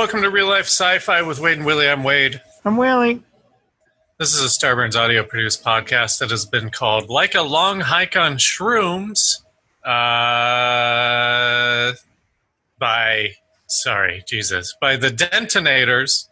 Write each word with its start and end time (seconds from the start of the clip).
Sci-fi. 0.00 0.08
Hey 0.08 0.16
everybody, 0.16 0.20
welcome 0.22 0.22
to 0.22 0.30
Real 0.30 0.48
Life 0.48 0.66
Sci-Fi 0.66 1.22
with 1.22 1.40
Wade 1.40 1.58
and 1.58 1.66
Willie. 1.66 1.88
I'm 1.88 2.04
Wade. 2.04 2.40
I'm 2.64 2.76
Willie. 2.76 3.22
This 4.18 4.34
is 4.34 4.42
a 4.42 4.48
Starburns 4.48 4.96
audio 4.96 5.22
produced 5.22 5.64
podcast 5.64 6.18
that 6.20 6.30
has 6.30 6.46
been 6.46 6.70
called 6.70 7.10
Like 7.10 7.34
a 7.34 7.42
Long 7.42 7.80
Hike 7.80 8.16
on 8.16 8.36
Shrooms 8.36 9.42
uh, 9.84 9.92
by, 12.78 13.32
sorry, 13.66 14.22
Jesus, 14.26 14.74
by 14.80 14.96
the 14.96 15.10
Dentonators 15.10 16.28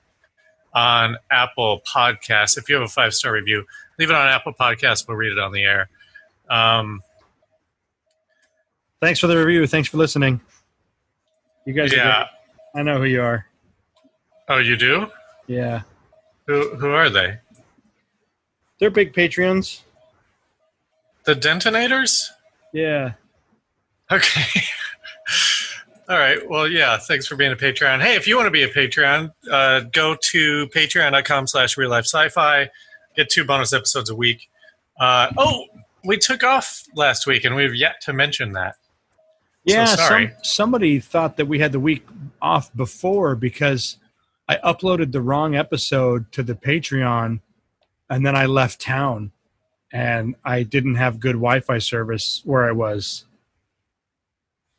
on 0.74 1.16
Apple 1.30 1.82
Podcasts. 1.86 2.56
If 2.56 2.68
you 2.68 2.76
have 2.76 2.84
a 2.84 2.88
five 2.88 3.12
star 3.12 3.32
review, 3.32 3.64
leave 3.98 4.10
it 4.10 4.16
on 4.16 4.28
Apple 4.28 4.54
Podcasts. 4.54 5.06
We'll 5.06 5.18
read 5.18 5.32
it 5.32 5.38
on 5.38 5.52
the 5.52 5.64
air. 5.64 5.90
Um, 6.48 7.02
Thanks 9.00 9.20
for 9.20 9.28
the 9.28 9.36
review. 9.36 9.66
Thanks 9.66 9.88
for 9.88 9.98
listening. 9.98 10.40
You 11.66 11.74
guys, 11.74 11.94
yeah. 11.94 12.26
I 12.74 12.82
know 12.82 12.98
who 12.98 13.04
you 13.04 13.22
are. 13.22 13.47
Oh, 14.48 14.58
you 14.58 14.76
do? 14.76 15.08
Yeah, 15.46 15.82
Who 16.46 16.74
who 16.76 16.90
are 16.90 17.10
they? 17.10 17.38
they're 18.78 18.90
big 18.90 19.12
Patreons. 19.12 19.80
The 21.24 21.34
Dentonators? 21.34 22.28
Yeah, 22.72 23.12
Okay. 24.10 24.60
All 26.08 26.18
right. 26.18 26.38
Well, 26.48 26.66
yeah. 26.66 26.96
Thanks 26.96 27.26
for 27.26 27.36
being 27.36 27.52
a 27.52 27.56
Patreon. 27.56 28.00
Hey, 28.00 28.14
if 28.14 28.26
you 28.26 28.36
want 28.36 28.46
to 28.46 28.50
be 28.50 28.62
a 28.62 28.68
Patreon, 28.68 29.30
uh, 29.50 29.80
go 29.92 30.16
to 30.30 30.66
patreon.com 30.68 31.46
slash 31.46 31.76
real 31.76 31.90
life 31.90 32.04
sci-fi. 32.04 32.70
Get 33.14 33.28
two 33.28 33.44
bonus 33.44 33.74
episodes 33.74 34.08
a 34.08 34.14
week. 34.14 34.48
Uh, 34.98 35.30
oh, 35.36 35.64
we 36.04 36.16
took 36.16 36.42
off 36.42 36.84
last 36.94 37.26
week, 37.26 37.44
and 37.44 37.54
we've 37.54 37.74
yet 37.74 38.00
to 38.02 38.14
mention 38.14 38.52
that. 38.52 38.76
yeah. 39.64 39.84
sorry. 39.84 40.28
Some, 40.28 40.36
somebody 40.44 40.98
thought 40.98 41.36
that 41.36 41.44
we 41.46 41.58
had 41.58 41.72
the 41.72 41.80
week 41.80 42.06
off 42.40 42.74
before 42.74 43.34
because 43.34 43.98
I 44.48 44.56
uploaded 44.64 45.12
the 45.12 45.20
wrong 45.20 45.54
episode 45.54 46.32
to 46.32 46.42
the 46.42 46.54
Patreon, 46.54 47.40
and 48.08 48.24
then 48.26 48.34
I 48.34 48.46
left 48.46 48.80
town, 48.80 49.32
and 49.92 50.36
I 50.44 50.62
didn't 50.62 50.94
have 50.94 51.20
good 51.20 51.34
Wi-Fi 51.34 51.78
service 51.78 52.40
where 52.44 52.66
I 52.66 52.72
was. 52.72 53.24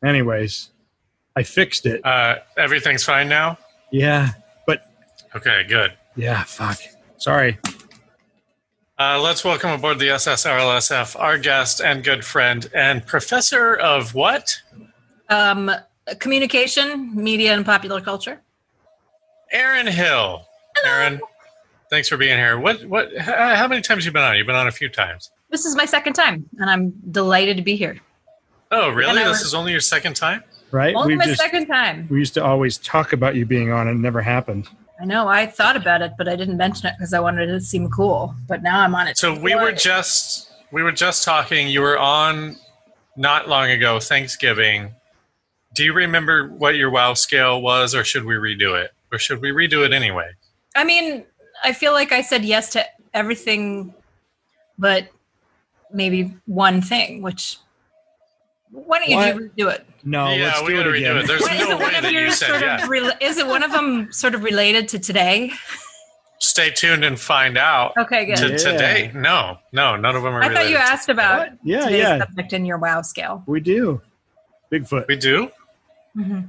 Anyways, 0.04 0.70
I 1.36 1.44
fixed 1.44 1.86
it. 1.86 2.04
Uh, 2.06 2.38
everything's 2.58 3.04
fine 3.04 3.30
now? 3.30 3.58
Yeah, 3.92 4.30
but 4.66 4.90
Okay, 5.36 5.64
good. 5.68 5.94
yeah, 6.16 6.44
fuck. 6.44 6.80
Sorry. 7.18 7.60
Uh, 8.98 9.20
let's 9.22 9.44
welcome 9.46 9.70
aboard 9.72 10.00
the 10.00 10.08
SSRLSF 10.08 11.18
our 11.20 11.38
guest 11.38 11.80
and 11.80 12.04
good 12.04 12.26
friend 12.26 12.70
and 12.74 13.06
professor 13.06 13.76
of 13.76 14.14
what? 14.14 14.58
Um, 15.30 15.72
communication, 16.20 17.14
media, 17.16 17.54
and 17.54 17.66
popular 17.66 18.02
culture. 18.02 18.42
Erin 19.52 19.88
Hill. 19.88 20.46
Erin, 20.86 21.20
thanks 21.90 22.08
for 22.08 22.18
being 22.18 22.38
here. 22.38 22.60
What? 22.60 22.84
What? 22.86 23.16
Uh, 23.16 23.56
how 23.56 23.68
many 23.68 23.82
times 23.82 24.06
you 24.06 24.12
been 24.12 24.24
on? 24.24 24.38
You've 24.38 24.48
been 24.48 24.56
on 24.56 24.68
a 24.68 24.72
few 24.72 24.90
times. 24.90 25.32
This 25.50 25.66
is 25.66 25.76
my 25.76 25.86
second 25.86 26.14
time, 26.14 26.48
and 26.60 26.70
I'm 26.70 26.94
delighted 27.12 27.58
to 27.58 27.64
be 27.64 27.76
here. 27.76 28.00
Oh, 28.72 28.90
really? 28.90 29.10
And 29.10 29.18
This 29.20 29.40
was- 29.40 29.42
is 29.48 29.54
only 29.54 29.72
your 29.72 29.82
second 29.82 30.16
time? 30.16 30.44
Right? 30.72 30.94
Only 30.96 31.10
We've 31.10 31.18
my 31.18 31.26
just- 31.26 31.42
second 31.42 31.66
time. 31.66 32.08
We 32.12 32.20
used 32.20 32.36
to 32.36 32.44
always 32.44 32.78
talk 32.78 33.14
about 33.14 33.34
you 33.36 33.46
being 33.46 33.72
on, 33.72 33.88
and 33.88 33.98
it 34.00 34.02
never 34.02 34.22
happened. 34.22 34.70
I 35.02 35.06
know. 35.06 35.28
I 35.28 35.48
thought 35.48 35.76
about 35.76 36.02
it, 36.04 36.12
but 36.18 36.28
I 36.28 36.36
didn't 36.36 36.58
mention 36.58 36.88
it 36.88 36.94
because 36.98 37.14
I 37.14 37.20
wanted 37.20 37.50
it 37.50 37.54
to 37.54 37.62
seem 37.62 37.90
cool. 37.90 38.36
But 38.48 38.62
now 38.62 38.82
I'm 38.82 38.94
on 38.94 39.08
it. 39.08 39.18
So 39.18 39.34
we 39.34 39.56
were 39.56 39.72
just 39.72 40.52
we 40.72 40.84
were 40.84 40.92
just 40.92 41.24
talking. 41.24 41.68
You 41.68 41.82
were 41.82 41.98
on 41.98 42.58
not 43.16 43.50
long 43.50 43.72
ago, 43.72 44.00
Thanksgiving. 44.00 44.94
Do 45.74 45.84
you 45.84 45.94
remember 45.94 46.50
what 46.50 46.76
your 46.76 46.90
WoW 46.92 47.14
scale 47.16 47.62
was, 47.62 47.96
or 47.96 48.04
should 48.04 48.26
we 48.26 48.36
redo 48.36 48.80
it, 48.80 48.92
or 49.12 49.20
should 49.20 49.42
we 49.42 49.50
redo 49.52 49.86
it 49.86 49.94
anyway? 49.94 50.30
I 50.76 50.84
mean, 50.84 51.24
I 51.64 51.74
feel 51.74 51.94
like 51.94 52.12
I 52.12 52.22
said 52.22 52.46
yes 52.46 52.70
to 52.72 52.86
everything, 53.14 53.94
but 54.78 55.08
maybe 55.92 56.34
one 56.46 56.82
thing. 56.82 57.22
Which 57.22 57.58
why 58.72 59.00
don't 59.00 59.10
you 59.10 59.16
What? 59.16 59.38
do 59.38 59.50
redo 59.68 59.74
it? 59.74 59.86
No, 60.04 60.30
yeah, 60.32 60.46
let's 60.46 60.62
we 60.62 60.74
do 60.74 60.82
it 60.82 60.86
redo 60.86 60.98
again. 60.98 61.18
it. 61.18 61.28
There's 61.28 61.42
no 61.42 61.78
way 61.78 62.00
that 62.02 62.12
you 62.14 62.32
said 62.32 62.62
yes. 62.62 62.84
of 62.84 62.90
rela- 62.90 63.18
is 63.22 63.38
it 63.38 63.48
one 63.48 63.64
of 63.64 63.72
them 63.72 64.12
sort 64.14 64.36
of 64.36 64.44
related 64.44 64.88
to 64.90 65.00
today? 65.00 65.52
Stay 66.42 66.70
tuned 66.70 67.04
and 67.04 67.20
find 67.20 67.58
out. 67.58 67.92
Okay, 67.98 68.26
good. 68.28 68.38
To 68.38 68.50
Yeah. 68.52 68.58
today, 68.58 69.12
no, 69.14 69.58
no, 69.74 69.98
none 69.98 70.16
of 70.16 70.24
them 70.24 70.34
are. 70.34 70.42
I 70.44 70.54
thought 70.54 70.70
you 70.70 70.78
asked 70.78 71.10
about 71.10 71.50
What? 71.50 71.58
Yeah, 71.64 71.80
today's 71.86 72.00
yeah. 72.00 72.20
subject 72.20 72.54
in 72.54 72.66
your 72.66 72.78
WoW 72.78 73.02
scale. 73.02 73.44
We 73.46 73.60
do. 73.60 74.02
Bigfoot. 74.72 75.08
We 75.08 75.16
do. 75.18 75.52
hmm 76.14 76.42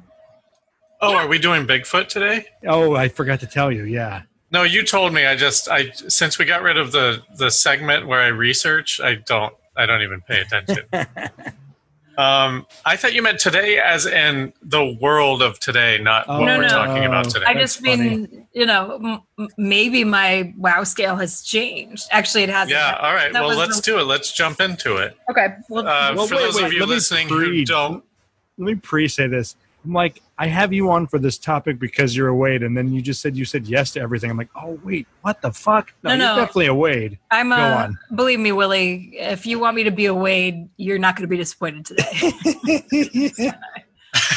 Oh, 1.03 1.15
are 1.17 1.27
we 1.27 1.39
doing 1.39 1.67
Bigfoot 1.67 2.09
today? 2.09 2.45
Oh, 2.67 2.95
I 2.95 3.09
forgot 3.09 3.41
to 3.41 3.47
tell 3.47 3.73
you. 3.73 3.85
Yeah. 3.85 4.23
No, 4.53 4.65
you 4.65 4.83
told 4.85 5.15
me. 5.15 5.27
I 5.27 5.37
just 5.37 5.69
I 5.69 5.91
since 5.93 6.39
we 6.39 6.45
got 6.45 6.63
rid 6.63 6.77
of 6.77 6.93
the 6.93 7.23
the 7.37 7.51
segment 7.51 8.07
where 8.07 8.21
I 8.21 8.27
research, 8.29 9.01
I 9.01 9.15
don't 9.15 9.55
I 9.77 9.87
don't 9.87 10.03
even 10.03 10.21
pay 10.23 10.41
attention. 10.41 10.85
um, 12.19 12.67
I 12.85 12.97
thought 12.97 13.15
you 13.15 13.23
meant 13.23 13.39
today 13.39 13.79
as 13.79 14.05
in 14.05 14.53
the 14.61 14.99
world 15.01 15.41
of 15.41 15.59
today, 15.61 15.99
not 16.03 16.25
Oh, 16.29 16.41
what 16.41 16.47
No, 16.47 16.57
we're 16.59 16.63
no. 16.63 16.69
talking 16.69 17.05
about 17.05 17.31
today. 17.31 17.47
I 17.47 17.55
That's 17.55 17.75
just 17.77 17.83
mean, 17.83 18.47
you 18.53 18.67
know, 18.67 18.97
m- 19.03 19.21
m- 19.39 19.49
maybe 19.57 20.05
my 20.05 20.53
WoW 20.59 20.83
scale 20.85 21.17
has 21.17 21.41
changed. 21.43 22.09
Actually, 22.11 22.43
it 22.43 22.51
hasn't. 22.51 22.71
yeah. 22.73 22.99
All 23.01 23.15
right. 23.15 23.33
That 23.33 23.43
Well, 23.47 23.57
let's 23.57 23.77
the- 23.77 23.83
do 23.83 23.99
it. 24.01 24.03
Let's 24.05 24.33
jump 24.33 24.61
into 24.61 24.97
it. 24.97 25.17
Okay. 25.31 25.47
Well, 25.71 25.87
Uh, 25.87 26.13
Well, 26.15 26.27
for 26.27 26.35
wait, 26.35 26.43
those 26.43 26.57
wait, 26.57 26.65
of 26.65 26.73
you 26.75 26.81
let 26.81 26.89
me 26.89 26.95
listening 26.97 27.29
who 27.29 27.65
don't, 27.65 28.05
Let 28.59 28.67
me 28.67 28.75
pre-say 28.75 29.29
this. 29.29 29.55
I'm 29.85 29.93
like, 29.93 30.23
I 30.39 30.47
have 30.47 30.73
you 30.73 30.91
on 30.91 31.07
for 31.07 31.19
this 31.19 31.39
topic 31.39 31.79
because 31.79 32.15
you're 32.15 32.29
a 32.29 32.35
Wade, 32.35 32.63
and 32.63 32.77
then 32.77 32.93
you 32.93 33.01
just 33.01 33.21
said 33.23 33.37
you 33.37 33.45
said 33.45 33.67
yes 33.67 33.93
to 33.93 34.01
everything. 34.01 34.31
I'm 34.31 34.37
like, 34.37 34.51
oh 34.55 34.79
wait, 34.85 35.07
what 35.23 35.41
the 35.41 35.53
fuck? 35.53 35.95
No, 36.03 36.17
No, 36.17 36.27
you're 36.27 36.37
definitely 36.37 36.67
a 36.67 36.75
Wade. 36.75 37.19
I'm 37.31 37.49
go 37.49 37.57
a. 37.57 37.75
on. 37.75 37.99
Believe 38.15 38.41
me, 38.41 38.53
Willie. 38.53 39.13
If 39.15 39.47
you 39.47 39.59
want 39.59 39.77
me 39.77 39.85
to 39.85 39.91
be 39.91 40.07
a 40.07 40.15
Wade, 40.15 40.69
you're 40.77 40.99
not 40.99 41.17
going 41.17 41.25
to 41.25 41.29
be 41.29 41.37
disappointed 41.37 41.87
today. 41.87 43.53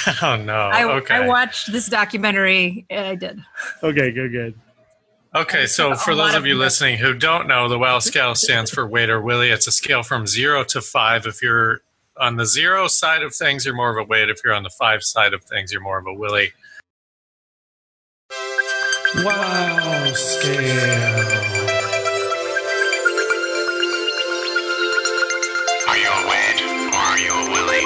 oh 0.21 0.35
no. 0.37 0.53
I, 0.53 0.83
okay. 0.97 1.15
I 1.15 1.27
watched 1.27 1.71
this 1.71 1.87
documentary. 1.87 2.85
and 2.89 3.07
I 3.07 3.15
did. 3.15 3.39
okay, 3.81 4.11
good, 4.11 4.31
good. 4.31 4.59
Okay, 5.35 5.65
so 5.65 5.95
for 5.95 6.13
those 6.15 6.35
of 6.35 6.41
of 6.41 6.45
you 6.45 6.55
listening 6.55 6.97
who 6.99 7.15
don't 7.15 7.47
know, 7.47 7.67
the 7.67 7.79
WoW 7.79 7.97
scale 7.99 8.35
stands 8.35 8.69
for 8.69 8.87
Wade 8.87 9.09
or 9.09 9.19
Willie. 9.19 9.49
It's 9.49 9.65
a 9.65 9.71
scale 9.71 10.03
from 10.03 10.27
zero 10.27 10.63
to 10.65 10.79
five. 10.79 11.25
If 11.25 11.41
you're 11.41 11.81
on 12.17 12.35
the 12.35 12.45
zero 12.45 12.87
side 12.87 13.23
of 13.23 13.33
things, 13.35 13.65
you're 13.65 13.75
more 13.75 13.89
of 13.91 13.97
a 13.97 14.03
Wade. 14.07 14.29
If 14.29 14.41
you're 14.43 14.53
on 14.53 14.63
the 14.63 14.69
five 14.69 15.03
side 15.03 15.33
of 15.33 15.43
things, 15.43 15.71
you're 15.71 15.81
more 15.81 15.97
of 15.97 16.05
a 16.07 16.13
Willie. 16.13 16.53
WoW 19.15 20.11
scale. 20.13 21.19
Are 25.87 25.97
you 25.97 26.09
a 26.09 26.27
Wade 26.29 26.61
or 26.91 26.95
are 26.95 27.19
you 27.19 27.31
a 27.33 27.51
Willie? 27.51 27.85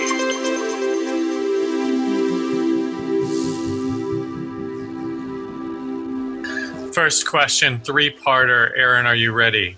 First 6.93 7.27
question, 7.27 7.79
three 7.79 8.09
parter. 8.09 8.71
Erin, 8.77 9.05
are 9.05 9.15
you 9.15 9.31
ready? 9.31 9.77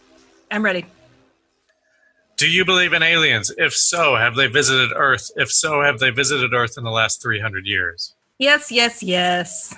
I'm 0.52 0.64
ready. 0.64 0.86
Do 2.40 2.50
you 2.50 2.64
believe 2.64 2.94
in 2.94 3.04
aliens? 3.04 3.52
If 3.58 3.74
so, 3.74 4.16
have 4.16 4.36
they 4.36 4.48
visited 4.48 4.94
Earth? 4.96 5.30
If 5.36 5.52
so, 5.52 5.82
have 5.84 6.00
they 6.00 6.10
visited 6.10 6.54
Earth 6.54 6.78
in 6.78 6.86
the 6.86 6.90
last 6.90 7.22
300 7.22 7.66
years? 7.66 8.16
Yes, 8.38 8.72
yes, 8.72 9.04
yes. 9.04 9.76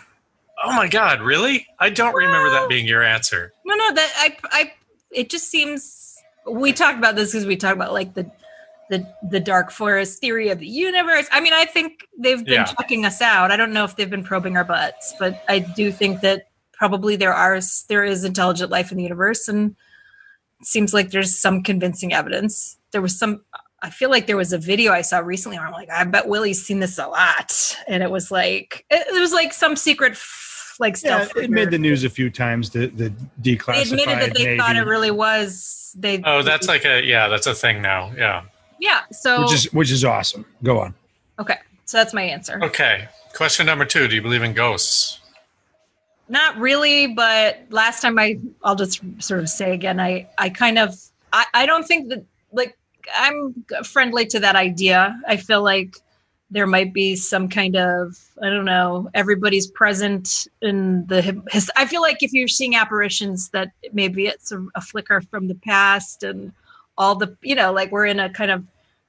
Oh 0.64 0.72
my 0.76 0.88
God, 0.88 1.22
really? 1.22 1.66
I 1.80 1.90
don't 1.90 2.14
remember 2.14 2.52
that 2.52 2.70
being 2.70 2.86
your 2.86 3.02
answer. 3.02 3.52
No, 3.66 3.74
no. 3.74 3.94
That 3.96 4.14
I, 4.16 4.38
I. 4.52 4.74
It 5.10 5.32
just 5.32 5.50
seems 5.50 6.16
we 6.48 6.72
talked 6.72 7.00
about 7.00 7.16
this 7.16 7.32
because 7.32 7.48
we 7.48 7.58
talked 7.58 7.76
about 7.78 7.94
like 7.94 8.14
the, 8.14 8.30
the 8.92 9.12
the 9.32 9.40
dark 9.40 9.72
forest 9.72 10.20
theory 10.22 10.50
of 10.50 10.60
the 10.60 10.68
universe. 10.68 11.28
I 11.32 11.42
mean, 11.42 11.54
I 11.54 11.66
think 11.66 12.06
they've 12.20 12.46
been 12.46 12.54
Yeah. 12.54 12.66
checking 12.66 13.06
us 13.08 13.24
out. 13.24 13.50
I 13.50 13.58
don't 13.58 13.74
know 13.74 13.86
if 13.86 13.96
they've 13.96 14.08
been 14.10 14.24
probing 14.24 14.56
our 14.56 14.64
butts, 14.64 15.16
but 15.18 15.44
I 15.50 15.58
do 15.60 15.92
think 15.92 16.22
that 16.22 16.44
probably 16.74 17.16
there 17.16 17.34
are 17.34 17.60
there 17.90 18.04
is 18.04 18.24
intelligent 18.24 18.70
life 18.70 18.92
in 18.92 18.98
the 18.98 19.04
universe, 19.04 19.48
and 19.48 19.76
seems 20.64 20.94
like 20.94 21.12
there's 21.12 21.36
some 21.36 21.64
convincing 21.64 22.14
evidence. 22.14 22.78
There 22.92 23.02
was 23.02 23.18
some. 23.18 23.44
I 23.82 23.90
feel 23.90 24.10
like 24.12 24.28
there 24.28 24.38
was 24.38 24.54
a 24.54 24.58
video 24.58 24.92
I 24.92 25.02
saw 25.02 25.20
recently 25.20 25.58
where 25.58 25.66
I'm 25.66 25.74
like, 25.74 25.90
I 25.90 26.04
bet 26.04 26.28
Willie's 26.28 26.64
seen 26.64 26.80
this 26.80 26.98
a 27.00 27.08
lot, 27.08 27.78
and 27.88 28.04
it 28.04 28.12
was 28.12 28.30
like 28.32 28.86
it, 28.90 29.08
it 29.16 29.20
was 29.20 29.34
like 29.34 29.54
some 29.54 29.76
secret 29.76 30.12
f- 30.14 30.76
like 30.80 31.02
Yeah, 31.04 31.28
it 31.36 31.50
made 31.50 31.72
the 31.72 31.78
news 31.80 32.04
a 32.04 32.10
few 32.10 32.30
times. 32.30 32.70
The 32.70 32.88
the 32.88 33.12
They 33.42 33.54
admitted 33.54 34.20
that 34.20 34.34
they 34.36 34.46
Navy, 34.46 34.58
thought 34.58 34.76
it 34.76 34.86
really 34.86 35.12
was. 35.12 35.96
They. 35.98 36.22
Oh, 36.24 36.42
that's 36.42 36.68
like 36.68 36.86
a, 36.86 37.04
yeah, 37.04 37.28
that's 37.28 37.48
a 37.48 37.54
thing 37.56 37.82
now. 37.82 38.12
Yeah. 38.18 38.44
yeah. 38.80 39.02
So 39.12 39.42
which 39.42 39.54
is 39.54 39.74
which 39.74 39.92
is 39.92 40.06
awesome. 40.06 40.46
Go 40.64 40.80
on. 40.80 40.94
okay. 41.40 41.58
So 41.86 41.98
that's 41.98 42.14
my 42.14 42.24
answer. 42.24 42.60
Okay. 42.64 43.08
Question 43.34 43.66
number 43.66 43.86
two 43.86 44.08
Do 44.08 44.16
you 44.16 44.22
believe 44.22 44.44
in 44.44 44.54
ghosts? 44.54 45.21
Not 46.32 46.58
really, 46.58 47.08
but 47.08 47.64
last 47.72 48.02
time 48.02 48.18
I, 48.18 48.40
I'll 48.64 48.78
just 48.78 49.02
sort 49.20 49.42
of 49.42 49.50
say 49.50 49.74
again, 49.74 50.00
I, 50.00 50.30
I 50.38 50.50
kind 50.50 50.80
of, 50.80 50.96
I, 51.34 51.46
I 51.54 51.66
don't 51.66 51.86
think 51.86 52.08
that 52.08 52.24
like 52.54 52.78
I'm 53.14 53.54
friendly 53.84 54.26
to 54.28 54.40
that 54.40 54.56
idea. 54.56 55.20
I 55.28 55.36
feel 55.36 55.62
like 55.62 55.98
there 56.50 56.68
might 56.68 56.94
be 56.94 57.18
some 57.18 57.50
kind 57.50 57.76
of 57.76 58.18
I 58.42 58.50
don't 58.50 58.64
know. 58.64 59.10
Everybody's 59.14 59.68
present 59.68 60.48
in 60.62 61.06
the. 61.08 61.42
His, 61.50 61.70
I 61.76 61.86
feel 61.86 62.02
like 62.02 62.24
if 62.24 62.32
you're 62.32 62.48
seeing 62.48 62.76
apparitions, 62.78 63.50
that 63.50 63.72
maybe 63.92 64.28
it's 64.28 64.54
a, 64.54 64.66
a 64.76 64.82
flicker 64.82 65.20
from 65.20 65.50
the 65.50 65.56
past, 65.56 66.24
and 66.24 66.54
all 66.98 67.16
the 67.16 67.36
you 67.42 67.56
know, 67.56 67.74
like 67.74 67.92
we're 67.92 68.06
in 68.06 68.22
a 68.22 68.30
kind 68.30 68.52
of 68.52 68.64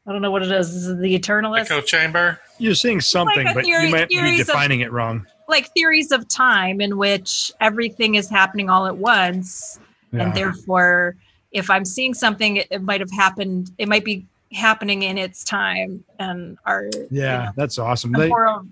I 0.09 0.13
don't 0.13 0.23
know 0.23 0.31
what 0.33 0.43
it 0.43 0.51
is. 0.51 0.75
Is 0.75 0.89
it 0.89 0.99
the 0.99 1.17
eternalist? 1.19 1.63
Echo 1.67 1.81
chamber. 1.83 2.41
You're 2.59 2.75
seeing 2.75 3.01
something, 3.01 3.47
a 3.47 3.55
but 3.55 3.65
theory- 3.65 3.87
you 3.87 3.93
might 3.93 4.09
be 4.09 4.17
theories 4.17 4.41
of- 4.41 4.47
defining 4.49 4.81
it 4.81 4.91
wrong. 4.91 5.27
Like 5.53 5.73
theories 5.73 6.11
of 6.11 6.27
time 6.27 6.81
in 6.81 6.97
which 6.99 7.53
everything 7.61 8.17
is 8.17 8.29
happening 8.29 8.69
all 8.69 8.87
at 8.87 8.97
once. 8.97 9.79
And 10.13 10.35
therefore 10.35 11.17
if 11.53 11.69
i'm 11.69 11.85
seeing 11.85 12.15
something 12.15 12.57
it, 12.57 12.67
it 12.71 12.83
might 12.83 13.01
have 13.01 13.11
happened 13.11 13.71
it 13.79 13.87
might 13.87 14.05
be 14.07 14.25
happening 14.55 15.03
in 15.03 15.17
its 15.19 15.45
time 15.45 16.03
and 16.19 16.57
our 16.67 16.89
yeah, 17.11 17.53
that's 17.57 17.79
awesome. 17.79 18.13
They, 18.13 18.21
temporal 18.29 18.67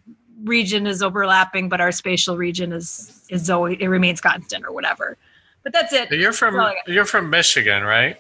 region 0.44 0.86
is 0.86 1.02
overlapping 1.02 1.68
but 1.68 1.80
our 1.80 1.92
spatial 1.92 2.36
region 2.38 2.72
is 2.72 3.22
is 3.28 3.48
always 3.50 3.76
it 3.80 3.88
remains 3.88 4.20
constant 4.20 4.64
or 4.66 4.72
whatever. 4.72 5.16
But 5.62 5.72
that's 5.74 5.92
it. 5.92 6.10
You're 6.10 6.32
from 6.32 6.54
you're 6.86 7.04
from 7.04 7.30
Michigan, 7.30 7.82
right? 7.84 8.16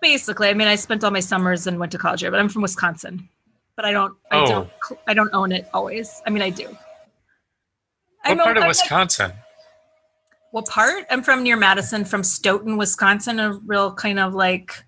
basically 0.00 0.48
i 0.48 0.54
mean 0.54 0.68
i 0.68 0.74
spent 0.76 1.02
all 1.04 1.10
my 1.10 1.20
summers 1.20 1.66
and 1.66 1.78
went 1.78 1.90
to 1.92 1.96
college 1.98 2.20
here 2.20 2.30
but 2.30 2.38
i'm 2.40 2.48
from 2.48 2.60
wisconsin. 2.62 3.26
But 3.76 3.84
i 3.86 3.90
don't 3.90 4.14
i 4.30 4.36
Oh. 4.40 4.46
don't 4.46 4.70
i 5.06 5.14
don't 5.14 5.32
own 5.32 5.50
it 5.52 5.66
always. 5.72 6.20
I 6.26 6.30
mean 6.30 6.42
i 6.42 6.50
do 6.50 6.68
What 8.24 8.30
I'm 8.32 8.38
part 8.38 8.56
of 8.56 8.62
I'm- 8.62 8.68
Wisconsin? 8.68 9.32
What 10.52 10.66
part? 10.66 11.04
I'm 11.10 11.22
from 11.22 11.42
near 11.42 11.56
Madison, 11.56 12.04
from 12.04 12.22
Stoughton, 12.22 12.76
Wisconsin. 12.76 13.40
A 13.40 13.54
real 13.66 13.92
kind 13.92 14.20
of 14.20 14.34
like 14.34 14.84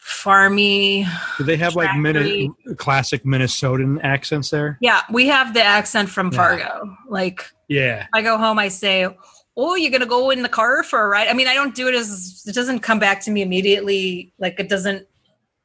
farmy. 0.00 1.06
do 1.38 1.44
they 1.44 1.56
have 1.56 1.74
like 1.76 1.88
Factory. 1.88 2.00
Mini- 2.02 2.50
classic 2.76 3.24
Minnesotan 3.24 4.02
accents 4.02 4.50
there? 4.50 4.78
Yeah, 4.80 5.02
we 5.10 5.26
have 5.28 5.54
the 5.54 5.62
accent 5.62 6.08
from 6.08 6.30
Yeah. 6.32 6.36
Fargo. 6.36 6.96
Like 7.08 7.50
Yeah. 7.68 8.06
I 8.14 8.22
go 8.22 8.38
home, 8.38 8.58
I 8.58 8.68
say, 8.68 9.08
"Oh, 9.56 9.74
you're 9.74 9.90
gonna 9.90 10.06
go 10.06 10.30
in 10.30 10.42
the 10.42 10.48
car 10.48 10.82
for 10.82 11.02
a 11.02 11.08
ride." 11.08 11.28
I 11.28 11.34
mean, 11.34 11.48
I 11.48 11.54
don't 11.54 11.74
do 11.74 11.88
it 11.88 11.94
as 11.94 12.44
it 12.46 12.54
doesn't 12.54 12.80
come 12.80 12.98
back 12.98 13.20
to 13.22 13.30
me 13.30 13.42
immediately. 13.42 14.32
Like 14.38 14.58
it 14.58 14.68
doesn't. 14.68 15.06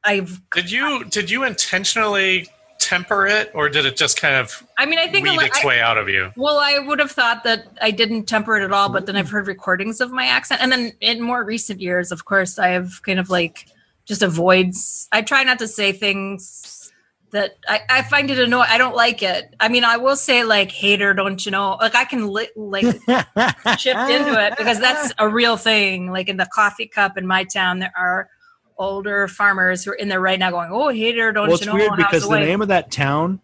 I've. 0.04 0.40
Did 0.52 0.70
you 0.70 1.04
did 1.04 1.30
you 1.30 1.44
intentionally 1.44 2.48
temper 2.78 3.26
it, 3.26 3.50
or 3.54 3.68
did 3.68 3.84
it 3.84 3.96
just 3.96 4.20
kind 4.20 4.36
of 4.36 4.66
I 4.76 4.86
mean, 4.86 4.98
I 4.98 5.08
think 5.08 5.26
weed 5.26 5.40
its 5.42 5.62
I- 5.62 5.66
way 5.66 5.80
out 5.80 5.98
of 5.98 6.08
you? 6.08 6.30
Well, 6.36 6.58
I 6.58 6.78
would 6.78 6.98
have 6.98 7.10
thought 7.10 7.44
that 7.44 7.66
I 7.80 7.90
didn't 7.90 8.24
temper 8.24 8.56
it 8.56 8.62
at 8.64 8.72
all, 8.72 8.88
but 8.88 9.06
then 9.06 9.16
I've 9.16 9.30
heard 9.30 9.46
recordings 9.46 10.00
of 10.00 10.10
my 10.10 10.26
accent. 10.26 10.62
And 10.62 10.70
then 10.72 10.92
in 11.00 11.20
more 11.20 11.44
recent 11.44 11.80
years, 11.80 12.12
of 12.12 12.24
course, 12.24 12.58
I 12.58 12.68
have 12.68 13.02
kind 13.02 13.18
of 13.18 13.30
like 13.30 13.66
just 14.06 14.22
avoids. 14.22 15.08
I 15.12 15.22
try 15.22 15.42
not 15.44 15.58
to 15.58 15.68
say 15.68 15.92
things 15.92 16.92
that 17.30 17.56
I, 17.68 17.80
I 17.90 18.02
find 18.02 18.30
it 18.30 18.38
annoying. 18.38 18.68
I 18.70 18.78
don't 18.78 18.96
like 18.96 19.22
it. 19.22 19.54
I 19.60 19.68
mean, 19.68 19.84
I 19.84 19.98
will 19.98 20.16
say 20.16 20.44
like 20.44 20.70
hater, 20.72 21.12
don't 21.12 21.44
you 21.44 21.52
know? 21.52 21.76
Like 21.78 21.94
I 21.94 22.04
can 22.04 22.28
li- 22.28 22.48
like 22.56 22.84
shift 23.78 24.10
into 24.10 24.46
it 24.46 24.56
because 24.56 24.78
that's 24.80 25.12
a 25.18 25.28
real 25.28 25.56
thing. 25.58 26.10
Like 26.10 26.28
in 26.28 26.38
the 26.38 26.48
coffee 26.54 26.86
cup 26.86 27.18
in 27.18 27.26
my 27.26 27.44
town, 27.44 27.80
there 27.80 27.92
are 27.96 28.30
older 28.78 29.28
farmers 29.28 29.84
who 29.84 29.90
are 29.92 29.94
in 29.94 30.08
there 30.08 30.20
right 30.20 30.38
now 30.38 30.50
going, 30.50 30.70
"Oh, 30.72 30.88
hater, 30.88 31.32
don't 31.32 31.48
Well, 31.48 31.50
you 31.50 31.56
it's 31.56 31.66
know?" 31.66 31.74
weird 31.74 31.96
because 31.96 32.22
the 32.22 32.30
way?" 32.30 32.40
name 32.40 32.62
of 32.62 32.68
that 32.68 32.90
town 32.90 33.40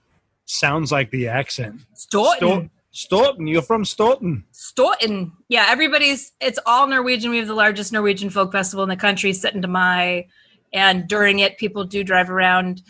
sounds 0.47 0.93
like 0.93 1.11
the 1.11 1.29
accent. 1.29 1.81
Stoughton. 1.95 2.39
Sto- 2.39 2.71
Stoughton. 2.93 3.47
You're 3.49 3.63
from 3.63 3.85
Stoughton. 3.85 4.45
Stoughton. 4.53 5.33
Yeah, 5.49 5.67
everybody's 5.69 6.33
it's 6.41 6.59
all 6.65 6.87
Norwegian. 6.87 7.31
We 7.31 7.39
have 7.39 7.49
the 7.49 7.55
largest 7.55 7.93
Norwegian 7.93 8.31
folk 8.31 8.53
festival 8.53 8.83
in 8.85 8.89
the 8.89 8.97
country, 8.97 9.33
Syttende 9.33 9.69
Mai. 9.69 10.27
And 10.73 11.09
during 11.09 11.39
it, 11.41 11.59
people 11.59 11.85
do 11.85 12.03
drive 12.05 12.31
around. 12.31 12.83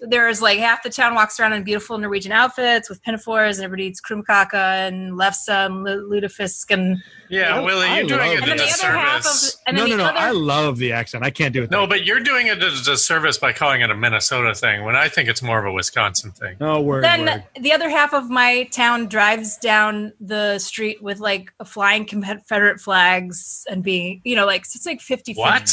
There's 0.00 0.40
like 0.40 0.58
half 0.60 0.82
the 0.82 0.90
town 0.90 1.14
walks 1.14 1.40
around 1.40 1.54
in 1.54 1.64
beautiful 1.64 1.98
Norwegian 1.98 2.30
outfits 2.32 2.88
with 2.88 3.02
pinafores, 3.02 3.56
and 3.58 3.64
everybody 3.64 3.86
eats 3.86 4.00
krumkake 4.00 4.54
and 4.54 5.14
lefse 5.14 5.48
and 5.48 5.82
lu- 5.82 6.08
lutefisk 6.08 6.70
and 6.72 6.98
Yeah, 7.28 7.56
I- 7.56 7.60
Willie, 7.60 7.86
I 7.88 7.98
you're 8.00 8.08
doing 8.08 8.30
it 8.32 8.34
and 8.36 8.44
a 8.44 8.46
then 8.46 8.56
the 8.58 8.72
other 8.74 8.96
half 8.96 9.26
of 9.26 9.32
and 9.66 9.76
No, 9.76 9.82
then 9.82 9.90
no, 9.90 9.96
the 9.96 10.02
no. 10.04 10.08
other 10.10 10.18
I 10.18 10.30
love 10.30 10.78
the 10.78 10.92
accent. 10.92 11.24
I 11.24 11.30
can't 11.30 11.52
do 11.52 11.62
it. 11.64 11.70
No, 11.72 11.86
but 11.86 12.04
you're 12.04 12.20
doing 12.20 12.46
it 12.46 12.62
as 12.62 12.80
a 12.82 12.84
disservice 12.92 13.38
by 13.38 13.52
calling 13.52 13.80
it 13.80 13.90
a 13.90 13.96
Minnesota 13.96 14.54
thing 14.54 14.84
when 14.84 14.94
I 14.94 15.08
think 15.08 15.28
it's 15.28 15.42
more 15.42 15.58
of 15.58 15.64
a 15.66 15.72
Wisconsin 15.72 16.30
thing. 16.30 16.56
no 16.60 16.80
word. 16.80 17.02
then 17.02 17.24
word. 17.26 17.44
the 17.60 17.72
other 17.72 17.88
half 17.90 18.14
of 18.14 18.30
my 18.30 18.64
town 18.70 19.08
drives 19.08 19.56
down 19.58 20.12
the 20.20 20.58
street 20.60 21.02
with 21.02 21.18
like 21.18 21.52
flying 21.66 22.04
Confederate 22.04 22.80
flags 22.80 23.64
and 23.68 23.82
being, 23.82 24.20
you 24.24 24.36
know, 24.36 24.46
like 24.46 24.60
it's 24.62 24.86
like 24.86 25.00
50 25.00 25.34
What? 25.34 25.72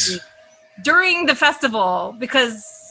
during 0.84 1.26
the 1.28 1.36
festival 1.36 2.16
because 2.20 2.82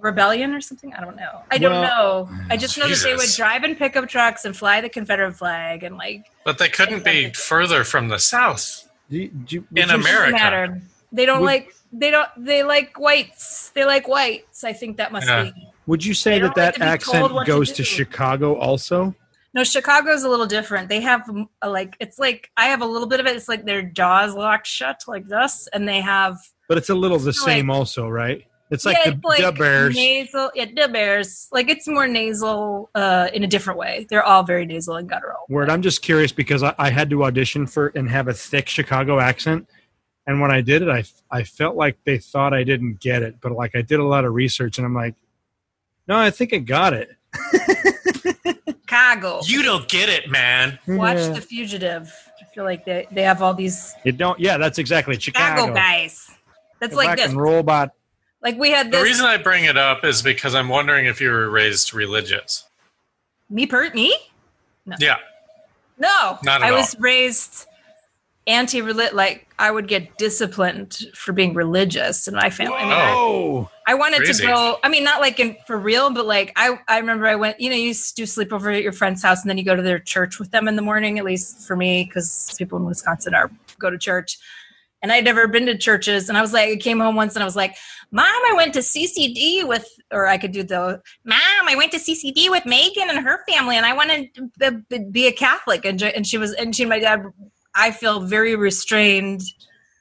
rebellion 0.00 0.54
or 0.54 0.60
something. 0.60 0.92
I 0.94 1.00
don't 1.00 1.16
know. 1.16 1.42
I 1.50 1.58
don't 1.58 1.72
Well, 1.72 2.26
know. 2.26 2.30
I 2.50 2.56
just 2.56 2.78
know 2.78 2.88
that 2.88 3.00
they 3.02 3.12
would 3.12 3.20
Jesus. 3.22 3.36
drive 3.36 3.64
in 3.64 3.74
pickup 3.76 4.08
trucks 4.08 4.44
and 4.44 4.56
fly 4.56 4.80
the 4.80 4.88
Confederate 4.88 5.34
flag 5.34 5.82
and 5.82 5.96
like 5.96 6.26
But 6.44 6.58
they 6.58 6.68
couldn't 6.68 7.04
be 7.04 7.32
further 7.32 7.84
from 7.84 8.08
the 8.08 8.18
South. 8.18 8.88
Do 9.10 9.18
you- 9.18 9.28
do 9.28 9.56
you- 9.56 9.66
in 9.82 9.90
America. 9.90 10.32
matter. 10.32 10.80
They 11.12 11.26
don't 11.26 11.40
Would- 11.40 11.46
like. 11.46 11.74
They 11.90 12.10
don't. 12.10 12.28
They 12.36 12.62
like 12.64 12.98
whites. 12.98 13.70
They 13.74 13.84
like 13.86 14.06
whites. 14.08 14.62
I 14.62 14.74
think 14.74 14.98
that 14.98 15.10
must 15.10 15.26
Yeah. 15.26 15.44
be. 15.44 15.52
Would 15.86 16.04
you 16.04 16.12
say 16.12 16.32
They 16.32 16.40
that 16.40 16.40
don't 16.40 16.48
like 16.48 16.54
that 16.56 16.74
to 16.74 16.80
be 16.80 16.84
told 16.84 17.16
accent 17.16 17.34
what 17.34 17.46
to 17.46 17.52
goes 17.52 17.72
to. 17.72 17.82
Chicago 17.84 18.54
also? 18.58 19.14
No, 19.54 19.64
Chicago's 19.64 20.22
a 20.22 20.28
little 20.28 20.44
different. 20.44 20.90
They 20.90 21.00
have 21.00 21.22
a, 21.62 21.68
like 21.70 21.96
it's 21.98 22.18
like 22.18 22.50
I 22.58 22.66
have 22.66 22.82
a 22.82 22.86
little 22.86 23.08
bit 23.08 23.20
of 23.20 23.26
it. 23.26 23.34
It's 23.36 23.48
like 23.48 23.64
their 23.64 23.80
jaws 23.80 24.34
locked 24.34 24.66
shut 24.66 25.02
like 25.08 25.26
this, 25.28 25.66
and 25.72 25.88
they 25.88 26.02
have 26.02 26.36
But 26.68 26.76
it's 26.76 26.90
a 26.90 26.94
little 26.94 27.18
the 27.18 27.28
Like- 27.28 27.34
same 27.36 27.70
also, 27.70 28.06
right? 28.06 28.44
It's 28.70 28.84
like 28.84 28.96
yeah, 28.98 29.10
the, 29.10 29.16
it's 29.16 29.24
like 29.24 29.40
the 29.40 29.52
Bears. 29.52 29.94
nasal. 29.94 30.50
Yeah, 30.54 30.66
the 30.66 30.88
bears. 30.92 31.48
Like 31.52 31.70
it's 31.70 31.88
more 31.88 32.06
nasal 32.06 32.90
uh, 32.94 33.28
in 33.32 33.42
a 33.42 33.46
different 33.46 33.78
way. 33.78 34.06
They're 34.10 34.22
all 34.24 34.42
very 34.42 34.66
nasal 34.66 34.96
and 34.96 35.08
guttural. 35.08 35.38
Word. 35.48 35.70
I'm 35.70 35.80
just 35.82 36.02
curious 36.02 36.32
because 36.32 36.62
I, 36.62 36.74
I 36.78 36.90
had 36.90 37.08
to 37.10 37.24
audition 37.24 37.66
for 37.66 37.88
and 37.88 38.10
have 38.10 38.28
a 38.28 38.34
thick 38.34 38.68
Chicago 38.68 39.18
accent, 39.20 39.68
and 40.26 40.40
when 40.40 40.50
I 40.50 40.60
did 40.60 40.82
it, 40.82 40.88
I 40.88 41.04
I 41.30 41.44
felt 41.44 41.76
like 41.76 41.96
they 42.04 42.18
thought 42.18 42.52
I 42.52 42.62
didn't 42.64 43.00
get 43.00 43.22
it, 43.22 43.40
but 43.40 43.52
like 43.52 43.74
I 43.74 43.82
did 43.82 44.00
a 44.00 44.04
lot 44.04 44.24
of 44.24 44.34
research, 44.34 44.76
and 44.78 44.86
I'm 44.86 44.94
like, 44.94 45.14
no, 46.06 46.16
I 46.18 46.30
think 46.30 46.52
I 46.52 46.58
got 46.58 46.92
it. 46.92 47.10
Chicago. 48.88 49.40
You 49.44 49.62
don't 49.62 49.86
get 49.88 50.08
it, 50.08 50.30
man. 50.30 50.78
Watch 50.86 51.18
Yeah. 51.18 51.28
The 51.32 51.40
Fugitive. 51.40 52.12
I 52.40 52.44
feel 52.54 52.64
like 52.64 52.84
they 52.84 53.06
they 53.12 53.22
have 53.22 53.42
all 53.42 53.54
these 53.54 53.94
You 54.04 54.12
don't. 54.12 54.38
Yeah, 54.40 54.56
that's 54.56 54.78
exactly 54.78 55.18
Chicago, 55.18 55.62
Chicago. 55.62 55.74
guys. 55.74 56.30
That's 56.80 56.92
Go 56.92 56.96
like 56.96 57.18
this. 57.18 57.30
and 57.30 57.40
robot. 57.40 57.92
Like 58.42 58.56
we 58.58 58.70
had 58.70 58.92
The 58.92 59.02
reason 59.02 59.26
I 59.26 59.36
bring 59.36 59.64
it 59.64 59.76
up 59.76 60.04
is 60.04 60.22
because 60.22 60.54
I'm 60.54 60.68
wondering 60.68 61.06
if 61.06 61.20
you 61.20 61.30
were 61.30 61.50
raised 61.50 61.92
religious. 61.92 62.64
me 63.50 63.66
per 63.66 63.90
me? 63.90 64.16
Yeah. 64.98 65.16
No, 65.98 66.38
Not 66.44 66.62
at 66.62 66.68
I 66.68 66.70
all. 66.70 66.76
was 66.76 66.96
raised 67.00 67.66
anti 68.46 68.80
religious. 68.80 69.12
Like 69.14 69.48
I 69.58 69.70
would 69.70 69.88
get 69.88 70.16
disciplined 70.16 70.98
for 71.14 71.32
being 71.32 71.52
religious 71.54 72.28
in 72.28 72.34
my 72.34 72.48
family. 72.50 72.76
I, 72.76 72.82
mean, 72.84 72.92
I, 72.92 73.14
Oh, 73.16 73.70
I 73.88 73.94
wanted 73.94 74.18
Crazy. 74.18 74.44
to 74.44 74.48
go. 74.48 74.78
I 74.84 74.88
mean, 74.88 75.02
not 75.02 75.20
like 75.20 75.40
in 75.40 75.56
for 75.66 75.76
real, 75.76 76.10
but 76.10 76.24
like 76.24 76.52
I, 76.56 76.78
I 76.86 76.98
remember 76.98 77.26
I 77.26 77.34
went. 77.34 77.60
You 77.60 77.68
know, 77.70 77.76
you 77.76 77.88
used 77.88 78.16
to 78.16 78.22
do 78.22 78.26
sleepover 78.26 78.74
at 78.76 78.82
your 78.84 78.92
friend's 78.92 79.22
house, 79.22 79.42
and 79.42 79.50
then 79.50 79.58
you 79.58 79.64
go 79.64 79.74
to 79.74 79.82
their 79.82 79.98
church 79.98 80.38
with 80.38 80.52
them 80.52 80.68
in 80.68 80.76
the 80.76 80.82
morning. 80.82 81.18
At 81.18 81.24
least 81.24 81.66
for 81.66 81.74
me, 81.74 82.04
because 82.04 82.54
people 82.56 82.78
in 82.78 82.84
Wisconsin 82.84 83.34
are 83.34 83.50
go 83.80 83.90
to 83.90 83.98
church. 83.98 84.38
And 85.02 85.12
I'd 85.12 85.24
never 85.24 85.46
been 85.46 85.66
to 85.66 85.78
churches, 85.78 86.28
and 86.28 86.36
I 86.36 86.40
was 86.40 86.52
like, 86.52 86.70
I 86.70 86.76
came 86.76 87.00
home 87.00 87.14
once, 87.16 87.36
and 87.36 87.42
I 87.42 87.46
was 87.46 87.56
like, 87.56 87.76
"Mom, 88.10 88.26
I 88.26 88.52
went 88.56 88.74
to 88.74 88.80
CCD 88.80 89.62
with," 89.66 89.88
or 90.12 90.26
I 90.26 90.38
could 90.38 90.52
do 90.52 90.64
the, 90.64 91.00
"Mom, 91.24 91.38
I 91.68 91.74
went 91.76 91.92
to 91.92 91.98
CCD 91.98 92.50
with 92.50 92.66
Megan 92.66 93.08
and 93.10 93.20
her 93.20 93.44
family, 93.48 93.76
and 93.76 93.86
I 93.86 93.92
wanted 93.92 94.30
to 94.60 94.82
be- 95.12 95.26
a 95.28 95.32
Catholic," 95.32 95.84
and 95.84 96.02
and 96.02 96.26
she 96.26 96.38
was, 96.38 96.52
and 96.54 96.74
she 96.74 96.82
and 96.82 96.90
my 96.90 96.98
dad, 96.98 97.22
I 97.74 97.92
feel 97.92 98.20
very 98.20 98.56
restrained 98.56 99.42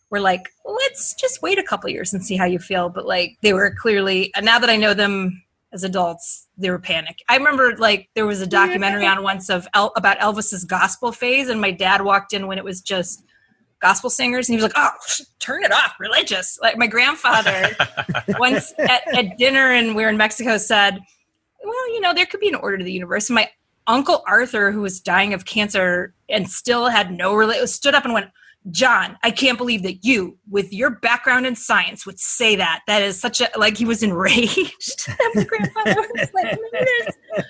We're 0.09 0.19
like, 0.19 0.49
let's 0.65 1.13
just 1.15 1.41
wait 1.41 1.59
a 1.59 1.63
couple 1.63 1.89
years 1.89 2.13
and 2.13 2.23
see 2.25 2.37
how 2.37 2.45
you 2.45 2.59
feel. 2.59 2.89
But 2.89 3.05
like 3.05 3.37
they 3.43 3.53
were 3.53 3.75
clearly, 3.77 4.31
now 4.41 4.59
that 4.59 4.69
I 4.69 4.77
know 4.77 4.93
them 4.93 5.43
as 5.73 5.83
adults, 5.83 6.47
they 6.57 6.69
were 6.69 6.79
panic. 6.79 7.17
I 7.29 7.37
remember 7.37 7.75
like 7.77 8.09
there 8.15 8.25
was 8.25 8.41
a 8.41 8.47
documentary 8.47 9.05
on 9.13 9.23
once 9.23 9.49
of 9.49 9.67
El- 9.73 9.93
about 9.97 10.19
Elvis's 10.19 10.63
gospel 10.65 11.11
phase, 11.11 11.49
and 11.49 11.59
my 11.61 11.71
dad 11.71 12.03
walked 12.03 12.33
in 12.33 12.47
when 12.47 12.57
it 12.57 12.63
was 12.63 12.81
just 12.81 13.23
gospel 13.79 14.09
singers, 14.09 14.49
and 14.49 14.57
he 14.57 14.63
was 14.63 14.71
like, 14.73 14.77
"Oh, 14.77 14.91
turn 15.39 15.63
it 15.63 15.71
off, 15.71 15.95
religious." 15.99 16.57
Like 16.61 16.77
my 16.77 16.87
grandfather 16.87 17.75
once 18.39 18.73
at, 18.79 19.07
at 19.15 19.37
dinner, 19.37 19.71
and 19.71 19.95
we 19.95 20.03
were 20.03 20.09
in 20.09 20.17
Mexico, 20.17 20.57
said, 20.57 20.99
"Well, 21.63 21.93
you 21.93 22.01
know, 22.01 22.13
there 22.13 22.25
could 22.25 22.39
be 22.39 22.49
an 22.49 22.55
order 22.55 22.77
to 22.77 22.83
the 22.83 22.91
universe." 22.91 23.29
And 23.29 23.35
my 23.35 23.49
uncle 23.87 24.23
Arthur, 24.27 24.71
who 24.71 24.81
was 24.81 24.99
dying 24.99 25.33
of 25.33 25.45
cancer 25.45 26.13
and 26.29 26.49
still 26.49 26.87
had 26.87 27.11
no 27.11 27.33
rela- 27.33 27.67
stood 27.67 27.95
up 27.95 28.03
and 28.03 28.13
went, 28.13 28.29
John, 28.71 29.17
I 29.23 29.31
can't 29.31 29.57
believe 29.57 29.83
that 29.83 30.03
you, 30.03 30.37
with 30.49 30.73
your 30.73 30.89
background 30.89 31.45
in 31.47 31.55
science, 31.55 32.05
would 32.05 32.19
say 32.19 32.57
that. 32.57 32.81
That 32.87 33.01
is 33.01 33.17
such 33.19 33.39
a 33.39 33.47
like 33.55 33.77
he 33.77 33.85
was 33.85 34.03
enraged. 34.03 35.07
my 35.35 35.43
grandfather 35.45 35.95
was 35.95 36.29
like, 36.33 36.59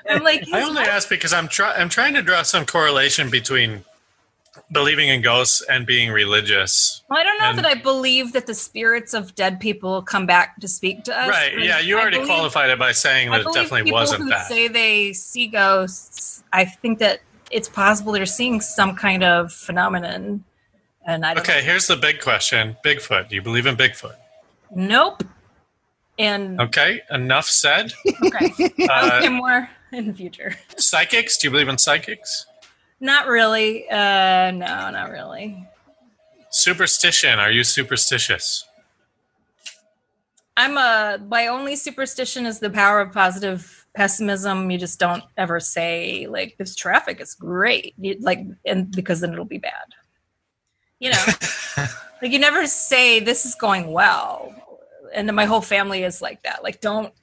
I'm 0.08 0.24
like, 0.24 0.48
I 0.54 0.62
only 0.62 0.76
life- 0.76 0.88
ask 0.90 1.10
because 1.10 1.34
I'm 1.34 1.48
try- 1.48 1.74
I'm 1.74 1.90
trying 1.90 2.14
to 2.14 2.22
draw 2.22 2.44
some 2.44 2.66
correlation 2.68 3.32
between 3.32 3.84
believing 4.72 5.08
in 5.10 5.22
ghosts 5.22 5.62
and 5.70 5.86
being 5.86 6.12
religious. 6.12 7.02
Well, 7.10 7.20
I 7.20 7.24
don't 7.24 7.40
know 7.40 7.46
And- 7.50 7.58
that 7.60 7.66
I 7.66 7.76
believe 7.76 8.34
that 8.34 8.48
the 8.48 8.54
spirits 8.54 9.14
of 9.14 9.34
dead 9.36 9.60
people 9.60 10.02
come 10.02 10.26
back 10.26 10.60
to 10.60 10.68
speak 10.68 11.04
to 11.06 11.18
us. 11.18 11.30
right. 11.30 11.58
Yeah, 11.58 11.80
you 11.80 11.98
I 11.98 12.02
already 12.02 12.18
believe- 12.18 12.28
qualified 12.30 12.70
it 12.70 12.78
by 12.80 12.92
saying 12.92 13.32
that 13.32 13.42
it 13.42 13.54
definitely 13.54 13.92
wasn't 13.92 14.24
who 14.24 14.30
that. 14.30 14.48
say 14.48 14.68
they 14.68 15.14
see 15.14 15.48
ghosts. 15.48 16.44
I 16.52 16.66
think 16.66 17.00
that 17.00 17.22
it's 17.50 17.70
possible 17.70 18.12
they're 18.12 18.26
seeing 18.26 18.60
some 18.60 18.94
kind 18.96 19.24
of 19.24 19.54
phenomenon, 19.54 20.44
and 21.06 21.26
I 21.26 21.34
don't 21.34 21.48
Okay, 21.48 21.62
here's 21.64 21.88
the 21.88 21.96
big 21.96 22.20
question 22.20 22.76
Bigfoot. 22.84 23.30
Do 23.30 23.36
you 23.36 23.42
believe 23.42 23.66
in 23.68 23.78
Bigfoot? 23.78 24.16
Nope. 24.76 25.24
And 26.20 26.60
Okay, 26.60 27.02
enough 27.12 27.46
said. 27.48 27.94
okay, 28.26 28.74
Uh, 28.90 29.22
say 29.22 29.30
more 29.30 29.70
in 29.94 30.08
the 30.08 30.14
future. 30.14 30.58
psychics? 30.76 31.38
Do 31.38 31.48
you 31.48 31.52
believe 31.52 31.68
in 31.70 31.78
psychics? 31.78 32.47
Not 33.00 33.28
really. 33.28 33.88
Uh, 33.90 34.52
no, 34.52 34.90
not 34.90 35.12
really. 35.12 35.68
Superstition. 36.50 37.40
Are 37.40 37.52
you 37.52 37.64
superstitious? 37.64 38.66
I'm 40.56 40.76
a 40.78 41.20
my 41.28 41.48
only 41.48 41.76
superstition 41.76 42.48
is 42.48 42.60
the 42.60 42.72
power 42.72 43.00
of 43.00 43.14
positive 43.14 43.86
pessimism. 43.94 44.72
You 44.72 44.80
just 44.80 45.00
don't 45.00 45.24
ever 45.38 45.60
say 45.60 46.26
like 46.28 46.56
this 46.58 46.76
traffic 46.76 47.22
is 47.22 47.36
great, 47.36 47.94
you, 48.00 48.18
like 48.22 48.40
and 48.66 48.90
because 48.92 49.22
then 49.22 49.34
it'll 49.34 49.46
be 49.46 49.60
bad. 49.60 49.94
You 51.00 51.12
know, 51.12 51.26
like 52.22 52.32
you 52.32 52.40
never 52.40 52.66
say 52.66 53.20
this 53.20 53.46
is 53.46 53.54
going 53.54 53.92
well, 53.92 54.56
and 55.14 55.28
then 55.28 55.36
my 55.36 55.46
whole 55.46 55.62
family 55.62 56.04
is 56.04 56.24
like 56.24 56.42
that. 56.42 56.64
Like 56.64 56.82
don't 56.82 57.14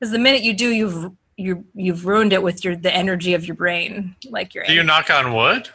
because 0.00 0.10
the 0.10 0.18
minute 0.18 0.42
you 0.42 0.52
do, 0.52 0.70
you've 0.70 1.12
you 1.36 1.64
you've 1.74 2.06
ruined 2.06 2.32
it 2.32 2.42
with 2.42 2.64
your 2.64 2.76
the 2.76 2.94
energy 2.94 3.34
of 3.34 3.46
your 3.46 3.56
brain. 3.56 4.16
Like 4.28 4.54
your 4.54 4.64
Do 4.64 4.72
you 4.74 4.82
knock 4.82 5.10
on 5.10 5.34
wood? 5.34 5.68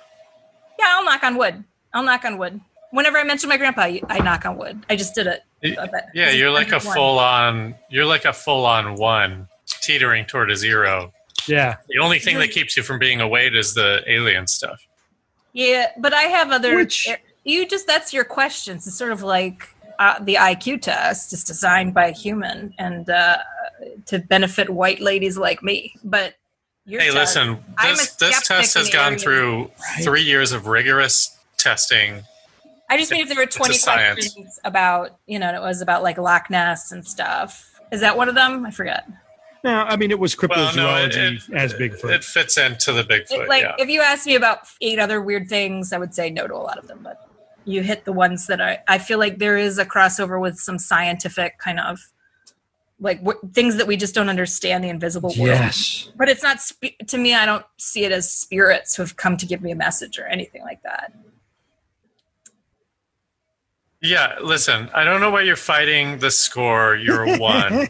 yeah, 0.79 0.85
I'll 0.89 1.05
knock 1.05 1.23
on 1.23 1.37
wood. 1.37 1.63
I'll 1.93 2.03
knock 2.03 2.25
on 2.25 2.37
wood. 2.37 2.59
Whenever 2.91 3.17
I 3.17 3.23
mention 3.23 3.47
my 3.49 3.57
grandpa, 3.57 3.81
I 3.83 4.01
I 4.09 4.19
knock 4.19 4.45
on 4.45 4.57
wood. 4.57 4.85
I 4.89 4.95
just 4.95 5.15
did 5.15 5.27
it. 5.27 5.41
Y- 5.63 5.75
I. 5.79 5.87
Yeah, 6.13 6.31
you're 6.31 6.51
like 6.51 6.69
a 6.71 6.79
one. 6.79 6.95
full 6.95 7.19
on. 7.19 7.75
You're 7.89 8.05
like 8.05 8.25
a 8.25 8.33
full 8.33 8.65
on 8.65 8.95
one, 8.95 9.47
teetering 9.67 10.25
toward 10.25 10.51
a 10.51 10.55
zero. 10.55 11.13
Yeah. 11.47 11.77
The 11.89 11.99
only 11.99 12.19
thing 12.19 12.37
that 12.39 12.51
keeps 12.51 12.75
you 12.77 12.83
from 12.83 12.99
being 12.99 13.19
a 13.21 13.27
Wade 13.27 13.55
is 13.55 13.73
the 13.73 14.03
alien 14.07 14.47
stuff. 14.47 14.85
Yeah, 15.53 15.87
but 15.97 16.13
I 16.13 16.23
have 16.23 16.51
other. 16.51 16.75
Which- 16.75 17.07
you 17.43 17.67
just 17.67 17.87
that's 17.87 18.13
your 18.13 18.23
questions. 18.23 18.85
It's 18.87 18.95
sort 18.95 19.11
of 19.11 19.23
like 19.23 19.67
uh, 19.99 20.19
the 20.23 20.35
IQ 20.35 20.81
test 20.83 21.33
is 21.33 21.43
designed 21.43 21.93
by 21.93 22.07
a 22.07 22.11
human 22.11 22.73
and 22.77 23.09
uh, 23.09 23.37
to 24.07 24.19
benefit 24.19 24.69
white 24.69 24.99
ladies 25.01 25.37
like 25.37 25.61
me. 25.63 25.93
But 26.03 26.35
your 26.85 27.01
Hey, 27.01 27.11
test- 27.11 27.35
listen, 27.35 27.63
this 27.83 28.11
this 28.15 28.47
test 28.47 28.73
has 28.75 28.89
gone 28.89 29.13
area. 29.13 29.19
through 29.19 29.59
Right. 29.95 30.03
three 30.03 30.21
years 30.23 30.51
of 30.51 30.67
rigorous 30.67 31.37
testing. 31.57 32.23
I 32.89 32.97
just 32.97 33.11
mean 33.11 33.21
if 33.21 33.27
there 33.27 33.37
were 33.37 33.43
a 33.43 33.47
twenty 33.47 33.75
science. 33.75 34.15
questions 34.33 34.59
about 34.63 35.17
you 35.27 35.39
know, 35.39 35.53
it 35.55 35.61
was 35.61 35.81
about 35.81 36.03
like 36.03 36.17
Loch 36.17 36.49
Ness 36.49 36.91
and 36.91 37.05
stuff. 37.07 37.69
Is 37.91 38.01
that 38.01 38.17
one 38.17 38.29
of 38.29 38.35
them? 38.35 38.65
I 38.65 38.71
forget. 38.71 39.05
No, 39.63 39.83
I 39.83 39.95
mean 39.95 40.09
it 40.11 40.17
was 40.19 40.35
Well, 40.37 40.49
no, 40.75 40.95
it, 40.97 41.11
cryptozoology 41.11 41.49
it- 41.49 41.55
as 41.55 41.73
Bigfoot. 41.75 42.11
It 42.15 42.23
fits 42.23 42.57
into 42.57 42.91
the 42.93 43.03
Bigfoot. 43.03 43.43
It- 43.43 43.47
like 43.49 43.61
yeah. 43.63 43.75
if 43.77 43.87
you 43.89 44.01
asked 44.01 44.25
me 44.25 44.35
about 44.35 44.59
eight 44.81 44.97
other 44.99 45.21
weird 45.21 45.47
things, 45.47 45.93
I 45.93 45.99
would 45.99 46.13
say 46.15 46.29
no 46.31 46.47
to 46.47 46.53
a 46.55 46.57
lot 46.57 46.77
of 46.79 46.87
them. 46.87 46.99
But 47.03 47.17
you 47.63 47.83
hit 47.83 48.05
the 48.05 48.11
ones 48.11 48.47
that 48.47 48.59
I 48.59 48.79
I 48.87 48.97
feel 48.97 49.19
like 49.19 49.37
there 49.37 49.57
is 49.57 49.77
a 49.77 49.85
crossover 49.85 50.41
with 50.41 50.57
some 50.59 50.79
scientific 50.79 51.59
kind 51.59 51.79
of 51.79 51.99
like 53.01 53.17
w- 53.23 53.39
things 53.53 53.75
that 53.77 53.87
we 53.87 53.97
just 53.97 54.13
don't 54.15 54.29
understand 54.29 54.83
the 54.83 54.89
invisible 54.89 55.29
world. 55.29 55.37
yes. 55.49 56.09
But 56.15 56.29
it's 56.29 56.43
not 56.43 56.61
sp- 56.61 56.95
to 57.07 57.17
me. 57.17 57.33
I 57.33 57.45
don't 57.45 57.65
see 57.77 58.05
it 58.05 58.11
as 58.13 58.31
spirits 58.31 58.95
who 58.95 59.01
have 59.01 59.17
come 59.17 59.35
to 59.37 59.45
give 59.45 59.61
me 59.61 59.71
a 59.71 59.75
message 59.75 60.17
or 60.19 60.27
anything 60.27 60.61
like 60.61 60.81
that. 60.83 61.11
yeah, 64.03 64.35
listen, 64.41 64.89
I 64.95 65.03
don't 65.03 65.21
know 65.21 65.29
why 65.29 65.41
you're 65.41 65.55
fighting 65.55 66.17
the 66.19 66.31
score. 66.31 66.95
You're 66.95 67.37
one. 67.39 67.87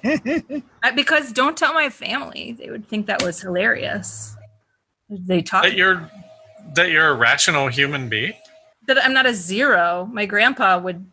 Because 0.96 1.32
don't 1.32 1.56
tell 1.58 1.74
my 1.74 1.90
family; 1.90 2.52
they 2.58 2.70
would 2.70 2.88
think 2.88 3.06
that 3.08 3.22
was 3.24 3.40
hilarious. 3.42 4.36
They 5.10 5.42
talk 5.42 5.64
that 5.64 5.76
you're 5.76 6.10
that 6.76 6.90
you're 6.90 7.08
a 7.10 7.16
rational 7.16 7.68
human 7.68 8.08
being. 8.10 8.34
that 8.88 9.04
I'm 9.04 9.14
not 9.14 9.26
a 9.26 9.34
zero. 9.34 10.10
My 10.12 10.26
grandpa 10.26 10.80
would. 10.80 11.06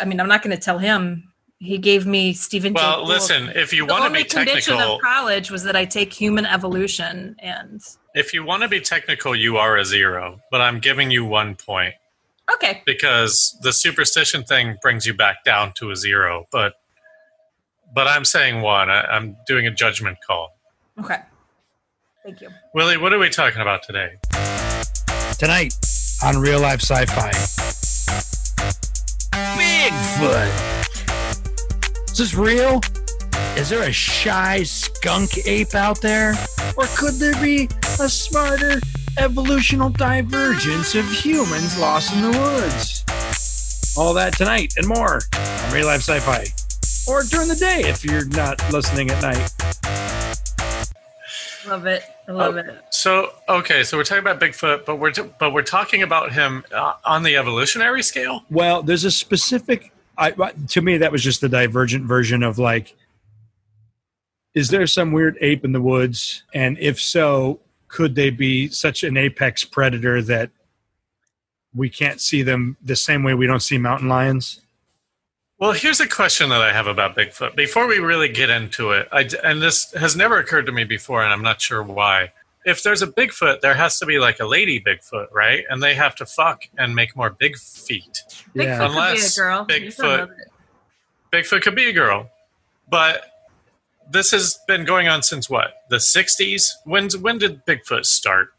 I 0.00 0.04
mean, 0.04 0.20
I'm 0.20 0.28
not 0.28 0.42
going 0.42 0.54
to 0.56 0.62
tell 0.62 0.78
him. 0.78 1.29
He 1.62 1.76
gave 1.76 2.06
me 2.06 2.32
Stephen. 2.32 2.72
Well, 2.72 3.00
Gould. 3.00 3.08
listen, 3.08 3.50
if 3.54 3.70
you 3.70 3.86
the 3.86 3.92
want 3.92 4.02
to 4.02 4.06
only 4.06 4.22
be 4.22 4.28
condition 4.28 4.78
technical, 4.78 4.96
of 4.96 5.02
college 5.02 5.50
was 5.50 5.62
that 5.64 5.76
I 5.76 5.84
take 5.84 6.10
human 6.10 6.46
evolution, 6.46 7.36
and 7.38 7.82
if 8.14 8.32
you 8.32 8.42
want 8.44 8.62
to 8.62 8.68
be 8.68 8.80
technical, 8.80 9.36
you 9.36 9.58
are 9.58 9.76
a 9.76 9.84
zero. 9.84 10.40
But 10.50 10.62
I'm 10.62 10.80
giving 10.80 11.10
you 11.10 11.26
one 11.26 11.54
point 11.54 11.94
okay, 12.50 12.82
because 12.86 13.58
the 13.60 13.74
superstition 13.74 14.42
thing 14.42 14.78
brings 14.80 15.04
you 15.06 15.12
back 15.12 15.44
down 15.44 15.72
to 15.74 15.90
a 15.90 15.96
zero. 15.96 16.46
But 16.50 16.76
but 17.94 18.08
I'm 18.08 18.24
saying 18.24 18.62
one. 18.62 18.88
I, 18.88 19.02
I'm 19.02 19.36
doing 19.46 19.66
a 19.66 19.70
judgment 19.70 20.16
call. 20.26 20.56
okay, 20.98 21.20
thank 22.24 22.40
you. 22.40 22.48
Willie, 22.74 22.96
what 22.96 23.12
are 23.12 23.18
we 23.18 23.28
talking 23.28 23.60
about 23.60 23.82
today? 23.82 24.16
Tonight 25.38 25.74
on 26.24 26.38
Real 26.38 26.60
Life 26.60 26.80
Sci-Fi. 26.80 27.32
Bigfoot. 29.58 30.79
Is 32.20 32.32
this 32.32 32.38
real? 32.38 32.82
Is 33.56 33.70
there 33.70 33.80
a 33.88 33.92
shy 33.92 34.62
skunk 34.64 35.38
ape 35.46 35.74
out 35.74 36.02
there? 36.02 36.34
Or 36.76 36.84
could 36.94 37.14
there 37.14 37.32
be 37.40 37.66
a 37.98 38.10
smarter 38.10 38.78
evolutional 39.16 39.88
divergence 39.88 40.94
of 40.94 41.10
humans 41.10 41.78
lost 41.78 42.12
in 42.12 42.20
the 42.20 42.38
woods? 42.38 43.06
All 43.96 44.12
that 44.12 44.34
tonight 44.36 44.74
and 44.76 44.86
more 44.86 45.20
on 45.34 45.72
Real 45.72 45.86
Life 45.86 46.02
Sci-Fi. 46.02 46.44
Or 47.10 47.22
during 47.22 47.48
the 47.48 47.56
day 47.56 47.84
if 47.86 48.04
you're 48.04 48.26
not 48.26 48.70
listening 48.70 49.10
at 49.10 49.22
night. 49.22 49.54
Love 51.66 51.86
it. 51.86 52.02
I 52.28 52.32
love 52.32 52.54
Oh. 52.56 52.58
it. 52.58 52.80
So 52.90 53.32
okay, 53.48 53.82
so 53.82 53.96
we're 53.96 54.04
talking 54.04 54.22
about 54.22 54.38
Bigfoot, 54.38 54.84
but 54.84 54.96
we're 54.96 55.12
t- 55.12 55.22
but 55.38 55.54
we're 55.54 55.62
talking 55.62 56.02
about 56.02 56.32
him 56.32 56.64
uh, 56.70 56.92
on 57.02 57.22
the 57.22 57.38
evolutionary 57.38 58.02
scale. 58.02 58.44
Well, 58.50 58.82
there's 58.82 59.04
a 59.04 59.10
specific. 59.10 59.92
I, 60.20 60.30
to 60.32 60.82
me, 60.82 60.98
that 60.98 61.10
was 61.10 61.24
just 61.24 61.40
the 61.40 61.48
divergent 61.48 62.04
version 62.04 62.42
of 62.42 62.58
like, 62.58 62.94
is 64.54 64.68
there 64.68 64.86
some 64.86 65.12
weird 65.12 65.38
ape 65.40 65.64
in 65.64 65.72
the 65.72 65.80
woods? 65.80 66.42
And 66.52 66.78
if 66.78 67.00
so, 67.00 67.60
could 67.88 68.14
they 68.14 68.30
be 68.30 68.68
such 68.68 69.02
an 69.02 69.16
apex 69.16 69.64
predator 69.64 70.20
that 70.22 70.50
we 71.74 71.88
can't 71.88 72.20
see 72.20 72.42
them 72.42 72.76
the 72.82 72.96
same 72.96 73.22
way 73.22 73.32
we 73.32 73.46
don't 73.46 73.60
see 73.60 73.78
mountain 73.78 74.08
lions? 74.08 74.60
Well, 75.58 75.72
here's 75.72 76.00
a 76.00 76.08
question 76.08 76.48
that 76.50 76.62
I 76.62 76.72
have 76.72 76.86
about 76.86 77.16
Bigfoot. 77.16 77.54
Before 77.54 77.86
we 77.86 77.98
really 77.98 78.28
get 78.28 78.48
into 78.48 78.92
it, 78.92 79.08
I 79.12 79.28
and 79.44 79.60
this 79.60 79.92
has 79.92 80.16
never 80.16 80.38
occurred 80.38 80.66
to 80.66 80.72
me 80.72 80.84
before, 80.84 81.22
and 81.22 81.32
I'm 81.32 81.42
not 81.42 81.60
sure 81.60 81.82
why. 81.82 82.32
If 82.64 82.82
there's 82.82 83.02
a 83.02 83.06
Bigfoot, 83.06 83.60
there 83.60 83.74
has 83.74 83.98
to 83.98 84.06
be 84.06 84.18
like 84.18 84.40
a 84.40 84.46
lady 84.46 84.80
Bigfoot, 84.80 85.26
right? 85.32 85.64
And 85.68 85.82
they 85.82 85.94
have 85.94 86.14
to 86.16 86.26
fuck 86.26 86.62
and 86.78 86.94
make 86.94 87.14
more 87.14 87.30
big 87.30 87.58
feet. 87.58 88.22
Bigfoot 88.54 88.78
could 88.78 88.90
Unless 88.90 89.36
be 89.36 89.40
a 89.40 89.44
girl. 89.44 89.66
You 89.70 89.90
still 89.90 90.08
love 90.08 90.28
Bigfoot- 90.30 90.34
Bigfoot 91.32 91.62
could 91.62 91.74
be 91.76 91.88
a 91.88 91.92
girl, 91.92 92.30
but 92.88 93.24
this 94.10 94.32
has 94.32 94.58
been 94.66 94.84
going 94.84 95.06
on 95.08 95.22
since 95.22 95.48
what? 95.48 95.84
The 95.88 95.96
60s? 95.96 96.72
When 96.84 97.08
when 97.20 97.38
did 97.38 97.64
Bigfoot 97.66 98.04
start? 98.04 98.52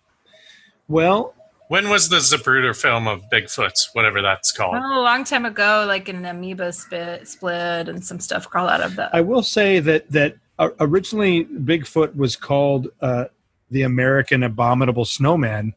Well, 0.88 1.34
When 1.68 1.90
was 1.90 2.10
the 2.10 2.18
Zapruder 2.18 2.76
film 2.76 3.08
of 3.08 3.24
Bigfoots, 3.32 3.90
whatever 3.94 4.22
that's 4.22 4.52
called? 4.52 4.76
Oh, 4.76 5.00
a 5.00 5.04
long 5.04 5.24
time 5.24 5.46
ago, 5.46 5.86
like 5.88 6.10
an 6.10 6.26
amoeba 6.26 6.74
spit, 6.74 7.28
split 7.28 7.88
and 7.88 8.04
some 8.04 8.20
stuff 8.20 8.50
crawl 8.50 8.68
out 8.68 8.82
of 8.82 8.96
that. 8.98 9.14
I 9.14 9.22
will 9.22 9.44
say 9.44 9.80
that 9.80 10.10
that 10.12 10.36
uh, 10.60 10.70
originally 10.80 11.46
Bigfoot 11.46 12.16
was 12.16 12.36
called 12.36 12.90
uh, 13.02 13.26
the 13.70 13.84
American 13.84 14.44
Abominable 14.44 15.06
Snowman 15.06 15.74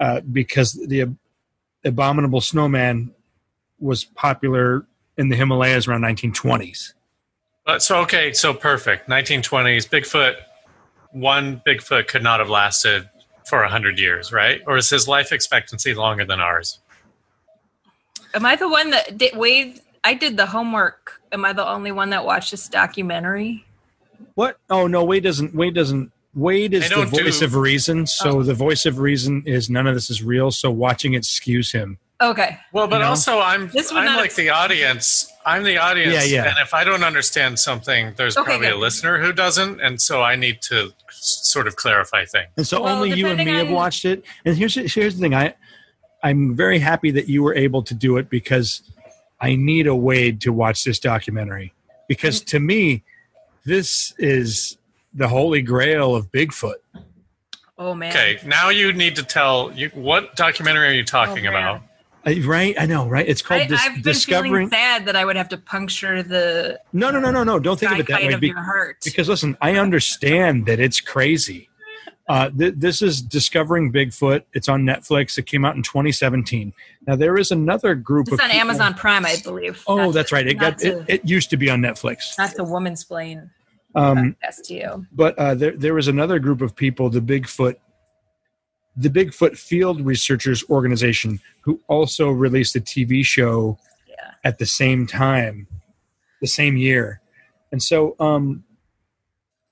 uh, 0.00 0.20
because 0.20 0.72
the 0.72 1.02
ab- 1.02 1.16
Abominable 1.86 2.40
Snowman 2.40 3.14
was 3.78 4.04
popular 4.04 4.86
in 5.16 5.28
the 5.28 5.36
Himalayas 5.36 5.88
around 5.88 6.02
1920s. 6.02 6.92
Uh, 7.66 7.78
so 7.78 7.98
okay, 8.00 8.32
so 8.32 8.54
perfect. 8.54 9.08
1920s 9.08 9.88
Bigfoot. 9.88 10.36
One 11.12 11.62
Bigfoot 11.66 12.08
could 12.08 12.22
not 12.22 12.40
have 12.40 12.50
lasted 12.50 13.08
for 13.46 13.62
a 13.62 13.68
hundred 13.68 13.98
years, 13.98 14.32
right? 14.32 14.60
Or 14.66 14.76
is 14.76 14.90
his 14.90 15.08
life 15.08 15.32
expectancy 15.32 15.94
longer 15.94 16.24
than 16.24 16.40
ours? 16.40 16.78
Am 18.34 18.44
I 18.44 18.56
the 18.56 18.68
one 18.68 18.90
that 18.90 19.16
did 19.16 19.36
Wade? 19.36 19.80
I 20.04 20.14
did 20.14 20.36
the 20.36 20.46
homework. 20.46 21.20
Am 21.32 21.44
I 21.44 21.52
the 21.52 21.66
only 21.66 21.90
one 21.90 22.10
that 22.10 22.24
watched 22.24 22.50
this 22.50 22.68
documentary? 22.68 23.64
What? 24.34 24.58
Oh 24.68 24.86
no, 24.86 25.04
Wade 25.04 25.24
doesn't. 25.24 25.54
Wade 25.54 25.74
doesn't. 25.74 26.12
Wade 26.36 26.74
is 26.74 26.88
the 26.90 27.06
voice 27.06 27.38
do- 27.40 27.46
of 27.46 27.54
reason. 27.56 28.00
Oh. 28.02 28.04
So 28.04 28.42
the 28.42 28.54
voice 28.54 28.84
of 28.86 28.98
reason 29.00 29.42
is 29.46 29.68
none 29.68 29.86
of 29.86 29.94
this 29.94 30.10
is 30.10 30.22
real. 30.22 30.50
So 30.52 30.70
watching 30.70 31.14
it 31.14 31.22
skews 31.22 31.72
him. 31.72 31.98
Okay. 32.20 32.58
Well, 32.72 32.86
but 32.88 32.96
You 32.96 33.02
know? 33.02 33.08
also 33.08 33.40
I'm 33.40 33.68
This 33.70 33.90
would 33.90 33.98
I'm 34.00 34.04
not 34.04 34.18
like 34.18 34.34
the 34.34 34.50
audience. 34.50 35.30
I'm 35.44 35.64
the 35.64 35.78
audience, 35.78 36.12
Yeah, 36.12 36.22
yeah. 36.42 36.48
and 36.50 36.58
if 36.60 36.72
I 36.74 36.82
don't 36.84 37.04
understand 37.04 37.58
something, 37.58 38.14
there's 38.16 38.36
Okay, 38.36 38.44
probably 38.44 38.68
a 38.68 38.76
listener 38.76 39.18
who 39.18 39.32
doesn't, 39.32 39.80
and 39.80 40.00
so 40.00 40.22
I 40.22 40.34
need 40.36 40.60
to 40.62 40.92
s- 41.08 41.40
sort 41.44 41.66
of 41.66 41.76
clarify 41.76 42.24
things. 42.24 42.48
And 42.56 42.66
so 42.66 42.82
Well, 42.82 42.96
only 42.96 43.10
you 43.10 43.26
and 43.28 43.38
me 43.38 43.44
depending 43.44 43.66
have 43.66 43.74
watched 43.74 44.04
it. 44.04 44.24
And 44.44 44.56
here's 44.56 44.74
here's 44.94 45.16
the 45.16 45.20
thing. 45.20 45.34
I 45.34 45.54
I'm 46.22 46.54
very 46.56 46.78
happy 46.78 47.10
that 47.12 47.28
you 47.28 47.42
were 47.42 47.54
able 47.54 47.82
to 47.84 47.94
do 47.94 48.16
it 48.16 48.28
because 48.28 48.82
I 49.40 49.54
need 49.56 49.86
a 49.86 49.94
Wade 49.94 50.40
to 50.42 50.52
watch 50.52 50.84
this 50.84 50.98
documentary. 50.98 51.72
Because 52.08 52.40
mm. 52.42 52.46
to 52.46 52.60
me, 52.60 53.04
this 53.64 54.14
is 54.18 54.78
the 55.16 55.28
holy 55.28 55.62
grail 55.62 56.14
of 56.14 56.30
Bigfoot. 56.30 56.74
Oh 57.78 57.94
man. 57.94 58.10
Okay, 58.10 58.38
now 58.46 58.68
you 58.70 58.92
need 58.92 59.16
to 59.16 59.22
tell 59.22 59.72
you 59.74 59.90
what 59.94 60.36
documentary 60.36 60.88
are 60.88 60.92
you 60.92 61.04
talking 61.04 61.46
Oh, 61.46 61.50
about? 61.50 61.82
I- 62.24 62.40
right? 62.44 62.74
I 62.78 62.86
know, 62.86 63.06
right? 63.06 63.26
It's 63.28 63.42
called 63.42 63.62
I, 63.62 63.66
Dis- 63.66 63.80
I've 63.82 63.94
been 63.94 64.02
Discovering. 64.02 64.52
feeling 64.52 64.70
sad 64.70 65.04
that 65.06 65.14
I 65.16 65.24
would 65.24 65.36
have 65.36 65.48
to 65.50 65.56
puncture 65.58 66.22
the 66.22 66.80
No, 66.92 67.10
no, 67.10 67.20
no, 67.20 67.30
no, 67.30 67.44
no. 67.44 67.58
Don't 67.58 67.78
think 67.78 67.92
of 67.92 68.00
it 68.00 68.06
that 68.08 68.22
way. 68.22 68.32
of 68.32 68.40
be- 68.40 68.48
your 68.48 68.62
heart. 68.62 68.98
because 69.04 69.28
listen, 69.28 69.56
I 69.60 69.76
understand 69.76 70.66
that 70.66 70.80
it's 70.80 71.00
crazy. 71.00 71.68
Uh, 72.28 72.50
th- 72.50 72.74
this 72.76 73.02
is 73.02 73.22
Discovering 73.22 73.92
Bigfoot. 73.92 74.42
It's 74.52 74.68
on 74.68 74.82
Netflix. 74.82 75.38
It 75.38 75.46
came 75.46 75.64
out 75.64 75.76
in 75.76 75.82
2017. 75.84 76.72
Now 77.06 77.14
there 77.14 77.36
is 77.38 77.52
another 77.52 77.94
group 77.94 78.26
it's 78.26 78.40
on 78.42 78.48
people- 78.48 78.60
Amazon 78.60 78.94
Prime, 78.94 79.24
I 79.24 79.36
believe. 79.44 79.84
Oh, 79.86 79.96
Not 80.06 80.14
that's 80.14 80.30
to- 80.30 80.34
right. 80.34 80.46
It 80.48 80.54
got 80.54 80.82
it, 80.82 81.06
to, 81.06 81.12
it 81.14 81.24
used 81.28 81.50
to 81.50 81.56
be 81.56 81.70
on 81.70 81.80
Netflix. 81.80 82.34
That's 82.36 82.58
a 82.58 82.64
woman's 82.64 83.04
plain 83.04 83.50
Um, 83.96 84.36
podcast 84.44 84.62
to 84.66 84.74
you. 84.74 85.06
but 85.12 85.38
uh, 85.38 85.54
there 85.54 85.72
there 85.76 85.94
was 85.94 86.06
another 86.08 86.38
group 86.38 86.60
of 86.60 86.76
people, 86.76 87.08
the 87.10 87.20
Bigfoot, 87.20 87.76
the 88.96 89.08
Bigfoot 89.08 89.56
Field 89.58 90.00
Researchers 90.02 90.62
Organization, 90.70 91.40
who 91.62 91.80
also 91.88 92.28
released 92.30 92.76
a 92.76 92.80
TV 92.80 93.24
show 93.24 93.78
Yeah. 94.08 94.32
at 94.44 94.58
the 94.58 94.66
same 94.66 95.06
time, 95.06 95.66
the 96.40 96.46
same 96.46 96.76
year, 96.76 97.20
and 97.72 97.82
so 97.82 98.16
um, 98.20 98.64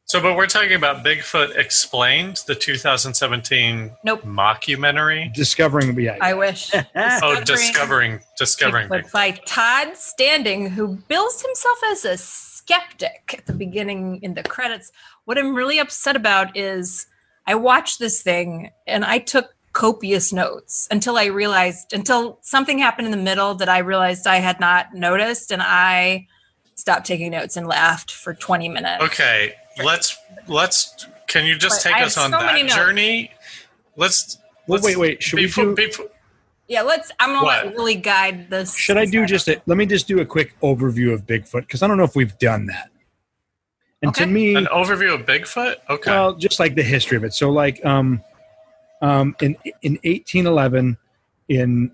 So, 0.07 0.21
but 0.21 0.37
we're 0.37 0.47
talking 0.47 0.75
about 0.75 1.05
Bigfoot 1.05 1.57
Explained, 1.57 2.41
the 2.47 2.55
2017 2.55 3.91
Nope. 4.05 4.23
mockumentary. 4.23 5.33
discovering. 5.35 5.99
Yeah, 5.99 6.19
I 6.21 6.35
wish. 6.35 6.71
Oh, 6.95 7.41
discovering, 7.45 8.21
discovering 8.39 8.89
Bigfoot 8.89 9.05
Bigfoot. 9.07 9.13
by 9.13 9.31
Todd 9.47 9.97
Standing, 9.97 10.71
who 10.71 10.97
bills 11.09 11.41
himself 11.43 11.79
as 11.91 12.05
a 12.05 12.17
skeptic 12.65 13.35
at 13.37 13.47
the 13.47 13.53
beginning 13.53 14.21
in 14.23 14.35
the 14.35 14.43
credits. 14.43 14.91
What 15.27 15.37
I'm 15.39 15.55
really 15.55 15.79
upset 15.79 16.17
about 16.17 16.57
is 16.57 17.07
I 17.47 17.55
watched 17.55 17.99
this 17.99 18.23
thing 18.23 18.71
and 18.87 19.05
I 19.05 19.19
took 19.19 19.55
copious 19.75 20.33
notes 20.33 20.89
until 20.91 21.19
I 21.19 21.27
realized, 21.27 21.93
until 21.93 22.39
something 22.41 22.79
happened 22.79 23.07
in 23.07 23.11
the 23.11 23.19
middle 23.19 23.55
that 23.57 23.69
I 23.69 23.79
realized 23.79 24.27
I 24.27 24.37
had 24.37 24.61
not 24.61 24.95
noticed, 24.95 25.51
and 25.51 25.61
I 25.63 26.27
stopped 26.75 27.07
taking 27.07 27.33
notes 27.33 27.57
and 27.57 27.67
laughed 27.67 28.11
for 28.13 28.33
20 28.33 28.69
minutes. 28.69 29.03
Okay, 29.05 29.55
let's 29.85 30.17
let's. 30.47 31.07
Can 31.27 31.45
you 31.45 31.57
just 31.59 31.83
But 31.83 31.91
take 31.91 32.01
I 32.01 32.05
us 32.05 32.15
have 32.15 32.33
on 32.33 32.41
so 32.41 32.47
that 32.47 32.69
journey? 32.69 33.31
Let's. 33.97 34.39
Let's- 34.69 34.85
wait, 34.85 34.97
wait. 34.97 35.23
Should 35.23 35.39
we 35.39 35.47
before, 35.47 35.65
do? 35.65 35.75
before- 35.75 36.07
Yeah, 36.67 36.83
let's. 36.83 37.11
I'm 37.21 37.31
gonna 37.31 37.45
What? 37.45 37.67
let 37.67 37.75
Willie 37.77 37.95
guide 37.97 38.49
this. 38.49 38.75
Should 38.75 38.97
I 38.97 39.05
do 39.05 39.27
just 39.27 39.49
a, 39.49 39.61
let 39.67 39.77
me 39.77 39.85
just 39.87 40.09
do 40.09 40.21
a 40.21 40.25
quick 40.25 40.59
overview 40.61 41.13
of 41.13 41.27
Bigfoot 41.27 41.63
because 41.63 41.83
I 41.83 41.87
don't 41.87 41.99
know 41.99 42.05
if 42.05 42.17
we've 42.17 42.37
done 42.39 42.67
that. 42.67 42.91
And 44.03 44.15
to 44.15 44.23
Okay. 44.23 44.33
me, 44.33 44.55
an 44.55 44.67
overview 44.67 45.15
of 45.15 45.27
Bigfoot? 45.27 45.77
Okay. 45.91 46.11
well, 46.11 46.35
just 46.35 46.59
like 46.61 46.75
the 46.75 46.83
history 46.83 47.17
of 47.17 47.25
it. 47.25 47.35
So, 47.35 47.51
like, 47.51 47.85
um, 47.85 48.23
um, 49.03 49.37
in 49.43 49.57
in 49.83 49.99
1811, 50.05 50.97
in 51.49 51.91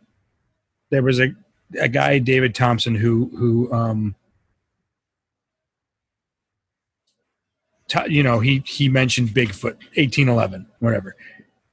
there 0.91 1.03
was 1.03 1.21
a 1.21 1.35
a 1.81 1.89
guy 1.89 2.19
David 2.19 2.55
Thompson 2.55 2.95
who 2.95 3.31
who 3.37 3.73
um, 3.73 4.15
ta- 7.89 8.05
you 8.09 8.23
know 8.23 8.39
he 8.41 8.63
he 8.67 8.89
mentioned 8.89 9.31
Bigfoot 9.31 9.77
1811 9.97 10.67
whatever. 10.79 11.17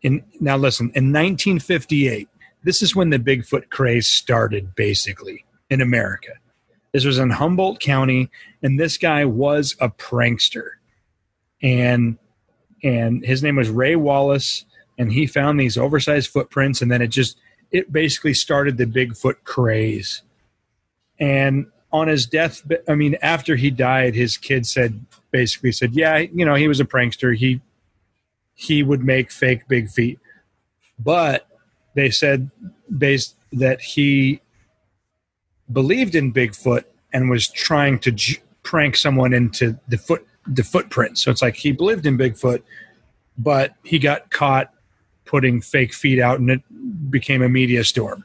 In 0.01 0.23
now 0.39 0.57
listen 0.57 0.85
in 0.95 1.11
1958, 1.13 2.27
this 2.67 2.81
is 2.81 2.93
when 2.93 3.11
the 3.11 3.17
Bigfoot 3.17 3.69
craze 3.69 4.07
started 4.07 4.75
basically 4.75 5.45
in 5.69 5.79
America. 5.79 6.33
This 6.91 7.05
was 7.05 7.17
in 7.17 7.29
Humboldt 7.29 7.79
County, 7.79 8.29
and 8.61 8.77
this 8.77 8.97
guy 8.97 9.23
was 9.23 9.77
a 9.79 9.87
prankster, 9.87 10.71
and 11.61 12.17
and 12.83 13.23
his 13.25 13.41
name 13.41 13.55
was 13.55 13.69
Ray 13.69 13.95
Wallace, 13.95 14.65
and 14.97 15.13
he 15.13 15.27
found 15.27 15.57
these 15.57 15.77
oversized 15.77 16.29
footprints, 16.29 16.81
and 16.81 16.91
then 16.91 17.01
it 17.01 17.07
just 17.07 17.37
it 17.71 17.93
basically 17.93 18.33
started 18.33 18.75
the 18.75 18.85
Bigfoot 18.85 19.45
craze. 19.45 20.23
And 21.21 21.67
on 21.93 22.09
his 22.09 22.25
death, 22.25 22.69
I 22.89 22.95
mean, 22.95 23.15
after 23.21 23.55
he 23.55 23.71
died, 23.71 24.13
his 24.13 24.35
kid 24.35 24.65
said 24.65 25.05
basically 25.31 25.71
said, 25.71 25.93
"Yeah, 25.93 26.17
you 26.17 26.43
know, 26.43 26.55
he 26.55 26.67
was 26.67 26.81
a 26.81 26.85
prankster. 26.85 27.33
He 27.33 27.61
he 28.55 28.83
would 28.83 29.05
make 29.05 29.31
fake 29.31 29.69
big 29.69 29.87
feet, 29.89 30.19
but 30.99 31.46
they 31.97 32.11
said 32.11 32.49
based 32.95 33.35
that 33.51 33.81
he 33.81 34.39
believed 35.71 36.13
in 36.13 36.31
Bigfoot 36.31 36.83
and 37.11 37.29
was 37.29 37.49
trying 37.49 37.97
to 37.99 38.11
j- 38.11 38.37
prank 38.61 38.95
someone 38.95 39.33
into 39.33 39.77
the 39.87 39.97
foot 39.97 40.25
the 40.45 40.63
footprint. 40.63 41.17
So 41.17 41.31
it's 41.31 41.41
like 41.41 41.55
he 41.55 41.71
believed 41.71 42.05
in 42.05 42.17
Bigfoot, 42.17 42.61
but 43.37 43.73
he 43.83 43.99
got 43.99 44.29
caught 44.29 44.71
putting 45.25 45.59
fake 45.59 45.93
feet 45.93 46.21
out, 46.21 46.39
and 46.39 46.49
it 46.49 46.61
became 47.11 47.41
a 47.41 47.49
media 47.49 47.83
storm. 47.83 48.23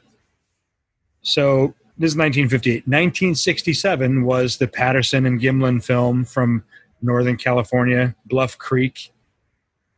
So 1.23 1.73
this 1.97 2.11
is 2.11 2.17
1958. 2.17 2.87
1967 2.87 4.23
was 4.23 4.57
the 4.57 4.67
Patterson 4.67 5.25
and 5.25 5.41
Gimlin 5.41 5.83
film 5.83 6.25
from 6.25 6.63
Northern 7.01 7.37
California, 7.37 8.15
Bluff 8.25 8.57
Creek. 8.57 9.12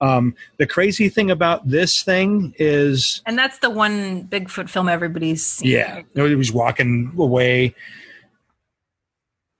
Um, 0.01 0.35
the 0.57 0.67
crazy 0.67 1.09
thing 1.09 1.31
about 1.31 1.67
this 1.67 2.03
thing 2.03 2.53
is 2.59 3.21
And 3.25 3.37
that's 3.37 3.59
the 3.59 3.69
one 3.69 4.25
Bigfoot 4.25 4.69
film 4.69 4.89
everybody's 4.89 5.45
seen. 5.45 5.69
yeah, 5.69 6.01
he 6.13 6.35
was 6.35 6.51
walking 6.51 7.13
away. 7.17 7.73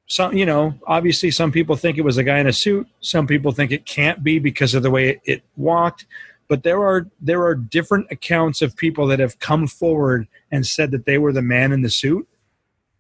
Some, 0.08 0.34
you 0.34 0.46
know, 0.46 0.76
obviously, 0.86 1.32
some 1.32 1.52
people 1.52 1.76
think 1.76 1.98
it 1.98 2.04
was 2.04 2.18
a 2.18 2.24
guy 2.24 2.40
in 2.40 2.48
a 2.48 2.54
suit. 2.54 2.88
Some 3.00 3.26
people 3.26 3.52
think 3.52 3.72
it 3.72 3.86
can't 3.86 4.24
be 4.24 4.38
because 4.40 4.76
of 4.76 4.84
the 4.84 4.92
way 4.92 5.10
it, 5.10 5.22
it 5.26 5.44
walked. 5.56 6.06
But 6.48 6.64
there 6.64 6.84
are 6.84 7.08
there 7.20 7.44
are 7.44 7.56
different 7.56 8.08
accounts 8.12 8.62
of 8.62 8.76
people 8.76 9.08
that 9.08 9.20
have 9.20 9.40
come 9.40 9.68
forward 9.68 10.28
and 10.52 10.68
said 10.68 10.92
that 10.92 11.06
they 11.06 11.18
were 11.18 11.34
the 11.34 11.42
man 11.42 11.72
in 11.72 11.82
the 11.82 11.90
suit, 11.90 12.28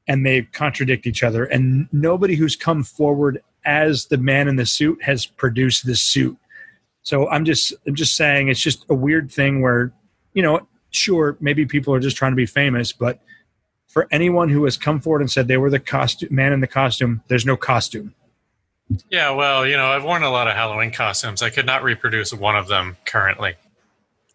and 0.07 0.25
they 0.25 0.43
contradict 0.43 1.05
each 1.05 1.21
other. 1.21 1.43
And 1.45 1.87
nobody 1.91 2.35
who's 2.35 2.55
come 2.55 2.83
forward 2.83 3.43
as 3.65 4.05
the 4.05 4.17
man 4.17 4.47
in 4.47 4.55
the 4.55 4.65
suit 4.65 5.03
has 5.03 5.25
produced 5.25 5.85
this 5.85 6.01
suit. 6.01 6.37
So 7.05 7.29
I'm 7.29 7.45
just 7.45 7.71
I'm 7.87 7.93
just 7.95 8.15
saying 8.15 8.49
it's 8.49 8.59
just 8.59 8.83
a 8.89 8.95
weird 8.95 9.31
thing 9.31 9.61
where, 9.61 9.93
you 10.33 10.41
know, 10.41 10.67
sure, 10.89 11.37
maybe 11.39 11.65
people 11.67 11.93
are 11.93 11.99
just 11.99 12.17
trying 12.17 12.31
to 12.31 12.35
be 12.35 12.47
famous, 12.47 12.91
but 12.91 13.19
for 13.87 14.07
anyone 14.11 14.49
who 14.49 14.65
has 14.65 14.75
come 14.75 14.99
forward 14.99 15.21
and 15.21 15.29
said 15.31 15.47
they 15.47 15.57
were 15.57 15.69
the 15.69 15.79
costume 15.79 16.29
man 16.33 16.51
in 16.51 16.61
the 16.61 16.67
costume, 16.67 17.21
there's 17.27 17.45
no 17.45 17.55
costume. 17.55 18.15
yeah, 19.11 19.29
well, 19.29 19.67
you 19.67 19.77
know, 19.77 19.85
I've 19.85 20.03
worn 20.03 20.23
a 20.23 20.31
lot 20.31 20.47
of 20.47 20.55
Halloween 20.55 20.89
costumes. 20.91 21.43
I 21.43 21.51
could 21.51 21.67
not 21.67 21.83
reproduce 21.83 22.33
one 22.33 22.55
of 22.55 22.67
them 22.67 22.97
currently. 23.05 23.53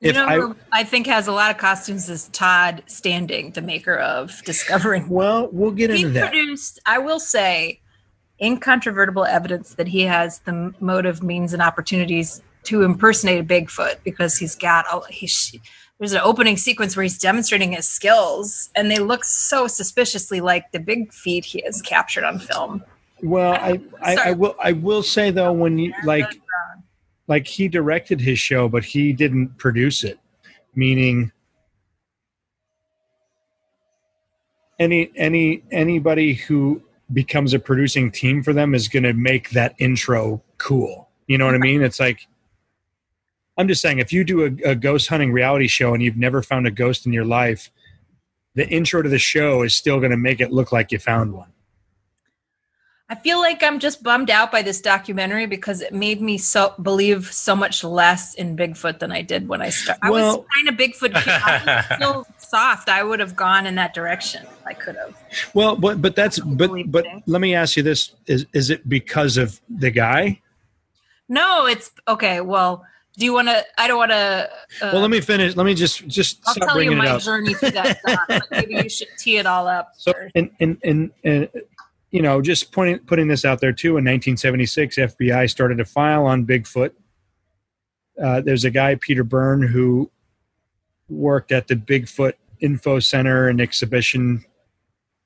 You 0.01 0.11
If 0.11 0.15
know, 0.17 0.27
I- 0.27 0.37
who 0.37 0.57
I 0.73 0.85
think 0.85 1.09
has 1.09 1.27
a 1.27 1.33
lot 1.33 1.51
of 1.51 1.59
costumes 1.59 2.09
is 2.09 2.29
Todd 2.29 2.85
Standing, 2.87 3.51
the 3.51 3.63
maker 3.63 3.97
of 3.97 4.41
Discovering. 4.45 5.09
Well, 5.09 5.49
we'll 5.51 5.73
get 5.73 5.91
he 5.91 6.03
into 6.03 6.13
that. 6.15 6.31
produced, 6.31 6.79
I 6.87 6.99
will 6.99 7.21
say, 7.21 7.81
incontrovertible 8.41 9.25
evidence 9.25 9.75
that 9.75 9.89
he 9.89 10.03
has 10.03 10.39
the 10.41 10.73
motive, 10.79 11.21
means, 11.25 11.53
and 11.53 11.61
opportunities 11.61 12.41
to 12.65 12.83
impersonate 12.83 13.41
a 13.41 13.45
Bigfoot 13.45 13.97
because 14.05 14.37
he's 14.37 14.55
got 14.55 14.87
a 14.93 15.01
he's 15.13 15.57
there's 15.99 16.13
an 16.13 16.21
opening 16.23 16.57
sequence 16.57 16.97
where 16.97 17.03
he's 17.03 17.19
demonstrating 17.19 17.73
his 17.73 17.87
skills 17.87 18.71
and 18.75 18.91
they 18.91 18.97
look 18.97 19.25
so 19.25 19.67
suspiciously 19.67 20.41
like 20.41 20.73
the 20.73 20.81
big 20.81 21.13
feet 21.13 21.45
he 21.45 21.63
has 21.67 21.83
captured 21.83 22.25
on 22.25 22.39
film. 22.39 22.83
Well, 23.23 23.53
I, 23.53 23.81
I, 24.01 24.17
I 24.29 24.33
will 24.33 24.57
I 24.63 24.73
will 24.73 25.03
say 25.03 25.31
though 25.31 25.53
when 25.53 25.79
you 25.79 25.93
like 26.05 26.41
like 27.27 27.47
he 27.47 27.69
directed 27.69 28.21
his 28.21 28.39
show, 28.39 28.69
but 28.69 28.85
he 28.85 29.13
didn't 29.13 29.59
produce 29.59 30.03
it, 30.03 30.19
meaning 30.75 31.33
any 34.79 35.13
any 35.15 35.63
anybody 35.71 36.35
who 36.35 36.83
becomes 37.13 37.53
a 37.53 37.59
producing 37.59 38.11
team 38.11 38.43
for 38.43 38.53
them 38.53 38.75
is 38.75 38.89
going 38.89 39.03
to 39.03 39.13
make 39.13 39.51
that 39.51 39.75
intro 39.79 40.43
cool. 40.59 41.09
You 41.27 41.39
know 41.39 41.47
what 41.47 41.55
I 41.55 41.59
mean? 41.59 41.83
It's 41.83 42.01
like 42.01 42.27
I'm 43.61 43.69
just 43.69 43.83
saying 43.83 43.99
if 43.99 44.11
you 44.13 44.25
do 44.25 44.43
a, 44.45 44.71
a 44.71 44.75
ghost 44.75 45.09
hunting 45.09 45.33
reality 45.33 45.69
show 45.69 45.93
and 45.93 46.03
you've 46.03 46.17
never 46.17 46.43
found 46.43 46.67
a 46.67 46.71
ghost 46.71 47.05
in 47.05 47.13
your 47.13 47.27
life, 47.27 47.71
the 48.55 48.67
intro 48.67 49.03
to 49.03 49.09
the 49.09 49.19
show 49.19 49.63
is 49.63 49.77
still 49.77 49.99
going 49.99 50.13
to 50.13 50.17
make 50.17 50.41
it 50.41 50.51
look 50.51 50.73
like 50.73 50.91
you 50.93 50.99
found 50.99 51.35
one. 51.35 51.53
I 53.11 53.17
feel 53.17 53.39
like 53.41 53.63
I'm 53.63 53.81
just 53.81 54.03
bummed 54.05 54.31
out 54.31 54.51
by 54.53 54.63
this 54.63 54.81
documentary 54.81 55.45
because 55.47 55.81
it 55.83 55.93
made 55.93 56.23
me 56.23 56.39
so 56.39 56.73
believe 56.81 57.27
so 57.35 57.55
much 57.57 57.83
less 57.85 58.35
in 58.35 58.57
Bigfoot 58.57 59.01
than 59.01 59.11
I 59.13 59.21
did 59.23 59.47
when 59.49 59.61
I 59.61 59.69
started. 59.71 59.99
I 60.05 60.11
was 60.11 60.23
Well- 60.23 60.47
kind 60.55 60.69
of 60.69 60.77
Bigfoot. 60.77 61.13
I 61.15 61.63
was 61.67 61.85
still 61.97 62.27
soft. 62.39 62.89
I 62.89 63.03
would 63.03 63.19
have 63.21 63.35
gone 63.37 63.67
in 63.67 63.75
that 63.75 63.93
direction. 63.95 64.47
I 64.65 64.73
could 64.75 64.95
have. 64.97 65.15
Well, 65.55 65.75
but 65.77 66.01
but 66.01 66.15
that's 66.17 66.39
but 66.39 66.71
but 66.87 67.05
thing. 67.05 67.23
let 67.27 67.41
me 67.41 67.55
ask 67.55 67.77
you 67.77 67.83
this: 67.83 68.13
is 68.27 68.47
is 68.55 68.71
it 68.71 68.89
because 68.89 69.37
of 69.37 69.61
the 69.69 69.91
guy? 69.91 70.41
No, 71.29 71.67
it's 71.67 71.91
okay. 72.09 72.41
Well, 72.41 72.85
Do 73.21 73.27
you 73.27 73.35
want 73.35 73.49
to? 73.49 73.63
I 73.77 73.87
don't 73.87 73.99
want 73.99 74.13
to. 74.13 74.51
Uh, 74.81 74.91
well, 74.95 75.03
let 75.03 75.11
me 75.11 75.21
finish. 75.21 75.55
Let 75.55 75.67
me 75.67 75.75
just 75.75 76.07
just 76.09 76.41
I'll 76.47 76.55
tell 76.55 76.81
you 76.81 76.93
my 76.93 77.19
journey 77.19 77.53
through 77.53 77.73
that. 77.73 78.47
Maybe 78.51 78.77
you 78.77 78.89
should 78.89 79.09
tee 79.19 79.37
it 79.37 79.45
all 79.45 79.69
up. 79.69 79.93
So, 79.99 80.15
and, 80.35 80.51
and, 80.59 80.79
and, 80.83 81.11
and, 81.23 81.51
you 82.11 82.23
know, 82.23 82.41
just 82.41 82.73
pointing, 82.73 83.01
putting 83.01 83.29
this 83.29 83.45
out 83.45 83.61
there 83.61 83.75
too, 83.75 83.99
in 83.99 84.05
1976, 84.07 84.97
FBI 84.97 85.51
started 85.51 85.81
a 85.81 85.85
file 85.85 86.25
on 86.25 86.47
Bigfoot. 86.47 86.93
Uh, 88.21 88.41
there's 88.41 88.65
a 88.65 88.71
guy, 88.71 88.95
Peter 88.95 89.23
Byrne, 89.23 89.61
who 89.61 90.11
worked 91.11 91.53
at 91.53 91.69
the 91.69 91.77
Bigfoot 91.77 92.33
Info 92.59 93.01
Center 93.01 93.49
and 93.49 93.61
exhibition 93.61 94.47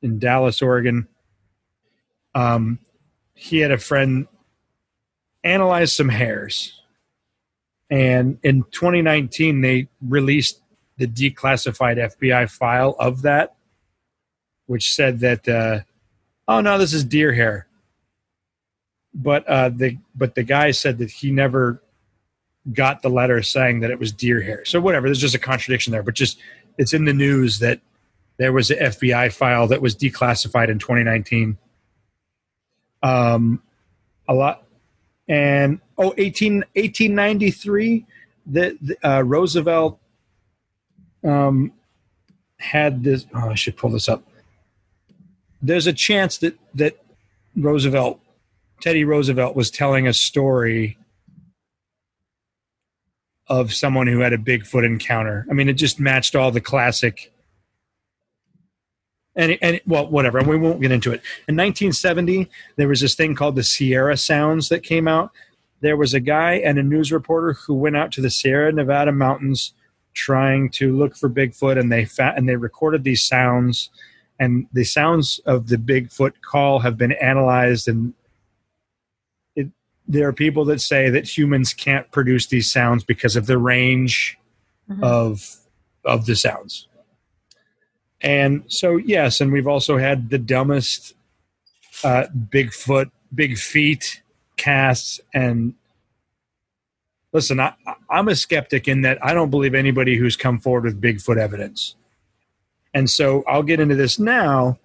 in 0.02 0.18
Dallas, 0.18 0.60
Oregon. 0.60 1.06
Um, 2.34 2.80
he 3.34 3.58
had 3.58 3.70
a 3.70 3.78
friend 3.78 4.26
analyze 5.44 5.94
some 5.94 6.08
hairs. 6.08 6.80
And 7.90 8.38
in 8.42 8.62
2019, 8.70 9.60
they 9.60 9.88
released 10.00 10.60
the 10.96 11.06
declassified 11.06 11.98
FBI 11.98 12.50
file 12.50 12.96
of 12.98 13.22
that 13.22 13.54
which 14.66 14.94
said 14.94 15.20
that 15.20 15.48
uh, 15.48 15.80
oh 16.48 16.60
no 16.60 16.78
this 16.78 16.92
is 16.92 17.04
deer 17.04 17.32
hair. 17.32 17.66
But 19.12 19.46
uh, 19.46 19.68
the 19.68 19.98
but 20.14 20.34
the 20.34 20.42
guy 20.42 20.70
said 20.72 20.98
that 20.98 21.10
he 21.10 21.30
never 21.30 21.82
got 22.72 23.02
the 23.02 23.10
letter 23.10 23.42
saying 23.42 23.80
that 23.80 23.90
it 23.90 23.98
was 23.98 24.10
deer 24.10 24.40
hair. 24.40 24.64
So 24.64 24.80
whatever 24.80 25.06
there's 25.06 25.20
just 25.20 25.34
a 25.34 25.40
contradiction 25.40 25.92
there 25.92 26.02
but 26.02 26.14
just 26.14 26.38
it's 26.78 26.92
in 26.92 27.04
the 27.04 27.12
news 27.12 27.58
that 27.60 27.80
there 28.36 28.52
was 28.52 28.70
an 28.70 28.78
FBI 28.78 29.32
file 29.32 29.68
that 29.68 29.80
was 29.80 29.94
declassified 29.94 30.68
in 30.68 30.78
2019 30.78 31.58
um 33.02 33.62
a 34.26 34.34
lot 34.34 34.63
and 35.28 35.80
oh 35.98 36.14
18 36.16 36.56
1893 36.74 38.06
the, 38.46 38.78
the 38.80 39.08
uh, 39.08 39.20
Roosevelt 39.22 39.98
um 41.22 41.72
had 42.58 43.02
this 43.02 43.26
oh 43.34 43.50
I 43.50 43.54
should 43.54 43.76
pull 43.76 43.90
this 43.90 44.08
up 44.08 44.22
there's 45.64 45.86
a 45.86 45.92
chance 45.92 46.36
that 46.38 46.58
that 46.74 46.98
Roosevelt, 47.56 48.20
Teddy 48.80 49.04
Roosevelt, 49.04 49.56
was 49.56 49.70
telling 49.70 50.06
a 50.06 50.12
story 50.12 50.98
of 53.46 53.72
someone 53.72 54.06
who 54.06 54.20
had 54.20 54.32
a 54.32 54.38
Bigfoot 54.38 54.84
encounter. 54.84 55.46
I 55.50 55.54
mean, 55.54 55.68
it 55.68 55.74
just 55.74 56.00
matched 56.00 56.34
all 56.34 56.50
the 56.50 56.60
classic. 56.60 57.32
And, 59.36 59.58
and 59.60 59.80
well, 59.86 60.06
whatever. 60.06 60.42
We 60.42 60.56
won't 60.56 60.80
get 60.80 60.92
into 60.92 61.10
it. 61.10 61.20
In 61.48 61.56
1970, 61.56 62.48
there 62.76 62.86
was 62.88 63.00
this 63.00 63.14
thing 63.16 63.34
called 63.34 63.56
the 63.56 63.64
Sierra 63.64 64.16
Sounds 64.16 64.68
that 64.68 64.82
came 64.84 65.08
out. 65.08 65.32
There 65.80 65.96
was 65.96 66.14
a 66.14 66.20
guy 66.20 66.54
and 66.54 66.78
a 66.78 66.82
news 66.82 67.10
reporter 67.10 67.52
who 67.54 67.74
went 67.74 67.96
out 67.96 68.12
to 68.12 68.20
the 68.20 68.30
Sierra 68.30 68.72
Nevada 68.72 69.10
mountains 69.12 69.72
trying 70.14 70.70
to 70.70 70.96
look 70.96 71.16
for 71.16 71.28
Bigfoot, 71.28 71.78
and 71.78 71.90
they 71.90 72.04
fa- 72.04 72.32
and 72.36 72.48
they 72.48 72.54
recorded 72.56 73.02
these 73.02 73.22
sounds 73.24 73.90
and 74.38 74.66
the 74.72 74.84
sounds 74.84 75.40
of 75.46 75.68
the 75.68 75.76
Bigfoot 75.76 76.32
call 76.42 76.80
have 76.80 76.96
been 76.98 77.12
analyzed 77.12 77.86
and 77.86 78.14
it, 79.54 79.68
there 80.08 80.26
are 80.28 80.32
people 80.32 80.64
that 80.64 80.80
say 80.80 81.08
that 81.10 81.36
humans 81.36 81.72
can't 81.72 82.10
produce 82.10 82.46
these 82.48 82.70
sounds 82.70 83.04
because 83.04 83.36
of 83.36 83.46
the 83.46 83.58
range 83.58 84.36
Mhm. 84.90 85.02
of 85.02 85.56
of 86.04 86.26
the 86.26 86.36
sounds. 86.36 86.88
And 88.24 88.64
so 88.66 88.96
yes, 88.96 89.40
and 89.40 89.52
we've 89.52 89.68
also 89.68 89.98
had 89.98 90.30
the 90.30 90.38
dumbest 90.38 91.14
uh, 92.02 92.24
Bigfoot, 92.34 93.10
big 93.32 93.58
feet 93.58 94.22
casts 94.56 95.20
and 95.32 95.74
listen, 97.34 97.60
I, 97.60 97.74
I'm 98.08 98.28
a 98.28 98.34
skeptic 98.34 98.88
in 98.88 99.02
that 99.02 99.22
I 99.22 99.34
don't 99.34 99.50
believe 99.50 99.74
anybody 99.74 100.16
who's 100.16 100.36
come 100.36 100.58
forward 100.58 100.84
with 100.84 101.00
Bigfoot 101.00 101.36
evidence. 101.36 101.96
And 102.94 103.10
so 103.10 103.44
I'll 103.46 103.64
get 103.64 103.80
into 103.80 103.96
this 103.96 104.18
now. 104.18 104.78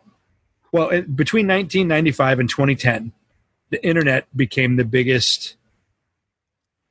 Well, 0.73 0.89
it, 0.89 1.15
between 1.15 1.47
1995 1.47 2.39
and 2.39 2.49
2010, 2.49 3.13
the 3.69 3.85
internet 3.85 4.25
became 4.35 4.75
the 4.75 4.83
biggest 4.83 5.55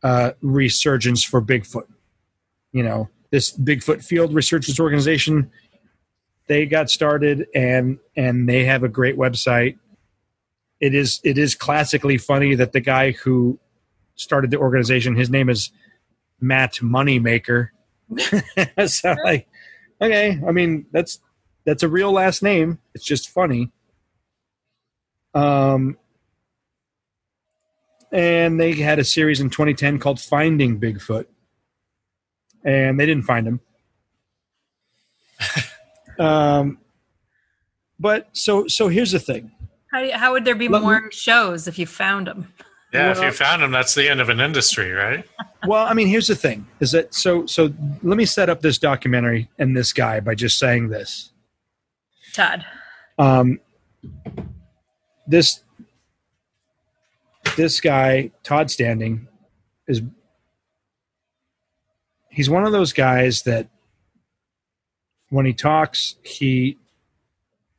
uh, 0.03 0.33
resurgence 0.41 1.25
for 1.25 1.43
Bigfoot. 1.43 1.89
You 2.73 2.85
know, 2.85 3.09
this 3.31 3.57
Bigfoot 3.57 4.05
Field 4.05 4.33
Researchers 4.33 4.79
Organization, 4.79 5.51
they 6.49 6.67
got 6.67 6.91
started 6.91 7.47
and 7.55 7.99
and 8.17 8.49
they 8.49 8.65
have 8.65 8.83
a 8.83 8.89
great 8.89 9.17
website. 9.17 9.79
It 10.81 10.95
is 10.95 11.21
it 11.23 11.39
is 11.39 11.55
classically 11.55 12.19
funny 12.19 12.55
that 12.55 12.73
the 12.73 12.81
guy 12.81 13.13
who 13.13 13.59
started 14.17 14.51
the 14.51 14.59
organization, 14.59 15.15
his 15.15 15.31
name 15.31 15.49
is 15.49 15.71
Matt 16.41 16.75
Moneymaker. 16.77 17.69
so 18.87 19.15
like 19.23 19.47
okay 20.01 20.41
i 20.49 20.51
mean 20.51 20.87
that's 20.93 21.21
that's 21.67 21.83
a 21.83 21.89
real 21.89 22.11
last 22.11 22.43
name. 22.43 22.79
It's 22.95 23.05
just 23.05 23.29
funny. 23.29 23.71
Um 25.35 25.99
and 28.11 28.59
they 28.59 28.73
had 28.73 28.99
a 28.99 29.05
series 29.05 29.39
in 29.39 29.51
2010 29.51 29.99
called 29.99 30.19
finding 30.19 30.81
bigfoot. 30.81 31.27
And 32.65 32.99
they 32.99 33.05
didn't 33.05 33.25
find 33.25 33.47
him 33.47 33.61
um 36.19 36.79
but 38.01 38.29
so 38.33 38.67
so 38.69 38.89
here's 38.89 39.13
the 39.13 39.19
thing 39.21 39.51
How, 39.93 40.11
how 40.19 40.33
would 40.33 40.45
there 40.45 40.55
be 40.55 40.69
Let 40.69 40.81
me- 40.83 40.87
more 40.87 41.11
shows 41.13 41.67
if 41.69 41.79
you 41.79 41.87
found 41.87 42.27
them? 42.27 42.53
Yeah, 42.93 43.11
if 43.11 43.21
you 43.21 43.31
found 43.33 43.63
them, 43.63 43.71
that's 43.71 43.95
the 43.95 44.09
end 44.09 44.19
of 44.23 44.31
an 44.31 44.41
industry, 44.41 44.93
right? 44.93 45.25
well 45.67 45.85
i 45.87 45.93
mean 45.93 46.07
here's 46.09 46.29
the 46.29 46.37
thing 46.37 46.67
is 46.81 46.93
that 46.93 47.13
so 47.13 47.45
so 47.47 47.73
let 48.03 48.17
me 48.17 48.25
set 48.25 48.49
up 48.49 48.61
this 48.63 48.79
documentary 48.79 49.49
and 49.59 49.77
this 49.77 49.93
guy 49.93 50.21
by 50.21 50.35
just 50.35 50.57
saying 50.59 50.89
this 50.89 51.33
Todd. 52.35 52.65
um, 53.19 53.59
this 55.27 55.61
this 57.57 57.81
guy 57.81 58.31
Todd 58.45 58.71
Standing 58.71 59.27
is 59.89 60.01
he's 62.31 62.49
one 62.49 62.65
of 62.65 62.71
those 62.73 62.93
guys 62.93 63.43
that 63.43 63.69
when 65.31 65.47
he 65.47 65.53
talks 65.53 66.17
he 66.23 66.77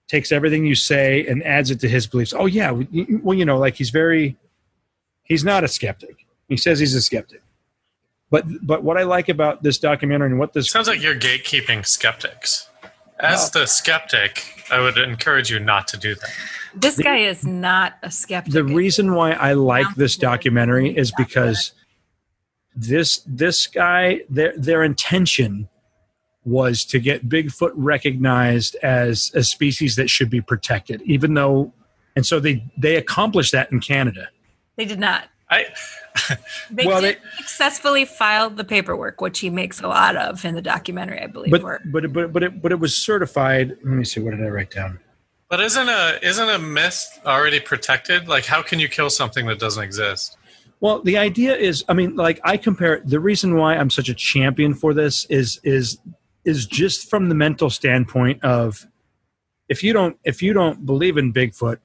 takes 0.07 0.31
everything 0.31 0.65
you 0.65 0.75
say 0.75 1.25
and 1.25 1.43
adds 1.43 1.71
it 1.71 1.79
to 1.79 1.87
his 1.87 2.07
beliefs. 2.07 2.33
Oh 2.33 2.45
yeah, 2.45 2.71
well 2.71 3.37
you 3.37 3.45
know 3.45 3.57
like 3.57 3.75
he's 3.75 3.91
very 3.91 4.37
he's 5.23 5.43
not 5.43 5.63
a 5.63 5.67
skeptic. 5.67 6.25
He 6.47 6.57
says 6.57 6.79
he's 6.79 6.95
a 6.95 7.01
skeptic. 7.01 7.41
But 8.31 8.45
but 8.61 8.83
what 8.83 8.97
I 8.97 9.03
like 9.03 9.29
about 9.29 9.63
this 9.63 9.77
documentary 9.79 10.29
and 10.29 10.39
what 10.39 10.53
this 10.53 10.69
Sounds 10.69 10.87
like 10.87 11.01
you're 11.01 11.15
gatekeeping 11.15 11.85
skeptics. 11.85 12.69
As 13.19 13.51
the 13.51 13.65
skeptic, 13.65 14.63
I 14.71 14.79
would 14.79 14.97
encourage 14.97 15.51
you 15.51 15.59
not 15.59 15.87
to 15.89 15.97
do 15.97 16.15
that. 16.15 16.29
This 16.73 16.97
guy 16.97 17.17
is 17.17 17.43
not 17.43 17.97
a 18.01 18.11
skeptic. 18.11 18.53
the 18.53 18.63
reason 18.63 19.13
why 19.13 19.31
I 19.31 19.53
like 19.53 19.87
this 19.95 20.15
documentary 20.15 20.95
is 20.95 21.11
because 21.17 21.73
this 22.75 23.21
this 23.25 23.67
guy 23.67 24.21
their 24.29 24.53
their 24.55 24.83
intention 24.83 25.67
was 26.49 26.83
to 26.85 26.99
get 26.99 27.29
Bigfoot 27.29 27.71
recognized 27.75 28.75
as 28.81 29.31
a 29.35 29.43
species 29.43 29.95
that 29.95 30.09
should 30.09 30.29
be 30.29 30.41
protected, 30.41 31.01
even 31.03 31.33
though, 31.35 31.71
and 32.15 32.25
so 32.25 32.39
they 32.39 32.63
they 32.77 32.95
accomplished 32.95 33.51
that 33.51 33.71
in 33.71 33.79
Canada. 33.79 34.29
they 34.75 34.85
did 34.85 34.99
not. 34.99 35.25
I 35.51 35.65
They 36.71 36.85
Well, 36.85 37.01
did 37.01 37.17
they- 37.17 37.37
successfully 37.37 38.05
filed 38.05 38.57
the 38.57 38.63
paperwork, 38.63 39.21
which 39.21 39.39
he 39.39 39.49
makes 39.49 39.79
a 39.81 39.87
lot 39.87 40.15
of 40.15 40.43
in 40.45 40.53
the 40.55 40.61
documentary, 40.61 41.21
I 41.21 41.27
believe. 41.27 41.51
But 41.51 41.63
or- 41.63 41.81
but 41.85 42.11
but 42.13 42.33
but 42.33 42.43
it 42.43 42.61
but 42.61 42.71
it 42.71 42.79
was 42.79 42.95
certified. 42.95 43.69
Let 43.83 43.85
me 43.85 44.03
see. 44.03 44.19
What 44.19 44.31
did 44.31 44.41
I 44.45 44.49
write 44.49 44.71
down? 44.71 44.99
but 45.49 45.59
isn't 45.59 45.89
a 45.89 46.19
isn't 46.21 46.49
a 46.49 46.59
myth 46.59 47.19
already 47.25 47.59
protected? 47.59 48.27
Like 48.27 48.45
how 48.45 48.61
can 48.61 48.79
you 48.79 48.87
kill 48.87 49.09
something 49.09 49.45
that 49.47 49.59
doesn't 49.59 49.83
exist? 49.83 50.37
Well, 50.81 51.01
the 51.01 51.17
idea 51.17 51.55
is, 51.57 51.83
I 51.89 51.93
mean, 51.93 52.15
like 52.15 52.39
I 52.45 52.55
compare. 52.55 53.01
The 53.03 53.19
reason 53.19 53.55
why 53.57 53.75
I'm 53.75 53.89
such 53.89 54.07
a 54.09 54.13
champion 54.13 54.73
for 54.75 54.93
this 54.93 55.25
is 55.25 55.59
is 55.63 55.97
is 56.45 56.65
just 56.65 57.09
from 57.09 57.29
the 57.29 57.35
mental 57.35 57.69
standpoint 57.69 58.43
of 58.43 58.87
if 59.67 59.83
you 59.83 59.93
don't 59.93 60.17
if 60.23 60.41
you 60.41 60.53
don't 60.53 60.85
believe 60.85 61.17
in 61.17 61.31
Bigfoot, 61.33 61.77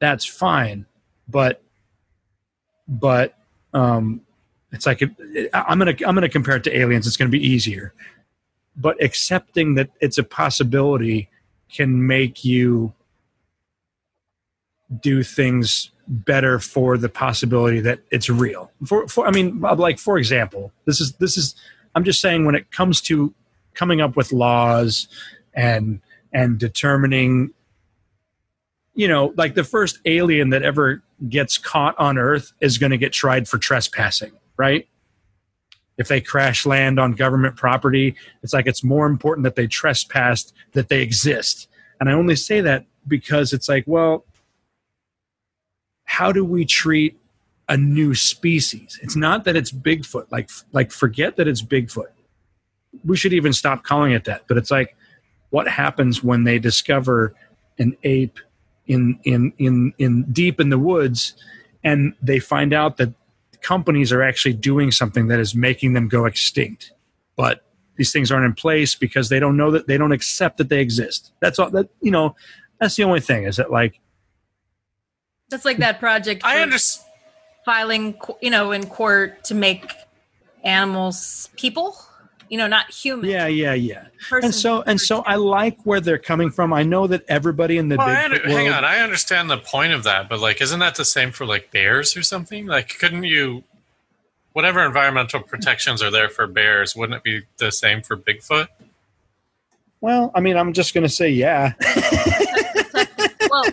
that's 0.00 0.24
fine, 0.24 0.86
but 1.28 1.62
but 2.88 3.38
um, 3.72 4.22
it's 4.72 4.86
like 4.86 5.02
I'm 5.54 5.78
gonna 5.78 5.94
I'm 6.06 6.14
gonna 6.14 6.28
compare 6.28 6.56
it 6.56 6.64
to 6.64 6.76
aliens. 6.76 7.06
It's 7.06 7.16
gonna 7.16 7.30
be 7.30 7.46
easier, 7.46 7.94
but 8.76 9.02
accepting 9.02 9.74
that 9.76 9.90
it's 10.00 10.18
a 10.18 10.24
possibility 10.24 11.28
can 11.70 12.06
make 12.06 12.44
you 12.44 12.92
do 15.00 15.22
things 15.22 15.90
better 16.06 16.58
for 16.58 16.98
the 16.98 17.08
possibility 17.08 17.80
that 17.80 18.00
it's 18.10 18.28
real. 18.28 18.70
For, 18.84 19.08
for 19.08 19.26
I 19.26 19.30
mean, 19.30 19.60
like 19.60 19.98
for 19.98 20.18
example, 20.18 20.72
this 20.84 21.00
is 21.00 21.12
this 21.14 21.36
is 21.36 21.54
I'm 21.94 22.04
just 22.04 22.20
saying 22.20 22.44
when 22.44 22.54
it 22.54 22.70
comes 22.70 23.00
to 23.02 23.34
coming 23.74 24.00
up 24.00 24.16
with 24.16 24.32
laws 24.32 25.08
and 25.54 26.00
and 26.32 26.58
determining, 26.58 27.52
you 28.94 29.06
know, 29.06 29.34
like 29.36 29.54
the 29.54 29.64
first 29.64 30.00
alien 30.04 30.50
that 30.50 30.62
ever 30.62 31.02
gets 31.28 31.58
caught 31.58 31.98
on 31.98 32.18
Earth 32.18 32.52
is 32.60 32.78
going 32.78 32.90
to 32.90 32.98
get 32.98 33.12
tried 33.12 33.48
for 33.48 33.58
trespassing, 33.58 34.32
right? 34.56 34.88
if 35.98 36.08
they 36.08 36.20
crash 36.20 36.66
land 36.66 36.98
on 36.98 37.12
government 37.12 37.56
property. 37.56 38.16
It's 38.42 38.52
like 38.52 38.66
it's 38.66 38.82
more 38.82 39.06
important 39.06 39.44
that 39.44 39.56
they 39.56 39.66
trespassed 39.66 40.52
that 40.72 40.88
they 40.88 41.02
exist. 41.02 41.68
And 42.00 42.08
I 42.08 42.12
only 42.12 42.36
say 42.36 42.60
that 42.60 42.86
because 43.06 43.52
it's 43.52 43.68
like, 43.68 43.84
well, 43.86 44.24
how 46.04 46.32
do 46.32 46.44
we 46.44 46.64
treat 46.64 47.18
a 47.68 47.76
new 47.76 48.14
species? 48.14 48.98
It's 49.02 49.16
not 49.16 49.44
that 49.44 49.56
it's 49.56 49.70
Bigfoot. 49.70 50.26
Like 50.30 50.50
like 50.72 50.90
forget 50.90 51.36
that 51.36 51.48
it's 51.48 51.62
Bigfoot. 51.62 52.10
We 53.04 53.16
should 53.16 53.32
even 53.32 53.52
stop 53.52 53.84
calling 53.84 54.12
it 54.12 54.24
that. 54.24 54.44
But 54.48 54.58
it's 54.58 54.70
like 54.70 54.96
what 55.50 55.68
happens 55.68 56.22
when 56.22 56.44
they 56.44 56.58
discover 56.58 57.34
an 57.78 57.96
ape 58.04 58.38
in 58.86 59.18
in 59.24 59.52
in 59.58 59.94
in 59.98 60.24
deep 60.32 60.60
in 60.60 60.68
the 60.68 60.78
woods 60.78 61.34
and 61.84 62.14
they 62.22 62.38
find 62.38 62.72
out 62.72 62.96
that 62.96 63.12
companies 63.60 64.12
are 64.12 64.22
actually 64.22 64.52
doing 64.52 64.90
something 64.90 65.28
that 65.28 65.38
is 65.38 65.54
making 65.54 65.92
them 65.92 66.08
go 66.08 66.24
extinct 66.26 66.92
but 67.36 67.64
these 67.96 68.12
things 68.12 68.32
aren't 68.32 68.44
in 68.44 68.52
place 68.52 68.96
because 68.96 69.28
they 69.28 69.38
don't 69.38 69.56
know 69.56 69.70
that 69.70 69.86
they 69.86 69.96
don't 69.96 70.10
accept 70.10 70.58
that 70.58 70.68
they 70.68 70.80
exist 70.80 71.32
that's 71.40 71.60
all 71.60 71.70
that 71.70 71.88
you 72.00 72.10
know 72.10 72.34
that's 72.82 72.96
the 72.96 73.04
only 73.04 73.20
thing 73.20 73.44
is 73.44 73.56
that 73.56 73.70
like 73.70 74.00
That's 75.52 75.64
like 75.64 75.76
that 75.76 76.00
project. 76.00 76.42
I 76.44 76.60
understand. 76.60 77.08
Filing, 77.64 78.18
you 78.40 78.50
know, 78.50 78.72
in 78.72 78.86
court 78.86 79.44
to 79.44 79.54
make 79.54 79.92
animals 80.64 81.50
people. 81.56 81.94
You 82.52 82.58
know, 82.58 82.66
not 82.66 82.90
human. 82.90 83.30
yeah 83.30 83.46
yeah 83.46 83.72
yeah 83.72 84.08
Person- 84.28 84.44
and 84.44 84.54
so 84.54 84.82
and 84.82 85.00
so 85.00 85.22
i 85.22 85.36
like 85.36 85.78
where 85.84 86.02
they're 86.02 86.18
coming 86.18 86.50
from 86.50 86.74
i 86.74 86.82
know 86.82 87.06
that 87.06 87.24
everybody 87.26 87.78
in 87.78 87.88
the 87.88 87.96
Well, 87.96 88.06
I 88.06 88.28
big 88.28 88.42
under, 88.42 88.48
hang 88.50 88.68
on. 88.68 88.84
I 88.84 88.98
understand 88.98 89.48
the 89.48 89.56
point 89.56 89.94
of 89.94 90.04
that, 90.04 90.28
but 90.28 90.38
like, 90.38 90.60
isn't 90.60 90.80
that 90.80 90.96
the 90.96 91.06
same 91.06 91.32
for 91.32 91.46
like 91.46 91.70
bears 91.70 92.14
or 92.14 92.22
something? 92.22 92.66
Like, 92.66 92.98
couldn't 92.98 93.24
you, 93.24 93.64
whatever 94.52 94.84
environmental 94.84 95.40
protections 95.40 96.02
are 96.02 96.10
there 96.10 96.28
for 96.28 96.46
bears, 96.46 96.94
wouldn't 96.94 97.16
it 97.16 97.22
be 97.22 97.40
the 97.56 97.72
same 97.72 98.02
for 98.02 98.18
Bigfoot? 98.18 98.68
well 100.02 100.30
i 100.34 100.40
mean 100.40 100.56
i'm 100.58 100.74
just 100.74 100.92
going 100.92 101.04
to 101.04 101.08
say 101.08 101.30
yeah 101.30 101.72
well, 103.50 103.64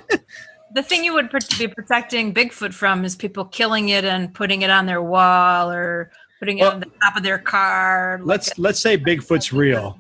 the 0.73 0.83
thing 0.83 1.03
you 1.03 1.13
would 1.13 1.29
be 1.57 1.67
protecting 1.67 2.33
Bigfoot 2.33 2.73
from 2.73 3.03
is 3.03 3.15
people 3.15 3.43
killing 3.43 3.89
it 3.89 4.05
and 4.05 4.33
putting 4.33 4.61
it 4.61 4.69
on 4.69 4.85
their 4.85 5.01
wall 5.01 5.69
or 5.71 6.11
putting 6.39 6.59
it 6.59 6.63
on 6.63 6.79
the 6.79 6.91
top 7.01 7.15
of 7.15 7.23
their 7.23 7.37
car. 7.37 8.19
like 8.19 8.27
let's 8.27 8.57
let's 8.57 8.79
say 8.79 8.97
bigfoot's 8.97 9.53
real 9.53 9.99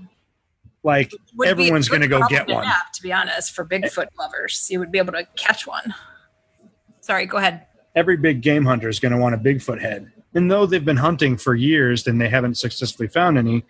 like 0.83 1.11
a 1.13 1.47
everyone's 1.47 1.89
going 1.89 2.01
to 2.01 2.07
go 2.07 2.25
get 2.27 2.47
one 2.47 2.65
to 2.99 3.03
be 3.03 3.13
honest, 3.13 3.53
for 3.53 3.63
eh. 3.63 3.77
Bigfoot 3.77 4.07
lovers, 4.17 4.67
you 4.69 4.79
would 4.79 4.91
be 4.91 4.97
able 4.97 5.13
to 5.13 5.25
catch 5.35 5.65
one. 5.65 5.93
Sorry, 7.01 7.25
go 7.25 7.37
ahead. 7.37 7.65
every 7.95 8.17
big 8.17 8.41
game 8.41 8.65
hunter 8.65 8.89
is 8.89 8.99
going 8.99 9.11
to 9.11 9.17
want 9.17 9.33
a 9.35 9.37
Bigfoot 9.37 9.81
head. 9.81 10.11
And 10.33 10.51
though 10.51 10.65
they've 10.65 10.83
been 10.83 10.97
hunting 10.97 11.37
for 11.37 11.55
years 11.55 12.05
and 12.05 12.21
they 12.21 12.29
haven't 12.29 12.55
successfully 12.55 13.07
found 13.07 13.37
any, 13.37 13.63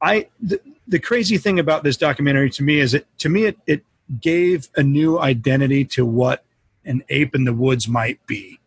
I 0.00 0.28
the, 0.40 0.60
the 0.88 0.98
crazy 0.98 1.38
thing 1.38 1.58
about 1.58 1.84
this 1.84 1.96
documentary 1.96 2.50
to 2.50 2.62
me 2.62 2.80
is 2.80 2.94
it 2.94 3.06
to 3.18 3.28
me 3.28 3.44
it, 3.44 3.58
it 3.66 3.84
gave 4.20 4.68
a 4.76 4.82
new 4.82 5.18
identity 5.18 5.84
to 5.84 6.06
what 6.06 6.44
an 6.84 7.02
ape 7.08 7.34
in 7.34 7.44
the 7.44 7.52
woods 7.52 7.88
might 7.88 8.24
be. 8.26 8.58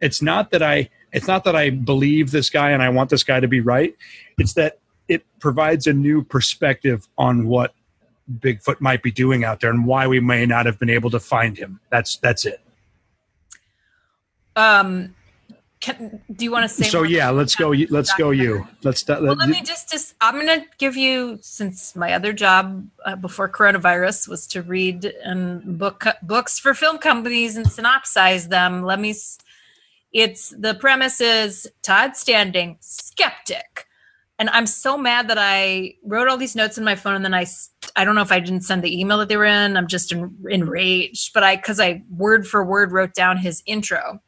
It's 0.00 0.20
not 0.20 0.50
that 0.50 0.62
I 0.62 0.90
it's 1.16 1.26
not 1.26 1.44
that 1.44 1.56
I 1.56 1.70
believe 1.70 2.30
this 2.30 2.50
guy 2.50 2.70
and 2.70 2.82
I 2.82 2.90
want 2.90 3.08
this 3.08 3.24
guy 3.24 3.40
to 3.40 3.48
be 3.48 3.60
right. 3.60 3.96
It's 4.38 4.52
that 4.52 4.78
it 5.08 5.24
provides 5.40 5.86
a 5.86 5.94
new 5.94 6.22
perspective 6.22 7.08
on 7.16 7.48
what 7.48 7.74
Bigfoot 8.30 8.82
might 8.82 9.02
be 9.02 9.10
doing 9.10 9.42
out 9.42 9.60
there 9.60 9.70
and 9.70 9.86
why 9.86 10.06
we 10.06 10.20
may 10.20 10.44
not 10.44 10.66
have 10.66 10.78
been 10.78 10.90
able 10.90 11.10
to 11.10 11.20
find 11.20 11.56
him. 11.56 11.80
That's 11.90 12.18
that's 12.18 12.44
it. 12.44 12.60
Um, 14.56 15.14
can, 15.80 16.20
do 16.34 16.44
you 16.44 16.50
want 16.50 16.64
to 16.64 16.68
say? 16.68 16.84
so 16.84 17.02
yeah 17.02 17.28
let's 17.28 17.54
go 17.54 17.74
that 17.74 17.90
let's 17.90 18.12
go 18.14 18.30
you 18.30 18.66
let's 18.82 19.06
let, 19.08 19.22
Well, 19.22 19.34
let 19.34 19.48
me 19.48 19.62
just, 19.62 19.90
just 19.90 20.14
I'm 20.20 20.34
going 20.34 20.46
to 20.46 20.66
give 20.78 20.96
you, 20.96 21.38
since 21.42 21.94
my 21.94 22.12
other 22.12 22.32
job 22.32 22.88
uh, 23.04 23.16
before 23.16 23.48
coronavirus 23.48 24.26
was 24.26 24.46
to 24.48 24.62
read 24.62 25.04
and 25.22 25.78
book 25.78 26.04
books 26.22 26.58
for 26.58 26.74
film 26.74 26.98
companies 26.98 27.56
and 27.56 27.66
synopsize 27.66 28.48
them. 28.48 28.82
Let 28.84 29.00
me, 29.00 29.14
it's 30.16 30.54
the 30.58 30.72
premise 30.72 31.20
is 31.20 31.68
Todd 31.82 32.16
Standing, 32.16 32.78
skeptic. 32.80 33.86
And 34.38 34.48
I'm 34.48 34.66
so 34.66 34.96
mad 34.96 35.28
that 35.28 35.36
I 35.38 35.96
wrote 36.04 36.26
all 36.26 36.38
these 36.38 36.56
notes 36.56 36.78
in 36.78 36.84
my 36.84 36.94
phone 36.94 37.16
and 37.16 37.24
then 37.24 37.34
I, 37.34 37.44
I 37.96 38.06
don't 38.06 38.14
know 38.14 38.22
if 38.22 38.32
I 38.32 38.40
didn't 38.40 38.62
send 38.62 38.82
the 38.82 38.98
email 38.98 39.18
that 39.18 39.28
they 39.28 39.36
were 39.36 39.44
in. 39.44 39.76
I'm 39.76 39.86
just 39.86 40.14
en- 40.14 40.34
enraged, 40.48 41.34
but 41.34 41.42
I, 41.42 41.58
cause 41.58 41.78
I 41.78 42.02
word 42.08 42.48
for 42.48 42.64
word 42.64 42.92
wrote 42.92 43.12
down 43.12 43.36
his 43.36 43.62
intro. 43.66 44.22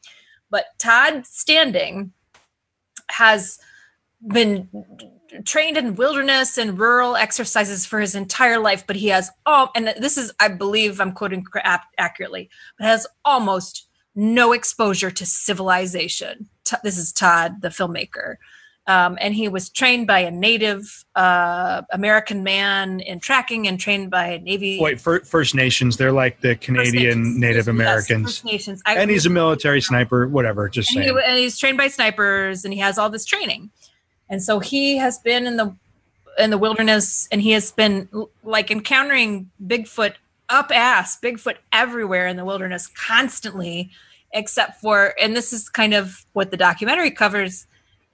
But 0.51 0.67
Todd 0.79 1.25
Standing 1.25 2.13
has 3.11 3.59
been 4.27 4.69
trained 5.47 5.79
in 5.79 5.95
wilderness 5.95 6.59
and 6.59 6.79
rural 6.79 7.17
exercises 7.17 7.87
for 7.87 7.99
his 7.99 8.15
entire 8.15 8.59
life, 8.59 8.87
but 8.87 8.97
he 8.97 9.09
has 9.09 9.31
all, 9.47 9.71
and 9.75 9.95
this 9.99 10.19
is, 10.19 10.33
I 10.39 10.49
believe 10.49 11.01
I'm 11.01 11.13
quoting 11.13 11.47
accurately, 11.97 12.51
but 12.79 12.87
has 12.87 13.07
almost 13.25 13.88
no 14.19 14.53
exposure 14.53 15.13
to 15.13 15.25
civilization. 15.25 16.49
T- 16.65 16.77
this 16.83 16.99
is 16.99 17.13
Todd, 17.13 17.63
the 17.63 17.69
filmmaker. 17.69 18.35
Um, 18.89 19.17
and 19.21 19.33
he 19.33 19.49
was 19.49 19.69
trained 19.69 20.07
by 20.09 20.21
a 20.21 20.31
Native 20.31 21.05
uh, 21.15 21.83
American 21.93 22.43
man 22.43 22.99
in 23.01 23.21
tracking 23.21 23.69
and 23.69 23.79
trained 23.79 24.11
by 24.11 24.27
a 24.29 24.39
Navy. 24.41 24.81
wait 24.81 24.99
Fir- 25.01 25.21
first 25.21 25.55
nations 25.55 25.99
they're 25.99 26.11
like 26.11 26.41
the 26.41 26.57
canadian 26.57 27.39
native 27.39 27.67
Yes, 27.67 27.69
americans 27.69 28.25
First 28.39 28.45
Nations. 28.47 28.83
I- 28.87 28.97
and 28.97 29.11
he's 29.11 29.27
a 29.27 29.31
military 29.31 29.83
sniper 29.83 30.27
whatever 30.27 30.69
just 30.71 30.95
and, 30.97 31.05
he, 31.05 31.11
saying 31.11 31.23
and 31.27 31.39
he's 31.39 31.59
trained 31.59 31.77
by 31.77 31.89
snipers 31.89 32.65
and 32.65 32.73
he 32.73 32.81
has 32.81 32.97
all 32.99 33.11
this 33.11 33.27
training 33.27 33.71
and 34.31 34.43
so 34.43 34.59
he 34.59 34.97
has 34.97 35.19
been 35.19 35.47
in 35.47 35.57
the 35.59 35.77
in 36.39 36.49
the 36.51 36.59
wilderness 36.59 37.29
and 37.31 37.43
he 37.43 37.51
has 37.51 37.71
been 37.73 38.09
like 38.43 38.71
encountering 38.71 39.51
bigfoot 39.65 40.15
up 40.49 40.71
ass 40.73 41.19
bigfoot 41.21 41.57
everywhere 41.73 42.27
in 42.27 42.37
the 42.39 42.45
wilderness 42.45 42.87
constantly 42.87 43.91
except 44.33 44.81
for 44.81 45.15
and 45.21 45.35
this 45.35 45.53
is 45.53 45.69
kind 45.69 45.95
of 45.95 46.27
what 46.33 46.51
the 46.51 46.57
documentary 46.57 47.11
covers 47.11 47.67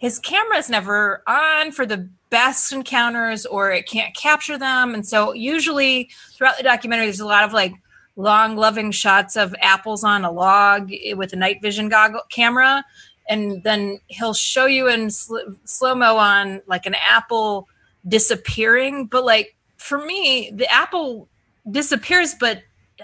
his 0.05 0.18
camera's 0.18 0.68
never 0.68 1.22
on 1.27 1.72
for 1.72 1.87
the 1.87 2.09
best 2.29 2.72
encounters 2.72 3.46
or 3.46 3.72
it 3.72 3.88
can't 3.88 4.14
capture 4.14 4.59
them. 4.59 4.92
And 4.92 5.07
so 5.07 5.33
usually 5.33 6.11
throughout 6.33 6.59
the 6.59 6.62
documentary 6.62 7.07
there's 7.07 7.20
a 7.20 7.27
lot 7.27 7.44
of 7.44 7.55
like 7.55 7.72
long 8.16 8.55
loving 8.55 8.90
shots 8.90 9.35
of 9.35 9.55
apples 9.62 10.05
on 10.05 10.24
a 10.24 10.31
log 10.31 10.90
with 11.14 11.33
a 11.33 11.37
night 11.37 11.62
vision 11.62 11.88
goggle 11.88 12.20
camera. 12.29 12.85
And 13.29 13.62
then 13.62 13.98
he'll 14.09 14.35
show 14.35 14.66
you 14.66 14.88
in 14.88 15.11
sl- 15.11 15.55
slow 15.64 15.94
mo 15.94 16.18
on 16.18 16.61
like 16.66 16.85
an 16.85 16.96
apple 16.96 17.68
disappearing. 18.07 19.07
But 19.07 19.24
like 19.24 19.57
for 19.77 20.05
me 20.05 20.50
the 20.53 20.70
apple 20.70 21.29
disappears 21.70 22.35
but 22.35 22.62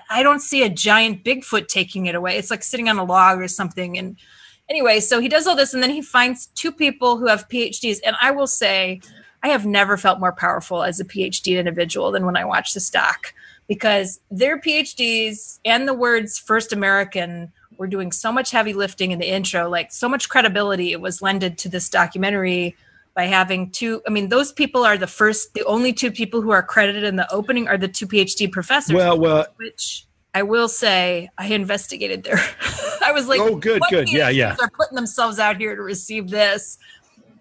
i 0.08 0.22
don't 0.22 0.40
see 0.40 0.62
a 0.62 0.68
giant 0.68 1.24
bigfoot 1.24 1.68
taking 1.68 2.06
it 2.06 2.14
away. 2.14 2.36
It's 2.36 2.50
like 2.50 2.62
sitting 2.62 2.88
on 2.88 2.98
a 2.98 3.04
log 3.04 3.40
or 3.40 3.48
something. 3.48 3.98
And 3.98 4.16
anyway 4.70 5.00
so 5.00 5.20
he 5.20 5.28
does 5.28 5.46
all 5.46 5.56
this 5.56 5.74
and 5.74 5.82
then 5.82 5.90
he 5.90 6.00
finds 6.00 6.46
two 6.54 6.70
people 6.72 7.18
who 7.18 7.26
have 7.26 7.48
phds 7.48 7.98
and 8.06 8.16
i 8.22 8.30
will 8.30 8.46
say 8.46 9.00
i 9.42 9.48
have 9.48 9.66
never 9.66 9.96
felt 9.96 10.20
more 10.20 10.32
powerful 10.32 10.82
as 10.84 11.00
a 11.00 11.04
phd 11.04 11.58
individual 11.58 12.12
than 12.12 12.24
when 12.24 12.36
i 12.36 12.44
watched 12.44 12.72
this 12.72 12.88
doc 12.88 13.34
because 13.66 14.20
their 14.30 14.58
phds 14.60 15.58
and 15.64 15.86
the 15.88 15.94
words 15.94 16.38
first 16.38 16.72
american 16.72 17.52
were 17.76 17.88
doing 17.88 18.12
so 18.12 18.30
much 18.30 18.52
heavy 18.52 18.72
lifting 18.72 19.10
in 19.10 19.18
the 19.18 19.28
intro 19.28 19.68
like 19.68 19.92
so 19.92 20.08
much 20.08 20.28
credibility 20.28 20.92
it 20.92 21.00
was 21.00 21.20
lended 21.20 21.58
to 21.58 21.68
this 21.68 21.88
documentary 21.88 22.76
by 23.14 23.24
having 23.24 23.70
two 23.70 24.00
i 24.06 24.10
mean 24.10 24.28
those 24.28 24.52
people 24.52 24.84
are 24.84 24.96
the 24.96 25.06
first 25.06 25.52
the 25.54 25.64
only 25.64 25.92
two 25.92 26.10
people 26.10 26.40
who 26.40 26.50
are 26.50 26.62
credited 26.62 27.04
in 27.04 27.16
the 27.16 27.30
opening 27.32 27.68
are 27.68 27.78
the 27.78 27.88
two 27.88 28.06
phd 28.06 28.50
professors 28.52 28.94
well 28.94 29.18
well 29.18 29.46
which 29.56 30.06
I 30.32 30.44
will 30.44 30.68
say 30.68 31.28
I 31.38 31.46
investigated 31.48 32.22
there. 32.22 32.38
I 33.04 33.10
was 33.10 33.26
like, 33.26 33.40
Oh, 33.40 33.56
good, 33.56 33.82
good. 33.90 34.08
Yeah, 34.12 34.28
yeah 34.28 34.54
they're 34.56 34.68
putting 34.68 34.94
themselves 34.94 35.40
out 35.40 35.56
here 35.56 35.74
to 35.74 35.82
receive 35.82 36.30
this, 36.30 36.78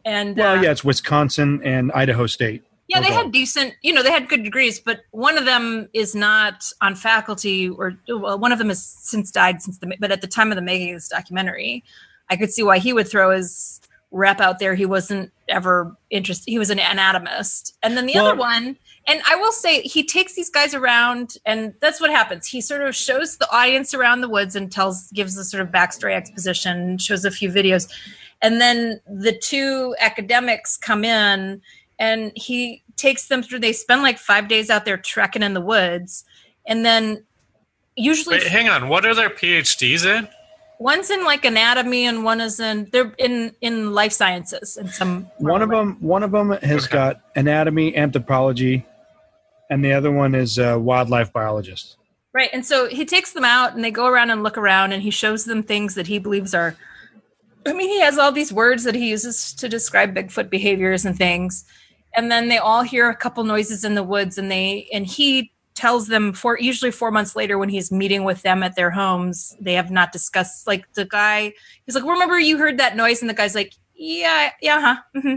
and 0.06 0.36
well 0.36 0.58
uh, 0.58 0.62
yeah 0.64 0.72
it's 0.72 0.84
wisconsin 0.84 1.62
and 1.64 1.92
idaho 1.92 2.26
state 2.26 2.64
yeah, 2.90 3.02
they 3.02 3.14
had 3.14 3.32
decent, 3.32 3.76
you 3.84 3.94
know, 3.94 4.02
they 4.02 4.10
had 4.10 4.28
good 4.28 4.44
degrees, 4.44 4.80
but 4.80 5.02
one 5.12 5.38
of 5.38 5.46
them 5.46 5.88
is 5.94 6.16
not 6.16 6.74
on 6.82 6.96
faculty, 6.96 7.70
or 7.70 7.96
well, 8.08 8.40
one 8.40 8.52
of 8.52 8.58
them 8.58 8.70
has 8.70 8.84
since 8.84 9.30
died 9.30 9.62
since 9.62 9.78
the, 9.78 9.96
but 10.00 10.12
at 10.12 10.22
the 10.22 10.28
time 10.28 10.52
of 10.52 10.56
the 10.56 10.62
making 10.64 10.90
of 10.90 10.96
this 10.96 11.08
documentary, 11.08 11.84
I 12.32 12.36
could 12.36 12.52
see 12.52 12.64
why 12.64 12.80
he 12.80 12.92
would 12.92 13.08
throw 13.08 13.30
his 13.30 13.80
rep 14.12 14.40
out 14.40 14.60
there. 14.60 14.76
He 14.76 14.86
wasn't 14.86 15.32
ever 15.48 15.96
interested. 16.10 16.50
He 16.50 16.60
was 16.60 16.70
an 16.70 16.80
anatomist, 16.80 17.76
and 17.84 17.96
then 17.98 18.06
the 18.06 18.14
Well- 18.16 18.28
other 18.28 18.36
one, 18.40 18.78
and 19.08 19.22
I 19.28 19.36
will 19.36 19.52
say, 19.52 19.82
he 19.82 20.04
takes 20.04 20.36
these 20.36 20.50
guys 20.50 20.74
around, 20.74 21.38
and 21.46 21.74
that's 21.82 22.00
what 22.00 22.12
happens. 22.12 22.48
He 22.48 22.62
sort 22.62 22.82
of 22.82 22.96
shows 22.96 23.38
the 23.38 23.52
audience 23.52 23.94
around 23.94 24.22
the 24.22 24.30
woods 24.30 24.56
and 24.56 24.72
tells, 24.72 25.10
gives 25.12 25.36
a 25.38 25.44
sort 25.44 25.62
of 25.62 25.70
backstory 25.70 26.14
exposition, 26.14 26.98
shows 26.98 27.26
a 27.26 27.32
few 27.32 27.50
videos, 27.50 27.88
and 28.42 28.62
then 28.62 29.02
the 29.08 29.32
two 29.38 29.96
academics 30.00 30.78
come 30.78 31.04
in 31.04 31.62
and 31.98 32.32
he 32.36 32.82
takes 32.96 33.28
them 33.28 33.44
through 33.44 33.60
they 33.60 33.74
spend 33.74 34.02
like 34.02 34.18
five 34.18 34.48
days 34.48 34.70
out 34.70 34.86
there 34.86 34.98
trekking 34.98 35.44
in 35.44 35.54
the 35.54 35.62
woods 35.62 36.24
and 36.66 36.86
then 36.86 37.24
usually 37.96 38.38
Wait, 38.38 38.48
hang 38.48 38.70
on. 38.70 38.88
What 38.88 39.06
are 39.06 39.14
their 39.14 39.30
PhDs 39.30 40.06
in? 40.06 40.28
One's 40.80 41.10
in 41.10 41.24
like 41.26 41.46
anatomy 41.46 42.06
and 42.08 42.24
one 42.24 42.42
is 42.42 42.60
in 42.60 42.88
they're 42.92 43.14
in 43.18 43.54
in 43.62 43.92
life 43.94 44.14
sciences 44.14 44.78
and 44.78 44.90
some 44.90 45.30
One 45.38 45.62
of 45.62 45.70
them, 45.70 45.98
one 46.00 46.24
of 46.24 46.32
them 46.32 46.52
has 46.52 46.86
Okay. 46.86 46.94
got 46.94 47.22
anatomy, 47.36 47.96
anthropology, 47.96 48.86
and 49.70 49.84
the 49.84 49.94
other 49.94 50.10
one 50.12 50.34
is 50.34 50.58
a 50.58 50.80
wildlife 50.80 51.32
biologist. 51.34 51.98
Right. 52.34 52.50
And 52.54 52.66
so 52.66 52.88
he 52.88 53.06
takes 53.06 53.34
them 53.34 53.44
out 53.44 53.76
and 53.76 53.84
they 53.84 53.92
go 53.92 54.06
around 54.08 54.30
and 54.30 54.42
look 54.42 54.58
around 54.58 54.94
and 54.94 55.04
he 55.04 55.12
shows 55.12 55.46
them 55.46 55.64
things 55.64 55.96
that 55.96 56.08
he 56.08 56.18
believes 56.18 56.54
are 56.54 56.76
I 57.66 57.74
mean, 57.74 57.90
he 57.90 58.00
has 58.00 58.18
all 58.18 58.32
these 58.32 58.54
words 58.54 58.86
that 58.86 58.96
he 58.96 59.10
uses 59.10 59.54
to 59.56 59.68
describe 59.68 60.16
Bigfoot 60.16 60.50
behaviors 60.50 61.06
and 61.06 61.16
things. 61.18 61.66
And 62.16 62.32
then 62.32 62.48
they 62.48 62.58
all 62.58 62.84
hear 62.84 63.10
a 63.10 63.16
couple 63.16 63.44
noises 63.44 63.84
in 63.84 63.96
the 63.96 64.04
woods 64.04 64.38
and 64.38 64.50
they 64.50 64.88
and 64.94 65.06
he 65.06 65.52
tells 65.80 66.08
them 66.08 66.34
for 66.34 66.60
usually 66.60 66.92
4 66.92 67.12
months 67.12 67.36
later 67.36 67.58
when 67.58 67.70
he's 67.70 67.92
meeting 67.92 68.24
with 68.26 68.42
them 68.44 68.64
at 68.64 68.76
their 68.76 68.92
homes, 68.92 69.56
they 69.62 69.74
have 69.76 69.92
not 69.92 70.12
discussed 70.12 70.68
like 70.68 70.84
the 70.94 71.06
guy 71.06 71.54
he's 71.86 71.96
like, 71.96 72.06
"Remember 72.06 72.38
you 72.40 72.58
heard 72.58 72.78
that 72.80 72.96
noise?" 73.04 73.22
and 73.22 73.30
the 73.30 73.34
guy's 73.42 73.56
like, 73.56 73.74
"Yeah, 73.96 74.52
yeah, 74.62 74.80
huh." 74.88 74.98
hmm 75.22 75.36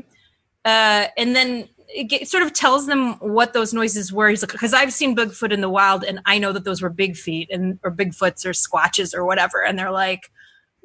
Uh 0.65 1.07
and 1.21 1.35
then 1.37 1.69
it 1.95 2.05
get, 2.13 2.29
sort 2.29 2.43
of 2.45 2.53
tells 2.55 2.87
them 2.87 3.15
what 3.21 3.53
those 3.53 3.75
noises 3.75 4.13
were. 4.13 4.29
He's 4.31 4.43
like, 4.43 4.53
because 4.53 4.75
I've 4.75 4.93
seen 4.95 5.15
Bigfoot 5.17 5.53
in 5.53 5.61
the 5.63 5.69
wild, 5.81 6.05
and 6.05 6.21
I 6.27 6.39
know 6.39 6.53
that 6.53 6.65
those 6.65 6.81
were 6.83 6.91
big 6.91 7.17
feet 7.17 7.49
and 7.53 7.79
or 7.85 7.91
Bigfoots 7.93 8.47
or 8.47 8.53
squatches 8.65 9.15
or 9.15 9.25
whatever. 9.27 9.63
And 9.65 9.79
they're 9.79 9.91
like, 10.05 10.31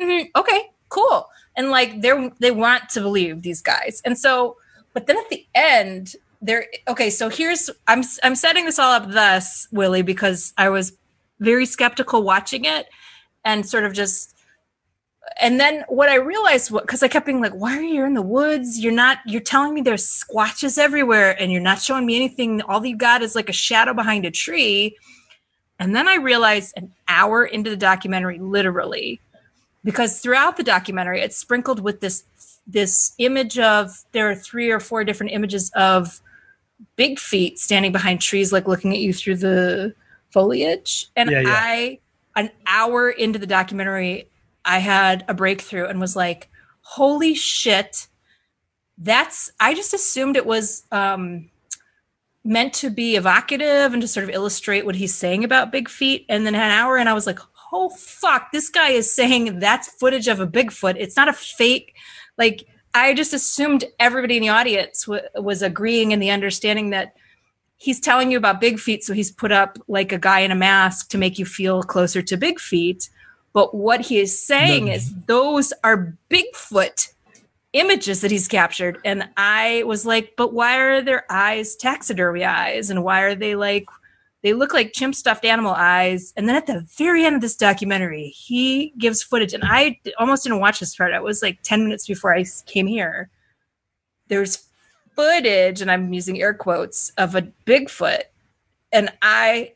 "Mhm, 0.01 0.29
okay, 0.35 0.61
cool, 0.89 1.29
and 1.57 1.71
like 1.71 2.01
they're 2.01 2.31
they 2.39 2.51
want 2.51 2.89
to 2.91 3.01
believe 3.01 3.41
these 3.43 3.61
guys. 3.61 4.01
And 4.05 4.17
so, 4.17 4.57
but 4.93 5.07
then 5.07 5.17
at 5.17 5.29
the 5.29 5.45
end, 5.55 6.15
they're 6.41 6.67
okay. 6.87 7.09
So 7.09 7.29
here's 7.29 7.69
I'm 7.87 8.03
I'm 8.23 8.35
setting 8.35 8.65
this 8.65 8.79
all 8.79 8.91
up 8.91 9.11
thus, 9.11 9.67
Willie, 9.71 10.01
because 10.01 10.53
I 10.57 10.69
was 10.69 10.93
very 11.39 11.65
skeptical 11.65 12.23
watching 12.23 12.65
it 12.65 12.87
and 13.45 13.65
sort 13.65 13.85
of 13.85 13.93
just 13.93 14.33
and 15.39 15.59
then 15.59 15.83
what 15.87 16.09
I 16.09 16.15
realized, 16.15 16.71
what 16.71 16.83
because 16.83 17.03
I 17.03 17.07
kept 17.07 17.25
being 17.25 17.41
like, 17.41 17.53
"Why 17.53 17.77
are 17.77 17.81
you 17.81 18.05
in 18.05 18.13
the 18.13 18.21
woods? 18.21 18.79
You're 18.79 18.93
not. 18.93 19.19
You're 19.25 19.41
telling 19.41 19.73
me 19.73 19.81
there's 19.81 20.05
squatches 20.05 20.77
everywhere, 20.77 21.39
and 21.39 21.51
you're 21.51 21.61
not 21.61 21.81
showing 21.81 22.05
me 22.05 22.15
anything. 22.15 22.61
All 22.61 22.85
you 22.85 22.95
got 22.95 23.21
is 23.21 23.35
like 23.35 23.49
a 23.49 23.53
shadow 23.53 23.93
behind 23.93 24.25
a 24.25 24.31
tree." 24.31 24.95
And 25.79 25.95
then 25.95 26.07
I 26.07 26.15
realized 26.15 26.73
an 26.75 26.91
hour 27.07 27.45
into 27.45 27.69
the 27.69 27.77
documentary, 27.77 28.39
literally, 28.39 29.19
because 29.83 30.19
throughout 30.19 30.57
the 30.57 30.63
documentary, 30.63 31.21
it's 31.21 31.37
sprinkled 31.37 31.81
with 31.81 31.99
this 31.99 32.23
this 32.65 33.13
image 33.17 33.59
of 33.59 34.03
there 34.11 34.29
are 34.29 34.35
three 34.35 34.71
or 34.71 34.79
four 34.79 35.03
different 35.03 35.31
images 35.31 35.71
of 35.75 36.21
big 36.95 37.19
feet 37.19 37.59
standing 37.59 37.91
behind 37.91 38.21
trees, 38.21 38.51
like 38.51 38.67
looking 38.67 38.93
at 38.93 38.99
you 38.99 39.13
through 39.13 39.37
the 39.37 39.93
foliage. 40.31 41.09
And 41.15 41.29
Yeah, 41.29 41.41
yeah. 41.41 41.53
I, 41.55 41.99
an 42.35 42.51
hour 42.65 43.09
into 43.09 43.39
the 43.39 43.47
documentary, 43.47 44.29
I 44.65 44.79
had 44.79 45.23
a 45.27 45.33
breakthrough 45.33 45.85
and 45.85 45.99
was 45.99 46.15
like, 46.15 46.49
holy 46.81 47.33
shit. 47.33 48.07
That's, 48.97 49.51
I 49.59 49.73
just 49.73 49.93
assumed 49.93 50.35
it 50.35 50.45
was 50.45 50.83
um, 50.91 51.49
meant 52.43 52.73
to 52.75 52.89
be 52.89 53.15
evocative 53.15 53.93
and 53.93 54.01
to 54.01 54.07
sort 54.07 54.23
of 54.23 54.29
illustrate 54.29 54.85
what 54.85 54.95
he's 54.95 55.13
saying 55.13 55.43
about 55.43 55.71
big 55.71 55.89
feet. 55.89 56.25
And 56.29 56.45
then 56.45 56.55
an 56.55 56.61
hour, 56.61 56.97
and 56.97 57.09
I 57.09 57.13
was 57.13 57.27
like, 57.27 57.39
oh 57.71 57.89
fuck, 57.89 58.51
this 58.51 58.69
guy 58.69 58.89
is 58.89 59.13
saying 59.13 59.59
that's 59.59 59.89
footage 59.89 60.27
of 60.27 60.39
a 60.39 60.47
Bigfoot. 60.47 60.95
It's 60.97 61.17
not 61.17 61.27
a 61.27 61.33
fake. 61.33 61.95
Like, 62.37 62.65
I 62.97 63.13
just 63.13 63.33
assumed 63.33 63.85
everybody 63.99 64.37
in 64.37 64.43
the 64.43 64.49
audience 64.49 65.05
w- 65.05 65.23
was 65.35 65.61
agreeing 65.61 66.11
in 66.11 66.19
the 66.19 66.29
understanding 66.31 66.89
that 66.91 67.15
he's 67.77 67.99
telling 67.99 68.31
you 68.31 68.37
about 68.37 68.59
big 68.59 68.79
feet, 68.79 69.03
so 69.03 69.13
he's 69.13 69.31
put 69.31 69.51
up 69.51 69.77
like 69.87 70.11
a 70.11 70.17
guy 70.17 70.39
in 70.39 70.51
a 70.51 70.55
mask 70.55 71.09
to 71.09 71.17
make 71.17 71.37
you 71.37 71.45
feel 71.45 71.83
closer 71.83 72.21
to 72.21 72.37
big 72.37 72.59
feet. 72.59 73.09
But 73.53 73.75
what 73.75 74.01
he 74.01 74.19
is 74.19 74.39
saying 74.41 74.85
No. 74.85 74.91
is 74.93 75.13
those 75.25 75.73
are 75.83 76.15
Bigfoot 76.29 77.13
images 77.73 78.21
that 78.21 78.31
he's 78.31 78.47
captured. 78.47 78.97
And 79.05 79.29
I 79.37 79.83
was 79.85 80.05
like, 80.05 80.33
but 80.37 80.53
why 80.53 80.77
are 80.77 81.01
their 81.01 81.25
eyes 81.31 81.75
taxidermy 81.75 82.43
eyes? 82.43 82.89
And 82.89 83.03
why 83.03 83.21
are 83.21 83.35
they 83.35 83.55
like, 83.55 83.85
they 84.47 84.53
look 84.53 84.73
like 84.73 84.93
chimp 84.93 85.13
stuffed 85.13 85.43
animal 85.43 85.73
eyes? 85.73 86.33
And 86.37 86.47
then 86.47 86.55
at 86.55 86.67
the 86.67 86.85
very 86.97 87.25
end 87.25 87.35
of 87.35 87.41
this 87.41 87.57
documentary, 87.57 88.29
he 88.29 88.93
gives 88.97 89.21
footage. 89.21 89.53
And 89.53 89.63
I 89.65 89.99
almost 90.17 90.43
didn't 90.43 90.59
watch 90.59 90.79
this 90.79 90.95
part. 90.95 91.13
It 91.13 91.21
was 91.21 91.41
like 91.41 91.59
10 91.63 91.83
minutes 91.83 92.07
before 92.07 92.33
I 92.33 92.45
came 92.65 92.87
here. 92.87 93.29
There's 94.29 94.67
footage, 95.15 95.81
and 95.81 95.91
I'm 95.91 96.13
using 96.13 96.41
air 96.41 96.53
quotes, 96.53 97.09
of 97.17 97.35
a 97.35 97.41
Bigfoot. 97.65 98.23
And 98.91 99.11
I, 99.21 99.73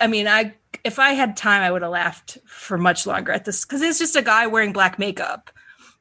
I 0.00 0.06
mean, 0.06 0.26
I, 0.26 0.54
if 0.84 0.98
I 0.98 1.10
had 1.12 1.36
time, 1.36 1.62
I 1.62 1.70
would 1.70 1.82
have 1.82 1.90
laughed 1.90 2.38
for 2.46 2.78
much 2.78 3.06
longer 3.06 3.32
at 3.32 3.44
this 3.44 3.64
because 3.64 3.82
it's 3.82 3.98
just 3.98 4.16
a 4.16 4.22
guy 4.22 4.46
wearing 4.46 4.72
black 4.72 4.98
makeup. 4.98 5.50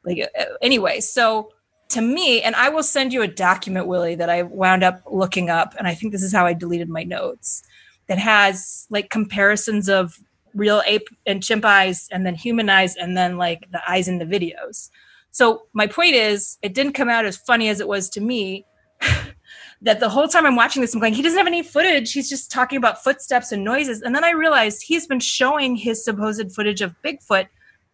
Like, 0.05 0.19
uh, 0.39 0.45
anyway, 0.61 1.01
so 1.01 1.51
to 1.89 2.01
me, 2.01 2.41
and 2.41 2.55
I 2.55 2.69
will 2.69 2.83
send 2.83 3.13
you 3.13 3.21
a 3.21 3.27
document, 3.27 3.87
Willie, 3.87 4.15
that 4.15 4.29
I 4.29 4.43
wound 4.43 4.83
up 4.83 5.01
looking 5.11 5.49
up, 5.49 5.75
and 5.77 5.87
I 5.87 5.95
think 5.95 6.11
this 6.11 6.23
is 6.23 6.33
how 6.33 6.45
I 6.45 6.53
deleted 6.53 6.89
my 6.89 7.03
notes, 7.03 7.63
that 8.07 8.19
has 8.19 8.87
like 8.89 9.09
comparisons 9.09 9.89
of 9.89 10.19
real 10.53 10.81
ape 10.85 11.09
and 11.25 11.43
chimp 11.43 11.65
eyes, 11.65 12.07
and 12.11 12.25
then 12.25 12.35
human 12.35 12.69
eyes, 12.69 12.95
and 12.95 13.17
then 13.17 13.37
like 13.37 13.69
the 13.71 13.81
eyes 13.89 14.07
in 14.07 14.19
the 14.19 14.25
videos. 14.25 14.89
So 15.31 15.63
my 15.73 15.85
point 15.85 16.15
is, 16.15 16.57
it 16.61 16.73
didn't 16.73 16.93
come 16.93 17.09
out 17.09 17.25
as 17.25 17.35
funny 17.35 17.67
as 17.67 17.79
it 17.81 17.87
was 17.87 18.09
to 18.11 18.21
me. 18.21 18.65
that 19.81 19.99
the 19.99 20.09
whole 20.09 20.27
time 20.27 20.45
I'm 20.45 20.55
watching 20.55 20.81
this, 20.81 20.93
I'm 20.93 21.01
going, 21.01 21.13
he 21.13 21.21
doesn't 21.21 21.37
have 21.37 21.45
any 21.47 21.61
footage. 21.61 22.13
He's 22.13 22.29
just 22.29 22.49
talking 22.49 22.77
about 22.77 23.03
footsteps 23.03 23.51
and 23.51 23.63
noises. 23.63 24.01
And 24.01 24.15
then 24.15 24.23
I 24.23 24.31
realized 24.31 24.81
he's 24.81 25.05
been 25.05 25.19
showing 25.19 25.75
his 25.75 26.03
supposed 26.03 26.55
footage 26.55 26.81
of 26.81 26.95
Bigfoot 27.03 27.47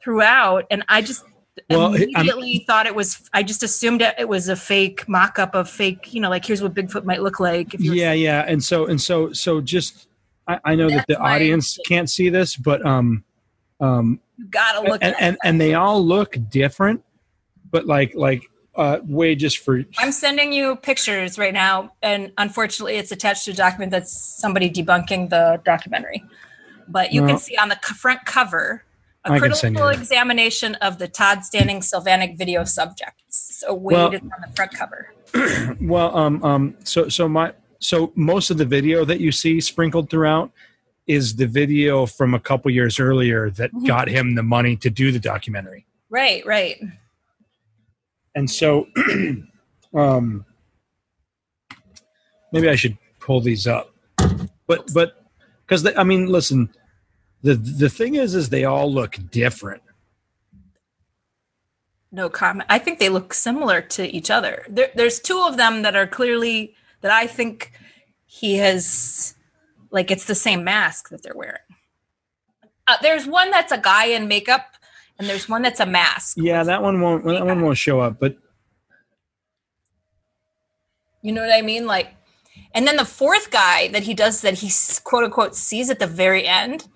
throughout, 0.03 0.65
and 0.71 0.83
I 0.87 1.01
just 1.01 1.23
Well, 1.69 1.93
I'm- 1.93 1.95
immediately 2.01 2.63
thought 2.65 2.85
it 2.85 2.95
was. 2.95 3.29
I 3.33 3.43
just 3.43 3.61
assumed 3.63 4.01
it 4.01 4.27
was 4.27 4.47
a 4.47 4.55
fake 4.55 5.07
mock-up 5.09 5.53
of 5.53 5.69
fake. 5.69 6.13
You 6.13 6.21
know, 6.21 6.29
like 6.29 6.45
here's 6.45 6.61
what 6.61 6.73
Bigfoot 6.73 7.03
might 7.03 7.21
look 7.21 7.39
like. 7.39 7.73
If 7.73 7.81
Yeah, 7.81 8.13
yeah, 8.13 8.45
and 8.47 8.63
so 8.63 8.85
and 8.85 9.01
so 9.01 9.33
so 9.33 9.59
just 9.61 10.07
I, 10.47 10.59
I 10.63 10.75
know 10.75 10.89
that 10.89 11.07
the 11.07 11.17
audience 11.19 11.77
can't 11.85 12.09
see 12.09 12.29
this, 12.29 12.55
but 12.55 12.85
um, 12.85 13.23
um, 13.79 14.19
you 14.37 14.45
gotta 14.45 14.89
look. 14.89 15.03
and, 15.03 15.15
and 15.19 15.37
and 15.43 15.59
they 15.59 15.73
all 15.73 16.03
look 16.03 16.37
different, 16.49 17.03
but 17.69 17.85
like 17.85 18.15
like 18.15 18.43
uh, 18.75 18.99
way 19.03 19.35
just 19.35 19.57
for 19.57 19.83
I'm 19.97 20.13
sending 20.13 20.53
you 20.53 20.77
pictures 20.77 21.37
right 21.37 21.53
now, 21.53 21.91
and 22.01 22.31
unfortunately, 22.37 22.95
it's 22.95 23.11
attached 23.11 23.43
to 23.45 23.51
a 23.51 23.53
document 23.53 23.91
that's 23.91 24.17
somebody 24.17 24.69
debunking 24.69 25.29
the 25.29 25.61
documentary. 25.65 26.23
But 26.87 27.11
you 27.11 27.21
No. 27.21 27.27
can 27.27 27.37
see 27.37 27.57
on 27.57 27.67
the 27.69 27.75
front 27.75 28.25
cover 28.25 28.83
a 29.25 29.31
I 29.33 29.39
can 29.39 29.53
send 29.53 29.75
you 29.75 29.81
critical 29.81 30.01
examination 30.01 30.75
of 30.75 30.97
the 30.97 31.07
Todd 31.07 31.43
Standing 31.45 31.81
Sylvanic 31.81 32.37
video 32.37 32.63
subjects. 32.63 33.59
So 33.59 33.73
Wade 33.73 33.95
Well- 33.95 34.11
is 34.13 34.21
on 34.21 34.29
the 34.41 34.55
front 34.55 34.73
cover. 34.73 35.13
well 35.81 36.15
um 36.17 36.43
um 36.43 36.75
so 36.83 37.07
so 37.07 37.29
my 37.29 37.53
so 37.79 38.11
most 38.15 38.49
of 38.51 38.57
the 38.57 38.65
video 38.65 39.05
that 39.05 39.21
you 39.21 39.31
see 39.31 39.61
sprinkled 39.61 40.09
throughout 40.09 40.51
is 41.07 41.35
the 41.37 41.47
video 41.47 42.05
from 42.05 42.33
a 42.33 42.39
couple 42.39 42.69
years 42.69 42.99
earlier 42.99 43.49
that 43.51 43.71
Mhm. 43.71 43.87
got 43.87 44.09
him 44.09 44.35
the 44.35 44.43
money 44.43 44.75
to 44.75 44.89
do 44.89 45.09
the 45.11 45.19
documentary. 45.19 45.85
Right, 46.09 46.45
right. 46.45 46.77
and 48.35 48.49
so 48.51 48.87
um 49.93 50.45
maybe 52.51 52.67
i 52.69 52.75
should 52.75 52.97
pull 53.19 53.39
these 53.41 53.67
up 53.67 53.93
but 54.67 54.89
but 54.93 55.23
because 55.65 55.85
i 55.95 56.03
mean 56.03 56.27
listen 56.27 56.69
the 57.43 57.55
the 57.55 57.89
thing 57.89 58.15
is 58.15 58.35
is 58.35 58.49
they 58.49 58.65
all 58.65 58.91
look 58.91 59.17
different 59.31 59.81
No 62.11 62.29
comment. 62.29 62.67
I 62.69 62.77
think 62.79 62.99
they 62.99 63.09
look 63.09 63.33
similar 63.33 63.81
to 63.81 64.03
each 64.15 64.29
other. 64.29 64.65
There, 64.69 64.89
there's 64.95 65.19
two 65.19 65.41
of 65.47 65.55
them 65.57 65.81
that 65.83 65.95
are 65.95 66.07
clearly 66.07 66.75
that 67.01 67.11
I 67.11 67.25
think 67.27 67.71
he 68.25 68.57
has, 68.57 69.35
like 69.91 70.11
it's 70.11 70.25
the 70.25 70.35
same 70.35 70.63
mask 70.63 71.09
that 71.09 71.23
they're 71.23 71.35
wearing. 71.35 71.57
Uh, 72.87 72.97
there's 73.01 73.25
one 73.27 73.49
that's 73.51 73.71
a 73.71 73.77
guy 73.77 74.05
in 74.07 74.27
makeup, 74.27 74.75
and 75.17 75.29
there's 75.29 75.47
one 75.47 75.61
that's 75.61 75.79
a 75.79 75.85
mask. 75.85 76.35
yeah 76.37 76.63
that 76.63 76.81
one 76.81 76.99
won't 76.99 77.23
that 77.25 77.45
one 77.45 77.61
won't 77.61 77.77
show 77.77 77.99
up 78.01 78.19
but 78.19 78.35
You 81.21 81.31
know 81.31 81.41
what 81.41 81.53
I 81.53 81.61
mean? 81.61 81.85
Like, 81.85 82.15
and 82.73 82.87
then 82.87 82.97
the 82.97 83.05
fourth 83.05 83.51
guy 83.51 83.89
that 83.89 84.03
he 84.03 84.13
does 84.13 84.41
that 84.41 84.55
he 84.55 84.71
quote 85.03 85.23
unquote 85.23 85.55
sees 85.55 85.89
at 85.89 85.99
the 85.99 86.07
very 86.07 86.47
end 86.47 86.87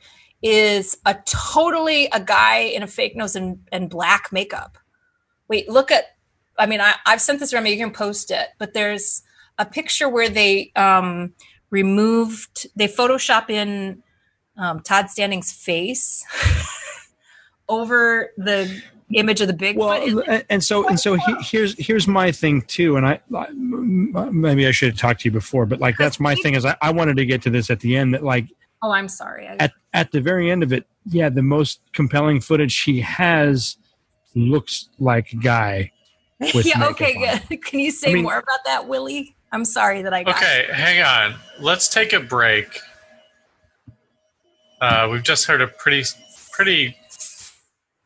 is 0.41 0.97
a 1.05 1.15
totally 1.25 2.07
a 2.07 2.19
guy 2.19 2.59
in 2.59 2.83
a 2.83 2.87
fake 2.87 3.15
nose 3.15 3.35
and, 3.35 3.59
and 3.71 3.89
black 3.89 4.31
makeup. 4.31 4.77
Wait, 5.47 5.69
look 5.69 5.91
at. 5.91 6.05
I 6.57 6.65
mean, 6.67 6.79
I, 6.79 6.93
I've 7.05 7.21
sent 7.21 7.39
this 7.39 7.53
around. 7.53 7.65
You 7.65 7.77
can 7.77 7.91
post 7.91 8.31
it, 8.31 8.49
but 8.57 8.73
there's 8.73 9.23
a 9.57 9.65
picture 9.65 10.07
where 10.07 10.29
they 10.29 10.71
um, 10.75 11.33
removed, 11.69 12.67
they 12.75 12.87
Photoshop 12.87 13.49
in 13.49 14.03
um, 14.57 14.79
Todd 14.81 15.09
Standing's 15.09 15.51
face 15.51 16.23
over 17.69 18.31
the 18.37 18.81
image 19.13 19.41
of 19.41 19.47
the 19.47 19.53
Bigfoot. 19.53 19.75
well 19.75 20.23
and- 20.27 20.45
and 20.49 20.63
so 20.63 20.87
and 20.87 20.99
so 20.99 21.13
he, 21.13 21.35
here's 21.39 21.75
here's 21.77 22.07
my 22.07 22.31
thing 22.31 22.63
too 22.63 22.97
and 22.97 23.05
I, 23.05 23.19
I 23.35 23.47
maybe 23.51 24.65
i 24.65 24.71
should 24.71 24.93
have 24.93 24.97
talked 24.97 25.21
to 25.21 25.25
you 25.25 25.31
before 25.31 25.67
but 25.67 25.79
like 25.79 25.95
that's 25.95 26.19
my 26.19 26.33
thing 26.33 26.55
is 26.55 26.65
I, 26.65 26.75
I 26.81 26.89
wanted 26.89 27.17
to 27.17 27.25
get 27.25 27.43
to 27.43 27.51
this 27.51 27.69
at 27.69 27.81
the 27.81 27.95
end 27.95 28.15
that 28.15 28.23
like 28.23 28.47
oh, 28.85 28.91
I'm 28.91 29.07
sorry. 29.07 29.47
I, 29.47 29.55
at 29.59 29.73
at 29.95 30.11
the 30.11 30.19
very 30.19 30.51
end 30.51 30.61
of 30.61 30.73
it 30.73 30.85
yeah, 31.05 31.29
the 31.29 31.43
most 31.43 31.81
compelling 31.93 32.41
footage 32.41 32.71
she 32.71 33.01
has 33.01 33.77
looks 34.35 34.89
like 34.99 35.31
a 35.31 35.37
guy. 35.37 35.91
With 36.53 36.65
yeah, 36.65 36.87
okay, 36.89 37.15
on. 37.15 37.39
good. 37.47 37.61
Can 37.63 37.79
you 37.79 37.91
say 37.91 38.11
I 38.11 38.13
mean- 38.15 38.23
more 38.23 38.37
about 38.37 38.59
that, 38.65 38.87
Willie? 38.87 39.35
I'm 39.51 39.63
sorry 39.63 40.01
that 40.01 40.13
I 40.13 40.23
got 40.23 40.35
Okay, 40.35 40.67
hang 40.69 41.01
on. 41.01 41.39
Let's 41.61 41.87
take 41.87 42.11
a 42.11 42.19
break. 42.19 42.79
Uh, 44.81 45.07
we've 45.09 45.23
just 45.23 45.45
heard 45.45 45.61
a 45.61 45.67
pretty, 45.67 46.03
pretty, 46.51 46.97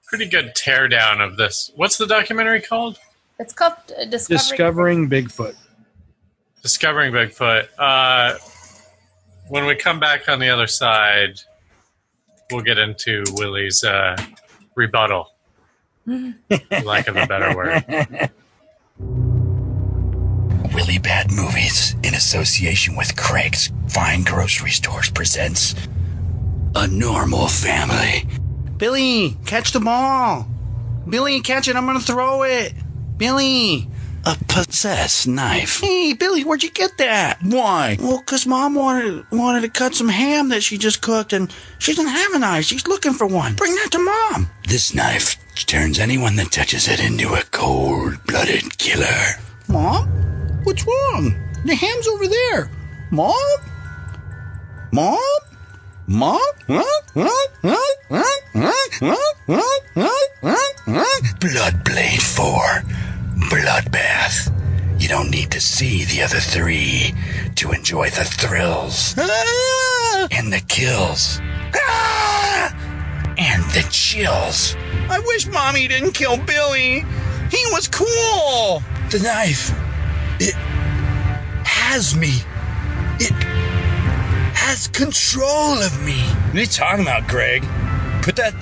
pretty 0.05 0.27
good 0.27 0.53
teardown 0.55 1.25
of 1.25 1.37
this. 1.37 1.71
What's 1.75 1.97
the 1.97 2.05
documentary 2.05 2.61
called? 2.61 2.99
It's 3.39 3.53
called 3.53 3.73
uh, 3.99 4.05
Discovery. 4.05 4.37
Discovering 4.37 5.09
Bigfoot. 5.09 5.55
Discovering 6.61 7.13
Bigfoot. 7.13 7.67
Uh, 7.79 8.37
when 9.47 9.65
we 9.65 9.75
come 9.75 9.99
back 9.99 10.29
on 10.29 10.39
the 10.39 10.49
other 10.49 10.67
side, 10.67 11.39
we'll 12.51 12.61
get 12.61 12.77
into 12.77 13.23
Willie's 13.33 13.83
uh, 13.83 14.15
rebuttal. 14.75 15.33
for 16.05 16.33
lack 16.83 17.07
of 17.07 17.15
a 17.15 17.27
better 17.27 17.55
word. 17.55 18.29
Willy 20.73 20.99
Bad 20.99 21.31
Movies, 21.31 21.95
in 22.03 22.13
association 22.13 22.95
with 22.95 23.15
Craig's 23.15 23.71
Fine 23.89 24.23
Grocery 24.23 24.71
Stores, 24.71 25.09
presents 25.09 25.75
A 26.75 26.87
Normal 26.87 27.47
Family. 27.47 28.27
Billy, 28.77 29.37
catch 29.45 29.71
the 29.71 29.79
ball. 29.79 30.47
Billy, 31.07 31.41
catch 31.41 31.67
it. 31.67 31.75
I'm 31.75 31.85
gonna 31.85 31.99
throw 31.99 32.43
it. 32.43 32.73
Billy. 33.17 33.89
A 34.25 34.37
possessed 34.47 35.27
knife. 35.27 35.79
Hey, 35.81 36.13
Billy, 36.13 36.43
where'd 36.43 36.63
you 36.63 36.69
get 36.69 36.97
that? 36.97 37.39
Why? 37.41 37.97
Well, 37.99 38.19
'cause 38.19 38.45
Mom 38.45 38.75
wanted 38.75 39.25
wanted 39.31 39.61
to 39.61 39.69
cut 39.69 39.95
some 39.95 40.09
ham 40.09 40.49
that 40.49 40.61
she 40.61 40.77
just 40.77 41.01
cooked, 41.01 41.33
and 41.33 41.51
she 41.79 41.93
doesn't 41.93 42.11
have 42.11 42.33
a 42.33 42.39
knife. 42.39 42.65
She's 42.65 42.85
looking 42.85 43.13
for 43.13 43.25
one. 43.25 43.55
Bring 43.55 43.75
that 43.75 43.91
to 43.91 43.99
Mom. 43.99 44.49
This 44.67 44.93
knife 44.93 45.37
turns 45.65 45.99
anyone 45.99 46.35
that 46.35 46.51
touches 46.51 46.87
it 46.87 46.99
into 46.99 47.33
a 47.33 47.43
cold-blooded 47.51 48.77
killer. 48.77 49.39
Mom, 49.67 50.07
what's 50.63 50.85
wrong? 50.85 51.35
The 51.65 51.75
ham's 51.75 52.07
over 52.07 52.27
there. 52.27 52.69
Mom? 53.11 53.35
Mom? 54.91 55.19
Mom? 56.07 56.39
Blood 61.39 61.83
Blade 61.83 62.21
4 62.21 62.83
Bloodbath. 63.47 64.53
You 65.01 65.07
don't 65.07 65.31
need 65.31 65.49
to 65.51 65.61
see 65.61 66.03
the 66.03 66.21
other 66.23 66.39
three 66.39 67.13
to 67.55 67.71
enjoy 67.71 68.09
the 68.09 68.25
thrills 68.25 69.15
Ah! 69.17 70.27
and 70.31 70.51
the 70.51 70.59
kills. 70.67 71.39
Ah! 71.73 72.75
And 73.37 73.63
the 73.71 73.87
chills. 73.89 74.75
I 75.09 75.19
wish 75.25 75.47
Mommy 75.47 75.87
didn't 75.87 76.11
kill 76.11 76.37
Billy. 76.37 77.05
He 77.49 77.63
was 77.71 77.87
cool. 77.87 78.83
The 79.09 79.19
knife. 79.23 79.71
It 80.41 80.53
has 81.65 82.15
me. 82.17 82.33
It 83.21 83.31
has 84.53 84.87
control 84.89 85.81
of 85.81 86.05
me. 86.05 86.19
What 86.19 86.55
are 86.55 86.59
you 86.59 86.65
talking 86.65 87.01
about, 87.03 87.27
Greg? 87.27 87.63
Put 88.21 88.35
that. 88.35 88.53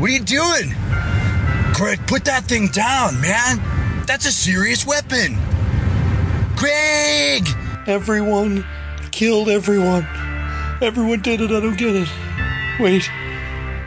What 0.00 0.10
are 0.10 0.12
you 0.12 0.20
doing? 0.20 0.74
Greg, 1.72 2.04
put 2.08 2.24
that 2.24 2.44
thing 2.44 2.68
down, 2.68 3.20
man. 3.20 3.60
That's 4.06 4.24
a 4.24 4.32
serious 4.32 4.86
weapon. 4.86 5.36
Greg! 6.54 7.48
Everyone 7.86 8.64
killed 9.10 9.48
everyone. 9.48 10.06
Everyone 10.80 11.20
did 11.22 11.40
it. 11.40 11.50
I 11.50 11.58
don't 11.58 11.76
get 11.76 11.96
it. 11.96 12.08
Wait, 12.78 13.10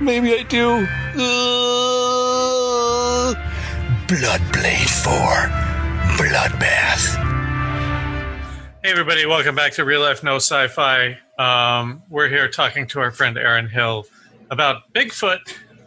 maybe 0.01 0.33
I 0.33 0.43
do. 0.43 0.85
Ugh. 1.15 1.29
Bloodblade 4.07 4.89
4. 4.89 5.13
Bloodbath. 6.17 7.15
Hey, 8.83 8.91
everybody, 8.91 9.25
welcome 9.25 9.55
back 9.55 9.71
to 9.73 9.85
Real 9.85 10.01
Life 10.01 10.21
No 10.23 10.35
Sci 10.35 10.67
Fi. 10.67 11.17
Um, 11.37 12.03
we're 12.09 12.27
here 12.27 12.49
talking 12.49 12.87
to 12.87 12.99
our 12.99 13.11
friend 13.11 13.37
Erin 13.37 13.69
Hill 13.69 14.05
about 14.51 14.91
Bigfoot, 14.93 15.39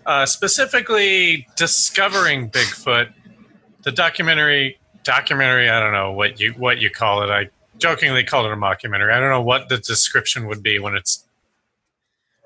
uh, 0.06 0.24
specifically 0.24 1.46
discovering 1.56 2.48
Bigfoot. 2.50 3.12
The 3.82 3.92
documentary, 3.92 4.78
documentary, 5.04 5.68
I 5.68 5.80
don't 5.80 5.92
know 5.92 6.12
what 6.12 6.38
you 6.40 6.52
what 6.52 6.78
you 6.78 6.90
call 6.90 7.22
it. 7.22 7.30
I 7.30 7.48
jokingly 7.78 8.24
called 8.24 8.46
it 8.46 8.52
a 8.52 8.56
mockumentary. 8.56 9.12
I 9.12 9.18
don't 9.20 9.30
know 9.30 9.42
what 9.42 9.68
the 9.68 9.78
description 9.78 10.46
would 10.46 10.62
be 10.62 10.78
when 10.78 10.94
it's. 10.94 11.24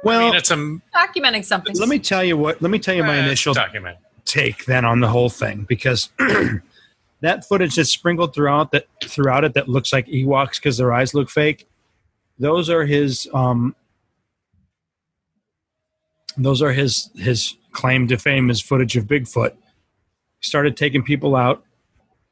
I 0.02 0.06
Well, 0.06 0.20
mean, 0.20 0.34
it's 0.34 0.50
a 0.50 0.56
documenting 0.94 1.44
something. 1.44 1.76
let 1.76 1.88
me 1.88 1.98
tell 1.98 2.24
you 2.24 2.36
what. 2.36 2.62
Let 2.62 2.70
me 2.70 2.78
tell 2.78 2.94
you 2.94 3.02
my 3.02 3.18
uh, 3.18 3.22
initial 3.24 3.54
document. 3.54 3.98
take 4.24 4.64
then 4.66 4.84
on 4.84 5.00
the 5.00 5.08
whole 5.08 5.28
thing 5.30 5.64
because 5.68 6.08
that 7.20 7.44
footage 7.46 7.74
that's 7.76 7.90
sprinkled 7.90 8.34
throughout 8.34 8.72
that 8.72 8.86
throughout 9.04 9.44
it 9.44 9.54
that 9.54 9.68
looks 9.68 9.92
like 9.92 10.06
Ewoks 10.06 10.56
because 10.56 10.78
their 10.78 10.92
eyes 10.92 11.12
look 11.14 11.28
fake. 11.28 11.68
Those 12.38 12.70
are 12.70 12.84
his. 12.86 13.28
Um, 13.34 13.74
those 16.38 16.60
are 16.62 16.72
his 16.72 17.10
his 17.16 17.56
claim 17.72 18.08
to 18.08 18.16
fame 18.18 18.50
is 18.50 18.60
footage 18.60 18.96
of 18.96 19.04
Bigfoot. 19.04 19.52
Started 20.46 20.76
taking 20.76 21.02
people 21.02 21.36
out. 21.36 21.64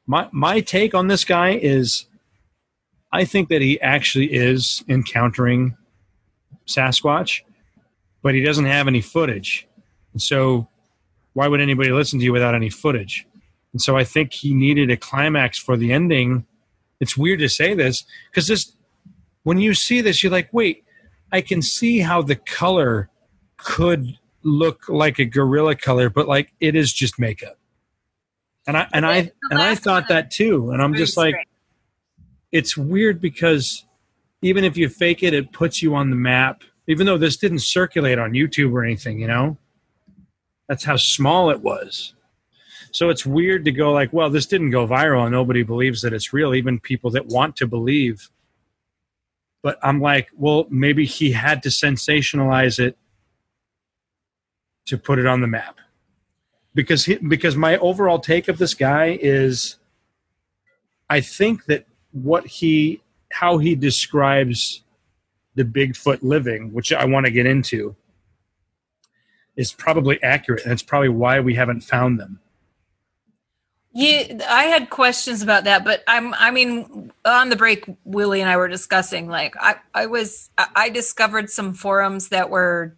My 0.07 0.29
my 0.31 0.61
take 0.61 0.93
on 0.93 1.07
this 1.07 1.25
guy 1.25 1.51
is, 1.51 2.05
I 3.11 3.25
think 3.25 3.49
that 3.49 3.61
he 3.61 3.79
actually 3.81 4.33
is 4.33 4.83
encountering 4.87 5.75
Sasquatch, 6.67 7.41
but 8.21 8.33
he 8.33 8.41
doesn't 8.41 8.65
have 8.65 8.87
any 8.87 9.01
footage, 9.01 9.67
and 10.13 10.21
so 10.21 10.67
why 11.35 11.49
would 11.49 11.59
anybody 11.59 11.91
listen 11.91 12.17
to 12.19 12.25
you 12.25 12.31
without 12.31 12.55
any 12.55 12.69
footage? 12.69 13.27
And 13.73 13.81
so 13.81 13.97
I 13.97 14.05
think 14.05 14.31
he 14.31 14.53
needed 14.53 14.89
a 14.89 14.95
climax 14.95 15.57
for 15.57 15.75
the 15.75 15.91
ending. 15.91 16.45
It's 17.01 17.17
weird 17.17 17.39
to 17.39 17.49
say 17.49 17.73
this 17.73 18.05
because 18.31 18.47
this, 18.47 18.71
when 19.43 19.59
you 19.59 19.73
see 19.73 19.99
this, 19.99 20.23
you're 20.23 20.31
like, 20.31 20.47
wait, 20.53 20.85
I 21.33 21.41
can 21.41 21.61
see 21.61 21.99
how 21.99 22.21
the 22.21 22.37
color 22.37 23.09
could 23.57 24.17
look 24.43 24.87
like 24.87 25.19
a 25.19 25.25
gorilla 25.25 25.75
color, 25.75 26.09
but 26.09 26.25
like 26.25 26.53
it 26.61 26.73
is 26.73 26.93
just 26.93 27.19
makeup. 27.19 27.57
And 28.67 28.77
I 28.77 28.87
and 28.93 29.05
I 29.05 29.31
and 29.51 29.61
I 29.61 29.75
thought 29.75 30.07
that 30.07 30.31
too. 30.31 30.71
And 30.71 30.81
I'm 30.81 30.95
just 30.95 31.17
like, 31.17 31.35
it's 32.51 32.75
weird 32.75 33.21
because 33.21 33.85
even 34.41 34.63
if 34.63 34.77
you 34.77 34.89
fake 34.89 35.23
it, 35.23 35.33
it 35.33 35.51
puts 35.51 35.81
you 35.81 35.95
on 35.95 36.09
the 36.09 36.15
map. 36.15 36.63
Even 36.87 37.05
though 37.05 37.17
this 37.17 37.37
didn't 37.37 37.59
circulate 37.59 38.19
on 38.19 38.33
YouTube 38.33 38.71
or 38.71 38.83
anything, 38.83 39.19
you 39.19 39.27
know, 39.27 39.57
that's 40.67 40.83
how 40.83 40.97
small 40.97 41.49
it 41.49 41.61
was. 41.61 42.13
So 42.91 43.09
it's 43.09 43.25
weird 43.25 43.65
to 43.65 43.71
go 43.71 43.91
like, 43.91 44.13
well, 44.13 44.29
this 44.29 44.45
didn't 44.45 44.69
go 44.69 44.87
viral 44.87 45.23
and 45.23 45.31
nobody 45.31 45.63
believes 45.63 46.01
that 46.01 46.13
it's 46.13 46.31
real, 46.31 46.53
even 46.53 46.79
people 46.79 47.11
that 47.11 47.25
want 47.25 47.57
to 47.57 47.67
believe. 47.67 48.29
But 49.61 49.77
I'm 49.83 49.99
like, 49.99 50.29
well, 50.37 50.67
maybe 50.69 51.05
he 51.05 51.31
had 51.31 51.61
to 51.63 51.69
sensationalize 51.69 52.79
it 52.79 52.97
to 54.85 54.97
put 54.97 55.19
it 55.19 55.25
on 55.25 55.41
the 55.41 55.47
map. 55.47 55.79
Because 56.75 57.05
he, 57.05 57.15
because 57.15 57.55
my 57.55 57.77
overall 57.77 58.19
take 58.19 58.47
of 58.47 58.59
this 58.59 58.75
guy 58.75 59.17
is 59.19 59.77
I 61.09 61.21
think 61.21 61.65
that 61.65 61.85
what 62.11 62.45
he 62.45 63.01
how 63.31 63.57
he 63.57 63.75
describes 63.75 64.83
the 65.55 65.63
Bigfoot 65.63 66.19
living, 66.21 66.73
which 66.73 66.93
I 66.93 67.05
want 67.05 67.25
to 67.25 67.31
get 67.31 67.45
into, 67.45 67.95
is 69.55 69.71
probably 69.71 70.21
accurate, 70.21 70.63
and 70.63 70.73
it's 70.73 70.83
probably 70.83 71.09
why 71.09 71.39
we 71.39 71.55
haven't 71.55 71.81
found 71.81 72.19
them. 72.19 72.39
Yeah, 73.93 74.45
I 74.49 74.65
had 74.65 74.89
questions 74.89 75.41
about 75.41 75.63
that, 75.63 75.85
but 75.85 76.03
I'm. 76.05 76.33
I 76.33 76.51
mean, 76.51 77.13
on 77.23 77.47
the 77.47 77.55
break, 77.55 77.85
Willie 78.03 78.41
and 78.41 78.49
I 78.49 78.57
were 78.57 78.67
discussing. 78.67 79.29
Like, 79.29 79.55
I, 79.57 79.75
I 79.93 80.07
was, 80.07 80.49
I 80.57 80.89
discovered 80.89 81.49
some 81.49 81.73
forums 81.73 82.27
that 82.27 82.49
were, 82.49 82.93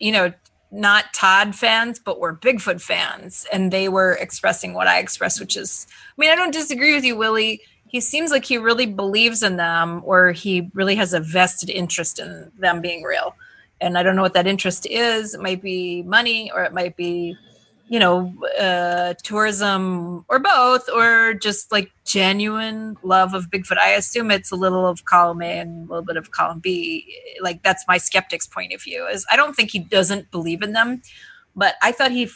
you 0.00 0.10
know, 0.10 0.32
not 0.70 1.12
Todd 1.14 1.54
fans, 1.54 1.98
but 1.98 2.20
were 2.20 2.34
Bigfoot 2.34 2.80
fans, 2.80 3.46
and 3.52 3.72
they 3.72 3.88
were 3.88 4.14
expressing 4.14 4.74
what 4.74 4.86
I 4.86 4.98
expressed, 4.98 5.40
which 5.40 5.56
is, 5.56 5.86
I 5.90 6.20
mean, 6.20 6.30
I 6.30 6.34
don't 6.36 6.52
disagree 6.52 6.94
with 6.94 7.04
you, 7.04 7.16
Willie. 7.16 7.62
He 7.86 8.00
seems 8.00 8.30
like 8.30 8.44
he 8.44 8.58
really 8.58 8.86
believes 8.86 9.42
in 9.42 9.56
them, 9.56 10.02
or 10.04 10.32
he 10.32 10.70
really 10.74 10.94
has 10.96 11.14
a 11.14 11.20
vested 11.20 11.70
interest 11.70 12.18
in 12.18 12.52
them 12.58 12.82
being 12.82 13.02
real. 13.02 13.34
And 13.80 13.96
I 13.96 14.02
don't 14.02 14.16
know 14.16 14.22
what 14.22 14.34
that 14.34 14.46
interest 14.46 14.86
is. 14.86 15.34
It 15.34 15.40
might 15.40 15.62
be 15.62 16.02
money, 16.02 16.50
or 16.52 16.64
it 16.64 16.74
might 16.74 16.96
be 16.96 17.36
you 17.90 17.98
know, 17.98 18.34
uh, 18.60 19.14
tourism 19.22 20.24
or 20.28 20.38
both, 20.38 20.88
or 20.94 21.34
just 21.34 21.72
like 21.72 21.90
genuine 22.04 22.96
love 23.02 23.32
of 23.34 23.50
Bigfoot. 23.50 23.78
I 23.78 23.90
assume 23.92 24.30
it's 24.30 24.50
a 24.50 24.56
little 24.56 24.86
of 24.86 25.04
column 25.06 25.40
A 25.42 25.58
and 25.60 25.86
a 25.88 25.90
little 25.90 26.04
bit 26.04 26.16
of 26.16 26.30
column 26.30 26.58
B. 26.60 27.06
Like 27.40 27.62
that's 27.62 27.84
my 27.88 27.96
skeptic's 27.98 28.46
point 28.46 28.72
of 28.74 28.82
view. 28.82 29.06
Is 29.06 29.24
I 29.30 29.36
don't 29.36 29.54
think 29.56 29.70
he 29.70 29.78
doesn't 29.78 30.30
believe 30.30 30.62
in 30.62 30.72
them, 30.72 31.00
but 31.56 31.76
I 31.82 31.92
thought 31.92 32.10
he, 32.12 32.28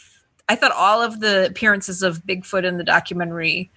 I 0.49 0.55
thought 0.55 0.71
all 0.71 1.01
of 1.01 1.19
the 1.19 1.45
appearances 1.47 2.01
of 2.03 2.23
Bigfoot 2.23 2.63
in 2.65 2.77
the 2.77 2.83
documentary 2.83 3.69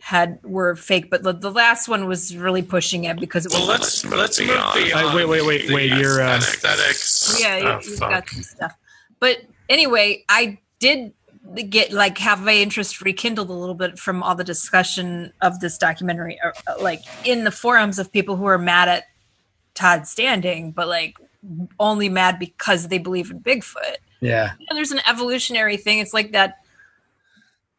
had 0.00 0.38
were 0.42 0.74
fake, 0.76 1.08
but 1.10 1.22
the, 1.22 1.32
the 1.32 1.50
last 1.50 1.88
one 1.88 2.06
was 2.06 2.36
really 2.36 2.60
pushing 2.60 3.04
it 3.04 3.18
because 3.18 3.46
it 3.46 3.52
was 3.52 3.60
Well, 3.60 3.68
let's 3.68 4.04
move 4.04 4.14
let's 4.18 4.38
move 4.38 4.48
beyond. 4.48 4.84
beyond. 4.84 5.14
Wait, 5.16 5.24
wait, 5.26 5.46
wait, 5.46 5.68
the 5.68 5.74
wait, 5.74 5.92
you're, 5.92 6.20
uh, 6.20 6.36
aesthetics. 6.36 7.40
yeah, 7.40 7.56
you, 7.56 7.66
of 7.68 7.84
you've 7.86 7.98
funk. 7.98 8.12
got 8.12 8.28
some 8.28 8.42
stuff. 8.42 8.74
But 9.18 9.38
anyway, 9.70 10.24
I 10.28 10.58
did 10.84 11.70
get 11.70 11.92
like 11.92 12.18
have 12.18 12.42
my 12.42 12.54
interest 12.54 13.00
rekindled 13.00 13.48
a 13.48 13.52
little 13.52 13.74
bit 13.74 13.98
from 13.98 14.22
all 14.22 14.34
the 14.34 14.44
discussion 14.44 15.32
of 15.40 15.60
this 15.60 15.78
documentary, 15.78 16.38
or, 16.42 16.52
uh, 16.66 16.74
like 16.80 17.02
in 17.24 17.44
the 17.44 17.50
forums 17.50 17.98
of 17.98 18.12
people 18.12 18.36
who 18.36 18.44
are 18.44 18.58
mad 18.58 18.88
at 18.88 19.04
Todd 19.74 20.06
Standing, 20.06 20.72
but 20.72 20.88
like 20.88 21.16
only 21.80 22.08
mad 22.08 22.38
because 22.38 22.88
they 22.88 22.98
believe 22.98 23.30
in 23.30 23.40
Bigfoot. 23.40 23.96
Yeah. 24.20 24.52
You 24.58 24.66
know, 24.68 24.74
there's 24.74 24.92
an 24.92 25.00
evolutionary 25.08 25.76
thing. 25.76 26.00
It's 26.00 26.14
like 26.14 26.32
that. 26.32 26.58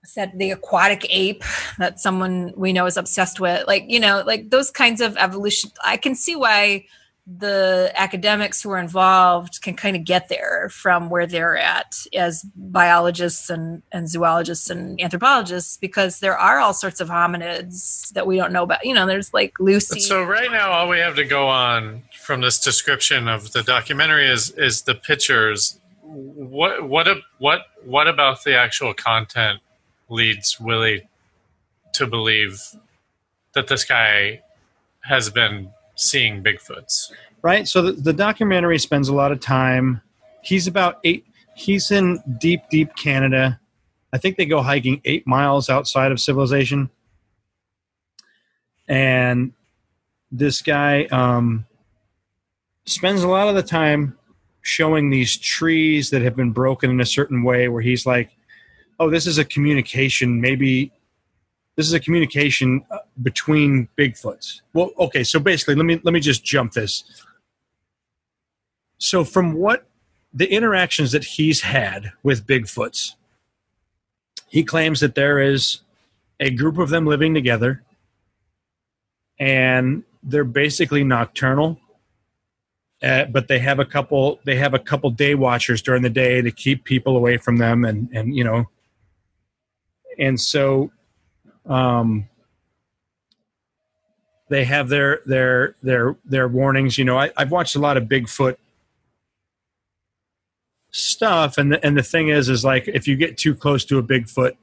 Said 0.08 0.34
the 0.38 0.52
aquatic 0.52 1.08
ape 1.10 1.44
that 1.80 2.00
someone 2.00 2.54
we 2.56 2.74
know 2.74 2.86
is 2.86 2.96
obsessed 2.96 3.40
with, 3.40 3.66
like 3.66 3.86
you 3.88 4.00
know, 4.00 4.24
like 4.24 4.52
those 4.52 4.70
kinds 4.70 5.02
of 5.02 5.18
evolution. 5.18 5.72
I 5.84 5.98
can 5.98 6.14
see 6.14 6.36
why 6.36 6.86
the 7.28 7.92
academics 7.96 8.62
who 8.62 8.70
are 8.70 8.78
involved 8.78 9.62
can 9.64 9.76
kind 9.76 9.96
of 9.96 10.04
get 10.04 10.30
there 10.30 10.70
from 10.70 11.10
where 11.10 11.26
they're 11.26 11.58
at 11.58 11.98
as 12.14 12.46
biologists 12.56 13.50
and, 13.50 13.82
and 13.92 14.08
zoologists 14.08 14.70
and 14.70 15.02
anthropologists 15.02 15.78
because 15.78 16.20
there 16.20 16.38
are 16.38 16.60
all 16.60 16.74
sorts 16.74 17.02
of 17.02 17.10
hominids 17.10 18.10
that 18.14 18.28
we 18.28 18.38
don't 18.38 18.54
know 18.54 18.62
about. 18.62 18.86
You 18.86 18.94
know, 18.94 19.08
there's 19.08 19.34
like 19.34 19.54
Lucy. 19.60 20.02
So 20.02 20.24
right 20.24 20.52
now, 20.52 20.72
all 20.72 20.88
we 20.88 21.00
have 21.00 21.16
to 21.16 21.26
go 21.26 21.48
on 21.48 22.04
from 22.22 22.42
this 22.42 22.60
description 22.60 23.28
of 23.28 23.54
the 23.54 23.64
documentary 23.64 24.30
is 24.30 24.52
is 24.52 24.84
the 24.84 24.94
pictures. 24.94 25.80
What 26.04 26.88
what 26.88 27.08
what 27.40 27.62
what 27.84 28.08
about 28.08 28.44
the 28.44 28.56
actual 28.56 28.94
content 28.94 29.62
leads 30.10 30.60
Willie 30.60 31.08
to 31.94 32.06
believe 32.06 32.62
that 33.54 33.68
this 33.68 33.84
guy 33.84 34.42
has 35.02 35.30
been 35.32 35.72
seeing 35.96 36.44
Bigfoots? 36.44 37.12
right? 37.46 37.68
So 37.68 37.84
the, 37.84 37.92
the 37.92 38.12
documentary 38.12 38.80
spends 38.80 39.08
a 39.08 39.14
lot 39.14 39.32
of 39.32 39.40
time. 39.40 40.02
He's 40.42 40.66
about 40.66 41.00
eight 41.04 41.28
he's 41.56 41.92
in 41.92 42.20
deep 42.40 42.62
deep 42.72 42.96
canada. 42.96 43.60
I 44.12 44.18
think 44.18 44.36
they 44.36 44.48
go 44.48 44.64
hiking 44.64 45.00
eight 45.06 45.28
miles 45.28 45.70
outside 45.70 46.12
of 46.12 46.20
civilization. 46.20 46.90
And 48.88 49.54
this 50.32 50.64
guy 50.64 51.06
um, 51.06 51.66
spends 52.86 53.22
a 53.22 53.28
lot 53.28 53.48
of 53.48 53.54
the 53.54 53.64
time 53.64 54.18
showing 54.62 55.12
these 55.12 55.38
trees 55.38 56.10
that 56.10 56.24
have 56.24 56.36
been 56.36 56.52
broken 56.52 56.90
in 56.90 57.00
a 57.00 57.06
certain 57.06 57.44
way 57.44 57.68
where 57.68 57.84
he's 57.84 58.08
like 58.08 58.32
oh 59.00 59.12
this 59.12 59.28
is 59.28 59.38
a 59.38 59.46
communication. 59.46 60.42
Maybe 60.42 60.92
this 61.76 61.86
is 61.86 61.94
a 61.94 62.00
communication 62.00 62.86
uh, 62.90 63.00
between 63.22 63.90
bigfoots. 63.98 64.62
Well 64.74 64.92
okay 65.00 65.24
so 65.24 65.40
basically 65.40 65.76
let 65.76 65.86
me 65.86 66.00
let 66.04 66.14
me 66.14 66.20
just 66.20 66.44
jump 66.44 66.74
this. 66.74 67.04
So 68.98 69.24
from 69.24 69.54
what 69.54 69.88
the 70.34 70.52
interactions 70.52 71.12
that 71.12 71.24
he's 71.24 71.62
had 71.62 72.12
with 72.24 72.48
bigfoots 72.48 73.16
he 74.48 74.64
claims 74.64 75.00
that 75.00 75.16
there 75.16 75.40
is 75.40 75.82
a 76.40 76.50
group 76.50 76.78
of 76.78 76.90
them 76.90 77.06
living 77.06 77.34
together 77.34 77.84
and 79.40 80.04
they're 80.24 80.44
basically 80.44 81.04
nocturnal 81.04 81.80
uh, 83.04 83.26
but 83.26 83.48
they 83.48 83.60
have 83.60 83.80
a 83.80 83.86
couple 83.86 84.40
they 84.46 84.56
have 84.56 84.74
a 84.74 84.80
couple 84.80 85.10
day 85.10 85.36
watchers 85.36 85.82
during 85.82 86.02
the 86.02 86.10
day 86.10 86.42
to 86.42 86.52
keep 86.52 86.84
people 86.86 87.16
away 87.16 87.38
from 87.38 87.58
them 87.58 87.84
and 87.84 88.10
and 88.14 88.36
you 88.36 88.44
know. 88.44 88.66
And 90.18 90.40
so 90.40 90.92
um 91.66 92.28
they 94.50 94.66
have 94.66 94.90
their 94.90 95.22
their 95.26 95.76
their 95.82 96.16
their 96.26 96.48
warnings 96.48 96.98
you 96.98 97.06
know 97.06 97.18
I, 97.18 97.32
i've 97.38 97.52
watched 97.52 97.76
a 97.76 97.80
lot 97.80 97.98
of 97.98 98.04
bigfoot 98.04 98.58
stuff 100.92 101.58
and 101.58 101.72
the, 101.72 101.86
and 101.86 101.98
the 101.98 102.04
thing 102.04 102.30
is 102.30 102.48
is 102.48 102.64
like 102.64 102.88
if 102.88 103.08
you 103.08 103.16
get 103.16 103.38
too 103.38 103.56
close 103.56 103.84
to 103.86 103.98
a 103.98 104.04
bigfoot 104.04 104.56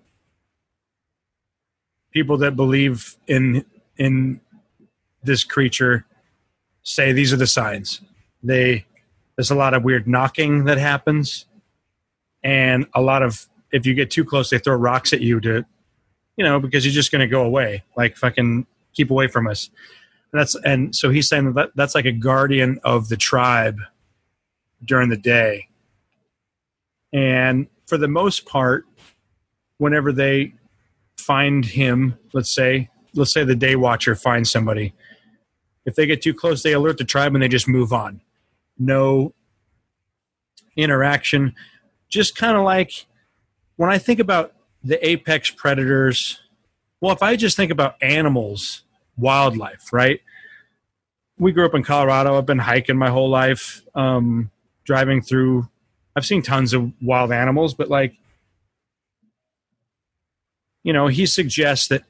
people 2.13 2.37
that 2.39 2.55
believe 2.55 3.17
in 3.27 3.65
in 3.97 4.41
this 5.23 5.45
creature 5.45 6.05
say 6.83 7.13
these 7.13 7.33
are 7.33 7.37
the 7.37 7.47
signs. 7.47 8.01
They 8.43 8.87
there's 9.37 9.51
a 9.51 9.55
lot 9.55 9.75
of 9.75 9.83
weird 9.83 10.07
knocking 10.07 10.65
that 10.65 10.79
happens 10.79 11.47
and 12.45 12.87
a 12.95 13.01
lot 13.01 13.23
of 13.23 13.47
if 13.71 13.87
you 13.87 13.95
get 13.95 14.11
too 14.11 14.25
close 14.25 14.51
they 14.51 14.59
throw 14.59 14.77
rocks 14.77 15.13
at 15.13 15.21
you 15.21 15.41
to 15.41 15.65
you 16.37 16.45
know 16.45 16.61
because 16.61 16.85
you're 16.85 16.93
just 16.93 17.13
going 17.13 17.21
to 17.21 17.27
go 17.27 17.43
away 17.45 17.83
like 17.97 18.17
fucking 18.17 18.67
keep 18.93 19.11
away 19.11 19.29
from 19.29 19.47
us. 19.47 19.71
And 20.33 20.41
that's 20.41 20.55
and 20.65 20.95
so 20.95 21.11
he's 21.11 21.29
saying 21.29 21.53
that 21.55 21.71
that's 21.75 21.95
like 21.95 22.07
a 22.07 22.13
guardian 22.13 22.81
of 22.85 23.09
the 23.09 23.17
tribe 23.17 23.79
during 24.85 25.09
the 25.11 25.17
day. 25.17 25.69
And 27.13 27.67
for 27.87 27.99
the 27.99 28.09
most 28.09 28.47
part 28.47 28.87
whenever 29.79 30.13
they 30.13 30.55
find 31.19 31.65
him 31.65 32.17
let's 32.33 32.53
say 32.55 32.89
let's 33.15 33.33
say 33.33 33.45
the 33.45 33.55
day 33.55 33.77
watcher 33.77 34.15
finds 34.17 34.51
somebody 34.51 34.95
if 35.85 35.95
they 35.95 36.07
get 36.07 36.23
too 36.23 36.33
close 36.33 36.63
they 36.63 36.73
alert 36.73 36.99
the 36.99 37.05
tribe 37.05 37.35
and 37.35 37.43
they 37.43 37.49
just 37.49 37.69
move 37.69 37.93
on. 37.93 38.21
No 38.79 39.35
interaction. 40.77 41.55
Just 42.09 42.37
kind 42.37 42.57
of 42.57 42.65
like 42.65 43.07
when 43.77 43.91
i 43.91 43.99
think 43.99 44.21
about 44.21 44.55
the 44.85 45.05
apex 45.07 45.51
predators. 45.51 46.41
Well 47.01 47.13
if 47.13 47.23
i 47.23 47.37
just 47.37 47.57
think 47.57 47.71
about 47.71 47.97
animals 48.03 48.83
wildlife 49.17 49.93
right? 49.93 50.21
We 51.39 51.51
grew 51.51 51.67
up 51.67 51.75
in 51.75 51.83
colorado. 51.83 52.39
I've 52.39 52.47
been 52.47 52.59
hiking 52.61 52.97
my 52.97 53.11
whole 53.11 53.29
life 53.29 53.83
um, 53.95 54.51
driving 54.85 55.23
through 55.23 55.69
i've 56.17 56.27
seen 56.27 56.43
tons 56.43 56.73
of 56.73 56.93
wild 57.01 57.33
animals 57.33 57.75
but 57.75 57.89
like 57.89 58.15
you 60.83 60.93
know 60.93 61.07
he 61.07 61.27
suggests 61.27 61.89
that 61.89 62.05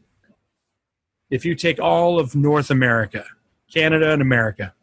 if 1.30 1.44
you 1.44 1.54
take 1.54 1.80
all 1.80 2.18
of 2.18 2.34
north 2.34 2.70
america 2.70 3.24
canada 3.72 4.10
and 4.12 4.22
america 4.22 4.74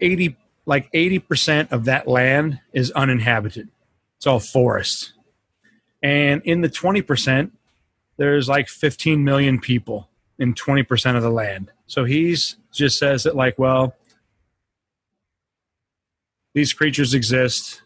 80 0.00 0.36
like 0.68 0.90
80% 0.90 1.70
of 1.70 1.84
that 1.84 2.08
land 2.08 2.58
is 2.72 2.90
uninhabited 2.90 3.68
it's 4.16 4.26
all 4.26 4.40
forest. 4.40 5.12
And 6.02 6.42
in 6.44 6.60
the 6.60 6.68
20% 6.68 7.50
there's 8.18 8.48
like 8.48 8.68
15 8.68 9.22
million 9.22 9.60
people 9.60 10.08
in 10.38 10.54
20% 10.54 11.16
of 11.16 11.22
the 11.22 11.30
land. 11.30 11.70
So 11.86 12.04
he's 12.04 12.56
just 12.72 12.98
says 12.98 13.22
that 13.24 13.36
like 13.36 13.58
well 13.58 13.94
these 16.54 16.72
creatures 16.72 17.12
exist. 17.12 17.82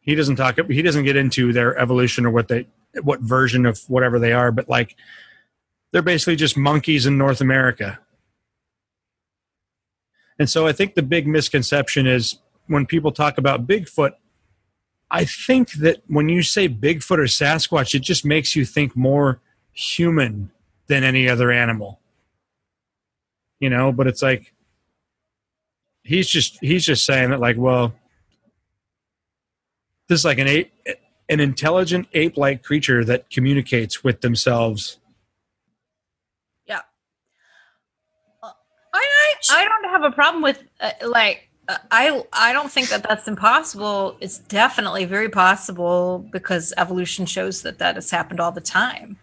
He 0.00 0.14
doesn't 0.14 0.36
talk 0.36 0.58
he 0.68 0.82
doesn't 0.82 1.04
get 1.04 1.16
into 1.16 1.52
their 1.52 1.76
evolution 1.78 2.26
or 2.26 2.30
what 2.30 2.48
they 2.48 2.66
what 3.02 3.20
version 3.20 3.66
of 3.66 3.80
whatever 3.88 4.18
they 4.18 4.32
are 4.32 4.52
but 4.52 4.68
like 4.68 4.94
they're 5.92 6.02
basically 6.02 6.36
just 6.36 6.56
monkeys 6.56 7.06
in 7.06 7.16
north 7.18 7.40
america. 7.40 7.98
And 10.38 10.50
so 10.50 10.66
i 10.66 10.72
think 10.72 10.94
the 10.94 11.02
big 11.02 11.26
misconception 11.26 12.06
is 12.06 12.38
when 12.66 12.86
people 12.86 13.12
talk 13.12 13.38
about 13.38 13.66
bigfoot 13.66 14.12
i 15.10 15.24
think 15.24 15.72
that 15.72 16.02
when 16.06 16.28
you 16.28 16.42
say 16.42 16.68
bigfoot 16.68 17.18
or 17.18 17.24
sasquatch 17.24 17.94
it 17.94 18.00
just 18.00 18.24
makes 18.24 18.54
you 18.56 18.64
think 18.64 18.96
more 18.96 19.40
human 19.72 20.50
than 20.86 21.02
any 21.02 21.28
other 21.28 21.50
animal 21.50 22.00
you 23.60 23.70
know 23.70 23.92
but 23.92 24.06
it's 24.06 24.22
like 24.22 24.52
he's 26.02 26.28
just 26.28 26.58
he's 26.60 26.84
just 26.84 27.04
saying 27.04 27.30
that 27.30 27.40
like 27.40 27.56
well 27.56 27.94
this 30.08 30.20
is 30.20 30.24
like 30.24 30.38
an 30.38 30.46
ape 30.46 30.72
an 31.28 31.40
intelligent 31.40 32.06
ape 32.12 32.36
like 32.36 32.62
creature 32.62 33.04
that 33.04 33.30
communicates 33.30 34.04
with 34.04 34.20
themselves 34.20 34.98
Yeah. 36.66 36.80
Uh, 38.42 38.50
I, 38.92 39.34
I 39.50 39.60
I 39.60 39.64
don't 39.64 39.90
have 39.90 40.04
a 40.04 40.10
problem 40.14 40.42
with 40.42 40.62
uh, 40.80 40.90
like 41.06 41.48
I 41.68 42.22
I 42.32 42.52
don't 42.52 42.70
think 42.70 42.88
that 42.90 43.02
that's 43.02 43.26
impossible. 43.26 44.16
It's 44.20 44.38
definitely 44.38 45.04
very 45.06 45.28
possible 45.28 46.26
because 46.30 46.72
evolution 46.76 47.26
shows 47.26 47.62
that 47.62 47.78
that 47.78 47.94
has 47.94 48.10
happened 48.10 48.40
all 48.40 48.52
the 48.52 48.60
time. 48.60 49.16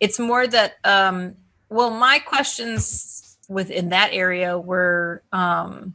It's 0.00 0.18
more 0.18 0.46
that 0.46 0.76
um 0.84 1.34
well 1.68 1.90
my 1.90 2.18
questions 2.20 3.38
within 3.48 3.90
that 3.90 4.10
area 4.12 4.58
were 4.58 5.22
um 5.32 5.94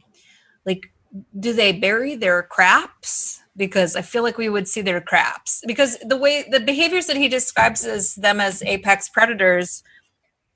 like 0.66 0.92
do 1.38 1.52
they 1.52 1.72
bury 1.72 2.16
their 2.16 2.42
craps 2.42 3.40
because 3.56 3.94
i 3.94 4.02
feel 4.02 4.24
like 4.24 4.36
we 4.36 4.48
would 4.48 4.66
see 4.66 4.82
their 4.82 5.00
craps 5.00 5.62
because 5.66 5.96
the 6.04 6.16
way 6.16 6.44
the 6.50 6.58
behaviors 6.58 7.06
that 7.06 7.16
he 7.16 7.28
describes 7.28 7.84
as 7.84 8.16
them 8.16 8.40
as 8.40 8.62
apex 8.64 9.08
predators 9.08 9.84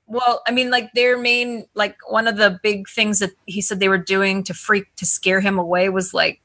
well 0.09 0.41
i 0.47 0.51
mean 0.51 0.69
like 0.69 0.91
their 0.93 1.17
main 1.17 1.65
like 1.75 1.95
one 2.09 2.27
of 2.27 2.37
the 2.37 2.59
big 2.61 2.87
things 2.89 3.19
that 3.19 3.31
he 3.45 3.61
said 3.61 3.79
they 3.79 3.89
were 3.89 3.97
doing 3.97 4.43
to 4.43 4.53
freak 4.53 4.93
to 4.95 5.05
scare 5.05 5.39
him 5.39 5.57
away 5.57 5.89
was 5.89 6.13
like 6.13 6.41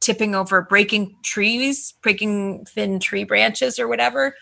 tipping 0.00 0.34
over 0.34 0.62
breaking 0.62 1.14
trees 1.22 1.92
breaking 2.02 2.64
thin 2.64 2.98
tree 2.98 3.24
branches 3.24 3.78
or 3.78 3.86
whatever 3.86 4.34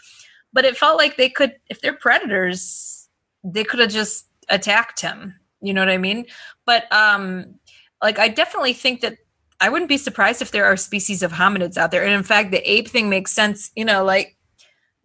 but 0.53 0.65
it 0.65 0.77
felt 0.77 0.99
like 0.99 1.17
they 1.17 1.29
could, 1.29 1.57
if 1.69 1.81
they're 1.81 1.93
predators, 1.93 3.09
they 3.45 3.65
could 3.65 3.81
have 3.81 3.91
just 3.91 4.27
attacked 4.49 5.01
him. 5.01 5.35
You 5.61 5.75
know 5.75 5.83
what 5.83 5.91
I 5.91 5.99
mean? 5.99 6.27
But 6.65 6.91
um, 6.93 7.55
like 8.03 8.19
I 8.19 8.29
definitely 8.29 8.73
think 8.73 9.01
that 9.03 9.19
I 9.61 9.69
wouldn't 9.69 9.89
be 9.89 9.99
surprised 9.99 10.41
if 10.41 10.53
there 10.53 10.65
are 10.65 10.77
species 10.77 11.23
of 11.23 11.33
hominids 11.33 11.77
out 11.77 11.91
there. 11.91 12.05
And 12.05 12.15
in 12.15 12.23
fact, 12.23 12.51
the 12.51 12.71
ape 12.71 12.89
thing 12.89 13.11
makes 13.11 13.33
sense. 13.33 13.71
You 13.77 13.85
know, 13.85 14.05
like 14.05 14.37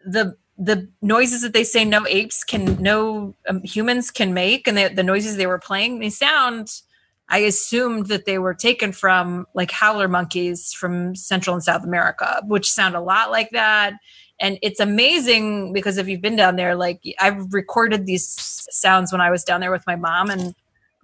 the 0.05 0.35
the 0.57 0.89
noises 1.01 1.41
that 1.41 1.53
they 1.53 1.63
say 1.63 1.83
no 1.83 2.05
apes 2.07 2.43
can 2.43 2.81
no 2.81 3.35
um, 3.47 3.61
humans 3.63 4.09
can 4.09 4.33
make 4.33 4.67
and 4.67 4.77
the, 4.77 4.87
the 4.87 5.03
noises 5.03 5.35
they 5.35 5.47
were 5.47 5.59
playing 5.59 5.99
they 5.99 6.09
sound 6.09 6.81
i 7.29 7.39
assumed 7.39 8.07
that 8.07 8.25
they 8.25 8.39
were 8.39 8.53
taken 8.53 8.91
from 8.91 9.45
like 9.53 9.71
howler 9.71 10.07
monkeys 10.07 10.73
from 10.73 11.13
central 11.15 11.53
and 11.53 11.63
south 11.63 11.83
america 11.83 12.41
which 12.45 12.71
sound 12.71 12.95
a 12.95 13.01
lot 13.01 13.31
like 13.31 13.49
that. 13.51 13.93
And 14.41 14.59
it's 14.61 14.81
amazing 14.81 15.71
because 15.71 15.97
if 15.97 16.09
you've 16.09 16.21
been 16.21 16.35
down 16.35 16.57
there 16.57 16.75
like 16.75 17.01
i've 17.19 17.53
recorded 17.53 18.05
these 18.05 18.27
sounds 18.69 19.11
when 19.11 19.21
i 19.21 19.29
was 19.31 19.45
down 19.45 19.61
there 19.61 19.71
with 19.71 19.87
my 19.87 19.95
mom 19.95 20.29
and 20.29 20.53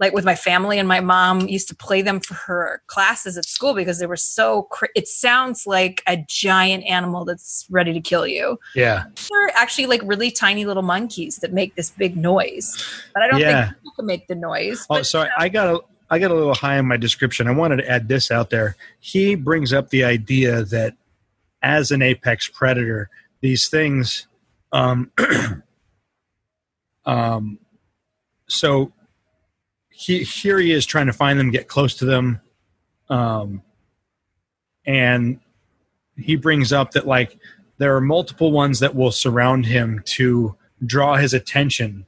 like 0.01 0.11
with 0.13 0.25
my 0.25 0.35
family 0.35 0.77
and 0.79 0.87
my 0.87 0.99
mom 0.99 1.47
used 1.47 1.67
to 1.69 1.75
play 1.75 2.01
them 2.01 2.19
for 2.19 2.33
her 2.33 2.81
classes 2.87 3.37
at 3.37 3.45
school 3.45 3.73
because 3.73 3.99
they 3.99 4.07
were 4.07 4.17
so 4.17 4.63
cra- 4.63 4.89
it 4.95 5.07
sounds 5.07 5.65
like 5.65 6.01
a 6.07 6.17
giant 6.27 6.83
animal 6.85 7.23
that's 7.23 7.65
ready 7.69 7.93
to 7.93 8.01
kill 8.01 8.27
you 8.27 8.59
Yeah. 8.75 9.05
they're 9.29 9.55
actually 9.55 9.85
like 9.85 10.01
really 10.03 10.31
tiny 10.31 10.65
little 10.65 10.83
monkeys 10.83 11.37
that 11.37 11.53
make 11.53 11.75
this 11.75 11.91
big 11.91 12.17
noise 12.17 12.75
but 13.13 13.23
i 13.23 13.27
don't 13.29 13.39
Yeah. 13.39 13.65
think 13.67 13.75
people 13.77 13.91
can 13.95 14.05
make 14.07 14.27
the 14.27 14.35
noise 14.35 14.85
Oh, 14.89 14.95
but, 14.95 15.05
sorry. 15.05 15.29
I 15.37 15.47
got 15.47 15.67
a 15.73 15.79
I 16.09 16.19
got 16.19 16.31
a 16.31 16.33
little 16.33 16.55
high 16.55 16.77
in 16.77 16.87
my 16.87 16.97
description. 16.97 17.47
I 17.47 17.51
wanted 17.51 17.77
to 17.77 17.89
add 17.89 18.09
this 18.09 18.31
out 18.31 18.49
there. 18.49 18.75
He 18.99 19.35
brings 19.35 19.71
up 19.71 19.91
the 19.91 20.03
idea 20.03 20.61
that 20.65 20.95
as 21.61 21.89
an 21.89 22.01
apex 22.01 22.49
predator, 22.49 23.09
these 23.39 23.69
things, 23.69 24.27
um, 24.73 25.09
um, 27.05 27.59
so 28.47 28.91
he, 29.91 30.23
here 30.23 30.57
he 30.59 30.71
is 30.71 30.85
trying 30.85 31.07
to 31.07 31.13
find 31.13 31.39
them, 31.39 31.51
get 31.51 31.67
close 31.67 31.95
to 31.95 32.05
them, 32.05 32.41
um, 33.09 33.61
and 34.85 35.39
he 36.17 36.35
brings 36.35 36.73
up 36.73 36.91
that 36.91 37.05
like 37.05 37.37
there 37.77 37.95
are 37.95 38.01
multiple 38.01 38.51
ones 38.51 38.79
that 38.79 38.95
will 38.95 39.11
surround 39.11 39.65
him 39.65 40.01
to 40.05 40.55
draw 40.85 41.17
his 41.17 41.33
attention, 41.33 42.05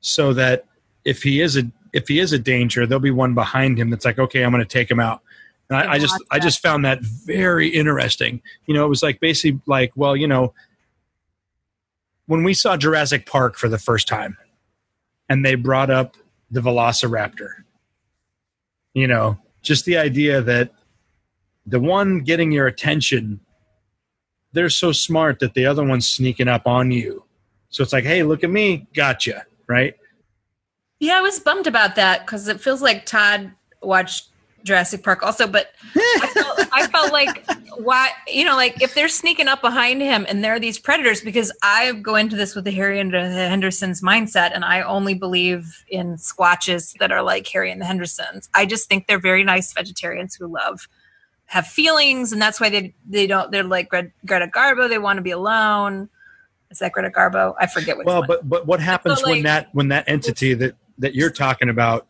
so 0.00 0.32
that 0.32 0.66
if 1.04 1.22
he 1.22 1.40
is 1.40 1.56
a 1.56 1.70
if 1.92 2.08
he 2.08 2.18
is 2.18 2.32
a 2.32 2.38
danger, 2.38 2.86
there'll 2.86 3.00
be 3.00 3.10
one 3.10 3.34
behind 3.34 3.78
him 3.78 3.90
that's 3.90 4.04
like, 4.04 4.18
okay, 4.18 4.42
I'm 4.42 4.50
going 4.50 4.62
to 4.62 4.68
take 4.68 4.90
him 4.90 4.98
out. 4.98 5.20
And 5.70 5.78
I, 5.78 5.92
I 5.92 5.98
just 5.98 6.22
I 6.30 6.38
just 6.38 6.60
found 6.60 6.84
that 6.84 7.00
very 7.02 7.68
interesting. 7.68 8.42
You 8.66 8.74
know, 8.74 8.84
it 8.84 8.88
was 8.88 9.02
like 9.02 9.20
basically 9.20 9.60
like, 9.66 9.92
well, 9.94 10.16
you 10.16 10.26
know, 10.26 10.52
when 12.26 12.42
we 12.42 12.54
saw 12.54 12.76
Jurassic 12.76 13.26
Park 13.26 13.56
for 13.56 13.68
the 13.68 13.78
first 13.78 14.08
time, 14.08 14.36
and 15.28 15.44
they 15.44 15.54
brought 15.54 15.90
up 15.90 16.16
the 16.50 16.60
Velociraptor. 16.60 17.50
You 18.92 19.08
know, 19.08 19.38
just 19.62 19.84
the 19.84 19.96
idea 19.96 20.40
that 20.42 20.70
the 21.66 21.80
one 21.80 22.20
getting 22.20 22.52
your 22.52 22.66
attention, 22.66 23.40
they're 24.52 24.70
so 24.70 24.92
smart 24.92 25.40
that 25.40 25.54
the 25.54 25.66
other 25.66 25.84
one's 25.84 26.08
sneaking 26.08 26.48
up 26.48 26.66
on 26.66 26.90
you. 26.90 27.24
So 27.70 27.82
it's 27.82 27.92
like, 27.92 28.04
hey, 28.04 28.22
look 28.22 28.44
at 28.44 28.50
me, 28.50 28.86
gotcha, 28.94 29.44
right? 29.66 29.94
yeah 31.04 31.18
i 31.18 31.20
was 31.20 31.38
bummed 31.38 31.66
about 31.66 31.96
that 31.96 32.24
because 32.24 32.48
it 32.48 32.60
feels 32.60 32.82
like 32.82 33.04
todd 33.04 33.50
watched 33.82 34.30
jurassic 34.64 35.02
park 35.02 35.22
also 35.22 35.46
but 35.46 35.72
I 35.94 36.30
felt, 36.34 36.68
I 36.72 36.86
felt 36.88 37.12
like 37.12 37.46
why 37.76 38.10
you 38.26 38.44
know 38.44 38.56
like 38.56 38.80
if 38.82 38.94
they're 38.94 39.08
sneaking 39.08 39.46
up 39.46 39.60
behind 39.60 40.00
him 40.00 40.24
and 40.28 40.42
there 40.42 40.54
are 40.54 40.60
these 40.60 40.78
predators 40.78 41.20
because 41.20 41.52
i 41.62 41.92
go 41.92 42.14
into 42.16 42.34
this 42.34 42.54
with 42.54 42.64
the 42.64 42.70
harry 42.70 42.98
and 42.98 43.12
the 43.12 43.20
hendersons 43.20 44.00
mindset 44.00 44.52
and 44.54 44.64
i 44.64 44.80
only 44.80 45.12
believe 45.14 45.84
in 45.88 46.16
squatches 46.16 46.96
that 46.98 47.12
are 47.12 47.22
like 47.22 47.46
harry 47.46 47.70
and 47.70 47.80
the 47.80 47.84
hendersons. 47.84 48.48
I 48.54 48.64
just 48.66 48.88
think 48.88 49.06
they're 49.06 49.18
very 49.20 49.44
nice 49.44 49.72
vegetarians 49.72 50.34
who 50.34 50.46
love 50.46 50.88
have 51.46 51.66
feelings 51.66 52.32
and 52.32 52.40
that's 52.40 52.58
why 52.60 52.70
they 52.70 52.94
they 53.06 53.26
don't 53.26 53.52
they're 53.52 53.62
like 53.64 53.88
Gre- 53.90 54.12
greta 54.24 54.46
garbo 54.48 54.88
they 54.88 54.98
want 54.98 55.18
to 55.18 55.22
be 55.22 55.30
alone. 55.30 56.08
Is 56.70 56.78
that 56.78 56.92
greta 56.92 57.10
garbo? 57.10 57.54
I 57.60 57.66
forget 57.66 57.98
which 57.98 58.06
well 58.06 58.20
one. 58.20 58.26
but 58.26 58.48
but 58.48 58.66
what 58.66 58.80
happens 58.80 59.20
So, 59.20 59.26
when 59.26 59.34
like- 59.36 59.42
that 59.44 59.68
when 59.74 59.88
that 59.88 60.08
entity 60.08 60.54
that 60.54 60.76
that 60.98 61.14
you're 61.14 61.30
talking 61.30 61.68
about 61.68 62.06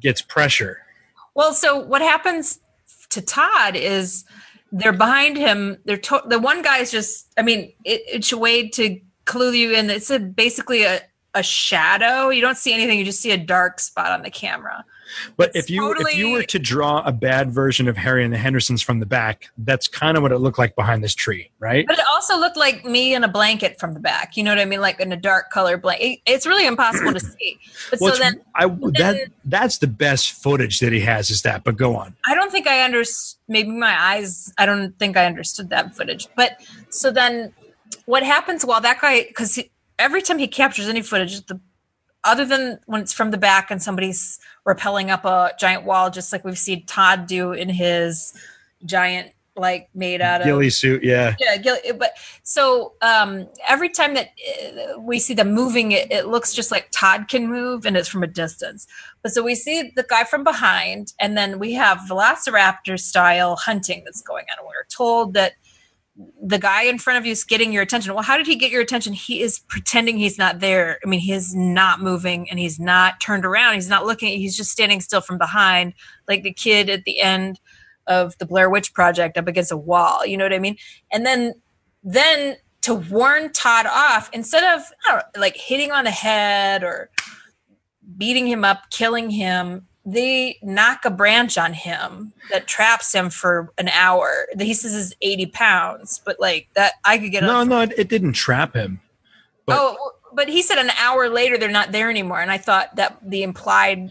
gets 0.00 0.20
pressure 0.20 0.80
Well, 1.34 1.52
so 1.52 1.78
what 1.78 2.02
happens 2.02 2.60
to 3.10 3.20
Todd 3.20 3.76
is 3.76 4.24
they're 4.72 4.92
behind 4.92 5.36
him. 5.36 5.78
They're 5.84 5.96
to- 5.96 6.24
the 6.28 6.38
one 6.38 6.62
guy's 6.62 6.90
just. 6.90 7.32
I 7.38 7.42
mean, 7.42 7.72
it, 7.84 8.02
it's 8.06 8.32
a 8.32 8.38
way 8.38 8.68
to 8.70 9.00
clue 9.24 9.52
you 9.52 9.72
in. 9.72 9.90
It's 9.90 10.10
a, 10.10 10.18
basically 10.18 10.84
a 10.84 11.00
a 11.34 11.42
shadow. 11.42 12.28
You 12.28 12.40
don't 12.40 12.56
see 12.56 12.72
anything. 12.72 12.98
You 12.98 13.04
just 13.04 13.20
see 13.20 13.32
a 13.32 13.36
dark 13.36 13.80
spot 13.80 14.12
on 14.12 14.22
the 14.22 14.30
camera. 14.30 14.84
But 15.36 15.50
It's 15.54 15.64
if 15.64 15.70
you 15.70 15.94
if 15.98 16.16
you 16.16 16.32
were 16.32 16.42
to 16.42 16.58
draw 16.58 17.02
a 17.04 17.12
bad 17.12 17.50
version 17.50 17.88
of 17.88 17.96
harry 17.96 18.24
and 18.24 18.32
the 18.32 18.38
hendersons 18.38 18.82
from 18.82 19.00
the 19.00 19.06
back 19.06 19.50
that's 19.58 19.88
kind 19.88 20.16
of 20.16 20.22
what 20.22 20.32
it 20.32 20.38
looked 20.38 20.58
like 20.58 20.74
behind 20.76 21.02
this 21.02 21.14
tree 21.14 21.50
right 21.58 21.86
But 21.86 21.98
it 21.98 22.04
also 22.12 22.38
looked 22.38 22.56
like 22.56 22.84
me 22.84 23.14
in 23.14 23.24
a 23.24 23.28
blanket 23.28 23.78
from 23.78 23.94
the 23.94 24.00
back. 24.00 24.36
You 24.36 24.42
know 24.42 24.50
what 24.50 24.58
I 24.58 24.64
mean? 24.64 24.80
Like 24.80 25.00
in 25.00 25.12
a 25.12 25.16
dark 25.16 25.50
color 25.50 25.76
blanket. 25.76 26.20
It's 26.26 26.46
really 26.46 26.66
impossible 26.66 27.12
to 27.12 27.20
see. 27.20 27.58
But 27.90 28.00
well, 28.00 28.14
so 28.14 28.18
then 28.18 28.40
I, 28.54 28.66
that 28.66 29.30
that's 29.44 29.78
the 29.78 29.86
best 29.86 30.32
footage 30.32 30.80
that 30.80 30.92
he 30.92 31.00
has 31.00 31.30
is 31.30 31.42
that 31.42 31.64
but 31.64 31.76
go 31.76 31.96
on 31.96 32.16
I 32.26 32.34
don't 32.34 32.50
think 32.50 32.66
I 32.66 32.82
understood. 32.82 33.38
Maybe 33.46 33.70
my 33.70 33.94
eyes. 34.00 34.52
I 34.56 34.64
don't 34.64 34.98
think 34.98 35.16
I 35.16 35.26
understood 35.26 35.70
that 35.70 35.94
footage. 35.94 36.28
But 36.34 36.60
so 36.88 37.10
then, 37.10 37.52
what 38.06 38.22
happens 38.22 38.64
while 38.64 38.80
that 38.80 39.00
guy? 39.00 39.24
Because 39.24 39.60
every 39.98 40.22
time 40.22 40.38
he 40.38 40.48
captures 40.48 40.88
any 40.88 41.02
footage, 41.02 41.44
the 41.46 41.60
other 42.24 42.44
than 42.44 42.78
when 42.86 43.02
it's 43.02 43.12
from 43.12 43.30
the 43.30 43.38
back 43.38 43.70
and 43.70 43.82
somebody's 43.82 44.38
rappelling 44.66 45.10
up 45.10 45.24
a 45.24 45.52
giant 45.58 45.84
wall, 45.84 46.10
just 46.10 46.32
like 46.32 46.44
we've 46.44 46.58
seen 46.58 46.84
Todd 46.86 47.26
do 47.26 47.52
in 47.52 47.68
his 47.68 48.32
giant, 48.84 49.30
like 49.56 49.88
made 49.94 50.20
out 50.20 50.40
of 50.40 50.46
ghillie 50.48 50.68
suit 50.68 51.04
yeah. 51.04 51.36
Yeah 51.38 51.56
gil- 51.56 51.96
but 51.96 52.16
so 52.42 52.94
um 53.02 53.46
every 53.68 53.88
time 53.88 54.14
that 54.14 54.30
uh, 54.50 54.98
we 54.98 55.20
see 55.20 55.32
them 55.32 55.52
moving 55.52 55.92
it, 55.92 56.10
it 56.10 56.26
looks 56.26 56.52
just 56.52 56.72
like 56.72 56.88
todd 56.90 57.28
can 57.28 57.46
move 57.46 57.86
and 57.86 57.96
it's 57.96 58.08
from 58.08 58.24
a 58.24 58.26
distance. 58.26 58.88
But 59.22 59.32
so 59.32 59.44
we 59.44 59.54
see 59.54 59.92
the 59.94 60.02
guy 60.02 60.24
from 60.24 60.42
behind 60.42 61.12
and 61.20 61.36
then 61.36 61.60
we 61.60 61.72
have 61.74 61.98
velociraptor 61.98 62.98
style 62.98 63.54
hunting 63.54 64.02
that's 64.04 64.22
going 64.22 64.44
on. 64.50 64.58
And 64.58 64.66
we're 64.66 64.86
told 64.88 65.34
that 65.34 65.52
the 66.42 66.58
guy 66.58 66.84
in 66.84 66.98
front 66.98 67.18
of 67.18 67.26
you 67.26 67.32
is 67.32 67.42
getting 67.42 67.72
your 67.72 67.82
attention. 67.82 68.14
Well 68.14 68.22
how 68.22 68.36
did 68.36 68.46
he 68.46 68.56
get 68.56 68.70
your 68.70 68.82
attention? 68.82 69.12
He 69.12 69.42
is 69.42 69.58
pretending 69.58 70.16
he's 70.16 70.38
not 70.38 70.60
there. 70.60 70.98
I 71.04 71.08
mean 71.08 71.20
he's 71.20 71.54
not 71.54 72.00
moving 72.00 72.48
and 72.50 72.58
he's 72.58 72.78
not 72.78 73.20
turned 73.20 73.44
around. 73.44 73.74
He's 73.74 73.88
not 73.88 74.06
looking. 74.06 74.38
He's 74.38 74.56
just 74.56 74.70
standing 74.70 75.00
still 75.00 75.20
from 75.20 75.38
behind 75.38 75.94
like 76.28 76.42
the 76.42 76.52
kid 76.52 76.88
at 76.88 77.04
the 77.04 77.20
end 77.20 77.60
of 78.06 78.36
the 78.38 78.46
Blair 78.46 78.70
Witch 78.70 78.94
Project 78.94 79.36
up 79.36 79.48
against 79.48 79.72
a 79.72 79.76
wall. 79.76 80.24
You 80.24 80.36
know 80.36 80.44
what 80.44 80.52
I 80.52 80.58
mean? 80.58 80.76
And 81.10 81.26
then 81.26 81.54
then 82.04 82.56
to 82.82 82.94
warn 82.94 83.50
Todd 83.52 83.86
off 83.86 84.28
instead 84.32 84.62
of 84.62 84.82
know, 85.08 85.20
like 85.36 85.56
hitting 85.56 85.90
on 85.90 86.04
the 86.04 86.10
head 86.10 86.84
or 86.84 87.10
beating 88.16 88.46
him 88.46 88.64
up, 88.64 88.90
killing 88.90 89.30
him, 89.30 89.86
they 90.04 90.58
knock 90.62 91.04
a 91.04 91.10
branch 91.10 91.56
on 91.56 91.72
him 91.72 92.32
that 92.50 92.66
traps 92.66 93.14
him 93.14 93.30
for 93.30 93.72
an 93.78 93.88
hour. 93.88 94.46
He 94.58 94.74
says 94.74 94.94
is 94.94 95.14
80 95.22 95.46
pounds, 95.46 96.20
but 96.24 96.38
like 96.38 96.68
that 96.74 96.94
I 97.04 97.18
could 97.18 97.30
get 97.30 97.42
no 97.42 97.60
a, 97.60 97.64
no 97.64 97.80
it, 97.80 97.94
it 97.96 98.08
didn't 98.08 98.34
trap 98.34 98.74
him 98.74 99.00
but- 99.66 99.78
oh 99.78 100.12
but 100.36 100.48
he 100.48 100.62
said 100.62 100.78
an 100.78 100.90
hour 101.00 101.28
later 101.28 101.56
they're 101.56 101.70
not 101.70 101.92
there 101.92 102.10
anymore. 102.10 102.40
And 102.40 102.50
I 102.50 102.58
thought 102.58 102.96
that 102.96 103.18
the 103.22 103.42
implied 103.44 104.10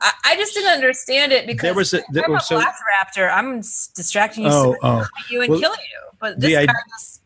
I, 0.00 0.12
I 0.24 0.36
just 0.36 0.54
didn't 0.54 0.72
understand 0.72 1.32
it 1.32 1.46
because 1.46 1.62
There 1.62 1.74
was 1.74 1.92
a- 1.92 2.02
there 2.12 2.24
I'm 2.24 2.38
so- 2.40 2.60
Velociraptor. 2.60 3.30
I'm 3.32 3.60
distracting 3.94 4.44
you, 4.44 4.50
oh 4.50 4.72
so 4.72 4.76
oh, 4.82 5.00
oh. 5.02 5.06
you 5.30 5.42
and 5.42 5.50
Well, 5.50 5.60
kill 5.60 5.72
you. 5.72 6.18
But 6.18 6.40
this 6.40 6.52
guy 6.52 6.72
just 6.96 7.22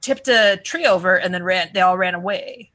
tipped 0.00 0.28
a 0.28 0.58
tree 0.64 0.86
over 0.86 1.16
and 1.16 1.32
then 1.34 1.42
ran. 1.42 1.70
They 1.74 1.80
all 1.80 1.98
ran 1.98 2.14
away. 2.14 2.70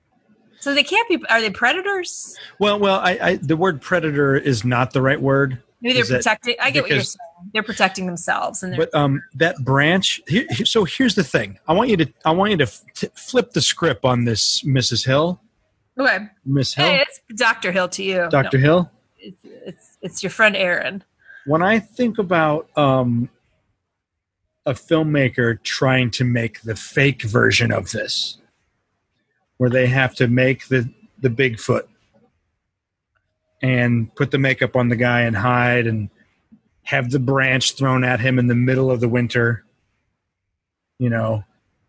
So 0.66 0.74
they 0.74 0.82
can't 0.82 1.08
be. 1.08 1.24
Are 1.30 1.42
they 1.42 1.52
predators? 1.52 2.36
well 2.58 2.80
well 2.80 3.00
I, 3.00 3.20
I 3.22 3.36
the 3.36 3.56
word 3.56 3.82
predator 3.84 4.36
is 4.36 4.66
not 4.66 4.94
the 4.94 5.02
right 5.04 5.22
word 5.22 5.62
Maybe 5.80 5.94
they're 5.94 6.02
Is 6.02 6.10
protecting. 6.10 6.56
I 6.60 6.72
get 6.72 6.82
what 6.82 6.90
you're 6.90 7.02
saying. 7.02 7.20
They're 7.54 7.62
protecting 7.62 8.08
themselves, 8.08 8.64
and 8.64 8.76
But 8.76 8.92
um, 8.96 9.22
that 9.36 9.58
branch. 9.64 10.20
Here, 10.28 10.48
so 10.66 10.84
here's 10.86 11.14
the 11.14 11.24
thing. 11.24 11.60
I 11.68 11.74
want 11.74 11.92
you 11.92 11.98
to. 11.98 12.12
I 12.26 12.32
want 12.32 12.50
you 12.50 12.58
to 12.58 12.64
f- 12.64 12.82
t- 12.96 13.10
flip 13.14 13.52
the 13.52 13.62
script 13.62 14.04
on 14.04 14.26
this, 14.26 14.64
Mrs. 14.64 15.06
Hill. 15.06 15.40
okay. 16.00 16.26
Miss 16.44 16.74
Hill, 16.74 16.88
Hey, 16.88 17.02
it's 17.08 17.22
Doctor 17.40 17.72
Hill 17.72 17.88
to 17.90 18.02
you. 18.04 18.28
Doctor 18.32 18.58
No, 18.58 18.64
Hill. 18.64 18.92
it's, 19.20 19.38
it's 19.44 19.98
it's 20.02 20.24
your 20.24 20.32
friend 20.32 20.56
Erin. 20.56 21.04
When 21.46 21.62
I 21.62 21.78
think 21.78 22.18
about 22.18 22.76
um, 22.76 23.30
a 24.66 24.74
filmmaker 24.74 25.62
trying 25.62 26.10
to 26.12 26.24
make 26.24 26.62
the 26.62 26.76
fake 26.76 27.22
version 27.22 27.72
of 27.72 27.92
this, 27.92 28.40
where 29.58 29.70
they 29.70 29.88
have 29.88 30.16
to 30.16 30.28
make 30.28 30.68
the 30.68 30.90
the 31.20 31.30
Bigfoot 31.30 31.88
and 33.62 34.14
put 34.16 34.32
the 34.32 34.38
makeup 34.38 34.76
on 34.76 34.90
the 34.90 34.96
guy 34.96 35.22
and 35.22 35.36
hide 35.36 35.88
and 35.88 36.10
have 36.84 37.10
the 37.12 37.20
branch 37.20 37.76
thrown 37.76 38.04
at 38.04 38.20
him 38.20 38.38
in 38.38 38.48
the 38.48 38.54
middle 38.56 38.92
of 38.92 39.00
the 39.00 39.08
winter, 39.10 39.64
you 41.00 41.10
know, 41.10 41.44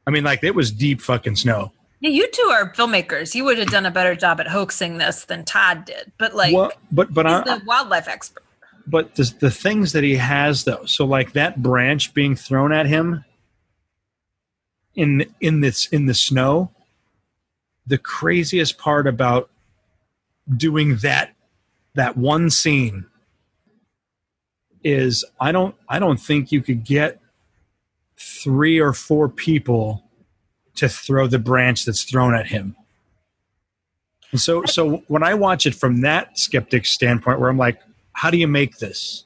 I 0.07 0.11
mean, 0.11 0.25
like 0.25 0.43
it 0.43 0.55
was 0.55 0.71
deep 0.71 1.01
fucking 1.03 1.37
snow. 1.37 1.73
Yeah, 2.01 2.11
you 2.11 2.29
two 2.31 2.43
are 2.53 2.73
filmmakers. 2.73 3.35
You 3.35 3.45
would 3.45 3.59
have 3.59 3.69
done 3.71 3.85
a 3.85 3.91
better 3.91 4.15
job 4.15 4.39
at 4.41 4.47
hoaxing 4.49 4.99
this 4.99 5.25
than 5.25 5.45
Todd 5.45 5.85
did. 5.85 6.13
But 6.19 6.35
like, 6.35 6.55
Well, 6.55 6.73
but 6.93 7.13
but 7.13 7.27
he's 7.27 7.35
I, 7.35 7.59
the 7.59 7.65
wildlife 7.67 8.07
expert. 8.09 8.45
but 8.87 9.17
the, 9.17 9.35
the 9.41 9.51
things 9.51 9.93
that 9.93 10.05
he 10.05 10.17
has 10.17 10.65
though 10.65 10.85
so 10.87 11.05
like 11.05 11.33
that 11.33 11.63
branch 11.63 12.15
being 12.15 12.37
thrown 12.37 12.73
at 12.73 12.87
him 12.87 13.25
in 14.95 15.27
in 15.41 15.61
this 15.61 15.87
in 15.89 16.07
the 16.07 16.15
snow 16.15 16.71
the 17.87 17.99
craziest 17.99 18.79
part 18.79 19.07
about 19.07 19.51
doing 20.57 20.97
that 20.97 21.35
that 21.95 22.17
one 22.17 22.51
scene 22.51 23.07
is 24.85 25.25
i 25.41 25.51
don't 25.51 25.75
i 25.89 25.99
don't 25.99 26.21
think 26.21 26.53
you 26.53 26.61
could 26.61 26.85
get 26.85 27.21
three 28.17 28.79
or 28.79 28.93
four 28.93 29.29
people 29.29 30.05
to 30.75 30.89
throw 30.89 31.27
the 31.27 31.39
branch 31.39 31.85
that's 31.85 32.05
thrown 32.05 32.35
at 32.35 32.47
him 32.47 32.77
and 34.31 34.41
so 34.41 34.65
so 34.65 34.99
when 35.09 35.23
i 35.23 35.35
watch 35.35 35.67
it 35.67 35.75
from 35.75 36.03
that 36.03 36.39
skeptic 36.39 36.87
standpoint 36.87 37.41
where 37.41 37.51
i'm 37.51 37.59
like 37.59 37.81
how 38.17 38.31
do 38.31 38.39
you 38.39 38.49
make 38.49 38.79
this? 38.79 39.25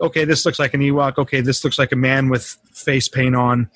Okay, 0.00 0.24
this 0.24 0.46
looks 0.46 0.58
like 0.58 0.72
an 0.72 0.80
Ewok. 0.80 1.18
Okay, 1.18 1.42
this 1.42 1.62
looks 1.62 1.78
like 1.78 1.92
a 1.92 1.96
man 1.96 2.30
with 2.30 2.56
face 2.72 3.08
paint 3.08 3.36
on. 3.36 3.70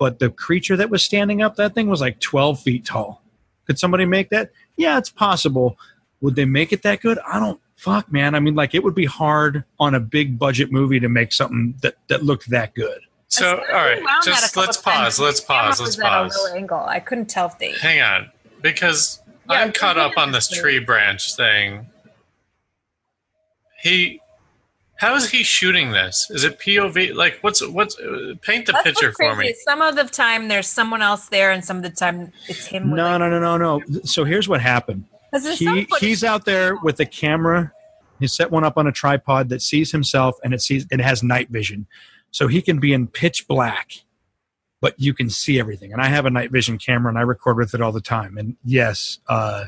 But 0.00 0.18
the 0.18 0.30
creature 0.30 0.78
that 0.78 0.88
was 0.88 1.02
standing 1.02 1.42
up, 1.42 1.56
that 1.56 1.74
thing 1.74 1.88
was 1.88 2.00
like 2.00 2.20
12 2.20 2.60
feet 2.60 2.86
tall. 2.86 3.22
Could 3.66 3.78
somebody 3.78 4.06
make 4.06 4.30
that? 4.30 4.50
Yeah, 4.76 4.96
it's 4.96 5.10
possible. 5.10 5.78
Would 6.22 6.36
they 6.36 6.46
make 6.46 6.72
it 6.72 6.82
that 6.84 7.02
good? 7.02 7.18
I 7.30 7.38
don't. 7.38 7.60
Fuck, 7.76 8.10
man. 8.10 8.34
I 8.34 8.40
mean, 8.40 8.54
like, 8.54 8.74
it 8.74 8.82
would 8.82 8.94
be 8.94 9.04
hard 9.04 9.64
on 9.78 9.94
a 9.94 10.00
big 10.00 10.38
budget 10.38 10.72
movie 10.72 11.00
to 11.00 11.08
make 11.08 11.32
something 11.34 11.74
that, 11.82 11.96
that 12.08 12.24
looked 12.24 12.48
that 12.48 12.74
good. 12.74 13.00
So, 13.28 13.58
all 13.58 13.74
right, 13.74 14.02
Wound 14.02 14.24
that 14.24 14.26
a 14.26 14.40
just 14.40 14.56
let's 14.56 14.76
pause. 14.78 15.20
Let's 15.20 15.40
pause. 15.40 15.80
Let's 15.80 15.96
was 15.96 15.98
at 16.00 16.06
a 16.06 16.08
pause. 16.08 16.36
low 16.36 16.56
angle. 16.56 16.78
I 16.80 16.98
couldn't 17.00 17.26
tell 17.26 17.46
if 17.46 17.58
they. 17.58 17.72
Hang 17.72 18.00
on, 18.00 18.30
because 18.62 19.20
Yeah, 19.50 19.60
I'm 19.60 19.72
caught 19.72 19.98
up 19.98 20.16
on 20.16 20.32
this 20.32 20.48
tree 20.48 20.78
branch 20.78 21.36
thing. 21.36 21.86
He, 23.82 24.20
how 25.00 25.14
is 25.14 25.30
he 25.30 25.42
shooting 25.42 25.92
this? 25.92 26.26
Is 26.30 26.44
it 26.44 26.58
POV? 26.58 27.14
Like, 27.14 27.38
what's 27.40 27.66
what's? 27.66 27.98
Uh, 27.98 28.34
paint 28.42 28.66
the 28.66 28.72
That's 28.72 28.84
picture 28.84 29.12
for 29.12 29.34
crazy. 29.34 29.52
me. 29.52 29.54
Some 29.64 29.80
of 29.80 29.96
the 29.96 30.04
time 30.04 30.48
there's 30.48 30.66
someone 30.66 31.00
else 31.00 31.28
there, 31.30 31.50
and 31.52 31.64
some 31.64 31.78
of 31.78 31.82
the 31.82 31.88
time 31.90 32.32
it's 32.48 32.66
him. 32.66 32.90
No, 32.94 33.04
like, 33.04 33.18
no, 33.20 33.30
no, 33.30 33.56
no, 33.56 33.78
no. 33.78 34.00
So 34.04 34.24
here's 34.24 34.46
what 34.46 34.60
happened. 34.60 35.06
'cause 35.32 35.44
there's 35.44 35.64
some 35.64 35.76
He, 35.76 35.86
he's 36.00 36.22
out 36.22 36.44
there 36.44 36.76
with 36.76 37.00
a 37.00 37.06
camera. 37.06 37.72
He 38.18 38.26
set 38.26 38.50
one 38.50 38.62
up 38.62 38.76
on 38.76 38.86
a 38.86 38.92
tripod 38.92 39.48
that 39.48 39.62
sees 39.62 39.90
himself 39.92 40.34
and 40.44 40.52
it 40.52 40.60
sees 40.60 40.86
it 40.90 41.00
has 41.00 41.22
night 41.22 41.48
vision. 41.48 41.86
So 42.30 42.46
he 42.46 42.60
can 42.60 42.78
be 42.78 42.92
in 42.92 43.06
pitch 43.06 43.48
black, 43.48 43.92
but 44.82 44.94
you 44.98 45.14
can 45.14 45.30
see 45.30 45.58
everything. 45.58 45.94
And 45.94 46.02
I 46.02 46.08
have 46.08 46.26
a 46.26 46.30
night 46.30 46.50
vision 46.50 46.76
camera 46.76 47.08
and 47.08 47.18
I 47.18 47.22
record 47.22 47.56
with 47.56 47.72
it 47.74 47.80
all 47.80 47.92
the 47.92 48.02
time. 48.02 48.36
And 48.36 48.56
yes, 48.64 49.18
uh, 49.28 49.64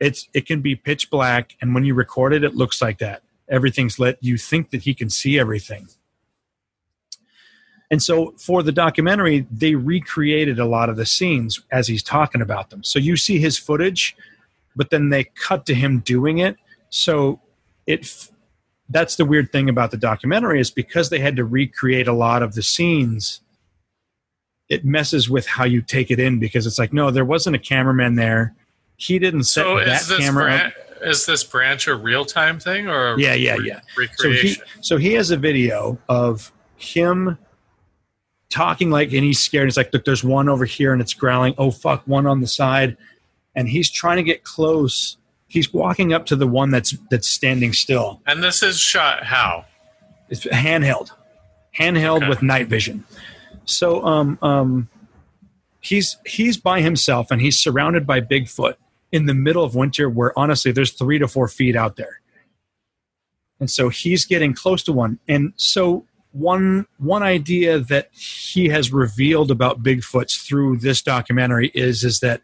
it's 0.00 0.28
it 0.32 0.46
can 0.46 0.62
be 0.62 0.74
pitch 0.74 1.10
black, 1.10 1.54
and 1.60 1.74
when 1.74 1.84
you 1.84 1.92
record 1.94 2.32
it, 2.32 2.42
it 2.44 2.54
looks 2.54 2.80
like 2.80 2.96
that. 2.98 3.22
Everything's 3.48 3.98
let 3.98 4.22
You 4.22 4.36
think 4.36 4.70
that 4.70 4.82
he 4.82 4.94
can 4.94 5.10
see 5.10 5.38
everything. 5.38 5.88
And 7.90 8.02
so 8.02 8.34
for 8.36 8.62
the 8.62 8.72
documentary, 8.72 9.46
they 9.50 9.74
recreated 9.74 10.58
a 10.58 10.64
lot 10.64 10.88
of 10.88 10.96
the 10.96 11.06
scenes 11.06 11.60
as 11.70 11.86
he's 11.86 12.02
talking 12.02 12.42
about 12.42 12.70
them. 12.70 12.82
So 12.82 12.98
you 12.98 13.16
see 13.16 13.38
his 13.38 13.58
footage, 13.58 14.16
but 14.74 14.90
then 14.90 15.10
they 15.10 15.24
cut 15.24 15.66
to 15.66 15.74
him 15.74 16.00
doing 16.00 16.38
it. 16.38 16.56
So 16.90 17.40
it 17.86 18.30
that's 18.88 19.16
the 19.16 19.24
weird 19.24 19.50
thing 19.50 19.68
about 19.68 19.90
the 19.90 19.96
documentary 19.96 20.60
is 20.60 20.70
because 20.70 21.10
they 21.10 21.18
had 21.18 21.36
to 21.36 21.44
recreate 21.44 22.06
a 22.06 22.12
lot 22.12 22.42
of 22.42 22.54
the 22.54 22.62
scenes 22.62 23.40
it 24.68 24.84
messes 24.84 25.28
with 25.30 25.46
how 25.46 25.64
you 25.64 25.80
take 25.80 26.10
it 26.10 26.20
in 26.20 26.38
because 26.38 26.66
it's 26.66 26.78
like 26.78 26.92
no 26.92 27.10
there 27.10 27.24
wasn't 27.24 27.54
a 27.54 27.58
cameraman 27.58 28.14
there 28.14 28.54
he 28.96 29.18
didn't 29.18 29.44
set 29.44 29.64
So 29.64 29.84
that 29.84 30.02
camera 30.18 30.54
up 30.54 30.72
is 31.02 31.26
this 31.26 31.44
branch 31.44 31.86
a 31.88 31.94
real 31.94 32.24
time 32.24 32.58
thing 32.60 32.88
or 32.88 33.14
a 33.14 33.20
Yeah, 33.20 33.34
yeah, 33.34 33.54
re- 33.56 33.66
yeah. 33.68 33.80
so 34.16 34.28
he 34.28 34.36
recreation? 34.36 34.64
so 34.80 34.96
he 34.96 35.12
has 35.14 35.30
a 35.30 35.36
video 35.36 35.98
of 36.08 36.52
him 36.76 37.38
talking 38.48 38.90
like 38.90 39.12
and 39.12 39.24
he's 39.24 39.40
scared 39.40 39.66
he's 39.66 39.76
like 39.76 39.92
look 39.92 40.04
there's 40.04 40.22
one 40.24 40.48
over 40.48 40.64
here 40.64 40.92
and 40.92 41.02
it's 41.02 41.14
growling 41.14 41.54
oh 41.58 41.70
fuck 41.70 42.02
one 42.06 42.26
on 42.26 42.40
the 42.40 42.46
side 42.46 42.96
and 43.54 43.68
he's 43.68 43.90
trying 43.90 44.16
to 44.16 44.22
get 44.22 44.44
close 44.44 45.16
he's 45.48 45.72
walking 45.72 46.12
up 46.12 46.26
to 46.26 46.36
the 46.36 46.46
one 46.46 46.70
that's 46.70 46.96
that's 47.10 47.28
standing 47.28 47.72
still 47.72 48.20
and 48.26 48.42
this 48.42 48.62
is 48.62 48.78
shot 48.78 49.24
how? 49.24 49.64
it's 50.28 50.44
handheld 50.46 51.10
handheld 51.76 52.18
Okay. 52.18 52.28
with 52.28 52.40
night 52.42 52.68
vision 52.68 53.04
so 53.64 54.04
um 54.04 54.38
um 54.42 54.88
he's 55.80 56.16
he's 56.24 56.56
by 56.56 56.80
himself 56.80 57.30
and 57.32 57.40
he's 57.40 57.58
surrounded 57.58 58.06
by 58.06 58.20
bigfoot 58.20 58.74
in 59.12 59.26
the 59.26 59.34
middle 59.34 59.64
of 59.64 59.74
winter 59.74 60.08
where 60.08 60.36
honestly 60.38 60.72
there's 60.72 60.92
three 60.92 61.18
to 61.18 61.28
four 61.28 61.48
feet 61.48 61.76
out 61.76 61.96
there 61.96 62.20
and 63.60 63.70
so 63.70 63.88
he's 63.88 64.24
getting 64.24 64.52
close 64.54 64.82
to 64.82 64.92
one 64.92 65.18
and 65.28 65.52
so 65.56 66.04
one 66.32 66.86
one 66.98 67.22
idea 67.22 67.78
that 67.78 68.10
he 68.12 68.68
has 68.68 68.92
revealed 68.92 69.50
about 69.50 69.82
bigfoots 69.82 70.40
through 70.44 70.76
this 70.76 71.00
documentary 71.02 71.70
is 71.74 72.04
is 72.04 72.20
that 72.20 72.42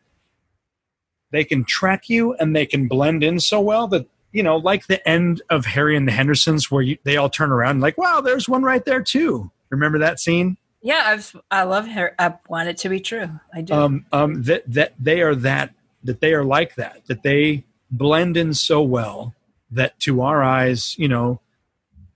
they 1.30 1.44
can 1.44 1.64
track 1.64 2.08
you 2.08 2.34
and 2.34 2.54
they 2.54 2.66
can 2.66 2.88
blend 2.88 3.22
in 3.22 3.40
so 3.40 3.60
well 3.60 3.86
that 3.86 4.06
you 4.32 4.42
know 4.42 4.56
like 4.56 4.86
the 4.86 5.06
end 5.06 5.42
of 5.50 5.66
harry 5.66 5.96
and 5.96 6.08
the 6.08 6.12
hendersons 6.12 6.70
where 6.70 6.82
you, 6.82 6.96
they 7.04 7.16
all 7.16 7.28
turn 7.28 7.52
around 7.52 7.80
like 7.80 7.98
wow 7.98 8.20
there's 8.20 8.48
one 8.48 8.62
right 8.62 8.84
there 8.84 9.02
too 9.02 9.50
remember 9.70 9.98
that 9.98 10.18
scene 10.20 10.56
Yeah, 10.84 11.00
I've 11.06 11.36
I 11.48 11.62
love 11.62 11.86
her. 11.86 12.14
I 12.18 12.34
want 12.48 12.68
it 12.68 12.76
to 12.78 12.88
be 12.88 12.98
true. 12.98 13.38
I 13.54 13.60
do. 13.62 13.72
um, 13.72 14.06
um, 14.10 14.42
that 14.42 14.64
that 14.66 14.94
they 14.98 15.22
are 15.22 15.36
that 15.36 15.72
that 16.04 16.20
they 16.20 16.32
are 16.34 16.44
like 16.44 16.74
that 16.76 17.02
that 17.06 17.22
they 17.22 17.64
blend 17.90 18.36
in 18.36 18.54
so 18.54 18.82
well 18.82 19.34
that 19.70 19.98
to 20.00 20.20
our 20.22 20.42
eyes 20.42 20.96
you 20.98 21.08
know 21.08 21.40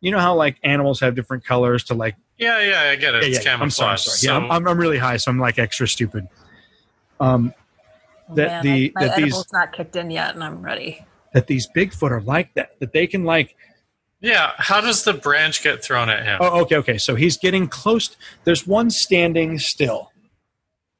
you 0.01 0.11
know 0.11 0.19
how 0.19 0.35
like 0.35 0.59
animals 0.63 1.01
have 1.01 1.15
different 1.15 1.45
colors 1.45 1.85
to 1.85 1.95
like 1.95 2.17
Yeah, 2.39 2.61
yeah, 2.61 2.91
I 2.91 2.97
get 2.97 3.15
it. 3.15 3.23
yeah, 3.23 3.29
It's 3.37 3.45
yeah, 3.45 3.57
I'm 3.57 3.71
sorry, 3.71 3.91
I'm 3.93 3.97
camouflage. 3.97 4.01
sorry. 4.21 4.41
Yeah, 4.41 4.45
I'm, 4.47 4.51
I'm, 4.53 4.69
I'm 4.69 4.79
really 4.79 4.99
high, 4.99 5.17
so 5.17 5.31
I'm 5.31 5.39
like 5.39 5.59
extra 5.59 5.87
stupid. 5.89 6.29
Um, 7.21 7.55
Oh, 8.29 8.35
that 8.35 8.49
man, 8.49 8.63
the- 8.65 8.93
I, 8.97 9.01
my 9.01 9.07
that 9.07 9.17
these- 9.17 9.25
edible's 9.27 9.53
not 9.53 9.73
kicked 9.73 9.95
in 9.97 10.11
yet, 10.11 10.35
and 10.35 10.43
I'm 10.43 10.61
ready. 10.61 11.05
that 11.33 11.47
these 11.47 11.69
Bigfoot 11.75 12.11
are 12.11 12.21
like 12.21 12.53
that. 12.55 12.79
That 12.81 12.93
they 12.93 13.07
can 13.07 13.23
like. 13.25 13.55
yeah, 14.21 14.53
how 14.59 14.81
does 14.81 15.05
the 15.05 15.13
branch 15.15 15.63
get 15.63 15.83
thrown 15.85 16.09
at 16.11 16.25
him? 16.25 16.39
Oh, 16.41 16.61
okay, 16.63 16.77
okay. 16.79 16.99
So 16.99 17.15
he's 17.15 17.37
getting 17.37 17.69
close. 17.69 18.17
There's 18.45 18.67
one 18.67 18.91
standing 18.91 19.59
still, 19.61 20.11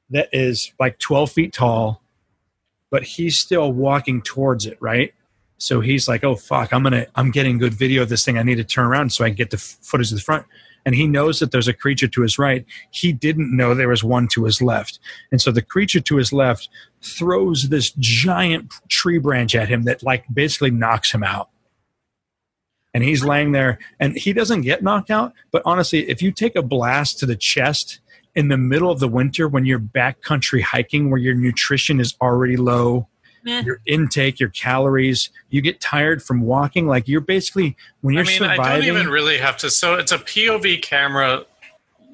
that 0.09 0.29
is 0.31 0.71
like 0.79 0.99
12 0.99 1.31
feet 1.31 1.51
tall, 1.53 2.01
but 2.89 3.03
he's 3.03 3.37
still 3.37 3.71
walking 3.71 4.21
towards 4.21 4.65
it, 4.65 4.77
right? 4.79 5.13
So 5.57 5.81
he's 5.81 6.07
like, 6.07 6.23
"Oh 6.23 6.35
fuck, 6.35 6.71
I'm 6.71 6.83
gonna, 6.83 7.07
I'm 7.15 7.31
getting 7.31 7.57
good 7.57 7.73
video 7.73 8.03
of 8.03 8.09
this 8.09 8.23
thing. 8.23 8.37
I 8.37 8.43
need 8.43 8.55
to 8.55 8.63
turn 8.63 8.85
around 8.85 9.11
so 9.11 9.23
I 9.25 9.29
can 9.29 9.35
get 9.35 9.49
the 9.49 9.57
footage 9.57 10.11
of 10.11 10.17
the 10.17 10.23
front." 10.23 10.45
And 10.85 10.95
he 10.95 11.05
knows 11.05 11.39
that 11.39 11.51
there's 11.51 11.67
a 11.67 11.73
creature 11.73 12.07
to 12.07 12.21
his 12.21 12.39
right. 12.39 12.65
He 12.91 13.11
didn't 13.11 13.55
know 13.55 13.73
there 13.73 13.89
was 13.89 14.03
one 14.03 14.27
to 14.29 14.45
his 14.45 14.61
left, 14.61 14.99
and 15.31 15.41
so 15.41 15.51
the 15.51 15.61
creature 15.61 15.99
to 15.99 16.17
his 16.17 16.31
left 16.31 16.69
throws 17.01 17.69
this 17.69 17.91
giant 17.97 18.71
tree 18.87 19.17
branch 19.17 19.55
at 19.55 19.69
him 19.69 19.83
that 19.83 20.03
like 20.03 20.25
basically 20.31 20.71
knocks 20.71 21.11
him 21.11 21.23
out. 21.23 21.49
And 22.93 23.03
he's 23.03 23.23
laying 23.23 23.51
there, 23.51 23.79
and 23.99 24.15
he 24.15 24.33
doesn't 24.33 24.61
get 24.61 24.81
knocked 24.81 25.11
out. 25.11 25.33
But 25.51 25.61
honestly, 25.65 26.09
if 26.09 26.21
you 26.21 26.31
take 26.31 26.55
a 26.55 26.63
blast 26.63 27.19
to 27.19 27.25
the 27.25 27.35
chest 27.35 27.99
in 28.37 28.49
the 28.49 28.57
middle 28.57 28.91
of 28.91 28.99
the 28.99 29.07
winter 29.07 29.47
when 29.47 29.65
you're 29.65 29.79
backcountry 29.79 30.61
hiking, 30.61 31.09
where 31.09 31.19
your 31.19 31.33
nutrition 31.33 31.99
is 31.99 32.15
already 32.21 32.55
low, 32.55 33.07
Meh. 33.43 33.63
your 33.65 33.81
intake, 33.87 34.39
your 34.39 34.49
calories, 34.49 35.31
you 35.49 35.59
get 35.59 35.81
tired 35.81 36.21
from 36.21 36.41
walking. 36.41 36.85
Like 36.85 37.07
you're 37.07 37.19
basically 37.19 37.75
when 38.01 38.13
you're 38.13 38.23
I 38.23 38.27
mean, 38.27 38.43
I 38.43 38.75
don't 38.75 38.83
even 38.85 39.07
really 39.09 39.39
have 39.39 39.57
to. 39.57 39.71
So 39.71 39.95
it's 39.95 40.11
a 40.11 40.19
POV 40.19 40.83
camera. 40.83 41.45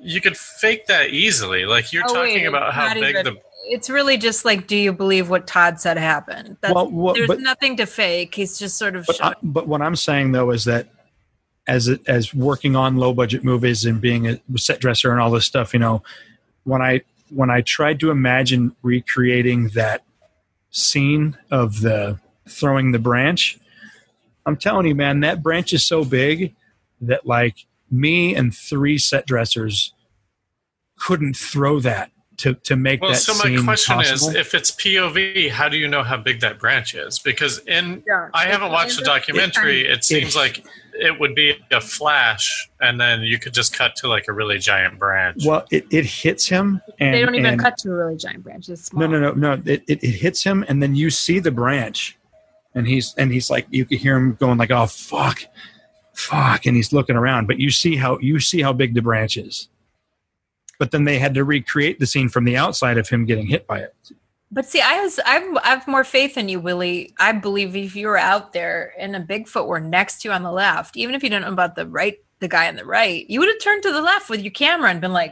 You 0.02 0.22
could 0.22 0.38
fake 0.38 0.88
that 0.88 1.10
easily. 1.10 1.66
Like 1.66 1.92
you're 1.92 2.04
Oh, 2.08 2.14
talking 2.14 2.36
wait, 2.36 2.46
about 2.46 2.74
how 2.74 2.94
big 2.94 3.04
even- 3.18 3.26
the. 3.26 3.42
It's 3.66 3.90
really 3.90 4.18
just 4.18 4.44
like, 4.44 4.68
do 4.68 4.76
you 4.76 4.92
believe 4.92 5.30
what 5.30 5.48
Todd 5.48 5.80
said 5.80 5.96
happened? 5.98 6.58
That's, 6.60 6.74
Well, 6.74 6.90
well, 6.92 7.14
there's 7.14 7.28
but- 7.28 7.40
nothing 7.42 7.78
to 7.78 7.86
fake. 7.86 8.34
He's 8.36 8.58
just 8.60 8.78
sort 8.78 8.96
of. 8.98 9.06
but, 9.06 9.24
I, 9.24 9.34
but 9.44 9.68
what 9.70 9.82
I'm 9.82 9.96
saying 9.96 10.32
though 10.34 10.52
is 10.52 10.64
that 10.66 10.88
as 11.68 11.88
as 12.08 12.34
working 12.34 12.76
on 12.76 12.98
low 12.98 13.14
budget 13.14 13.44
movies 13.44 13.86
and 13.86 14.02
being 14.02 14.28
a 14.28 14.40
set 14.56 14.80
dresser 14.80 15.12
and 15.12 15.22
all 15.22 15.32
this 15.32 15.46
stuff, 15.46 15.74
you 15.74 15.80
know, 15.80 16.04
when 16.64 16.82
I 16.82 17.02
when 17.30 17.50
I 17.50 17.62
tried 17.62 18.00
to 18.02 18.12
imagine 18.12 18.76
recreating 18.82 19.70
that 19.70 20.04
scene 20.70 21.38
of 21.50 21.82
the 21.82 22.20
throwing 22.48 22.92
the 22.92 23.00
branch, 23.00 23.58
I'm 24.46 24.58
telling 24.58 24.88
you, 24.88 24.96
man, 24.96 25.22
that 25.22 25.42
branch 25.42 25.74
is 25.74 25.86
so 25.86 26.04
big 26.04 26.54
that 27.02 27.26
like 27.26 27.66
me 27.90 28.36
and 28.36 28.54
three 28.54 28.98
set 28.98 29.26
dressers 29.26 29.94
couldn't 30.98 31.36
throw 31.36 31.80
that 31.80 32.12
to 32.38 32.54
to 32.56 32.76
make 32.76 33.02
Well, 33.02 33.12
that 33.12 33.18
so 33.18 33.34
scene 33.34 33.58
my 33.58 33.64
question 33.74 33.96
possible. 33.96 34.30
is, 34.30 34.36
if 34.36 34.54
it's 34.54 34.72
POV, 34.72 35.50
how 35.50 35.70
do 35.70 35.78
you 35.78 35.88
know 35.88 36.04
how 36.04 36.18
big 36.18 36.40
that 36.42 36.60
branch 36.60 36.96
is? 36.96 37.20
Because 37.20 37.60
in 37.60 38.04
Yeah. 38.08 38.30
I 38.34 38.46
haven't 38.48 38.72
watched 38.72 38.98
the 38.98 39.06
documentary. 39.06 39.86
it- 39.86 39.92
It, 40.00 40.04
seems 40.04 40.36
like 40.36 40.64
it 40.94 41.20
would 41.20 41.36
be 41.36 41.56
a 41.72 41.80
flash, 41.82 42.68
and 42.82 43.00
then 43.00 43.22
you 43.22 43.38
could 43.40 43.54
just 43.54 43.76
cut 43.76 43.96
to 43.98 44.08
like 44.08 44.26
a 44.28 44.34
really 44.34 44.58
giant 44.60 44.98
branch. 45.00 45.44
Well, 45.46 45.66
it, 45.72 45.86
it 45.92 46.06
hits 46.06 46.48
him, 46.48 46.82
and 47.00 47.14
they 47.14 47.22
don't 47.22 47.36
even 47.36 47.54
and- 47.54 47.62
cut 47.62 47.78
to 47.80 47.90
a 47.92 47.96
really 47.96 48.18
giant 48.18 48.44
branch. 48.44 48.70
It's 48.70 48.86
small. 48.86 49.08
No, 49.08 49.20
no, 49.20 49.32
no, 49.34 49.56
no. 49.56 49.62
It, 49.66 49.84
it, 49.88 50.04
it 50.04 50.12
hits 50.16 50.44
him, 50.44 50.66
and 50.68 50.82
then 50.82 50.96
you 50.96 51.10
see 51.10 51.40
the 51.40 51.52
branch, 51.52 52.18
and 52.76 52.88
he's 52.88 53.14
and 53.18 53.32
he's 53.32 53.50
like 53.50 53.68
you 53.70 53.86
can 53.86 53.98
hear 54.00 54.16
him 54.18 54.36
going 54.40 54.58
like, 54.58 54.72
"Oh 54.72 54.88
fuck, 54.88 55.44
fuck," 56.14 56.66
and 56.66 56.76
he's 56.76 56.92
looking 56.94 57.16
around. 57.16 57.48
But 57.48 57.60
you 57.60 57.70
see 57.72 57.96
how 57.96 58.18
you 58.20 58.40
see 58.40 58.62
how 58.62 58.74
big 58.74 58.94
the 58.96 59.02
branch 59.02 59.38
is. 59.38 59.70
But 60.84 60.92
then 60.92 61.06
they 61.06 61.18
had 61.18 61.34
to 61.36 61.46
recreate 61.46 62.02
the 62.02 62.06
scene 62.06 62.28
from 62.28 62.44
the 62.44 62.58
outside 62.58 62.98
of 62.98 63.08
him 63.08 63.24
getting 63.24 63.46
hit 63.46 63.66
by 63.66 63.80
it. 63.80 63.96
But 64.52 64.66
see, 64.66 64.82
I 64.82 65.00
was 65.00 65.18
I've 65.26 65.56
I 65.64 65.70
have 65.70 65.88
more 65.88 66.04
faith 66.04 66.38
in 66.38 66.50
you, 66.50 66.60
Willie. 66.60 67.14
I 67.18 67.32
believe 67.32 67.74
if 67.74 67.96
you 67.96 68.08
were 68.08 68.18
out 68.18 68.52
there 68.52 68.94
and 69.00 69.16
a 69.16 69.22
Bigfoot 69.22 69.66
were 69.66 69.80
next 69.80 70.24
to 70.24 70.28
you 70.28 70.34
on 70.34 70.44
the 70.44 70.52
left, 70.52 70.98
even 70.98 71.16
if 71.16 71.24
you 71.24 71.30
don't 71.30 71.44
know 71.44 71.54
about 71.54 71.76
the 71.76 71.88
right, 71.88 72.18
the 72.44 72.48
guy 72.48 72.68
on 72.68 72.76
the 72.76 72.86
right, 72.86 73.28
you 73.30 73.40
would 73.40 73.48
have 73.50 73.60
turned 73.60 73.82
to 73.84 73.92
the 73.92 74.02
left 74.02 74.30
with 74.30 74.42
your 74.42 74.52
camera 74.52 74.92
and 74.92 75.02
been 75.02 75.14
like, 75.14 75.32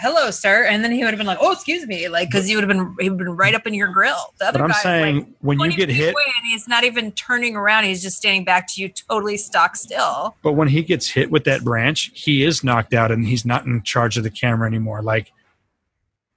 "Hello, 0.00 0.30
sir," 0.30 0.64
and 0.64 0.82
then 0.82 0.92
he 0.92 1.04
would 1.04 1.10
have 1.12 1.18
been 1.18 1.26
like, 1.26 1.38
"Oh, 1.40 1.52
excuse 1.52 1.86
me," 1.86 2.08
like 2.08 2.30
because 2.30 2.48
you 2.48 2.56
would 2.56 2.62
have 2.62 2.68
been 2.74 2.94
he 3.00 3.10
would 3.10 3.18
have 3.20 3.26
been 3.26 3.36
right 3.36 3.54
up 3.54 3.66
in 3.66 3.74
your 3.74 3.88
grill. 3.88 4.32
The 4.38 4.46
other 4.48 4.60
But 4.60 4.64
I'm 4.70 4.72
saying 4.74 5.16
like, 5.16 5.26
when 5.40 5.60
you 5.60 5.72
get 5.72 5.90
hit, 5.90 6.14
and 6.14 6.46
he's 6.50 6.66
not 6.66 6.84
even 6.84 7.12
turning 7.12 7.56
around; 7.56 7.84
he's 7.84 8.00
just 8.00 8.16
standing 8.16 8.44
back 8.44 8.66
to 8.72 8.80
you, 8.80 8.88
totally 8.88 9.36
stock 9.36 9.76
still. 9.76 10.36
but 10.42 10.52
when 10.52 10.68
he 10.68 10.82
gets 10.82 11.10
hit 11.10 11.30
with 11.30 11.44
that 11.44 11.64
branch, 11.64 12.10
he 12.14 12.44
is 12.44 12.64
knocked 12.64 12.94
out, 12.94 13.10
and 13.10 13.26
he's 13.26 13.44
not 13.44 13.66
in 13.66 13.82
charge 13.82 14.16
of 14.16 14.22
the 14.22 14.30
camera 14.30 14.66
anymore. 14.66 15.02
Like 15.02 15.32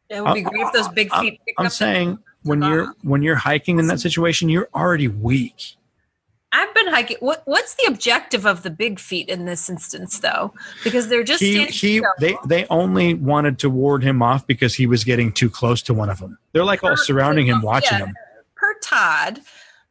It 0.09 0.21
would 0.23 0.34
be 0.34 0.41
I'm- 0.43 0.49
great 0.49 0.61
if 0.65 0.73
those 0.73 0.88
big 0.89 1.13
feet. 1.13 1.39
I'm 1.57 1.67
up 1.67 1.71
the- 1.71 1.76
saying, 1.76 2.19
when 2.43 2.61
you're 2.63 2.93
when 3.03 3.21
you're 3.21 3.36
hiking 3.36 3.80
in 3.80 3.88
that 3.88 3.99
situation, 3.99 4.49
you're 4.49 4.69
already 4.73 5.07
weak. 5.07 5.76
I've 6.56 6.74
been 6.74 6.88
hiking. 6.88 7.18
What 7.20 7.41
What's 7.43 7.76
the 7.76 7.86
objective 7.88 8.45
of 8.45 8.64
the 8.64 8.70
big 8.70 8.97
feet 8.97 9.28
in 9.28 9.43
this 9.43 9.70
instance, 9.70 10.20
though? 10.20 10.53
Because 10.86 11.10
they're 11.10 11.24
just 11.24 11.43
he 11.43 11.66
he 11.66 12.01
they 12.20 12.38
they 12.45 12.66
only 12.68 13.14
wanted 13.14 13.60
to 13.60 13.70
ward 13.70 14.03
him 14.03 14.22
off 14.22 14.47
because 14.47 14.74
he 14.74 14.88
was 14.88 15.03
getting 15.03 15.34
too 15.34 15.49
close 15.49 15.82
to 15.84 15.93
one 15.93 16.10
of 16.10 16.20
them. 16.20 16.38
They're 16.53 16.64
like 16.64 16.82
all 16.82 16.95
surrounding 16.95 17.47
him, 17.47 17.58
yeah, 17.58 17.66
watching 17.66 17.97
him. 17.97 18.14
per 18.56 18.74
Todd, 18.80 19.41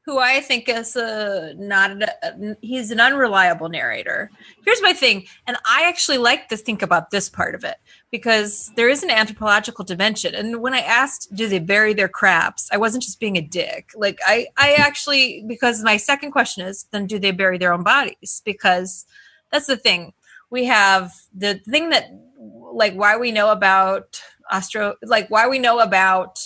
who 0.07 0.19
I 0.19 0.41
think 0.41 0.67
is 0.71 0.97
a 0.97 1.55
not 1.59 2.03
a, 2.03 2.57
he's 2.62 2.91
an 2.91 2.99
unreliable 2.99 3.69
narrator. 3.69 4.31
Here's 4.65 4.81
my 4.81 4.95
thing, 4.95 5.27
and 5.47 5.59
I 5.67 5.87
actually 5.87 6.19
like 6.19 6.49
to 6.49 6.57
think 6.57 6.81
about 6.81 7.11
this 7.11 7.29
part 7.29 7.55
of 7.55 7.65
it 7.65 7.77
because 8.11 8.71
there 8.77 8.89
is 8.89 9.03
an 9.03 9.11
anthropological 9.11 9.85
dimension. 9.85 10.35
And 10.35 10.61
when 10.61 10.75
I 10.75 10.81
asked, 10.81 11.35
do 11.35 11.49
they 11.49 11.59
bury 11.59 11.95
their 11.95 12.09
craps? 12.09 12.69
I 12.73 12.77
wasn't 12.77 13.03
just 13.03 13.19
being 13.19 13.37
a 13.37 13.41
dick. 13.41 13.91
Like 13.95 14.19
I, 14.25 14.47
I 14.57 14.75
actually 14.75 15.45
because 15.49 15.83
my 15.83 15.97
second 15.97 16.31
question 16.31 16.65
is, 16.67 16.87
then 16.93 17.07
do 17.07 17.19
they 17.19 17.33
bury 17.33 17.59
their 17.59 17.73
own 17.73 17.83
bodies? 17.83 18.43
Because 18.45 19.05
that's 19.51 19.67
the 19.67 19.77
thing. 19.77 20.13
We 20.51 20.65
have 20.67 21.13
the 21.35 21.55
thing 21.69 21.91
that 21.91 22.11
like 22.39 22.95
why 22.95 23.17
we 23.17 23.33
know 23.33 23.51
about 23.51 24.23
Astro, 24.51 24.95
like 25.03 25.29
why 25.31 25.49
we 25.49 25.59
know 25.59 25.81
about 25.81 26.39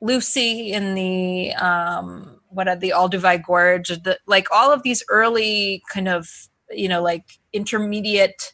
Lucy 0.00 0.72
in 0.72 0.94
the 0.94 1.54
um 1.54 2.40
what 2.50 2.68
are 2.68 2.76
the 2.76 2.92
Olduvai 2.94 3.42
Gorge, 3.44 3.88
the 3.88 4.18
like 4.26 4.48
all 4.52 4.72
of 4.72 4.82
these 4.82 5.02
early 5.08 5.82
kind 5.88 6.08
of 6.08 6.28
you 6.70 6.88
know 6.88 7.02
like 7.02 7.38
intermediate 7.52 8.52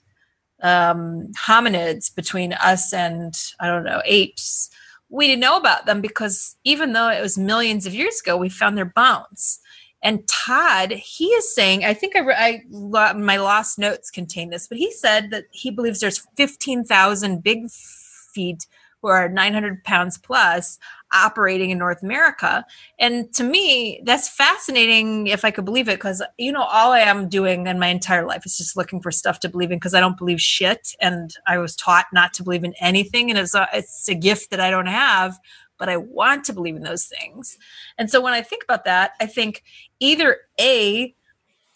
um 0.63 1.29
hominids 1.39 2.15
between 2.15 2.53
us 2.55 2.93
and 2.93 3.35
I 3.61 3.67
don't 3.67 3.85
know 3.85 4.03
apes. 4.05 4.71
We 5.09 5.27
didn't 5.27 5.41
know 5.41 5.57
about 5.57 5.87
them 5.87 6.01
because 6.01 6.57
even 6.65 6.93
though 6.93 7.09
it 7.09 7.21
was 7.21 7.37
millions 7.37 7.85
of 7.87 7.95
years 7.95 8.21
ago, 8.21 8.37
we 8.37 8.49
found 8.49 8.79
their 8.79 8.85
bones. 8.85 9.61
And 10.03 10.27
Todd, 10.29 10.93
he 10.93 11.27
is 11.27 11.55
saying, 11.55 11.85
I 11.85 11.93
think 11.93 12.17
I, 12.17 12.63
I 12.71 13.13
my 13.13 13.37
lost 13.37 13.79
notes 13.79 14.11
contain 14.11 14.51
this, 14.51 14.67
but 14.67 14.79
he 14.79 14.91
said 14.93 15.31
that 15.31 15.45
he 15.51 15.71
believes 15.71 16.01
there's 16.01 16.27
15,000 16.37 17.43
big 17.43 17.71
feet 17.71 18.67
who 19.03 19.09
are 19.09 19.29
900 19.29 19.83
pounds 19.85 20.19
plus 20.19 20.79
operating 21.13 21.71
in 21.71 21.79
North 21.79 22.03
America. 22.03 22.65
And 22.99 23.33
to 23.35 23.43
me, 23.43 24.01
that's 24.05 24.29
fascinating 24.29 25.27
if 25.27 25.45
I 25.45 25.51
could 25.51 25.65
believe 25.65 25.89
it, 25.89 25.97
because, 25.97 26.23
you 26.39 26.53
know, 26.53 26.63
all 26.63 26.93
I 26.93 27.01
am 27.01 27.29
doing 27.29 27.67
in 27.67 27.79
my 27.79 27.89
entire 27.89 28.27
life 28.27 28.47
is 28.47 28.57
just 28.57 28.77
looking 28.77 29.01
for 29.01 29.11
stuff 29.11 29.41
to 29.41 29.49
believe 29.49 29.73
in 29.73 29.79
because 29.79 29.95
I 29.95 30.01
don't 30.01 30.19
believe 30.19 30.41
shit. 30.41 30.95
And 31.01 31.35
I 31.47 31.59
was 31.59 31.75
taught 31.75 32.07
not 32.13 32.33
to 32.35 32.43
believe 32.43 32.65
in 32.65 32.75
anything. 32.81 33.31
And 33.31 33.39
it's 33.39 33.55
a, 33.55 33.69
it's 33.73 34.09
a 34.09 34.15
gift 34.15 34.51
that 34.51 34.61
I 34.61 34.71
don't 34.71 34.87
have, 34.87 35.39
but 35.79 35.89
I 35.89 35.97
want 35.97 36.45
to 36.45 36.53
believe 36.53 36.77
in 36.77 36.83
those 36.83 37.07
things. 37.07 37.59
And 37.99 38.11
so 38.11 38.21
when 38.21 38.35
I 38.35 38.43
think 38.43 38.63
about 38.63 38.85
that, 38.85 39.13
I 39.21 39.27
think 39.27 39.65
either 39.99 40.39
A, 40.61 41.15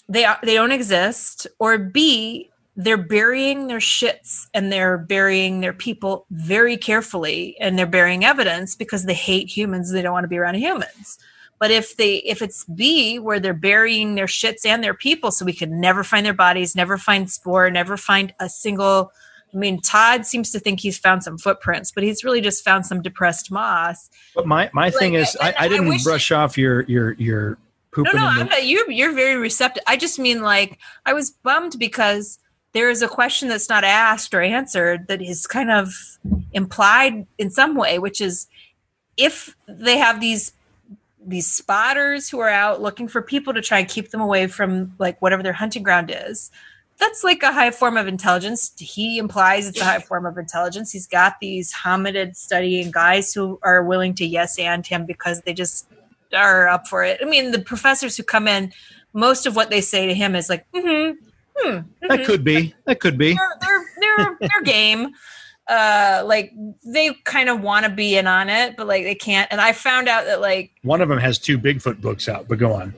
they 0.08 0.24
are, 0.26 0.38
they 0.42 0.54
don't 0.54 0.72
exist, 0.72 1.46
or 1.58 1.78
B, 1.78 2.50
they're 2.76 2.96
burying 2.96 3.68
their 3.68 3.78
shits 3.78 4.46
and 4.52 4.72
they're 4.72 4.98
burying 4.98 5.60
their 5.60 5.72
people 5.72 6.26
very 6.30 6.76
carefully 6.76 7.56
and 7.60 7.78
they're 7.78 7.86
burying 7.86 8.24
evidence 8.24 8.74
because 8.74 9.04
they 9.04 9.14
hate 9.14 9.48
humans 9.48 9.92
they 9.92 10.02
don't 10.02 10.12
want 10.12 10.24
to 10.24 10.28
be 10.28 10.38
around 10.38 10.56
humans 10.56 11.18
but 11.60 11.70
if 11.70 11.96
they 11.96 12.16
if 12.16 12.42
it's 12.42 12.64
b 12.64 13.18
where 13.18 13.38
they're 13.38 13.54
burying 13.54 14.16
their 14.16 14.26
shits 14.26 14.66
and 14.66 14.82
their 14.82 14.94
people 14.94 15.30
so 15.30 15.44
we 15.44 15.52
could 15.52 15.70
never 15.70 16.02
find 16.02 16.26
their 16.26 16.34
bodies 16.34 16.74
never 16.74 16.98
find 16.98 17.30
spore 17.30 17.70
never 17.70 17.96
find 17.96 18.34
a 18.40 18.48
single 18.48 19.12
i 19.54 19.56
mean 19.56 19.80
todd 19.80 20.26
seems 20.26 20.50
to 20.50 20.58
think 20.58 20.80
he's 20.80 20.98
found 20.98 21.22
some 21.22 21.38
footprints 21.38 21.92
but 21.92 22.02
he's 22.02 22.24
really 22.24 22.40
just 22.40 22.64
found 22.64 22.84
some 22.84 23.00
depressed 23.00 23.52
moss 23.52 24.10
But 24.34 24.46
my 24.48 24.68
my 24.72 24.90
thing 24.90 25.14
is, 25.14 25.36
I, 25.40 25.50
I 25.50 25.54
I 25.58 25.68
didn't 25.68 25.86
wish- 25.88 26.02
brush 26.02 26.32
off 26.32 26.58
your 26.58 26.82
your 26.82 27.12
your 27.12 27.50
no 27.50 27.56
pooping. 28.02 28.12
no 28.20 28.28
in 28.30 28.34
the- 28.34 28.40
I'm 28.40 28.48
not, 28.48 28.66
you're 28.66 28.90
you're 28.90 29.12
very 29.12 29.36
receptive 29.36 29.84
i 29.86 29.96
just 29.96 30.18
mean 30.18 30.42
like 30.42 30.78
i 31.06 31.12
was 31.12 31.30
bummed 31.30 31.76
because 31.78 32.40
there 32.74 32.90
is 32.90 33.02
a 33.02 33.08
question 33.08 33.48
that's 33.48 33.68
not 33.68 33.84
asked 33.84 34.34
or 34.34 34.42
answered 34.42 35.06
that 35.08 35.22
is 35.22 35.46
kind 35.46 35.70
of 35.70 36.18
implied 36.52 37.26
in 37.38 37.50
some 37.50 37.74
way 37.74 37.98
which 37.98 38.20
is 38.20 38.46
if 39.16 39.56
they 39.66 39.96
have 39.96 40.20
these 40.20 40.52
these 41.26 41.46
spotters 41.46 42.28
who 42.28 42.38
are 42.40 42.50
out 42.50 42.82
looking 42.82 43.08
for 43.08 43.22
people 43.22 43.54
to 43.54 43.62
try 43.62 43.78
and 43.78 43.88
keep 43.88 44.10
them 44.10 44.20
away 44.20 44.46
from 44.46 44.94
like 44.98 45.20
whatever 45.22 45.42
their 45.42 45.52
hunting 45.52 45.82
ground 45.82 46.14
is 46.14 46.50
that's 46.98 47.24
like 47.24 47.42
a 47.42 47.52
high 47.52 47.70
form 47.70 47.96
of 47.96 48.06
intelligence. 48.06 48.72
He 48.78 49.18
implies 49.18 49.66
it's 49.66 49.80
a 49.80 49.84
high 49.84 49.98
form 49.98 50.26
of 50.26 50.38
intelligence. 50.38 50.92
He's 50.92 51.06
got 51.06 51.40
these 51.40 51.72
hominid 51.72 52.36
studying 52.36 52.90
guys 52.90 53.34
who 53.34 53.58
are 53.62 53.82
willing 53.82 54.14
to 54.14 54.24
yes 54.26 54.58
and 54.58 54.86
him 54.86 55.04
because 55.06 55.40
they 55.42 55.52
just 55.52 55.88
are 56.32 56.68
up 56.68 56.86
for 56.86 57.04
it. 57.04 57.18
I 57.20 57.24
mean 57.24 57.50
the 57.50 57.58
professors 57.58 58.16
who 58.16 58.22
come 58.22 58.46
in 58.48 58.72
most 59.12 59.46
of 59.46 59.56
what 59.56 59.70
they 59.70 59.80
say 59.80 60.06
to 60.06 60.14
him 60.14 60.34
is 60.34 60.48
like 60.48 60.66
mm-hmm, 60.72 61.24
hmm, 61.56 61.78
that 62.08 62.24
could 62.24 62.44
be. 62.44 62.74
That 62.84 63.00
could 63.00 63.16
be. 63.18 63.34
they're 63.34 63.58
they're 63.60 63.84
they're, 64.16 64.38
they're 64.40 64.62
game. 64.62 65.08
Uh, 65.66 66.22
like 66.26 66.52
they 66.84 67.14
kind 67.24 67.48
of 67.48 67.60
want 67.62 67.86
to 67.86 67.90
be 67.90 68.16
in 68.18 68.26
on 68.26 68.50
it, 68.50 68.76
but 68.76 68.86
like 68.86 69.04
they 69.04 69.14
can't. 69.14 69.48
And 69.50 69.60
I 69.60 69.72
found 69.72 70.08
out 70.08 70.26
that 70.26 70.40
like 70.40 70.72
One 70.82 71.00
of 71.00 71.08
them 71.08 71.18
has 71.18 71.38
two 71.38 71.58
Bigfoot 71.58 72.00
books 72.02 72.28
out. 72.28 72.48
But 72.48 72.58
go 72.58 72.74
on. 72.74 72.92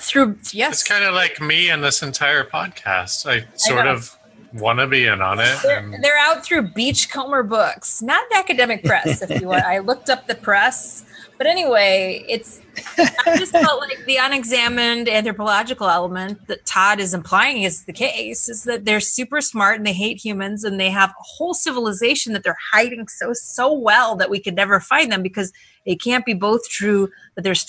through 0.00 0.38
yes, 0.52 0.74
It's 0.74 0.84
kind 0.88 1.02
of 1.04 1.12
like 1.14 1.40
me 1.40 1.70
and 1.70 1.82
this 1.82 2.02
entire 2.02 2.44
podcast. 2.44 3.26
I 3.28 3.44
sort 3.56 3.86
know. 3.86 3.94
of 3.94 4.16
want 4.54 4.78
to 4.78 4.86
be 4.86 5.06
in 5.06 5.20
on 5.20 5.40
it. 5.40 5.58
they're, 5.64 5.78
And 5.80 6.02
they're 6.04 6.16
out 6.18 6.44
through 6.44 6.68
Beachcomber 6.68 7.42
Books, 7.42 8.00
not 8.00 8.24
academic 8.34 8.84
press. 8.84 9.20
If 9.20 9.40
you 9.40 9.48
want, 9.48 9.64
I 9.64 9.78
looked 9.78 10.08
up 10.08 10.28
the 10.28 10.36
press, 10.36 11.04
but 11.38 11.46
anyway, 11.46 12.24
it's. 12.28 12.60
I 12.98 13.36
just 13.38 13.52
felt 13.52 13.80
like 13.80 14.04
the 14.06 14.16
unexamined 14.16 15.08
anthropological 15.08 15.88
element 15.88 16.46
that 16.48 16.66
Todd 16.66 17.00
is 17.00 17.14
implying 17.14 17.62
is 17.62 17.84
the 17.84 17.92
case 17.92 18.48
is 18.48 18.64
that 18.64 18.84
they're 18.84 19.00
super 19.00 19.40
smart 19.40 19.78
and 19.78 19.86
they 19.86 19.92
hate 19.92 20.24
humans 20.24 20.64
and 20.64 20.78
they 20.78 20.90
have 20.90 21.10
a 21.10 21.22
whole 21.22 21.54
civilization 21.54 22.32
that 22.34 22.44
they're 22.44 22.56
hiding 22.72 23.08
so 23.08 23.32
so 23.32 23.72
well 23.72 24.14
that 24.16 24.30
we 24.30 24.38
could 24.38 24.54
never 24.54 24.78
find 24.78 25.10
them 25.10 25.22
because 25.22 25.52
it 25.86 26.00
can't 26.00 26.24
be 26.24 26.34
both 26.34 26.68
true 26.68 27.08
that 27.34 27.42
there's 27.42 27.60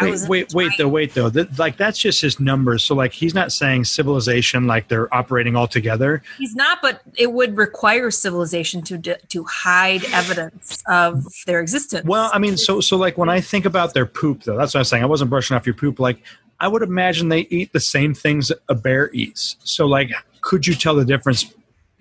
Wait, 0.00 0.28
wait, 0.28 0.54
wait, 0.54 0.72
though, 0.78 0.88
wait, 0.88 1.14
though. 1.14 1.28
That, 1.28 1.58
like 1.58 1.76
that's 1.76 1.98
just 1.98 2.20
his 2.20 2.38
numbers. 2.38 2.84
So, 2.84 2.94
like, 2.94 3.12
he's 3.12 3.34
not 3.34 3.50
saying 3.50 3.84
civilization 3.86 4.66
like 4.66 4.86
they're 4.88 5.12
operating 5.12 5.56
all 5.56 5.66
together. 5.66 6.22
He's 6.38 6.54
not, 6.54 6.78
but 6.80 7.00
it 7.16 7.32
would 7.32 7.56
require 7.56 8.10
civilization 8.10 8.82
to 8.82 8.98
to 8.98 9.44
hide 9.44 10.04
evidence 10.12 10.82
of 10.86 11.26
their 11.46 11.60
existence. 11.60 12.06
Well, 12.06 12.30
I 12.32 12.38
mean, 12.38 12.56
so 12.56 12.80
so 12.80 12.96
like 12.96 13.18
when 13.18 13.28
I 13.28 13.40
think 13.40 13.64
about 13.64 13.92
their 13.94 14.06
poop, 14.06 14.44
though, 14.44 14.56
that's 14.56 14.74
what 14.74 14.80
I'm 14.80 14.84
saying. 14.84 15.02
I 15.02 15.06
wasn't 15.06 15.30
brushing 15.30 15.56
off 15.56 15.66
your 15.66 15.74
poop. 15.74 15.98
Like, 15.98 16.22
I 16.60 16.68
would 16.68 16.82
imagine 16.82 17.28
they 17.28 17.48
eat 17.50 17.72
the 17.72 17.80
same 17.80 18.14
things 18.14 18.52
a 18.68 18.74
bear 18.76 19.10
eats. 19.12 19.56
So, 19.64 19.86
like, 19.86 20.12
could 20.40 20.66
you 20.66 20.74
tell 20.74 20.94
the 20.94 21.04
difference 21.04 21.46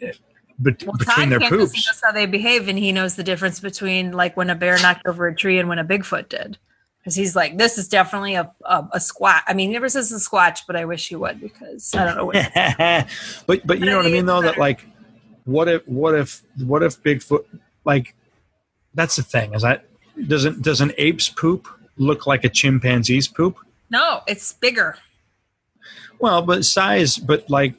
eh, 0.02 0.12
bet- 0.60 0.84
Well, 0.86 0.96
between 0.98 1.16
Todd 1.16 1.30
their 1.30 1.40
can't 1.40 1.52
'cause 1.54 1.72
He 1.72 1.78
poops? 1.80 1.88
knows 1.88 2.02
how 2.04 2.12
they 2.12 2.28
behave, 2.28 2.68
and 2.68 2.78
he 2.78 2.92
knows 2.92 3.16
the 3.16 3.24
difference 3.24 3.60
between 3.60 4.12
like 4.12 4.38
when 4.38 4.52
a 4.52 4.56
bear 4.56 4.78
knocked 4.80 5.08
over 5.08 5.28
a 5.28 5.36
tree 5.36 5.58
and 5.58 5.68
when 5.70 5.80
a 5.80 5.84
Bigfoot 5.86 6.30
did. 6.30 6.58
Because 7.10 7.16
he's 7.16 7.36
like, 7.36 7.58
this 7.58 7.80
is 7.80 7.88
definitely 7.88 8.36
a, 8.36 8.52
a 8.66 8.88
a 8.94 9.00
squat. 9.00 9.42
I 9.48 9.56
mean, 9.56 9.70
he 9.70 9.74
never 9.74 9.90
says 9.90 10.12
a 10.12 10.16
squatch, 10.18 10.60
but 10.68 10.76
I 10.76 10.86
wish 10.86 11.10
he 11.10 11.16
would 11.16 11.42
because 11.42 11.96
I 11.96 12.06
don't 12.06 12.18
know 12.18 12.26
what. 12.26 12.36
but 13.48 13.66
but 13.66 13.80
you 13.80 13.88
know 13.88 13.98
what 13.98 14.06
I 14.06 14.10
mean 14.10 14.28
though 14.28 14.44
that 14.44 14.60
like 14.60 14.86
what 15.46 15.68
if 15.68 15.88
what 15.88 16.14
if 16.14 16.44
what 16.64 16.84
if 16.84 17.02
Bigfoot 17.02 17.46
like 17.84 18.14
that's 18.94 19.16
the 19.16 19.24
thing 19.24 19.56
is 19.56 19.64
that 19.64 19.86
doesn't 20.28 20.62
does 20.62 20.82
an 20.82 20.92
ape's 21.00 21.30
poop 21.30 21.68
look 21.98 22.28
like 22.28 22.44
a 22.44 22.50
chimpanzee's 22.50 23.28
poop? 23.28 23.58
no, 23.90 24.22
it's 24.28 24.54
bigger. 24.54 24.98
Well, 26.20 26.44
but 26.44 26.64
size, 26.64 27.18
but 27.18 27.50
like 27.50 27.74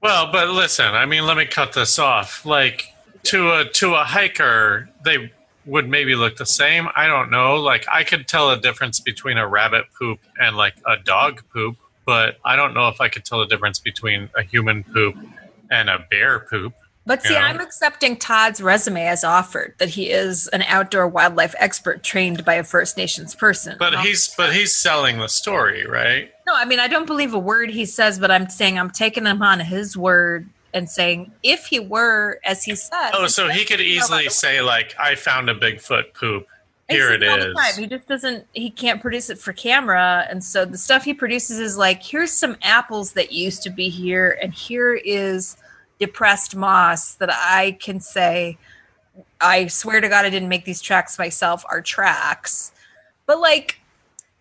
Well, 0.00 0.30
but 0.30 0.50
listen, 0.50 0.86
I 0.86 1.06
mean, 1.06 1.26
let 1.26 1.36
me 1.36 1.46
cut 1.46 1.72
this 1.72 1.98
off. 1.98 2.46
Like 2.46 2.94
to 3.24 3.50
a 3.50 3.64
to 3.64 3.94
a 3.94 4.04
hiker, 4.04 4.88
they 5.04 5.32
would 5.70 5.88
maybe 5.88 6.14
look 6.16 6.36
the 6.36 6.46
same. 6.46 6.88
I 6.96 7.06
don't 7.06 7.30
know. 7.30 7.54
Like 7.56 7.86
I 7.90 8.02
could 8.04 8.26
tell 8.26 8.50
a 8.50 8.60
difference 8.60 8.98
between 9.00 9.38
a 9.38 9.46
rabbit 9.46 9.86
poop 9.96 10.18
and 10.38 10.56
like 10.56 10.74
a 10.86 10.96
dog 10.96 11.42
poop, 11.52 11.76
but 12.04 12.38
I 12.44 12.56
don't 12.56 12.74
know 12.74 12.88
if 12.88 13.00
I 13.00 13.08
could 13.08 13.24
tell 13.24 13.40
a 13.40 13.46
difference 13.46 13.78
between 13.78 14.28
a 14.36 14.42
human 14.42 14.82
poop 14.84 15.16
and 15.70 15.88
a 15.88 16.04
bear 16.10 16.40
poop. 16.40 16.74
But 17.06 17.22
see, 17.22 17.32
Yeah. 17.32 17.44
I'm 17.46 17.60
accepting 17.60 18.16
Todd's 18.16 18.60
resume 18.60 19.06
as 19.06 19.24
offered 19.24 19.74
that 19.78 19.90
he 19.90 20.10
is 20.10 20.48
an 20.48 20.62
outdoor 20.62 21.08
wildlife 21.08 21.54
expert 21.58 22.02
trained 22.02 22.44
by 22.44 22.54
a 22.54 22.64
First 22.64 22.96
Nations 22.96 23.34
person. 23.34 23.76
But 23.78 24.00
he's 24.00 24.34
but 24.36 24.52
he's 24.52 24.74
selling 24.74 25.18
the 25.18 25.28
story, 25.28 25.86
right? 25.86 26.32
no, 26.46 26.54
I 26.54 26.64
mean 26.64 26.80
I 26.80 26.88
don't 26.88 27.06
believe 27.06 27.32
a 27.32 27.38
word 27.38 27.70
he 27.70 27.86
says, 27.86 28.18
but 28.18 28.30
I'm 28.30 28.48
saying 28.48 28.76
I'm 28.76 28.90
taking 28.90 29.24
him 29.24 29.40
on 29.40 29.60
his 29.60 29.96
word 29.96 30.48
and 30.72 30.88
saying 30.88 31.32
if 31.42 31.66
he 31.66 31.80
were, 31.80 32.40
as 32.44 32.64
he 32.64 32.74
said, 32.74 33.10
Oh, 33.12 33.26
so 33.26 33.48
he 33.48 33.64
could 33.64 33.80
easily 33.80 34.28
say 34.28 34.60
like, 34.60 34.94
"I 34.98 35.14
found 35.14 35.48
a 35.48 35.54
Bigfoot 35.54 36.14
poop. 36.14 36.46
Here 36.90 37.12
it 37.12 37.18
time. 37.20 37.82
He 37.82 37.86
just 37.86 38.08
doesn't. 38.08 38.46
He 38.52 38.70
can't 38.70 39.00
produce 39.00 39.30
it 39.30 39.38
for 39.38 39.52
camera, 39.52 40.26
and 40.28 40.42
so 40.42 40.64
the 40.64 40.78
stuff 40.78 41.04
he 41.04 41.14
produces 41.14 41.58
is 41.58 41.76
like, 41.76 42.02
here's 42.02 42.32
some 42.32 42.56
apples 42.62 43.12
that 43.12 43.32
used 43.32 43.62
to 43.62 43.70
be 43.70 43.88
here, 43.88 44.38
and 44.42 44.52
here 44.52 44.94
is 44.94 45.56
depressed 45.98 46.56
moss 46.56 47.14
that 47.14 47.30
I 47.32 47.76
can 47.80 48.00
say, 48.00 48.58
I 49.40 49.68
swear 49.68 50.00
to 50.00 50.08
God, 50.08 50.24
I 50.24 50.30
didn't 50.30 50.48
make 50.48 50.64
these 50.64 50.80
tracks 50.80 51.18
myself. 51.18 51.64
Are 51.70 51.80
tracks, 51.80 52.72
but 53.26 53.40
like, 53.40 53.79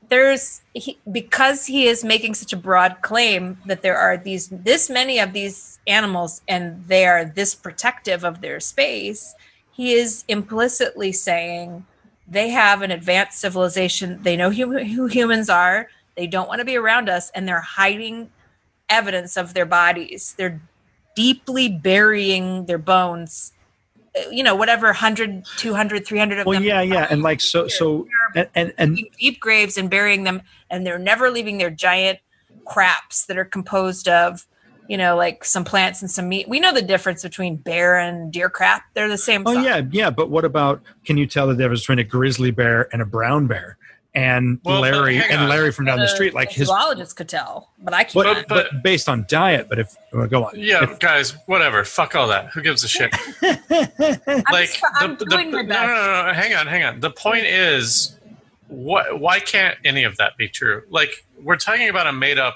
there's 0.10 0.62
he, 0.74 0.98
because 1.12 1.66
he 1.66 1.88
is 1.88 2.04
making 2.04 2.34
such 2.34 2.54
a 2.54 2.58
broad 2.58 2.98
claim 3.02 3.58
that 3.66 3.82
there 3.82 3.98
are 3.98 4.18
these 4.18 4.50
this 4.50 4.90
many 4.90 5.20
of 5.20 5.34
these 5.34 5.80
animals, 5.88 6.42
and 6.48 6.84
they 6.88 7.06
are 7.06 7.26
this 7.26 7.56
protective 7.56 8.24
of 8.24 8.42
their 8.42 8.60
space. 8.60 9.36
He 9.72 9.94
is 9.94 10.26
implicitly 10.28 11.12
saying 11.12 11.86
they 12.28 12.50
have 12.50 12.82
an 12.82 12.92
advanced 12.92 13.40
civilization. 13.40 14.22
They 14.22 14.36
know 14.36 14.52
who, 14.52 14.78
who 14.84 15.08
humans 15.08 15.50
are. 15.50 15.90
They 16.16 16.28
don't 16.28 16.48
want 16.48 16.60
to 16.60 16.66
be 16.66 16.76
around 16.76 17.10
us, 17.10 17.32
and 17.32 17.48
they're 17.48 17.62
hiding 17.62 18.30
evidence 18.90 19.38
of 19.38 19.54
their 19.54 19.66
bodies. 19.66 20.36
They're 20.38 20.62
deeply 21.16 21.70
burying 21.70 22.66
their 22.66 22.78
bones. 22.78 23.54
You 24.32 24.44
know, 24.44 24.56
whatever 24.56 24.88
100, 24.88 25.46
200, 25.58 26.06
300 26.06 26.40
of 26.40 26.46
well, 26.46 26.60
them. 26.60 26.64
yeah, 26.64 26.82
yeah, 26.82 27.08
and 27.10 27.22
like 27.22 27.42
so, 27.42 27.68
so, 27.68 28.08
and 28.36 28.48
and, 28.56 28.74
and 28.78 29.00
deep 29.20 29.40
graves 29.40 29.78
and 29.78 29.90
burying 29.90 30.24
them, 30.24 30.42
and 30.70 30.86
they're 30.86 31.00
never 31.00 31.30
leaving 31.32 31.58
their 31.58 31.70
giant 31.70 32.20
craps 32.66 33.26
that 33.26 33.38
are 33.38 33.46
composed 33.46 34.08
of, 34.08 34.48
you 34.88 34.98
know, 34.98 35.16
like 35.16 35.44
some 35.44 35.66
plants 35.66 36.02
and 36.02 36.10
some 36.10 36.30
meat. 36.30 36.48
We 36.48 36.60
know 36.60 36.74
the 36.74 36.82
difference 36.82 37.24
between 37.24 37.58
bear 37.58 37.98
and 37.98 38.32
deer 38.32 38.50
crap. 38.50 38.84
They're 38.94 39.10
the 39.10 39.18
same. 39.18 39.44
oh 39.46 39.56
size. 39.56 39.66
yeah, 39.66 39.82
yeah. 39.92 40.10
But 40.10 40.30
what 40.30 40.46
about? 40.46 40.82
Can 41.06 41.18
you 41.18 41.26
tell 41.26 41.48
the 41.48 41.56
difference 41.56 41.82
between 41.82 42.00
a 42.00 42.04
grizzly 42.04 42.52
bear 42.52 42.88
and 42.94 43.02
a 43.02 43.06
brown 43.06 43.48
bear? 43.48 43.78
And 44.16 44.60
Well, 44.64 44.82
Larry 44.82 45.22
and. 45.22 45.48
Larry 45.50 45.72
from 45.72 45.86
down 45.86 46.00
the 46.00 46.06
Uh, 46.06 46.08
street, 46.08 46.34
like 46.34 46.50
a 46.50 46.54
his, 46.54 46.68
zoologist 46.68 47.16
could 47.16 47.30
tell, 47.30 47.70
but 47.78 47.94
I 47.94 48.04
can't. 48.06 48.14
but, 48.16 48.48
But- 48.48 48.68
but 48.74 48.84
based 48.84 49.08
on 49.08 49.26
diet. 49.30 49.68
But 49.70 49.78
if 49.80 49.96
well, 50.12 50.28
go 50.28 50.46
on, 50.46 50.54
Yeah, 50.56 50.96
guys, 51.00 51.36
whatever. 51.46 51.84
Fuck 51.86 52.16
all 52.16 52.28
that. 52.30 52.48
Who 52.48 52.62
gives 52.62 52.84
a 52.84 52.88
shit? 52.88 53.14
I'm, 53.44 54.44
like 54.52 54.80
I'm 54.96 55.16
the, 55.16 55.26
the, 55.26 55.26
doing 55.26 55.52
my 55.52 55.62
no, 55.62 55.68
best. 55.70 55.88
no, 55.88 55.88
no, 55.88 56.26
no, 56.28 56.34
hang 56.34 56.56
on, 56.56 56.66
hang 56.68 56.84
on. 56.84 57.00
The 57.02 57.12
point 57.12 57.46
is, 57.46 58.18
what? 58.68 59.20
Why 59.20 59.40
can't 59.40 59.78
any 59.86 60.04
of 60.04 60.18
that 60.18 60.38
be 60.38 60.48
true? 60.50 60.84
Like 60.90 61.26
we're 61.42 61.58
talking 61.58 61.88
about 61.90 62.08
a 62.08 62.12
made-up 62.12 62.56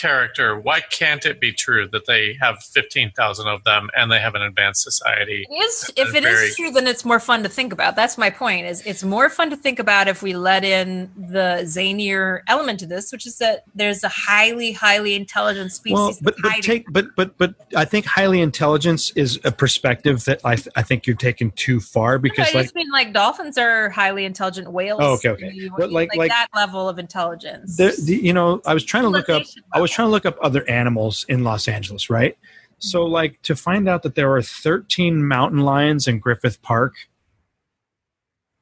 character. 0.00 0.58
Why 0.58 0.80
can't 0.80 1.24
it 1.26 1.40
be 1.40 1.52
true 1.52 1.86
that 1.92 2.06
they 2.06 2.36
have 2.40 2.62
fifteen 2.62 3.12
thousand 3.16 3.48
of 3.48 3.62
them 3.64 3.90
and 3.96 4.10
they 4.10 4.18
have 4.18 4.34
an 4.34 4.42
advanced 4.42 4.82
society? 4.82 5.46
It 5.48 5.54
is, 5.54 5.90
if 5.96 6.14
it 6.14 6.22
Very- 6.22 6.46
is 6.48 6.56
true, 6.56 6.70
then 6.70 6.86
it's 6.86 7.04
more 7.04 7.20
fun 7.20 7.42
to 7.42 7.48
think 7.48 7.72
about. 7.72 7.96
That's 7.96 8.16
my 8.16 8.30
point. 8.30 8.66
Is 8.66 8.80
it's 8.86 9.04
more 9.04 9.28
fun 9.28 9.50
to 9.50 9.56
think 9.56 9.78
about 9.78 10.08
if 10.08 10.22
we 10.22 10.32
let 10.34 10.64
in 10.64 11.10
the 11.16 11.60
zanier 11.64 12.40
element 12.48 12.80
to 12.80 12.86
this, 12.86 13.12
which 13.12 13.26
is 13.26 13.38
that 13.38 13.64
there's 13.74 14.02
a 14.02 14.08
highly, 14.08 14.72
highly 14.72 15.14
intelligent 15.14 15.72
species. 15.72 15.94
well, 15.94 16.16
but 16.22 16.34
but 16.42 16.52
take 16.62 16.86
but 16.90 17.06
but 17.16 17.36
but 17.36 17.54
I 17.76 17.84
think 17.84 18.06
highly 18.06 18.40
intelligence 18.40 19.12
is 19.16 19.38
a 19.44 19.52
perspective 19.52 20.24
that 20.24 20.40
I 20.44 20.56
th- 20.56 20.68
I 20.76 20.82
think 20.82 21.06
you're 21.06 21.16
taking 21.16 21.50
too 21.52 21.80
far 21.80 22.18
because 22.18 22.48
I 22.48 22.52
like 22.58 22.64
just 22.64 22.74
mean 22.74 22.90
like 22.90 23.12
dolphins 23.12 23.58
are 23.58 23.90
highly 23.90 24.24
intelligent 24.24 24.72
whales. 24.72 25.00
Oh, 25.02 25.14
okay, 25.14 25.28
okay. 25.30 25.50
You- 25.52 25.72
But 25.76 25.92
like- 25.92 26.14
like- 26.16 26.30
that 26.30 26.48
level 26.54 26.88
of 26.88 26.98
intelligence. 26.98 27.76
the, 27.76 27.94
the, 28.06 28.14
you 28.16 28.32
know 28.32 28.60
i 28.66 28.72
was 28.74 28.84
trying 28.84 29.02
to 29.02 29.08
look 29.08 29.28
up 29.28 29.42
i 29.72 29.80
was 29.80 29.89
level. 29.90 29.94
trying 29.96 30.06
to 30.06 30.10
look 30.10 30.26
up 30.26 30.38
other 30.42 30.68
animals 30.68 31.24
in 31.28 31.44
los 31.44 31.68
angeles 31.68 32.08
right 32.10 32.36
so 32.78 33.04
like 33.04 33.40
to 33.42 33.54
find 33.54 33.88
out 33.88 34.02
that 34.02 34.14
there 34.14 34.32
are 34.34 34.42
13 34.42 35.26
mountain 35.26 35.60
lions 35.60 36.06
in 36.08 36.18
griffith 36.18 36.60
park 36.62 36.94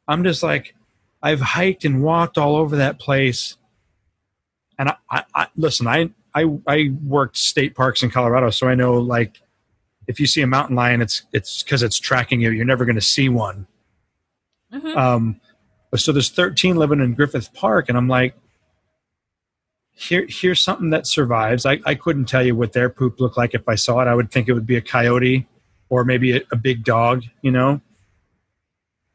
i'm 0.07 0.25
just 0.25 0.43
like 0.43 0.75
i've 1.23 1.41
hiked 1.41 1.85
and 1.85 2.03
walked 2.03 2.37
all 2.39 2.57
over 2.57 2.77
that 2.77 2.99
place 2.99 3.57
and 4.79 4.89
i, 4.89 4.97
I, 5.11 5.25
I 5.35 5.47
listen 5.57 5.87
I, 5.87 6.11
I 6.35 6.45
i 6.67 6.91
worked 7.05 7.37
state 7.37 7.75
parks 7.75 8.03
in 8.03 8.11
colorado 8.11 8.51
so 8.51 8.69
i 8.69 8.75
know 8.75 8.95
like 8.95 9.41
if 10.07 10.19
you 10.19 10.27
see 10.27 10.41
a 10.43 10.47
mountain 10.47 10.75
lion 10.77 11.01
it's 11.03 11.23
it's 11.33 11.63
because 11.63 11.83
it's 11.83 11.99
tracking 11.99 12.41
you 12.41 12.51
you're 12.51 12.65
never 12.65 12.85
going 12.85 12.97
to 12.97 13.01
see 13.01 13.29
one 13.29 13.67
Mhm. 14.71 14.95
um, 14.97 15.41
so 15.97 16.13
there's 16.13 16.29
13 16.29 16.77
living 16.77 17.01
in 17.01 17.15
Griffith 17.15 17.55
Park, 17.55 17.89
and 17.89 17.97
I'm 17.97 18.07
like, 18.07 18.35
here, 19.99 20.27
here's 20.29 20.61
something 20.61 20.91
that 20.91 21.07
survives. 21.07 21.67
I, 21.67 21.81
I 21.85 21.95
couldn't 21.95 22.27
tell 22.27 22.45
you 22.45 22.55
what 22.55 22.73
their 22.73 22.89
poop 22.89 23.19
looked 23.19 23.37
like 23.37 23.55
if 23.55 23.69
I 23.69 23.75
saw 23.75 24.01
it. 24.01 24.07
I 24.07 24.15
would 24.15 24.31
think 24.31 24.49
it 24.49 24.53
would 24.53 24.67
be 24.67 24.77
a 24.77 24.81
coyote 24.81 25.47
or 25.89 26.05
maybe 26.05 26.37
a, 26.37 26.43
a 26.53 26.57
big 26.57 26.85
dog, 26.85 27.25
you 27.43 27.51
know? 27.51 27.81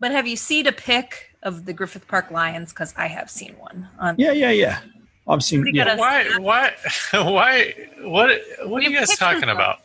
but 0.04 0.12
have 0.12 0.28
you 0.28 0.36
seen 0.36 0.68
a 0.68 0.74
pic 0.74 1.34
of 1.44 1.64
the 1.64 1.72
Griffith 1.72 2.10
Park 2.10 2.30
lions? 2.30 2.74
Because 2.74 2.94
I 2.98 3.08
have 3.08 3.32
seen 3.32 3.56
one. 3.58 3.88
On, 4.00 4.16
Yeah, 4.18 4.34
yeah, 4.34 4.52
yeah. 4.52 4.80
I've 5.26 5.42
seen. 5.42 5.62
Pretty 5.62 5.78
Yeah. 5.78 5.96
Why? 5.96 6.26
Why? 6.40 6.74
Why? 7.14 7.74
What? 8.02 8.42
What 8.66 8.84
are 8.84 8.90
you 8.90 8.98
guys 8.98 9.16
talking 9.16 9.40
them. 9.40 9.52
about? 9.52 9.80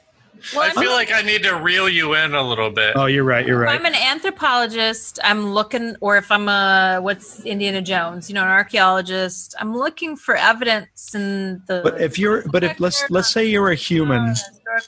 Well, 0.55 0.63
I 0.63 0.69
I'm 0.69 0.75
feel 0.75 0.85
not- 0.85 0.95
like 0.97 1.13
I 1.13 1.23
need 1.23 1.43
to 1.45 1.57
reel 1.57 1.89
you 1.89 2.15
in 2.15 2.35
a 2.35 2.43
little 2.43 2.71
bit. 2.71 2.95
Oh, 2.97 3.07
you're 3.07 3.25
right. 3.25 3.47
You're 3.47 3.63
If 3.63 3.67
right. 3.69 3.79
I'm 3.81 3.87
an 3.87 3.95
anthropologist, 3.95 5.19
I'm 5.25 5.53
looking, 5.53 5.97
or 6.01 6.17
if 6.17 6.31
I'm 6.31 6.49
a 6.49 6.99
what's 7.01 7.41
Indiana 7.45 7.83
Jones, 7.83 8.29
you 8.29 8.35
know, 8.35 8.43
an 8.43 8.49
archaeologist, 8.49 9.55
I'm 9.59 9.77
looking 9.77 10.17
for 10.17 10.37
evidence 10.37 11.15
in 11.15 11.63
the. 11.67 11.81
But 11.83 12.01
if 12.01 12.19
you're, 12.19 12.47
but 12.49 12.65
if 12.65 12.79
let's 12.81 13.05
let's 13.11 13.31
say 13.31 13.45
you're 13.47 13.71
a 13.71 13.75
human, 13.75 14.35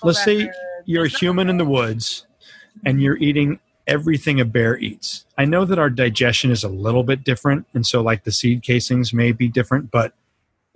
let's 0.03 0.22
say 0.24 0.51
you're 0.86 1.05
a 1.05 1.09
human 1.09 1.48
in 1.48 1.57
the 1.59 1.64
woods, 1.64 2.26
and 2.84 3.03
you're 3.03 3.16
eating 3.18 3.59
everything 3.86 4.40
a 4.40 4.44
bear 4.44 4.78
eats. 4.78 5.24
I 5.36 5.44
know 5.46 5.64
that 5.64 5.78
our 5.78 5.90
digestion 5.90 6.51
is 6.53 6.62
a 6.62 6.68
little 6.68 7.03
bit 7.03 7.24
different, 7.24 7.66
and 7.74 7.84
so 7.84 8.01
like 8.03 8.22
the 8.24 8.30
seed 8.32 8.62
casings 8.62 9.12
may 9.12 9.32
be 9.32 9.48
different, 9.48 9.90
but 9.90 10.14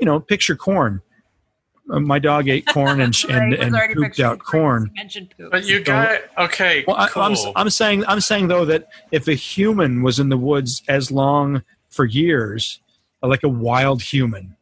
you 0.00 0.06
know, 0.06 0.18
picture 0.18 0.56
corn. 0.56 1.00
Uh, 1.90 2.00
my 2.00 2.18
dog 2.18 2.48
ate 2.48 2.66
corn 2.66 3.00
and 3.00 3.14
and, 3.28 3.54
and 3.54 3.74
pooped 3.94 4.20
out 4.20 4.38
before 4.38 4.60
you 4.60 4.62
corn. 4.62 4.90
poop. 5.36 5.50
But 5.50 5.64
you 5.64 5.80
got 5.80 6.20
okay. 6.38 6.84
Well, 6.86 6.96
I, 6.96 7.08
cool. 7.08 7.22
I'm 7.22 7.36
I'm 7.56 7.70
saying 7.70 8.04
I'm 8.06 8.20
saying 8.20 8.48
though 8.48 8.64
that 8.64 8.88
if 9.12 9.28
a 9.28 9.34
human 9.34 10.02
was 10.02 10.18
in 10.18 10.30
the 10.30 10.38
woods 10.38 10.82
as 10.88 11.10
long 11.10 11.62
for 11.90 12.04
years, 12.04 12.80
like 13.22 13.42
a 13.42 13.48
wild 13.48 14.02
human, 14.02 14.56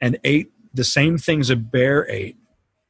and 0.00 0.18
ate 0.24 0.52
the 0.72 0.84
same 0.84 1.18
things 1.18 1.50
a 1.50 1.56
bear 1.56 2.08
ate, 2.08 2.36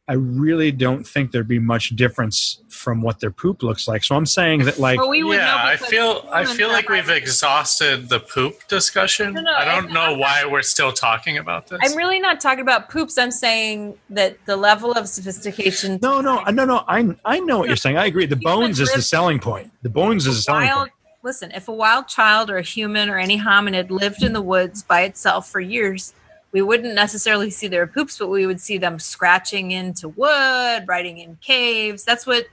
I 0.08 0.14
really 0.14 0.72
don't 0.72 1.06
think 1.06 1.30
there'd 1.30 1.46
be 1.46 1.60
much 1.60 1.90
difference 1.90 2.60
from 2.68 3.02
what 3.02 3.20
their 3.20 3.30
poop 3.30 3.62
looks 3.62 3.86
like. 3.86 4.02
So 4.02 4.16
I'm 4.16 4.26
saying 4.26 4.64
that 4.64 4.80
like 4.80 4.98
Well, 4.98 5.08
we 5.08 5.18
yeah, 5.20 5.36
know 5.36 5.56
I 5.62 5.76
feel 5.76 6.28
I 6.32 6.44
feel 6.44 6.68
like 6.68 6.88
we've 6.88 7.04
highly- 7.04 7.18
exhausted 7.18 8.08
the 8.08 8.18
poop 8.18 8.66
discussion. 8.66 9.34
No, 9.34 9.42
no, 9.42 9.52
I 9.52 9.64
don't 9.64 9.90
I- 9.90 9.92
know 9.94 10.12
I'm 10.14 10.18
why 10.18 10.44
we're 10.44 10.62
still 10.62 10.90
talking 10.92 11.38
about 11.38 11.68
this. 11.68 11.78
I'm 11.84 11.96
really 11.96 12.18
not 12.18 12.40
talking 12.40 12.62
about 12.62 12.90
poops. 12.90 13.16
I'm 13.16 13.30
saying 13.30 13.94
that 14.10 14.44
the 14.44 14.56
level 14.56 14.90
of 14.92 15.08
sophistication. 15.08 16.00
no, 16.02 16.20
no, 16.20 16.42
no, 16.50 16.64
no. 16.64 16.82
I 16.88 17.14
I 17.24 17.38
know 17.38 17.58
what 17.60 17.68
you're 17.68 17.76
saying. 17.76 17.96
I 17.96 18.06
agree. 18.06 18.26
The 18.26 18.36
bones 18.36 18.80
is 18.80 18.92
the 18.92 19.02
selling 19.02 19.38
point. 19.38 19.70
The 19.82 19.88
bones 19.90 20.26
is 20.26 20.36
the 20.36 20.42
selling 20.42 20.66
wild, 20.66 20.78
point. 20.80 20.92
listen, 21.22 21.52
if 21.52 21.68
a 21.68 21.72
wild 21.72 22.08
child 22.08 22.50
or 22.50 22.56
a 22.56 22.62
human 22.62 23.08
or 23.08 23.18
any 23.18 23.38
hominid 23.38 23.90
lived 23.90 24.24
in 24.24 24.32
the 24.32 24.42
woods 24.42 24.82
by 24.82 25.02
itself 25.02 25.48
for 25.48 25.60
years, 25.60 26.12
we 26.52 26.62
wouldn't 26.62 26.94
necessarily 26.94 27.50
see 27.50 27.66
their 27.66 27.86
poops, 27.86 28.18
but 28.18 28.28
we 28.28 28.46
would 28.46 28.60
see 28.60 28.78
them 28.78 28.98
scratching 28.98 29.70
into 29.70 30.08
wood, 30.08 30.84
riding 30.86 31.18
in 31.18 31.36
caves. 31.42 32.04
That's 32.04 32.26
what. 32.26 32.46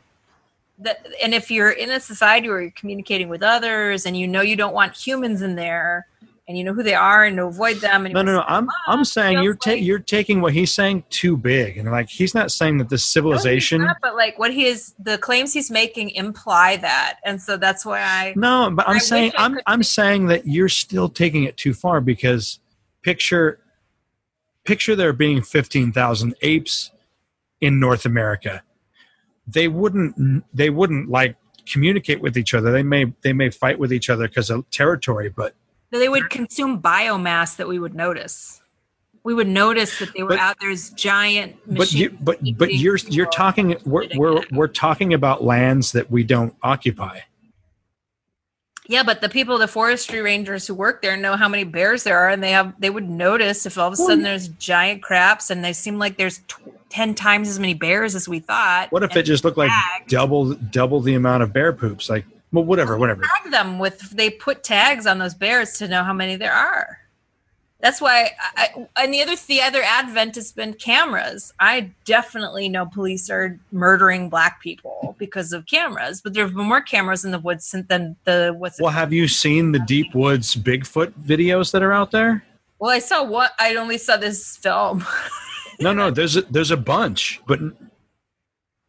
That, 0.82 1.06
and 1.22 1.34
if 1.34 1.52
you're 1.52 1.72
in 1.72 1.92
a 1.92 2.00
society 2.00 2.48
where 2.48 2.62
you're 2.62 2.72
communicating 2.72 3.28
with 3.28 3.44
others 3.44 4.06
and 4.06 4.16
you 4.16 4.30
know 4.30 4.40
you 4.40 4.56
don't 4.56 4.74
want 4.74 4.96
humans 4.96 5.42
in 5.42 5.56
there 5.56 6.08
and 6.48 6.58
you 6.58 6.64
know 6.64 6.74
who 6.74 6.84
they 6.84 6.96
are 6.96 7.26
and 7.26 7.36
to 7.36 7.46
avoid 7.46 7.78
them 7.78 8.06
and 8.06 8.14
No, 8.14 8.22
no, 8.24 8.34
no. 8.38 8.44
I'm 8.48 8.68
I'm 8.88 9.00
"Ah, 9.00 9.04
saying 9.04 9.44
you're 9.44 9.56
ta- 9.56 9.72
like-" 9.72 9.84
you're 9.84 10.00
taking 10.00 10.42
what 10.42 10.54
he's 10.54 10.72
saying 10.74 11.04
too 11.10 11.38
big, 11.38 11.78
and 11.78 11.92
like 11.92 12.10
he's 12.10 12.34
not 12.34 12.50
saying 12.52 12.80
that 12.80 12.88
this 12.90 13.04
No, 13.04 13.22
civilization. 13.22 13.82
not, 13.82 13.98
but 14.02 14.16
like 14.16 14.40
what 14.40 14.52
he 14.52 14.66
is, 14.66 14.96
the 14.98 15.18
claims 15.18 15.54
he's 15.54 15.70
making 15.70 16.10
imply 16.12 16.78
that, 16.78 17.20
and 17.26 17.42
so 17.42 17.56
that's 17.56 17.86
why 17.86 18.00
I. 18.02 18.34
No, 18.36 18.72
but 18.74 18.88
I 18.88 18.92
I'm 18.92 18.96
wish 18.96 19.04
saying 19.04 19.32
I 19.38 19.46
I'm 19.46 19.60
I'm 19.68 19.84
saying 19.84 20.28
that 20.28 20.48
you're 20.48 20.70
still 20.70 21.08
taking 21.08 21.44
it 21.44 21.56
too 21.56 21.74
far 21.74 22.02
because 22.02 22.60
picture 23.04 23.60
picture 24.70 24.96
there 24.96 25.12
being 25.14 25.42
15,000 25.42 26.36
apes 26.44 26.92
in 27.60 27.80
North 27.80 28.06
America. 28.06 28.62
They 29.48 29.68
wouldn't 29.68 30.46
they 30.54 30.70
wouldn't 30.70 31.10
like 31.10 31.36
communicate 31.66 32.22
with 32.22 32.38
each 32.38 32.54
other. 32.54 32.72
They 32.72 32.84
may 32.84 33.12
they 33.24 33.34
may 33.34 33.50
fight 33.50 33.80
with 33.80 33.92
each 33.92 34.12
other 34.12 34.28
because 34.28 34.52
of 34.52 34.70
territory, 34.70 35.30
but 35.30 35.56
They 35.90 36.08
would 36.08 36.30
consume 36.30 36.80
biomass 36.84 37.56
that 37.56 37.68
we 37.68 37.80
would 37.80 37.96
notice. 37.96 38.62
We 39.24 39.34
would 39.34 39.48
notice 39.48 39.98
that 39.98 40.14
they 40.16 40.22
were 40.22 40.30
But- 40.30 40.40
out 40.40 40.58
there 40.62 40.70
as 40.70 40.92
giant. 40.92 41.56
but 41.66 41.92
you 41.92 42.12
but 42.22 42.38
but 42.56 42.76
you're 42.76 42.98
you're 43.10 43.26
talking 43.32 43.76
we're 43.86 44.08
we're, 44.16 44.44
we're 44.52 44.68
talking 44.68 45.16
about 45.16 45.44
lands 45.44 45.94
that 45.94 46.12
we 46.12 46.24
don't 46.24 46.54
occupy. 46.62 47.22
Yeah, 48.90 49.04
but 49.04 49.22
the 49.22 49.30
people, 49.30 49.60
the 49.60 49.68
forestry 49.68 50.20
rangers 50.20 50.66
who 50.66 50.74
work 50.74 51.04
there, 51.04 51.16
know 51.16 51.36
how 51.36 51.48
many 51.48 51.64
bears 51.64 52.02
there 52.02 52.18
are, 52.18 52.30
and 52.30 52.42
they 52.42 52.50
have 52.50 52.74
they 52.80 52.90
would 52.90 53.08
notice 53.08 53.68
if 53.68 53.78
all 53.78 53.86
of 53.86 53.94
a 53.94 53.96
sudden 53.96 54.24
there's 54.24 54.48
giant 54.48 55.04
craps, 55.04 55.52
and 55.52 55.64
they 55.64 55.74
seem 55.74 56.00
like 56.00 56.18
there's 56.18 56.40
tw- 56.48 56.74
ten 56.90 57.14
times 57.14 57.48
as 57.48 57.60
many 57.60 57.76
bears 57.76 58.16
as 58.16 58.28
we 58.28 58.40
thought. 58.40 58.92
What 58.92 59.04
if 59.04 59.16
it 59.16 59.24
just 59.24 59.44
looked 59.44 59.60
like 59.60 59.72
double 60.08 60.56
double 60.56 61.02
the 61.02 61.14
amount 61.14 61.44
of 61.44 61.54
bear 61.54 61.72
poops? 61.72 62.10
Like 62.10 62.26
well 62.52 62.64
whatever, 62.64 62.98
whatever. 62.98 63.22
tag 63.22 63.52
them 63.52 63.78
with? 63.78 64.10
They 64.10 64.32
put 64.32 64.64
tags 64.64 65.06
on 65.06 65.20
those 65.20 65.36
bears 65.36 65.74
to 65.74 65.88
know 65.88 66.04
how 66.04 66.14
many 66.14 66.36
there 66.36 66.52
are. 66.52 66.98
That's 67.82 68.02
why. 68.02 68.32
I, 68.58 68.88
and 68.98 69.14
the 69.14 69.22
other 69.22 69.36
the 69.48 69.62
other 69.62 69.82
advent 69.82 70.36
has 70.36 70.52
been 70.52 70.74
cameras. 70.74 71.54
I 71.60 71.92
definitely 72.04 72.68
know 72.68 72.86
police 72.86 73.30
are 73.30 73.58
murdering 73.72 74.30
black 74.30 74.62
people 74.62 75.16
because 75.18 75.54
of 75.54 75.66
cameras, 75.66 76.22
but 76.22 76.34
there 76.34 76.46
have 76.46 76.54
been 76.54 76.68
more 76.68 76.82
cameras 76.82 77.24
in 77.24 77.32
the 77.32 77.40
woods 77.40 77.66
since 77.66 77.88
than 77.88 78.18
the 78.26 78.54
what's. 78.58 78.82
Well, 78.82 78.92
have 78.92 79.14
you 79.14 79.30
seen 79.30 79.72
the 79.72 79.80
Deep 79.80 80.14
Woods 80.14 80.56
Bigfoot 80.56 81.14
videos 81.14 81.72
that 81.72 81.82
are 81.82 81.94
out 81.94 82.12
there? 82.12 82.44
Well, 82.80 82.92
I 82.92 83.00
saw 83.00 83.24
what 83.24 83.54
I 83.60 83.76
only 83.76 83.98
saw 83.98 84.18
this 84.18 84.58
film. 84.58 85.06
No, 85.82 85.94
no, 85.94 86.12
there's 86.12 86.36
a, 86.36 86.42
there's 86.42 86.72
a 86.72 86.78
bunch, 86.78 87.40
but 87.48 87.60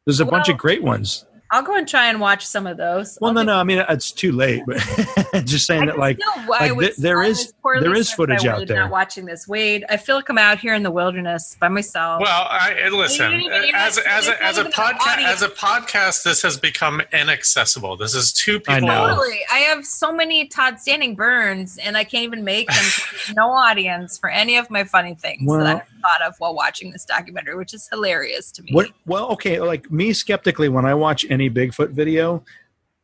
there's 0.05 0.18
a 0.18 0.24
bunch 0.24 0.49
of 0.49 0.59
great 0.59 0.82
ones. 0.82 1.24
I'll 1.53 1.62
go 1.62 1.74
and 1.76 1.88
try 1.88 2.07
and 2.09 2.20
watch 2.20 2.46
some 2.46 2.66
of 2.66 2.76
those. 2.76 3.18
Well, 3.20 3.30
I'll 3.30 3.34
no, 3.34 3.42
do- 3.42 3.46
no, 3.46 3.57
I 3.57 3.64
mean 3.64 3.84
it's 3.88 4.12
too 4.12 4.32
late, 4.32 4.62
but 4.66 4.76
just 5.44 5.66
saying 5.66 5.82
I 5.82 5.86
that 5.86 5.98
like 5.98 6.18
still- 6.20 6.53
I 6.55 6.68
like 6.68 6.74
was- 6.76 6.86
th- 6.88 6.96
there 6.98 7.22
I 7.22 7.26
is 7.26 7.38
was 7.38 7.53
poorly 7.62 7.80
there 7.82 7.94
is 7.94 8.12
footage 8.12 8.46
out 8.46 8.66
there. 8.68 8.80
Not 8.80 8.90
watching 8.90 9.24
this, 9.24 9.48
Wade. 9.48 9.84
I 9.88 9.96
feel 9.96 10.16
like 10.16 10.28
I'm 10.28 10.38
out 10.38 10.59
here 10.59 10.74
in 10.74 10.82
the 10.82 10.90
wilderness 10.90 11.57
by 11.61 11.68
myself. 11.68 12.20
Well, 12.22 12.46
I, 12.48 12.88
listen. 12.90 13.32
Even- 13.40 13.53
As 13.74 13.96
you're 13.96 14.07
as 14.07 14.28
a, 14.28 14.42
as 14.42 14.59
a 14.59 14.62
there's 14.62 14.76
not 14.78 14.94
even 14.94 15.24
an 15.24 15.28
podcast 15.28 15.32
as 15.32 15.42
a 15.42 15.48
podcast, 15.48 16.22
this 16.24 16.42
has 16.42 16.57
become 16.57 17.03
inaccessible. 17.12 17.96
This 17.96 18.14
is 18.14 18.32
two 18.32 18.61
I 18.68 18.74
people. 18.80 18.88
know. 18.88 19.09
Totally. 19.09 19.40
I 19.53 19.59
have 19.59 19.84
so 19.84 20.12
many 20.12 20.46
Todd 20.46 20.78
Standing 20.78 21.14
burns, 21.14 21.78
and 21.78 21.96
I 21.96 22.05
can't 22.05 22.24
even 22.24 22.44
make 22.44 22.68
them. 22.68 22.76
'cause 22.76 23.03
there's 23.26 23.36
no 23.36 23.51
audience 23.51 24.18
for 24.18 24.30
any 24.30 24.57
of 24.57 24.70
my 24.70 24.84
funny 24.84 25.14
things 25.14 25.42
Well- 25.44 25.64
that 25.64 25.76
I 25.76 26.01
thought 26.18 26.28
of 26.28 26.34
while 26.38 26.55
watching 26.55 26.92
this 26.92 27.05
documentary, 27.05 27.57
which 27.57 27.74
is 27.74 27.88
hilarious 27.90 28.51
to 28.53 28.62
me. 28.62 28.70
What? 28.72 28.90
Well, 29.07 29.28
okay. 29.32 29.61
Like 29.61 29.90
me, 29.90 30.12
skeptically, 30.12 30.68
when 30.68 30.84
I 30.86 30.94
watch 30.94 31.26
any 31.28 31.39
Bigfoot 31.49 31.91
video, 31.91 32.45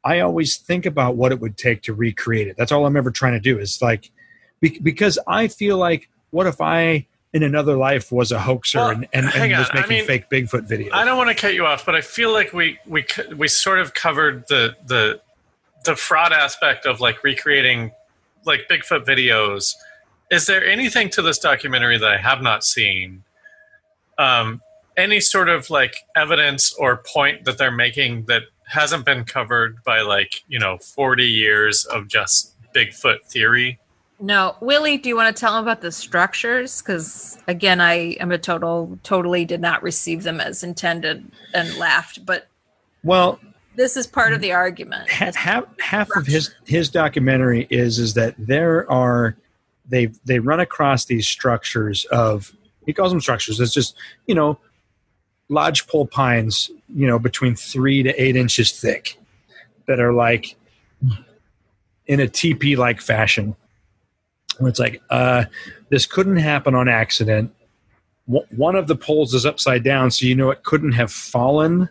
I 0.04 0.20
always 0.20 0.56
think 0.56 0.84
about 0.84 1.16
what 1.16 1.32
it 1.32 1.40
would 1.40 1.56
take 1.56 1.82
to 1.82 1.94
recreate 1.94 2.48
it. 2.48 2.56
That's 2.56 2.72
all 2.72 2.86
I'm 2.86 2.96
ever 2.96 3.10
trying 3.10 3.32
to 3.32 3.40
do. 3.40 3.58
Is 3.58 3.80
like 3.80 4.10
be- 4.60 4.78
because 4.78 5.18
I 5.26 5.48
feel 5.48 5.78
like, 5.78 6.08
what 6.30 6.46
if 6.46 6.60
I 6.60 7.06
in 7.32 7.42
another 7.42 7.76
life 7.76 8.10
was 8.10 8.32
a 8.32 8.38
hoaxer 8.38 8.78
Well, 8.78 8.90
and, 8.90 9.08
and, 9.12 9.26
and 9.34 9.52
was 9.58 9.68
on. 9.70 9.76
I 9.76 9.80
making 9.80 9.96
mean, 9.96 10.06
fake 10.06 10.30
Bigfoot 10.30 10.68
videos? 10.68 10.92
I 10.92 11.04
don't 11.04 11.18
want 11.18 11.28
to 11.28 11.34
cut 11.34 11.54
you 11.54 11.66
off, 11.66 11.84
but 11.84 11.94
I 11.94 12.00
feel 12.00 12.32
like 12.32 12.52
we 12.52 12.78
we 12.86 13.04
we 13.36 13.48
sort 13.48 13.78
of 13.78 13.94
covered 13.94 14.46
the 14.48 14.76
the 14.86 15.20
the 15.84 15.96
fraud 15.96 16.32
aspect 16.32 16.86
of 16.86 17.00
like 17.00 17.22
recreating 17.24 17.92
like 18.44 18.68
Bigfoot 18.68 19.04
videos. 19.04 19.74
Is 20.30 20.46
there 20.46 20.64
anything 20.64 21.08
to 21.10 21.22
this 21.22 21.38
documentary 21.38 21.98
that 21.98 22.10
I 22.10 22.16
have 22.16 22.42
not 22.42 22.64
seen? 22.64 23.22
Um, 24.18 24.62
any 24.96 25.20
sort 25.20 25.48
of 25.48 25.70
like 25.70 25.94
evidence 26.14 26.72
or 26.74 26.98
point 26.98 27.44
that 27.44 27.58
they're 27.58 27.70
making 27.70 28.24
that 28.26 28.42
hasn't 28.66 29.04
been 29.04 29.24
covered 29.24 29.82
by 29.84 30.00
like 30.00 30.42
you 30.48 30.58
know 30.58 30.78
forty 30.78 31.26
years 31.26 31.84
of 31.84 32.08
just 32.08 32.54
Bigfoot 32.74 33.24
theory? 33.26 33.78
No, 34.18 34.56
Willie, 34.60 34.96
do 34.96 35.08
you 35.10 35.16
want 35.16 35.34
to 35.34 35.38
tell 35.38 35.56
him 35.56 35.62
about 35.62 35.82
the 35.82 35.92
structures? 35.92 36.80
Because 36.80 37.38
again, 37.46 37.80
I 37.80 38.16
am 38.18 38.32
a 38.32 38.38
total, 38.38 38.98
totally 39.02 39.44
did 39.44 39.60
not 39.60 39.82
receive 39.82 40.22
them 40.22 40.40
as 40.40 40.62
intended 40.62 41.30
and 41.52 41.76
laughed. 41.76 42.24
But 42.24 42.48
well, 43.04 43.38
this 43.76 43.96
is 43.96 44.06
part 44.06 44.32
of 44.32 44.40
the 44.40 44.52
argument. 44.52 45.10
ha- 45.10 45.32
half 45.34 45.64
half 45.80 46.08
of 46.16 46.26
his 46.26 46.54
his 46.66 46.88
documentary 46.88 47.66
is 47.68 47.98
is 47.98 48.14
that 48.14 48.34
there 48.38 48.90
are 48.90 49.36
they 49.88 50.06
they 50.24 50.38
run 50.38 50.60
across 50.60 51.04
these 51.04 51.28
structures 51.28 52.06
of 52.06 52.52
he 52.86 52.94
calls 52.94 53.12
them 53.12 53.20
structures. 53.20 53.60
It's 53.60 53.74
just 53.74 53.94
you 54.26 54.34
know 54.34 54.58
lodgepole 55.48 56.06
pines, 56.06 56.70
you 56.94 57.06
know, 57.06 57.18
between 57.18 57.54
three 57.54 58.02
to 58.02 58.22
eight 58.22 58.36
inches 58.36 58.72
thick, 58.72 59.18
that 59.86 60.00
are 60.00 60.12
like 60.12 60.56
in 62.06 62.20
a 62.20 62.28
teepee 62.28 62.76
like 62.76 63.00
fashion. 63.00 63.56
Where 64.58 64.68
it's 64.68 64.78
like, 64.78 65.02
uh, 65.10 65.44
this 65.90 66.06
couldn't 66.06 66.38
happen 66.38 66.74
on 66.74 66.88
accident. 66.88 67.52
W- 68.26 68.46
One 68.56 68.74
of 68.74 68.86
the 68.86 68.96
poles 68.96 69.34
is 69.34 69.44
upside 69.44 69.84
down, 69.84 70.10
so 70.10 70.26
you 70.26 70.34
know 70.34 70.50
it 70.50 70.62
couldn't 70.62 70.92
have 70.92 71.12
fallen. 71.12 71.88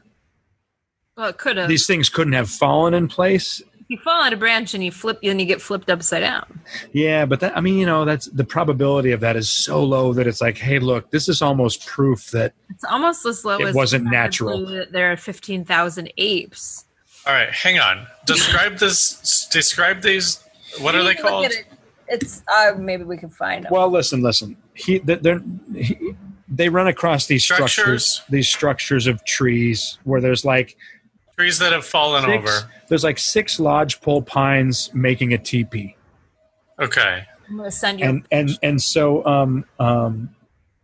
Well, 1.16 1.30
it 1.30 1.38
could 1.38 1.58
have. 1.58 1.70
These 1.70 1.86
things 1.88 2.10
couldn't 2.10 2.34
have 2.34 2.50
fallen 2.50 2.94
in 2.94 3.08
place 3.08 3.62
You 3.88 4.00
fall 4.00 4.24
on 4.24 4.34
a 4.34 4.38
branch 4.38 4.74
and 4.74 4.84
you 4.84 4.92
flip, 4.92 5.20
and 5.22 5.40
you 5.40 5.46
get 5.46 5.62
flipped 5.62 5.90
upside 5.92 6.22
down. 6.22 6.60
Yeah, 6.92 7.26
but 7.26 7.40
that, 7.42 7.56
I 7.56 7.62
mean, 7.62 7.78
you 7.78 7.86
know, 7.86 8.04
that's 8.04 8.26
the 8.26 8.44
probability 8.44 9.12
of 9.12 9.20
that 9.20 9.36
is 9.36 9.48
so 9.50 9.84
low 9.84 10.12
that 10.14 10.26
it's 10.26 10.42
like, 10.42 10.58
hey, 10.58 10.80
look, 10.80 11.12
this 11.12 11.30
is 11.30 11.42
almost 11.44 11.86
proof 11.86 12.32
that 12.32 12.54
It's 12.72 12.84
almost 12.84 13.26
as 13.28 13.46
low 13.46 13.60
It 13.60 13.68
as 13.68 13.76
wasn't 13.76 14.06
natural. 14.06 14.66
that 14.68 14.92
There 14.92 15.12
are 15.12 15.18
fifteen 15.18 15.64
thousand 15.66 16.12
apes. 16.18 16.86
All 17.28 17.34
right, 17.34 17.50
hang 17.52 17.78
on. 17.80 18.08
Describe 18.26 18.78
this. 18.80 19.48
Describe 19.52 20.02
these. 20.02 20.44
What 20.82 20.96
are 20.96 21.04
they 21.04 21.14
called? 21.16 21.46
it. 21.46 21.66
It's 22.08 22.44
uh, 22.48 22.74
maybe 22.78 23.04
we 23.04 23.18
can 23.18 23.30
find 23.30 23.66
them. 23.66 23.72
well, 23.72 23.90
listen, 23.90 24.22
listen. 24.22 24.58
He, 24.76 25.00
they're, 25.00 25.42
he, 25.76 26.16
they 26.48 26.70
run 26.70 26.88
across 26.88 27.26
these 27.28 27.44
structures. 27.44 27.72
Structures. 27.72 28.22
these 28.30 28.48
structures 28.48 29.08
of 29.08 29.24
trees 29.26 29.98
where 30.04 30.22
there's 30.22 30.46
like 30.46 30.78
Trees 31.38 31.60
that 31.60 31.74
have 31.74 31.86
fallen 31.86 32.24
six, 32.24 32.38
over. 32.38 32.72
there's 32.88 33.04
like 33.04 33.20
six 33.20 33.60
lodgepole 33.60 34.22
pines 34.22 34.90
making 34.94 35.34
a 35.34 35.38
teepee, 35.38 35.96
Okay. 36.80 37.24
I'm 37.50 37.58
gonna 37.58 37.72
send 37.72 38.00
you. 38.00 38.06
and 38.06 38.26
and 38.32 38.58
and 38.64 38.82
so 38.82 39.26
um 39.26 39.66
um, 39.80 40.30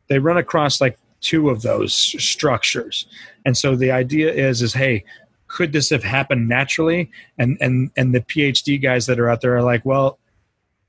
they 0.07 0.19
run 0.19 0.37
across 0.37 0.79
like 0.81 0.97
two 1.21 1.49
of 1.49 1.61
those 1.61 1.93
structures, 1.93 3.07
and 3.45 3.57
so 3.57 3.75
the 3.75 3.91
idea 3.91 4.31
is 4.33 4.61
is 4.61 4.73
hey. 4.73 5.03
Could 5.47 5.73
this 5.73 5.89
have 5.89 6.05
happened 6.05 6.47
naturally? 6.47 7.11
And 7.37 7.57
and 7.59 7.91
and 7.97 8.15
the 8.15 8.21
PhD 8.21 8.81
guys 8.81 9.05
that 9.07 9.19
are 9.19 9.27
out 9.29 9.41
there 9.41 9.53
are 9.57 9.61
like, 9.61 9.83
well, 9.83 10.17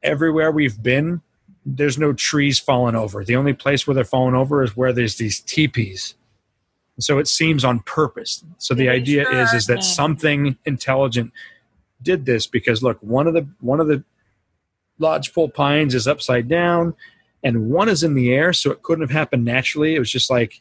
everywhere 0.05 0.53
we've 0.53 0.81
been, 0.81 1.20
there's 1.66 1.99
no 1.99 2.12
trees 2.12 2.61
falling 2.61 2.95
over. 2.95 3.24
The 3.24 3.35
only 3.35 3.55
place 3.55 3.89
where 3.89 3.95
they're 3.97 4.05
falling 4.05 4.36
over 4.36 4.62
is 4.62 4.77
where 4.77 4.93
there's 4.93 5.16
these 5.16 5.41
teepees. 5.41 6.15
So 6.98 7.19
it 7.19 7.27
seems 7.28 7.64
on 7.64 7.81
purpose. 7.81 8.44
So 8.59 8.74
the 8.74 8.89
idea 8.89 9.24
sure 9.24 9.40
is 9.40 9.52
is 9.55 9.66
that 9.66 9.82
something 9.82 10.59
intelligent 10.64 11.32
did 12.02 12.27
this 12.27 12.47
because 12.47 12.82
look, 12.82 12.98
one 13.01 13.27
of 13.27 13.35
the 13.35 13.47
one 13.60 13.81
of 13.81 13.86
the 13.86 14.05
lodgepole 14.98 15.48
pines 15.51 15.94
is 15.94 16.06
upside 16.06 16.48
down, 16.48 16.94
and 17.43 17.70
one 17.70 17.89
is 17.89 18.02
in 18.02 18.14
the 18.14 18.32
air, 18.32 18.52
so 18.52 18.70
it 18.70 18.82
couldn't 18.82 19.02
have 19.02 19.10
happened 19.10 19.44
naturally. 19.44 19.94
It 19.94 19.98
was 19.98 20.10
just 20.10 20.31
like, 20.31 20.60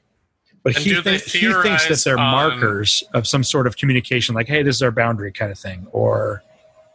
but 0.63 0.75
And 0.75 0.83
he, 0.85 0.91
do 0.93 1.01
thinks 1.01 1.31
he 1.31 1.53
thinks 1.53 1.87
that 1.89 2.01
they're 2.05 2.17
on- 2.17 2.31
markers 2.31 3.03
of 3.13 3.27
some 3.27 3.43
sort 3.43 3.67
of 3.67 3.75
communication, 3.77 4.33
like, 4.33 4.47
hey, 4.47 4.63
this 4.63 4.77
is 4.77 4.81
our 4.81 4.91
boundary 4.91 5.31
kind 5.31 5.51
of 5.51 5.59
thing, 5.59 5.87
or 5.91 6.43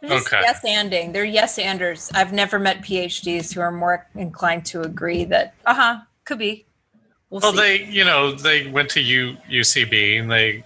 Okay. 0.03 0.39
yes 0.41 0.61
anding. 0.65 1.11
They're 1.13 1.25
yes 1.25 1.57
anders. 1.59 2.11
I've 2.13 2.31
never 2.33 2.59
met 2.59 2.81
PhDs 2.83 3.53
who 3.53 3.61
are 3.61 3.71
more 3.71 4.07
inclined 4.15 4.65
to 4.67 4.81
agree 4.81 5.25
that 5.25 5.53
uh 5.65 5.73
huh 5.73 5.99
could 6.25 6.39
be. 6.39 6.65
We'll, 7.29 7.41
Well, 7.41 7.51
they, 7.51 7.83
you 7.85 8.05
know, 8.05 8.31
they 8.31 8.67
went 8.67 8.89
to 8.91 9.01
U, 9.01 9.35
UCB 9.49 10.19
and 10.19 10.31
they, 10.31 10.63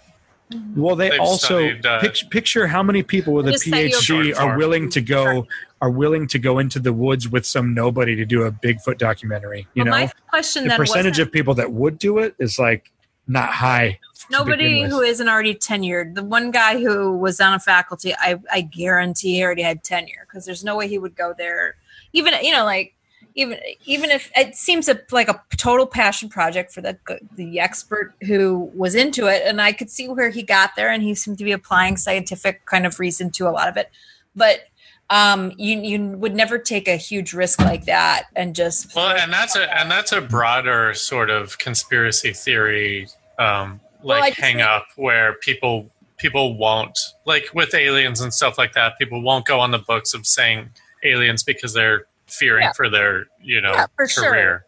Well, 0.76 0.96
they 0.96 1.18
also 1.18 1.70
studied, 1.70 1.86
uh, 1.86 2.00
pic- 2.02 2.30
picture 2.30 2.68
how 2.68 2.84
many 2.84 3.04
people 3.04 3.34
with 3.34 3.48
a 3.48 3.52
Just 3.54 3.66
sent 3.66 3.90
you 3.90 3.98
a 3.98 4.32
PhD 4.34 4.40
are 4.40 4.58
willing 4.58 4.90
to 4.92 5.02
go 5.02 5.48
are 5.82 5.90
willing 5.90 6.28
to 6.28 6.38
go 6.38 6.60
into 6.60 6.78
the 6.80 6.94
woods 6.94 7.28
with 7.28 7.44
some 7.44 7.74
nobody 7.74 8.16
to 8.16 8.24
do 8.26 8.44
a 8.44 8.52
Bigfoot 8.52 9.00
documentary. 9.00 9.68
You 9.74 9.84
Well, 9.84 9.86
know, 9.86 10.06
my 10.06 10.12
question 10.30 10.68
the 10.68 10.76
percentage 10.76 11.18
of 11.18 11.32
people 11.32 11.56
that 11.56 11.72
would 11.72 11.98
do 11.98 12.20
it 12.20 12.36
is 12.38 12.60
like 12.60 12.92
not 13.28 13.50
high. 13.50 14.00
nobody 14.30 14.84
who 14.84 15.02
isn't 15.02 15.28
already 15.28 15.56
tenured. 15.56 16.14
The 16.14 16.24
one 16.24 16.52
guy 16.52 16.80
who 16.80 17.18
was 17.18 17.40
on 17.40 17.54
a 17.54 17.60
faculty, 17.60 18.14
I, 18.14 18.40
I 18.52 18.62
guarantee 18.62 19.36
he 19.36 19.44
already 19.44 19.64
had 19.64 19.84
tenure 19.84 20.28
because 20.28 20.46
there's 20.46 20.64
no 20.64 20.76
way 20.76 20.88
he 20.88 21.00
would 21.00 21.16
go 21.16 21.34
there. 21.36 21.78
Even 22.14 22.34
you 22.44 22.52
know, 22.52 22.66
like 22.66 22.94
even 23.36 23.60
even 23.86 24.10
if 24.10 24.32
it 24.36 24.56
seems 24.56 24.90
a, 24.90 25.00
like 25.12 25.30
a 25.30 25.42
total 25.58 25.86
passion 25.86 26.30
project 26.30 26.74
for 26.74 26.82
the 26.82 26.98
the 27.36 27.60
expert 27.60 28.14
who 28.22 28.72
was 28.76 28.96
into 28.96 29.28
it, 29.28 29.44
and 29.46 29.62
I 29.62 29.72
could 29.72 29.90
see 29.90 30.08
where 30.08 30.30
he 30.30 30.44
got 30.44 30.76
there, 30.76 30.90
and 30.92 31.04
he 31.04 31.16
seemed 31.16 31.38
to 31.38 31.44
be 31.44 31.52
applying 31.52 31.98
scientific 31.98 32.66
kind 32.66 32.86
of 32.86 33.00
reason 33.00 33.32
to 33.32 33.48
a 33.48 33.52
lot 33.52 33.68
of 33.68 33.78
it. 33.78 33.90
But 34.36 34.62
um, 35.10 35.52
you 35.58 35.80
you 35.80 36.08
would 36.18 36.36
never 36.36 36.58
take 36.58 36.88
a 36.88 36.96
huge 36.96 37.34
risk 37.34 37.60
like 37.60 37.86
that 37.86 38.28
and 38.36 38.56
just 38.56 38.96
Well, 38.96 39.16
and 39.16 39.32
that's 39.32 39.56
a 39.56 39.80
and 39.80 39.92
that's 39.92 40.12
a 40.12 40.22
broader 40.22 40.94
sort 40.94 41.30
of 41.30 41.58
conspiracy 41.58 42.34
theory, 42.34 43.08
um, 43.38 43.82
like 44.04 44.36
just 44.36 44.42
hang 44.42 44.62
up 44.62 44.88
where 44.96 45.34
people 45.36 45.92
people 46.18 46.58
won't 46.58 46.98
like 47.26 47.50
with 47.54 47.74
aliens 47.74 48.22
and 48.22 48.34
stuff 48.34 48.58
like 48.58 48.74
that. 48.74 48.98
People 49.00 49.22
won't 49.22 49.46
go 49.46 49.60
on 49.60 49.72
the 49.72 49.80
books 49.80 50.14
of 50.14 50.26
saying 50.26 50.70
aliens 51.04 51.44
because 51.44 51.74
they're 51.74 52.06
fearing 52.32 52.64
Yeah. 52.64 52.74
for 52.74 52.90
their 52.90 53.28
you 53.42 53.62
know 53.62 53.74
Yeah, 53.74 53.86
for 53.96 54.08
sure. 54.08 54.30
career. 54.30 54.66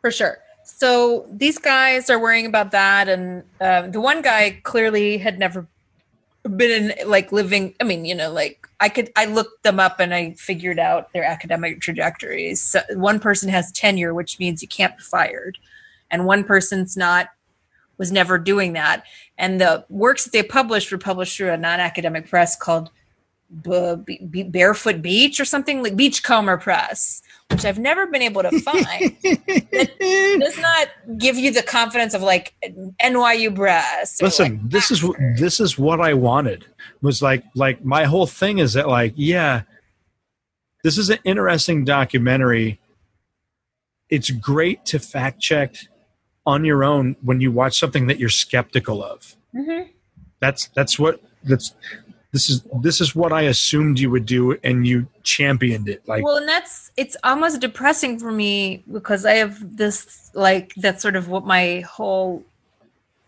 for 0.00 0.10
sure. 0.10 0.38
So 0.64 1.26
these 1.30 1.58
guys 1.58 2.10
are 2.10 2.18
worrying 2.20 2.46
about 2.46 2.70
that, 2.72 3.08
and 3.08 3.42
uh, 3.60 3.88
the 3.88 4.00
one 4.00 4.22
guy 4.22 4.60
clearly 4.62 5.18
had 5.18 5.38
never 5.38 5.66
been 6.44 6.70
in 6.70 7.08
like 7.08 7.32
living. 7.32 7.74
I 7.80 7.84
mean, 7.84 8.04
you 8.04 8.14
know, 8.14 8.30
like 8.30 8.68
I 8.80 8.88
could 8.88 9.10
I 9.16 9.24
looked 9.24 9.62
them 9.64 9.80
up 9.80 9.98
and 9.98 10.14
I 10.14 10.32
figured 10.34 10.78
out 10.78 11.12
their 11.12 11.24
academic 11.24 11.80
trajectories. 11.80 12.60
So 12.60 12.80
one 12.92 13.18
person 13.18 13.48
has 13.48 13.72
tenure, 13.72 14.14
which 14.14 14.38
means 14.38 14.62
you 14.62 14.68
can't 14.68 14.96
be 14.96 15.02
fired, 15.02 15.58
and 16.10 16.26
one 16.26 16.44
person's 16.44 16.96
not 16.96 17.28
was 17.96 18.12
never 18.12 18.38
doing 18.38 18.74
that. 18.74 19.02
And 19.36 19.60
the 19.60 19.84
works 19.88 20.24
that 20.24 20.32
they 20.32 20.42
published 20.42 20.92
were 20.92 20.98
published 20.98 21.36
through 21.36 21.50
a 21.50 21.56
non-academic 21.56 22.28
press 22.28 22.54
called 22.54 22.90
B- 23.62 24.18
B- 24.30 24.42
Barefoot 24.42 25.00
Beach 25.00 25.40
or 25.40 25.44
something 25.44 25.82
like 25.82 25.96
Beachcomber 25.96 26.58
Press, 26.58 27.22
which 27.50 27.64
I've 27.64 27.78
never 27.78 28.06
been 28.06 28.20
able 28.22 28.42
to 28.42 28.60
find. 28.60 29.16
Does 30.40 30.58
not 30.58 30.88
give 31.16 31.36
you 31.36 31.50
the 31.50 31.62
confidence 31.62 32.12
of 32.12 32.22
like 32.22 32.54
NYU 33.02 33.54
Press. 33.54 34.20
Listen, 34.20 34.52
like, 34.60 34.70
this 34.70 34.90
is 34.90 35.02
this 35.38 35.60
is 35.60 35.78
what 35.78 36.00
I 36.00 36.12
wanted. 36.14 36.66
Was 37.00 37.22
like 37.22 37.44
like 37.54 37.84
my 37.84 38.04
whole 38.04 38.26
thing 38.26 38.58
is 38.58 38.74
that 38.74 38.88
like 38.88 39.14
yeah, 39.16 39.62
this 40.84 40.98
is 40.98 41.08
an 41.08 41.18
interesting 41.24 41.84
documentary. 41.84 42.80
It's 44.10 44.30
great 44.30 44.84
to 44.86 44.98
fact 44.98 45.40
check 45.40 45.74
on 46.44 46.64
your 46.64 46.84
own 46.84 47.16
when 47.22 47.40
you 47.40 47.50
watch 47.52 47.78
something 47.78 48.06
that 48.08 48.18
you're 48.18 48.28
skeptical 48.28 49.02
of. 49.02 49.36
Mhm. 49.54 49.88
That's 50.40 50.68
that's 50.68 50.98
what 50.98 51.22
that's 51.44 51.74
this 52.38 52.48
is 52.50 52.62
this 52.80 53.00
is 53.00 53.16
what 53.16 53.32
I 53.32 53.42
assumed 53.42 53.98
you 53.98 54.10
would 54.10 54.24
do, 54.24 54.56
and 54.62 54.86
you 54.86 55.08
championed 55.24 55.88
it. 55.88 56.06
Like 56.06 56.22
well, 56.22 56.36
and 56.36 56.48
that's 56.48 56.92
it's 56.96 57.16
almost 57.24 57.60
depressing 57.60 58.16
for 58.20 58.30
me 58.30 58.84
because 58.92 59.26
I 59.26 59.32
have 59.34 59.76
this 59.76 60.30
like 60.34 60.72
that's 60.76 61.02
sort 61.02 61.16
of 61.16 61.26
what 61.28 61.44
my 61.44 61.80
whole 61.80 62.44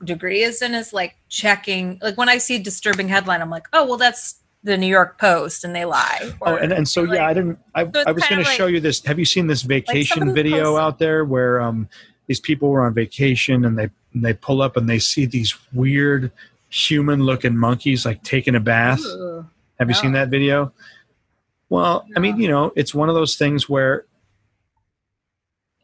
degree 0.05 0.43
is 0.43 0.63
in 0.63 0.75
is 0.75 0.93
like 0.93 1.17
checking 1.29 1.99
like 2.01 2.17
when 2.17 2.29
I 2.29 2.39
see 2.39 2.55
a 2.55 2.59
disturbing 2.61 3.09
headline, 3.09 3.41
I'm 3.43 3.51
like, 3.51 3.67
oh 3.73 3.85
well, 3.85 3.97
that's 3.97 4.37
the 4.63 4.77
New 4.77 4.87
York 4.87 5.19
Post 5.19 5.65
and 5.65 5.75
they 5.75 5.85
lie. 5.85 6.33
Oh, 6.43 6.55
and, 6.55 6.73
and 6.73 6.89
so 6.89 7.03
or, 7.03 7.13
yeah, 7.13 7.27
I 7.27 7.35
didn't. 7.35 7.59
I, 7.75 7.83
So 7.85 8.05
I 8.07 8.13
was 8.13 8.25
going 8.29 8.43
to 8.43 8.49
like- 8.49 8.57
show 8.57 8.67
you 8.69 8.79
this. 8.79 9.05
Have 9.07 9.19
you 9.19 9.25
seen 9.25 9.49
this 9.49 9.63
vacation 9.63 10.19
somebody 10.19 10.51
video 10.51 10.65
posted- 10.75 10.83
out 10.83 10.99
there 11.01 11.25
where 11.25 11.61
um 11.61 11.89
these 12.29 12.39
people 12.41 12.71
were 12.71 12.83
on 12.87 12.95
vacation 12.95 13.65
and 13.65 13.77
they 13.77 13.91
and 14.15 14.25
they 14.25 14.35
pull 14.35 14.63
up 14.63 14.77
and 14.77 14.89
they 14.89 15.01
see 15.01 15.27
these 15.27 15.57
weird 15.73 16.31
human 16.71 17.25
looking 17.25 17.57
monkeys 17.57 18.07
like 18.07 18.23
taking 18.23 18.55
a 18.55 18.61
bath. 18.61 19.01
Ugh. 19.05 19.45
Have 19.79 19.89
you 19.89 19.95
seen 19.95 20.13
that 20.13 20.29
video? 20.29 20.73
Well, 21.69 22.07
I 22.17 22.21
mean, 22.21 22.39
you 22.39 22.49
know, 22.49 22.73
it's 22.77 22.95
one 22.95 23.09
of 23.09 23.15
those 23.15 23.37
things 23.37 23.69
where 23.69 24.05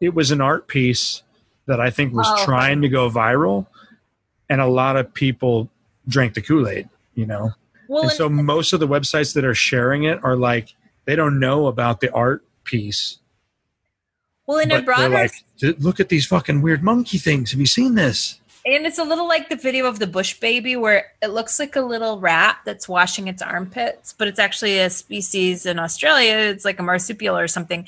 it 0.01 0.15
was 0.15 0.31
an 0.31 0.41
art 0.41 0.69
piece 0.69 1.23
that 1.67 1.81
I 1.81 1.91
think 1.91 2.13
was 2.15 2.27
Oh, 2.31 2.45
trying 2.45 2.83
to 2.83 2.89
go 2.89 3.11
viral, 3.11 3.67
and 4.49 4.61
a 4.61 4.67
lot 4.67 4.97
of 4.97 5.13
people 5.15 5.71
drank 6.07 6.35
the 6.35 6.43
Kool 6.43 6.69
Aid. 6.69 6.89
You 7.15 7.27
know, 7.27 7.53
Well, 7.89 8.03
and 8.03 8.13
so 8.13 8.29
most 8.29 8.73
of 8.73 8.81
the 8.81 8.87
websites 8.89 9.33
that 9.35 9.45
are 9.45 9.55
sharing 9.55 10.05
it 10.05 10.23
are 10.23 10.37
like 10.37 10.75
they 11.07 11.17
don't 11.17 11.41
know 11.41 11.67
about 11.67 12.01
the 12.01 12.13
art 12.13 12.45
piece. 12.65 13.19
well, 14.47 14.59
in 14.59 14.71
a 14.71 14.83
broader 14.83 15.09
like, 15.09 15.33
"D- 15.59 15.75
look 15.79 15.99
at 15.99 16.09
these 16.11 16.27
fucking 16.27 16.63
weird 16.63 16.83
monkey 16.83 17.19
things. 17.19 17.51
Have 17.53 17.61
you 17.61 17.67
seen 17.67 17.95
this? 17.95 18.41
And 18.67 18.85
it's 18.85 18.99
a 18.99 19.05
little 19.05 19.29
like 19.29 19.49
the 19.49 19.57
video 19.57 19.87
of 19.87 20.01
the 20.01 20.09
bush 20.09 20.41
baby 20.41 20.75
where 20.75 21.13
it 21.23 21.29
looks 21.29 21.61
like 21.61 21.77
a 21.77 21.81
little 21.81 22.19
rat 22.19 22.59
that's 22.65 22.89
washing 22.89 23.29
its 23.29 23.41
armpits, 23.41 24.13
but 24.13 24.27
it's 24.27 24.41
actually 24.41 24.81
a 24.81 24.91
species 24.91 25.67
in 25.67 25.79
Australia. 25.79 26.35
It's 26.35 26.65
like 26.65 26.81
a 26.81 26.83
marsupial 26.83 27.39
or 27.39 27.47
something. 27.47 27.87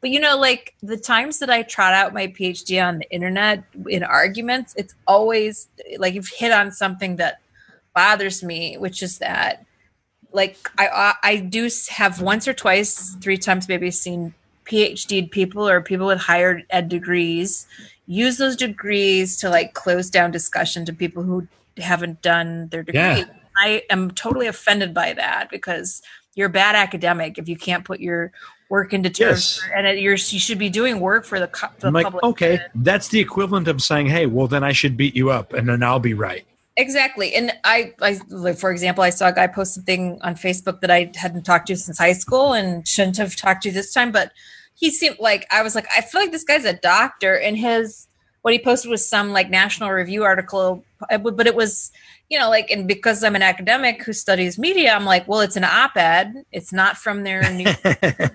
But 0.00 0.10
you 0.10 0.20
know, 0.20 0.38
like 0.38 0.74
the 0.84 0.96
times 0.96 1.40
that 1.40 1.50
I 1.50 1.62
trot 1.62 1.94
out 1.94 2.14
my 2.14 2.28
PhD 2.28 2.82
on 2.82 2.98
the 2.98 3.10
internet 3.10 3.64
in 3.88 4.04
arguments, 4.04 4.72
it's 4.76 4.94
always 5.04 5.66
like 5.98 6.14
you've 6.14 6.28
hit 6.28 6.52
on 6.52 6.70
something 6.70 7.16
that 7.16 7.40
bothers 7.92 8.44
me, 8.44 8.76
which 8.78 9.02
is 9.02 9.18
that 9.18 9.66
like 10.32 10.56
I 10.78 11.14
I, 11.24 11.36
do 11.36 11.68
have 11.88 12.22
once 12.22 12.46
or 12.46 12.54
twice, 12.54 13.16
three 13.16 13.36
times 13.36 13.68
maybe 13.68 13.90
seen 13.90 14.32
PhD 14.64 15.28
people 15.28 15.68
or 15.68 15.80
people 15.80 16.06
with 16.06 16.20
higher 16.20 16.62
ed 16.70 16.88
degrees 16.88 17.66
use 18.06 18.38
those 18.38 18.56
degrees 18.56 19.36
to 19.38 19.50
like 19.50 19.74
close 19.74 20.10
down 20.10 20.30
discussion 20.30 20.84
to 20.86 20.92
people 20.92 21.22
who 21.22 21.46
haven't 21.78 22.22
done 22.22 22.68
their 22.68 22.82
degree. 22.82 23.00
Yeah. 23.00 23.24
I 23.56 23.82
am 23.90 24.10
totally 24.12 24.46
offended 24.46 24.94
by 24.94 25.12
that 25.14 25.50
because 25.50 26.02
you're 26.34 26.46
a 26.48 26.50
bad 26.50 26.74
academic 26.76 27.38
if 27.38 27.48
you 27.48 27.56
can't 27.56 27.84
put 27.84 28.00
your 28.00 28.32
work 28.68 28.92
into 28.94 29.10
terms 29.10 29.60
Yes. 29.60 29.68
and 29.74 29.86
it, 29.86 29.98
you're 29.98 30.12
you 30.14 30.38
should 30.38 30.58
be 30.58 30.70
doing 30.70 31.00
work 31.00 31.24
for 31.24 31.40
the, 31.40 31.48
co- 31.48 31.68
the 31.80 31.88
I'm 31.88 31.92
like, 31.92 32.04
public. 32.04 32.22
okay, 32.24 32.56
good. 32.58 32.66
that's 32.76 33.08
the 33.08 33.18
equivalent 33.18 33.66
of 33.68 33.82
saying, 33.82 34.06
hey, 34.06 34.26
well, 34.26 34.46
then 34.46 34.62
I 34.62 34.72
should 34.72 34.96
beat 34.96 35.16
you 35.16 35.30
up 35.30 35.52
and 35.52 35.68
then 35.68 35.82
I'll 35.82 35.98
be 35.98 36.14
right. 36.14 36.44
Exactly. 36.76 37.34
And 37.34 37.52
I, 37.64 37.92
I 38.00 38.18
like, 38.28 38.56
for 38.56 38.70
example, 38.70 39.02
I 39.04 39.10
saw 39.10 39.28
a 39.28 39.32
guy 39.32 39.48
post 39.48 39.74
something 39.74 40.18
on 40.22 40.34
Facebook 40.36 40.80
that 40.80 40.90
I 40.90 41.10
hadn't 41.16 41.42
talked 41.42 41.66
to 41.66 41.76
since 41.76 41.98
high 41.98 42.12
school 42.14 42.52
and 42.54 42.86
shouldn't 42.86 43.16
have 43.18 43.34
talked 43.36 43.64
to 43.64 43.72
this 43.72 43.92
time, 43.92 44.12
but 44.12 44.32
he 44.80 44.90
seemed 44.90 45.18
like 45.20 45.46
I 45.50 45.62
was 45.62 45.74
like, 45.74 45.86
I 45.96 46.00
feel 46.00 46.22
like 46.22 46.32
this 46.32 46.44
guy's 46.44 46.64
a 46.64 46.72
doctor 46.72 47.38
and 47.38 47.56
his 47.56 48.08
what 48.42 48.54
he 48.54 48.58
posted 48.58 48.90
was 48.90 49.06
some 49.06 49.32
like 49.32 49.50
national 49.50 49.90
review 49.90 50.24
article, 50.24 50.82
but 51.10 51.46
it 51.46 51.54
was, 51.54 51.92
you 52.30 52.38
know, 52.38 52.48
like, 52.48 52.70
and 52.70 52.88
because 52.88 53.22
I'm 53.22 53.36
an 53.36 53.42
academic 53.42 54.02
who 54.02 54.14
studies 54.14 54.58
media, 54.58 54.94
I'm 54.94 55.04
like, 55.04 55.28
well, 55.28 55.40
it's 55.40 55.56
an 55.56 55.64
op-ed. 55.64 56.46
It's 56.50 56.72
not 56.72 56.96
from 56.96 57.22
their 57.22 57.52
news 57.52 57.76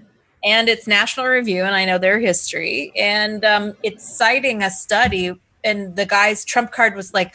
and 0.45 0.69
it's 0.69 0.85
National 0.85 1.25
Review, 1.25 1.63
and 1.63 1.75
I 1.75 1.85
know 1.85 1.97
their 1.97 2.19
history, 2.19 2.93
and 2.95 3.43
um, 3.43 3.73
it's 3.81 4.07
citing 4.07 4.61
a 4.61 4.69
study, 4.69 5.33
and 5.63 5.95
the 5.95 6.05
guy's 6.05 6.45
trump 6.45 6.71
card 6.71 6.95
was 6.95 7.15
like, 7.15 7.33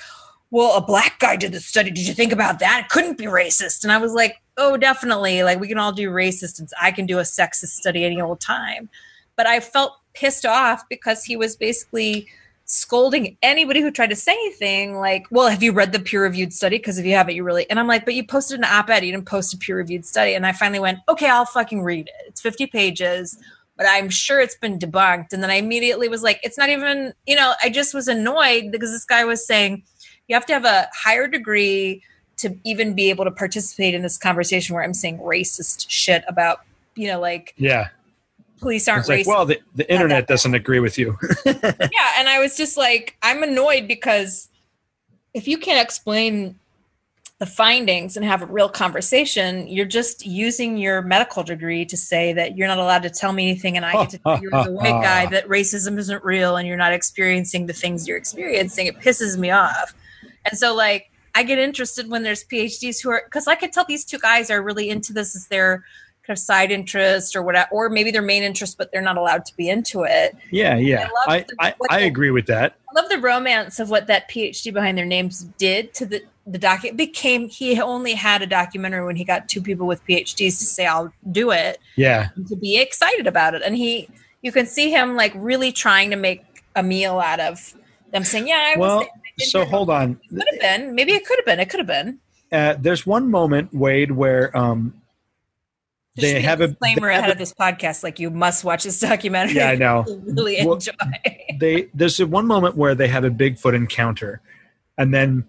"Well, 0.51 0.77
a 0.77 0.81
black 0.81 1.19
guy 1.19 1.37
did 1.37 1.53
the 1.53 1.61
study. 1.61 1.91
Did 1.91 2.07
you 2.07 2.15
think 2.15 2.33
about 2.33 2.59
that? 2.59 2.85
It 2.85 2.89
couldn't 2.91 3.19
be 3.19 3.25
racist." 3.25 3.83
And 3.83 3.93
I 3.93 3.99
was 3.99 4.13
like, 4.13 4.37
"Oh, 4.57 4.77
definitely. 4.77 5.43
Like 5.43 5.61
we 5.61 5.69
can 5.69 5.79
all 5.79 5.93
do 5.93 6.11
racist, 6.11 6.59
and 6.59 6.69
I 6.81 6.93
can 6.93 7.07
do 7.07 7.19
a 7.19 7.23
sexist 7.23 7.69
study 7.69 8.05
any 8.05 8.21
old 8.21 8.41
time." 8.41 8.89
But 9.37 9.47
I 9.47 9.61
felt 9.61 9.95
pissed 10.15 10.47
off 10.47 10.89
because 10.89 11.25
he 11.25 11.37
was 11.37 11.57
basically 11.57 12.29
scolding 12.71 13.37
anybody 13.43 13.81
who 13.81 13.91
tried 13.91 14.11
to 14.11 14.17
say 14.17 14.33
anything 14.33 14.97
like, 14.97 15.27
well, 15.33 15.49
have 15.49 15.61
you 15.61 15.73
read 15.73 15.93
the 15.93 15.99
peer 15.99 16.23
reviewed 16.23 16.53
study? 16.53 16.77
Because 16.77 16.99
if 16.99 17.05
you 17.05 17.15
haven't, 17.15 17.35
you 17.35 17.43
really, 17.43 17.69
and 17.69 17.81
I'm 17.81 17.89
like, 17.89 18.05
but 18.05 18.15
you 18.15 18.25
posted 18.25 18.61
an 18.61 18.65
op 18.65 18.89
ed, 18.89 19.05
you 19.05 19.11
didn't 19.11 19.27
post 19.27 19.53
a 19.53 19.59
peer 19.59 19.77
reviewed 19.77 20.07
study. 20.07 20.35
And 20.35 20.47
I 20.47 20.53
finally 20.53 20.79
went, 20.79 21.01
okay, 21.09 21.29
I'll 21.29 21.47
fucking 21.47 21.83
read 21.83 22.07
it. 22.07 22.15
It's 22.29 22.41
50 22.41 22.69
pages, 22.69 23.37
but 23.77 23.87
I'm 23.89 24.09
sure 24.09 24.41
it's 24.41 24.55
been 24.55 24.79
debunked. 24.79 25.33
And 25.33 25.43
then 25.43 25.51
I 25.51 25.55
immediately 25.55 26.09
was 26.09 26.23
like, 26.23 26.39
it's 26.45 26.57
not 26.57 26.69
even, 26.69 27.13
you 27.27 27.35
know, 27.35 27.55
I 27.61 27.71
just 27.71 27.93
was 27.93 28.07
annoyed 28.07 28.71
because 28.71 28.93
this 28.93 29.05
guy 29.05 29.25
was 29.25 29.45
saying, 29.45 29.83
you 30.31 30.35
have 30.35 30.47
to 30.47 30.53
have 30.53 30.65
a 30.65 30.89
higher 30.95 31.27
degree 31.27 32.03
to 32.37 32.57
even 32.65 32.95
be 32.95 33.11
able 33.11 33.25
to 33.25 33.33
participate 33.33 33.95
in 33.95 34.03
this 34.03 34.17
conversation 34.17 34.75
where 34.75 34.85
I'm 34.85 34.95
saying 34.95 35.19
racist 35.19 35.87
shit 35.89 36.25
about, 36.29 36.61
you 36.95 37.09
know, 37.09 37.21
like 37.21 37.53
yeah. 37.59 37.89
police 38.61 38.87
aren't 38.87 39.09
like, 39.09 39.27
racist. 39.27 39.27
well, 39.27 39.45
the, 39.45 39.59
the 39.75 39.93
internet 39.93 40.29
doesn't 40.29 40.55
agree 40.55 40.79
with 40.79 40.97
you. 40.97 41.19
yeah 41.45 42.11
and 42.17 42.29
i 42.29 42.39
was 42.39 42.57
just 42.57 42.77
like 42.77 43.17
i'm 43.23 43.43
annoyed 43.43 43.89
because 43.89 44.49
if 45.35 45.49
you 45.49 45.59
can't 45.59 45.83
explain 45.83 46.55
the 47.39 47.47
findings 47.47 48.17
and 48.17 48.25
have 48.25 48.43
a 48.43 48.47
real 48.47 48.69
conversation 48.69 49.67
you're 49.67 49.87
just 49.87 50.27
using 50.27 50.77
your 50.77 51.01
medical 51.01 51.43
degree 51.43 51.85
to 51.87 51.97
say 51.97 52.33
that 52.35 52.57
you're 52.57 52.69
not 52.69 52.79
allowed 52.79 53.03
to 53.03 53.11
tell 53.11 53.33
me 53.33 53.49
anything 53.49 53.77
and 53.77 53.87
i 53.87 53.93
get 53.93 54.11
to 54.11 54.19
tell 54.19 54.41
you 54.43 54.51
as 54.53 54.67
a 54.67 54.71
white 54.71 55.03
guy 55.03 55.27
that 55.31 55.49
racism 55.49 55.99
isn't 55.99 56.23
real 56.23 56.57
and 56.57 56.69
you're 56.69 56.77
not 56.77 56.93
experiencing 56.93 57.67
the 57.67 57.73
things 57.73 58.07
you're 58.07 58.19
experiencing 58.19 58.87
it 58.87 58.99
pisses 59.01 59.39
me 59.39 59.51
off 59.51 59.95
and 60.49 60.59
so 60.59 60.75
like 60.75 61.11
i 61.35 61.43
get 61.43 61.59
interested 61.59 62.09
when 62.11 62.23
there's 62.23 62.45
phds 62.45 63.03
who 63.03 63.11
are 63.11 63.23
because 63.25 63.47
i 63.47 63.55
could 63.55 63.73
tell 63.73 63.85
these 63.89 64.05
two 64.05 64.19
guys 64.19 64.51
are 64.51 64.63
really 64.63 64.89
into 64.89 65.13
this 65.13 65.35
as 65.37 65.47
their 65.49 65.85
kind 66.27 66.37
of 66.37 66.39
side 66.39 66.71
interest 66.71 67.35
or 67.35 67.43
whatever 67.43 67.69
or 67.73 67.89
maybe 67.89 68.11
their 68.11 68.23
main 68.23 68.43
interest 68.43 68.77
but 68.79 68.91
they're 68.93 69.01
not 69.03 69.17
allowed 69.17 69.45
to 69.45 69.57
be 69.57 69.69
into 69.69 70.03
it 70.03 70.37
yeah, 70.51 70.77
yeah. 70.77 71.09
I 71.27 71.37
I, 71.37 71.39
the- 71.41 71.55
I, 71.59 71.75
I 71.91 72.01
the- 72.01 72.07
agree 72.07 72.31
with 72.31 72.47
that. 72.47 72.77
I 72.95 73.01
love 73.01 73.09
the 73.09 73.19
romance 73.19 73.79
of 73.79 73.89
what 73.89 74.09
that 74.09 74.29
PhD 74.29 74.73
behind 74.73 74.99
their 74.99 75.07
names 75.07 75.45
did 75.59 75.95
to 75.95 76.05
the 76.07 76.23
the 76.47 76.59
doc. 76.59 76.85
It 76.85 76.97
became 76.97 77.49
he 77.49 77.81
only 77.81 78.15
had 78.15 78.43
a 78.43 78.47
documentary 78.47 79.07
when 79.07 79.15
he 79.15 79.23
got 79.25 79.49
two 79.49 79.63
people 79.63 79.87
with 79.87 80.05
PhDs 80.07 80.59
to 80.59 80.65
say 80.67 80.87
I'll 80.87 81.13
do 81.31 81.53
it 81.53 81.79
Yeah. 81.97 82.31
to 82.49 82.57
be 82.57 82.79
excited 82.79 83.29
about 83.29 83.55
it, 83.55 83.63
and 83.65 83.77
he 83.77 84.09
you 84.43 84.51
can 84.51 84.67
see 84.67 84.91
him 84.91 85.15
like 85.17 85.33
really 85.37 85.71
trying 85.71 86.11
to 86.11 86.17
make 86.17 86.45
a 86.75 86.83
meal 86.83 87.21
out 87.21 87.39
of 87.41 87.75
them 88.13 88.25
saying 88.25 88.49
yeah 88.49 88.73
I 88.75 88.79
Well, 88.79 88.99
was 88.99 89.07
there. 89.07 89.13
I 89.13 89.13
did 89.15 89.20
so 89.41 89.65
hold 89.65 89.91
on. 89.91 90.21
Could 90.31 90.45
have 90.51 90.61
been 90.61 90.95
maybe 90.95 91.13
it 91.13 91.25
could 91.27 91.39
have 91.39 91.47
been 91.47 91.61
it 91.61 91.69
could 91.69 91.81
have 91.81 91.87
been. 91.87 92.19
Uh, 92.53 92.75
there's 92.79 93.07
one 93.07 93.31
moment, 93.31 93.73
Wade, 93.73 94.11
where 94.13 94.57
um, 94.57 94.95
they 96.17 96.33
Should 96.35 96.43
have 96.43 96.61
a 96.61 96.67
disclaimer 96.69 97.07
they 97.09 97.15
have 97.15 97.19
ahead 97.21 97.31
a- 97.31 97.33
of 97.35 97.39
this 97.39 97.55
podcast, 97.55 98.03
like 98.03 98.19
you 98.19 98.31
must 98.31 98.65
watch 98.65 98.83
this 98.85 98.99
documentary. 99.11 99.57
Yeah, 99.57 99.71
I 99.71 99.77
know. 99.77 100.05
Really 100.25 100.57
Well, 100.65 100.75
enjoy. 100.75 100.93
they 101.59 101.89
there's 101.95 102.19
a 102.19 102.27
one 102.27 102.47
moment 102.47 102.77
where 102.77 102.95
they 102.95 103.09
have 103.09 103.25
a 103.25 103.31
Bigfoot 103.31 103.75
encounter, 103.75 104.41
and 104.99 105.15
then 105.15 105.45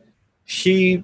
he, 0.45 1.03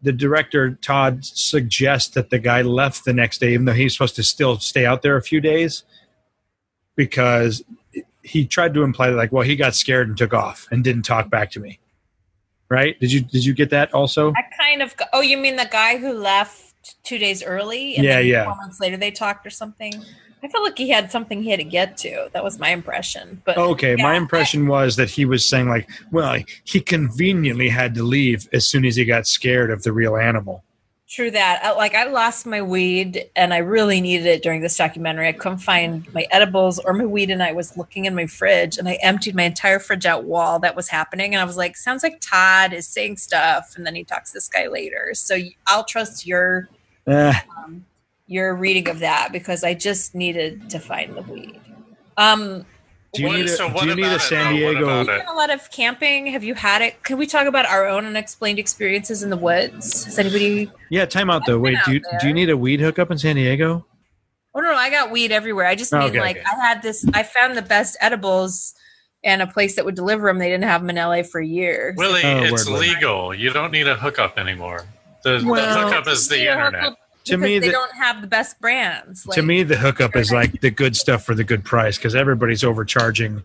the 0.00 0.12
director 0.12 0.72
Todd 0.76 1.24
suggests 1.24 2.08
that 2.14 2.30
the 2.30 2.38
guy 2.38 2.62
left 2.62 3.04
the 3.04 3.12
next 3.12 3.38
day, 3.38 3.52
even 3.52 3.66
though 3.66 3.72
he's 3.74 3.92
supposed 3.92 4.16
to 4.16 4.22
still 4.22 4.58
stay 4.60 4.86
out 4.86 5.02
there 5.02 5.16
a 5.16 5.22
few 5.22 5.40
days, 5.42 5.82
because 6.96 7.62
he 8.22 8.46
tried 8.46 8.74
to 8.74 8.82
imply 8.82 9.10
that 9.10 9.16
like, 9.16 9.32
well, 9.32 9.42
he 9.44 9.56
got 9.56 9.74
scared 9.74 10.08
and 10.08 10.16
took 10.16 10.32
off 10.34 10.66
and 10.70 10.82
didn't 10.84 11.02
talk 11.02 11.28
back 11.30 11.50
to 11.52 11.60
me. 11.60 11.78
Right? 12.70 12.98
Did 13.00 13.12
you 13.12 13.20
did 13.20 13.44
you 13.44 13.54
get 13.54 13.70
that 13.70 13.92
also? 13.94 14.32
I 14.32 14.42
kind 14.60 14.82
of. 14.82 14.94
Oh, 15.12 15.20
you 15.20 15.38
mean 15.38 15.56
the 15.56 15.68
guy 15.70 15.96
who 15.96 16.12
left 16.12 17.02
two 17.02 17.18
days 17.18 17.42
early? 17.42 17.96
And 17.96 18.04
Yeah, 18.04 18.18
then 18.18 18.26
yeah. 18.26 18.44
Four 18.44 18.56
months 18.56 18.80
later, 18.80 18.96
they 18.96 19.10
talked 19.10 19.46
or 19.46 19.50
something. 19.50 19.94
I 20.42 20.48
felt 20.48 20.64
like 20.64 20.78
he 20.78 20.88
had 20.90 21.10
something 21.10 21.42
he 21.42 21.50
had 21.50 21.58
to 21.58 21.64
get 21.64 21.96
to. 21.98 22.30
That 22.32 22.44
was 22.44 22.58
my 22.58 22.68
impression. 22.68 23.42
But 23.44 23.58
Okay, 23.58 23.96
my 23.96 24.12
Yeah, 24.12 24.18
impression 24.18 24.68
was 24.68 24.96
that 24.96 25.10
he 25.10 25.24
was 25.24 25.44
saying 25.44 25.68
like, 25.68 25.88
well, 26.12 26.38
he 26.64 26.80
conveniently 26.80 27.68
had 27.68 27.94
to 27.94 28.04
leave 28.04 28.48
as 28.52 28.68
soon 28.68 28.84
as 28.84 28.94
he 28.96 29.04
got 29.04 29.26
scared 29.26 29.70
of 29.70 29.82
the 29.82 29.92
real 29.92 30.16
animal. 30.16 30.62
True 31.08 31.30
that. 31.30 31.60
I, 31.64 31.72
like 31.72 31.94
I 31.94 32.04
lost 32.04 32.44
my 32.44 32.60
weed 32.60 33.30
and 33.34 33.54
I 33.54 33.58
really 33.58 33.98
needed 34.02 34.26
it 34.26 34.42
during 34.42 34.60
this 34.60 34.76
documentary. 34.76 35.26
I 35.26 35.32
couldn't 35.32 35.58
find 35.58 36.06
my 36.12 36.26
edibles 36.30 36.78
or 36.80 36.92
my 36.92 37.06
weed 37.06 37.30
and 37.30 37.42
I 37.42 37.52
was 37.52 37.78
looking 37.78 38.04
in 38.04 38.14
my 38.14 38.26
fridge 38.26 38.76
and 38.76 38.86
I 38.86 38.98
emptied 39.02 39.34
my 39.34 39.44
entire 39.44 39.78
fridge 39.78 40.04
out 40.04 40.24
while 40.24 40.58
that 40.58 40.76
was 40.76 40.88
happening 40.88 41.34
and 41.34 41.40
I 41.40 41.46
was 41.46 41.56
like, 41.56 41.78
sounds 41.78 42.02
like 42.02 42.20
Todd 42.20 42.74
is 42.74 42.86
saying 42.86 43.16
stuff 43.16 43.72
and 43.74 43.86
then 43.86 43.94
he 43.94 44.04
talks 44.04 44.32
to 44.32 44.36
this 44.36 44.48
guy 44.48 44.66
later. 44.66 45.12
So 45.14 45.38
I'll 45.66 45.84
trust 45.84 46.26
your 46.26 46.68
Eh, 47.06 47.32
um, 47.56 47.86
your 48.26 48.54
reading 48.54 48.86
of 48.90 48.98
that 48.98 49.30
because 49.32 49.64
I 49.64 49.72
just 49.72 50.14
needed 50.14 50.68
to 50.68 50.78
find 50.78 51.16
the 51.16 51.22
weed. 51.22 51.58
Um 52.18 52.66
do 53.14 53.22
you 53.22 53.28
What- 53.28 53.36
need 53.36 53.44
a, 53.46 53.48
so 53.48 53.68
what 53.68 53.82
do 53.84 53.88
you 53.90 53.96
need 53.96 54.04
a 54.04 54.18
San 54.20 54.54
though? 54.56 54.64
What 54.66 54.70
Diego? 54.72 54.84
about 55.00 55.08
it? 55.20 55.24
a 55.28 55.32
lot 55.32 55.50
of 55.50 55.70
camping. 55.70 56.26
Have 56.28 56.44
you 56.44 56.54
had 56.54 56.82
it? 56.82 57.02
Can 57.02 57.16
we 57.18 57.26
talk 57.26 57.46
about 57.46 57.64
our 57.66 57.86
own 57.86 58.04
unexplained 58.04 58.58
experiences 58.58 59.22
in 59.22 59.30
the 59.30 59.36
woods? 59.36 60.04
Has 60.04 60.18
anybody 60.18 60.70
Yeah, 60.90 61.06
time 61.06 61.30
out 61.30 61.42
though. 61.46 61.56
I've 61.56 61.62
been 61.62 61.72
Wait, 61.74 61.78
do 61.86 61.92
you 61.94 62.00
there. 62.10 62.18
do 62.20 62.28
you 62.28 62.34
need 62.34 62.50
a 62.50 62.56
weed 62.56 62.80
hookup 62.80 63.10
in 63.10 63.18
San 63.18 63.36
Diego? 63.36 63.86
Oh 64.54 64.60
no, 64.60 64.74
I 64.74 64.90
got 64.90 65.10
weed 65.10 65.30
everywhere. 65.32 65.66
I 65.66 65.74
just 65.74 65.92
oh, 65.94 65.98
mean 65.98 66.08
Okay, 66.10 66.20
like 66.20 66.36
okay. 66.38 66.46
I 66.50 66.66
had 66.66 66.82
this. 66.82 67.06
I 67.14 67.22
found 67.22 67.56
the 67.56 67.62
best 67.62 67.96
edibles 68.00 68.74
and 69.24 69.40
a 69.42 69.46
place 69.46 69.76
that 69.76 69.84
would 69.84 69.94
deliver 69.94 70.28
them. 70.28 70.38
They 70.38 70.48
didn't 70.48 70.64
have 70.64 70.80
them 70.80 70.90
in 70.90 70.96
LA 70.96 71.22
for 71.22 71.40
years. 71.40 71.94
Willie, 71.96 72.22
Oh, 72.24 72.42
it's 72.44 72.66
word, 72.68 72.72
word. 72.74 72.80
legal. 72.80 73.34
You 73.34 73.50
don't 73.52 73.72
need 73.72 73.86
a 73.88 73.94
hookup 73.96 74.38
anymore. 74.38 74.84
The, 75.24 75.42
Well- 75.44 75.74
the 75.74 75.86
hookup 75.88 76.08
is 76.08 76.28
the 76.28 76.38
Yeah, 76.40 76.66
internet. 76.66 76.92
Hookup- 77.28 77.42
To 77.42 77.48
me, 77.48 77.58
they 77.58 77.66
the- 77.68 77.72
don't 77.72 77.94
have 77.96 78.20
the 78.20 78.26
best 78.26 78.60
brands. 78.60 79.24
to 79.32 79.42
me, 79.42 79.62
the 79.62 79.76
hookup 79.76 80.16
is 80.16 80.32
like 80.32 80.60
the 80.60 80.70
good 80.70 80.96
stuff 80.96 81.24
for 81.24 81.34
the 81.34 81.44
good 81.44 81.64
price 81.64 81.96
because 81.98 82.14
everybody's 82.14 82.64
overcharging. 82.64 83.42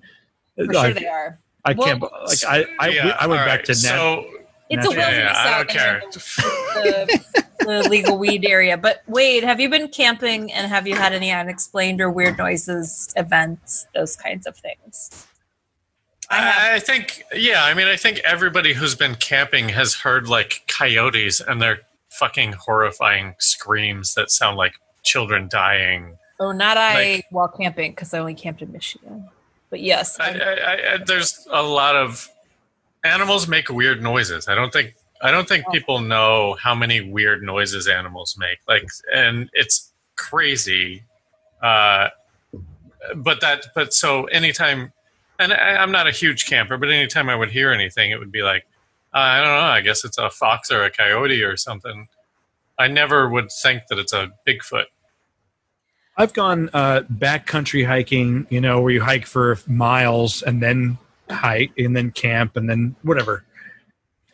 for 0.55 0.73
sure 0.73 0.93
they 0.93 1.07
are. 1.07 1.39
I 1.65 1.73
Well, 1.73 1.87
can't. 1.87 2.01
Like 2.01 2.45
I, 2.47 2.65
I, 2.79 2.87
Yeah, 2.89 3.17
I 3.19 3.27
went 3.27 3.41
all 3.41 3.47
back 3.47 3.59
right, 3.59 3.65
to 3.65 3.71
net. 3.71 3.77
So, 3.77 4.25
It's 4.69 4.85
a 4.85 4.89
wilderness 4.89 5.09
yeah, 5.17 5.33
I 5.35 5.53
out 5.53 5.67
don't 5.67 5.69
care. 5.69 6.01
the, 6.11 7.21
the, 7.59 7.65
the 7.83 7.89
legal 7.89 8.17
weed 8.17 8.45
area. 8.45 8.75
But 8.77 9.01
Wade, 9.07 9.43
have 9.43 9.59
you 9.61 9.69
been 9.69 9.87
camping 9.87 10.51
and 10.51 10.67
have 10.67 10.87
you 10.87 10.95
had 10.95 11.13
any 11.13 11.31
unexplained 11.31 12.01
or 12.01 12.09
weird 12.11 12.37
noises, 12.37 13.13
events, 13.15 13.87
those 13.95 14.15
kinds 14.17 14.45
of 14.45 14.57
things? 14.57 15.25
I. 16.29 16.75
I 16.75 16.79
think, 16.79 17.23
yeah, 17.33 17.63
I 17.63 17.73
mean, 17.73 17.87
I 17.87 17.95
think 17.95 18.19
everybody 18.25 18.73
who's 18.73 18.95
been 18.95 19.15
camping 19.15 19.69
has 19.69 19.93
heard 19.93 20.27
like 20.27 20.63
coyotes 20.67 21.39
and 21.39 21.61
their 21.61 21.79
fucking 22.19 22.53
horrifying 22.53 23.35
screams 23.39 24.13
that 24.13 24.31
sound 24.31 24.57
like 24.57 24.73
children 25.03 25.47
dying. 25.51 26.17
Oh, 26.39 26.51
not 26.51 26.77
I 26.77 26.93
Like- 27.15 27.25
while 27.29 27.47
camping 27.47 27.91
because 27.91 28.13
I 28.13 28.19
only 28.19 28.33
camped 28.33 28.61
in 28.61 28.71
Michigan. 28.71 29.29
But 29.69 29.81
yes, 29.81 30.19
I, 30.19 30.29
I, 30.39 30.93
I, 30.93 30.97
there's 31.05 31.47
a 31.51 31.63
lot 31.63 31.95
of 31.95 32.29
animals 33.03 33.47
make 33.47 33.69
weird 33.69 34.03
noises. 34.03 34.47
I 34.47 34.53
don't 34.55 34.71
think 34.71 34.93
I 35.21 35.31
don't 35.31 35.47
think 35.47 35.65
people 35.71 35.99
know 36.01 36.57
how 36.61 36.75
many 36.75 36.99
weird 37.01 37.43
noises 37.43 37.87
animals 37.87 38.35
make. 38.37 38.59
Like, 38.67 38.85
and 39.13 39.49
it's 39.53 39.91
crazy. 40.17 41.03
Uh, 41.61 42.09
but 43.15 43.39
that, 43.39 43.67
but 43.73 43.93
so 43.93 44.25
anytime, 44.25 44.91
and 45.39 45.53
I, 45.53 45.77
I'm 45.77 45.91
not 45.91 46.07
a 46.07 46.11
huge 46.11 46.45
camper, 46.45 46.77
but 46.77 46.89
anytime 46.89 47.29
I 47.29 47.35
would 47.35 47.51
hear 47.51 47.71
anything, 47.71 48.11
it 48.11 48.19
would 48.19 48.33
be 48.33 48.41
like, 48.43 48.65
I 49.13 49.37
don't 49.37 49.47
know. 49.47 49.67
I 49.67 49.81
guess 49.81 50.03
it's 50.03 50.17
a 50.17 50.29
fox 50.29 50.71
or 50.71 50.83
a 50.83 50.91
coyote 50.91 51.43
or 51.43 51.55
something. 51.55 52.07
I 52.79 52.87
never 52.87 53.29
would 53.29 53.51
think 53.51 53.83
that 53.89 53.99
it's 53.99 54.13
a 54.13 54.31
Bigfoot. 54.47 54.85
I've 56.17 56.33
gone 56.33 56.69
uh, 56.73 57.01
backcountry 57.11 57.85
hiking, 57.87 58.47
you 58.49 58.61
know, 58.61 58.81
where 58.81 58.91
you 58.91 59.01
hike 59.01 59.25
for 59.25 59.57
miles 59.67 60.41
and 60.43 60.61
then 60.61 60.97
hike 61.29 61.71
and 61.77 61.95
then 61.95 62.11
camp 62.11 62.55
and 62.55 62.69
then 62.69 62.95
whatever. 63.01 63.43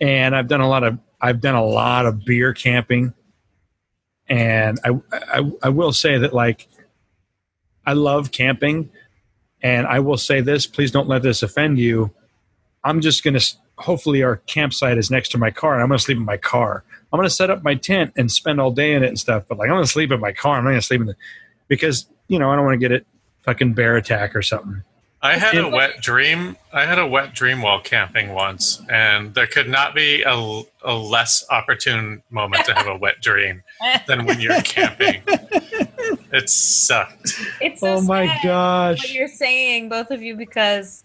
And 0.01 0.35
I've 0.35 0.47
done 0.47 0.61
a 0.61 0.67
lot 0.67 0.83
of 0.83 0.99
I've 1.21 1.41
done 1.41 1.55
a 1.55 1.63
lot 1.63 2.05
of 2.05 2.23
beer 2.23 2.53
camping, 2.53 3.13
and 4.27 4.79
I 4.85 4.99
I, 5.11 5.51
I 5.63 5.69
will 5.69 5.91
say 5.91 6.17
that 6.17 6.33
like 6.33 6.67
I 7.85 7.93
love 7.93 8.31
camping, 8.31 8.89
and 9.61 9.85
I 9.85 9.99
will 9.99 10.17
say 10.17 10.39
this. 10.41 10.65
Please 10.65 10.91
don't 10.91 11.09
let 11.09 11.21
this 11.21 11.43
offend 11.43 11.79
you. 11.79 12.11
I'm 12.83 13.01
just 13.01 13.23
gonna 13.23 13.41
hopefully 13.79 14.23
our 14.23 14.37
campsite 14.37 14.97
is 14.97 15.09
next 15.09 15.29
to 15.29 15.37
my 15.37 15.51
car, 15.51 15.73
and 15.73 15.81
I'm 15.81 15.89
gonna 15.89 15.99
sleep 15.99 16.17
in 16.17 16.25
my 16.25 16.37
car. 16.37 16.83
I'm 17.11 17.17
gonna 17.17 17.29
set 17.29 17.49
up 17.49 17.63
my 17.63 17.75
tent 17.75 18.13
and 18.15 18.31
spend 18.31 18.61
all 18.61 18.71
day 18.71 18.93
in 18.93 19.03
it 19.03 19.07
and 19.07 19.19
stuff. 19.19 19.43
But 19.47 19.57
like 19.57 19.69
I'm 19.69 19.75
gonna 19.75 19.87
sleep 19.87 20.11
in 20.11 20.19
my 20.19 20.31
car. 20.31 20.57
I'm 20.57 20.63
not 20.63 20.71
gonna 20.71 20.81
sleep 20.81 21.01
in 21.01 21.07
the 21.07 21.15
because 21.67 22.07
you 22.27 22.37
know 22.39 22.51
I 22.51 22.55
don't 22.55 22.65
want 22.65 22.75
to 22.75 22.79
get 22.79 22.91
it 22.91 23.05
fucking 23.43 23.73
bear 23.73 23.95
attack 23.95 24.35
or 24.35 24.41
something. 24.41 24.83
I 25.21 25.37
had 25.37 25.57
a 25.57 25.67
wet 25.67 26.01
dream. 26.01 26.55
I 26.71 26.85
had 26.85 26.97
a 26.97 27.05
wet 27.05 27.33
dream 27.33 27.61
while 27.61 27.81
camping 27.81 28.33
once, 28.33 28.81
and 28.89 29.33
there 29.33 29.47
could 29.47 29.67
not 29.67 29.93
be 29.93 30.23
a, 30.23 30.61
a 30.83 30.93
less 30.93 31.45
opportune 31.49 32.23
moment 32.29 32.65
to 32.65 32.73
have 32.73 32.87
a 32.87 32.95
wet 32.95 33.19
dream 33.19 33.63
than 34.07 34.25
when 34.25 34.39
you're 34.39 34.61
camping. 34.61 35.21
It 36.31 36.47
sucked. 36.47 37.33
it's 37.59 37.81
so 37.81 37.95
oh 37.95 38.01
my 38.01 38.27
sad 38.27 38.35
what 38.35 38.43
gosh! 38.43 39.13
you're 39.13 39.27
saying, 39.27 39.89
both 39.89 40.11
of 40.11 40.21
you, 40.21 40.35
because 40.35 41.03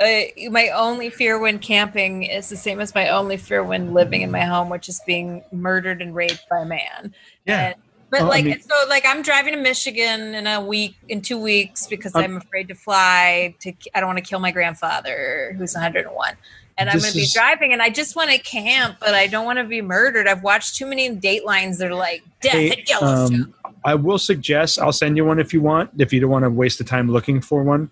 uh, 0.00 0.48
my 0.50 0.68
only 0.70 1.10
fear 1.10 1.38
when 1.38 1.58
camping 1.58 2.22
is 2.24 2.48
the 2.48 2.56
same 2.56 2.80
as 2.80 2.94
my 2.94 3.08
only 3.08 3.36
fear 3.36 3.62
when 3.64 3.92
living 3.94 4.22
in 4.22 4.30
my 4.30 4.40
home, 4.44 4.68
which 4.70 4.88
is 4.88 5.00
being 5.06 5.42
murdered 5.52 6.00
and 6.02 6.14
raped 6.14 6.48
by 6.48 6.60
a 6.60 6.64
man. 6.64 7.14
Yeah. 7.46 7.66
And- 7.68 7.74
but 8.10 8.20
Well, 8.22 8.28
I 8.28 8.36
like, 8.36 8.44
mean- 8.46 8.60
so 8.62 8.74
like, 8.88 9.04
I'm 9.06 9.20
driving 9.20 9.52
to 9.52 9.60
Michigan 9.60 10.34
in 10.34 10.46
a 10.46 10.62
week, 10.64 10.94
in 11.10 11.20
two 11.20 11.36
weeks, 11.38 11.86
because 11.86 12.14
Um, 12.14 12.24
I'm 12.24 12.36
afraid 12.38 12.68
to 12.68 12.74
fly. 12.74 13.54
To 13.60 13.72
I 13.94 14.00
don't 14.00 14.06
want 14.06 14.16
to 14.18 14.24
kill 14.24 14.38
my 14.38 14.50
grandfather, 14.50 15.54
who's 15.58 15.74
101. 15.74 16.34
And 16.78 16.88
I'm 16.88 17.00
going 17.00 17.12
to 17.12 17.18
be 17.18 17.26
driving, 17.34 17.74
and 17.74 17.82
I 17.82 17.90
just 17.90 18.16
want 18.16 18.30
to 18.30 18.38
camp, 18.38 18.96
but 19.00 19.12
I 19.12 19.26
don't 19.26 19.44
want 19.44 19.58
to 19.58 19.64
be 19.64 19.82
murdered. 19.82 20.26
I've 20.26 20.42
watched 20.42 20.76
too 20.76 20.86
many 20.86 21.10
Datelines. 21.14 21.76
They're 21.76 21.92
like 21.92 22.22
death 22.40 22.52
Hey, 22.52 22.70
at 22.70 22.88
Yellowstone. 22.88 23.42
um, 23.64 23.74
I 23.84 23.94
will 23.96 24.18
suggest 24.18 24.78
I'll 24.78 24.90
send 24.92 25.18
you 25.18 25.26
one 25.26 25.38
if 25.38 25.52
you 25.52 25.60
want. 25.60 25.90
If 25.98 26.10
you 26.12 26.20
don't 26.20 26.30
want 26.30 26.44
to 26.44 26.50
waste 26.50 26.78
the 26.78 26.84
time 26.84 27.10
looking 27.10 27.42
for 27.42 27.62
one, 27.62 27.90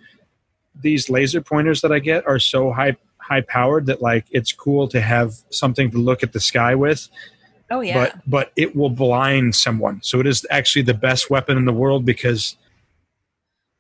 these 0.80 1.08
laser 1.08 1.40
pointers 1.40 1.80
that 1.80 1.92
I 1.92 1.98
get 1.98 2.26
are 2.26 2.38
so 2.38 2.72
high 2.72 2.96
high 3.18 3.40
powered 3.40 3.86
that 3.86 4.00
like 4.00 4.24
it's 4.30 4.52
cool 4.52 4.86
to 4.88 5.00
have 5.00 5.34
something 5.50 5.90
to 5.90 5.98
look 5.98 6.22
at 6.22 6.32
the 6.32 6.40
sky 6.40 6.74
with. 6.74 7.08
oh 7.70 7.80
yeah. 7.80 7.94
But 7.94 8.20
but 8.26 8.52
it 8.56 8.76
will 8.76 8.90
blind 8.90 9.54
someone. 9.54 10.00
So 10.02 10.20
it 10.20 10.26
is 10.26 10.46
actually 10.50 10.82
the 10.82 10.94
best 10.94 11.30
weapon 11.30 11.56
in 11.56 11.64
the 11.64 11.72
world 11.72 12.04
because 12.04 12.56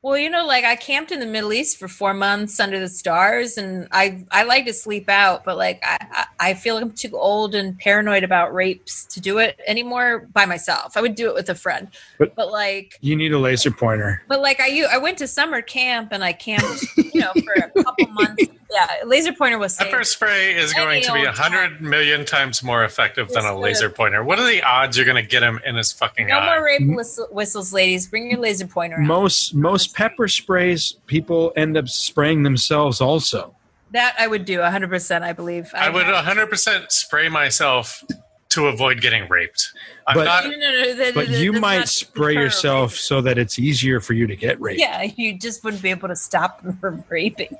Well, 0.06 0.16
you 0.16 0.30
know, 0.30 0.46
like 0.46 0.62
I 0.64 0.76
camped 0.76 1.10
in 1.10 1.18
the 1.18 1.26
Middle 1.26 1.52
East 1.52 1.78
for 1.78 1.88
four 1.88 2.14
months 2.14 2.60
under 2.60 2.78
the 2.78 2.88
stars, 2.88 3.58
and 3.58 3.88
I 3.90 4.24
I 4.30 4.44
like 4.44 4.64
to 4.66 4.72
sleep 4.72 5.08
out, 5.08 5.44
but 5.44 5.56
like 5.56 5.82
I 5.82 6.26
I 6.38 6.54
feel 6.54 6.78
I'm 6.78 6.92
too 6.92 7.18
old 7.18 7.56
and 7.56 7.76
paranoid 7.76 8.22
about 8.22 8.54
rapes 8.54 9.04
to 9.06 9.20
do 9.20 9.38
it 9.38 9.58
anymore 9.66 10.28
by 10.32 10.46
myself. 10.46 10.96
I 10.96 11.00
would 11.00 11.16
do 11.16 11.26
it 11.26 11.34
with 11.34 11.48
a 11.48 11.56
friend, 11.56 11.88
But- 12.20 12.36
but, 12.36 12.52
like. 12.52 12.96
you 13.00 13.16
need 13.16 13.32
a 13.32 13.38
laser 13.40 13.72
pointer. 13.72 14.22
But 14.28 14.42
like 14.42 14.60
I 14.60 14.68
you 14.68 14.86
I 14.86 14.98
went 14.98 15.18
to 15.18 15.26
summer 15.26 15.60
camp 15.60 16.10
and 16.12 16.22
I 16.22 16.32
camped, 16.34 16.84
you 16.96 17.22
know, 17.22 17.32
for 17.44 17.54
a 17.54 17.82
couple 17.82 18.06
months. 18.12 18.44
Yeah, 18.76 19.04
laser 19.06 19.32
pointer 19.32 19.58
was 19.58 19.74
safe. 19.74 19.88
Pepper 19.90 20.04
spray 20.04 20.54
is 20.54 20.74
going 20.74 21.02
to 21.02 21.12
be 21.14 21.24
a 21.24 21.32
hundred 21.32 21.80
million 21.80 22.26
times 22.26 22.62
more 22.62 22.84
effective 22.84 23.28
than 23.30 23.46
a 23.46 23.58
laser 23.58 23.88
pointer. 23.88 24.22
What 24.22 24.38
are 24.38 24.46
the 24.46 24.62
odds 24.62 24.96
you're 24.98 25.06
going 25.06 25.22
to 25.22 25.26
get 25.28 25.42
him 25.42 25.58
in 25.64 25.76
his 25.76 25.92
fucking 25.92 26.26
No 26.26 26.34
eye? 26.38 26.56
more 26.56 26.64
rape 26.64 26.82
whistle- 26.94 27.28
whistles, 27.30 27.72
ladies. 27.72 28.06
Bring 28.06 28.30
your 28.30 28.38
laser 28.40 28.66
pointer 28.66 28.96
out. 28.96 29.02
Most 29.02 29.54
most 29.54 29.94
pepper 29.94 30.28
sprays 30.28 30.92
people 31.06 31.52
end 31.56 31.76
up 31.78 31.88
spraying 31.88 32.42
themselves 32.42 33.00
also. 33.00 33.54
that 33.92 34.14
I 34.18 34.26
would 34.26 34.44
do 34.44 34.58
100. 34.60 34.90
percent 34.90 35.24
I 35.24 35.32
believe. 35.32 35.70
I 35.74 35.88
would 35.88 36.04
100% 36.04 36.90
spray 36.92 37.28
myself 37.30 38.04
to 38.50 38.66
avoid 38.66 39.00
getting 39.00 39.28
raped. 39.28 39.72
I'm 40.06 40.16
But- 40.16 40.24
not. 40.24 40.44
No, 40.44 40.50
no, 40.50 40.56
no, 40.58 40.94
that- 40.94 41.14
But 41.14 41.28
that- 41.28 41.40
you 41.40 41.52
might 41.54 41.88
spray 41.88 42.34
yourself 42.34 42.92
rape. 42.92 42.98
so 42.98 43.20
that 43.22 43.38
it's 43.38 43.58
easier 43.58 44.00
for 44.00 44.12
you 44.12 44.26
to 44.26 44.36
get 44.36 44.60
raped. 44.60 44.80
Yeah, 44.80 45.02
you 45.02 45.38
just 45.38 45.64
wouldn't 45.64 45.82
be 45.82 45.90
able 45.90 46.08
to 46.08 46.16
stop 46.16 46.62
them 46.62 46.76
from 46.78 47.04
raping. 47.08 47.56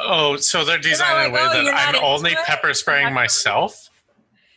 Oh, 0.00 0.36
so 0.36 0.64
they're 0.64 0.78
designed 0.78 1.26
in 1.26 1.30
a 1.30 1.34
way 1.34 1.40
oh, 1.42 1.52
that 1.64 1.74
I'm 1.96 2.04
only 2.04 2.32
it? 2.32 2.38
pepper 2.44 2.72
spraying 2.74 3.12
myself. 3.14 3.90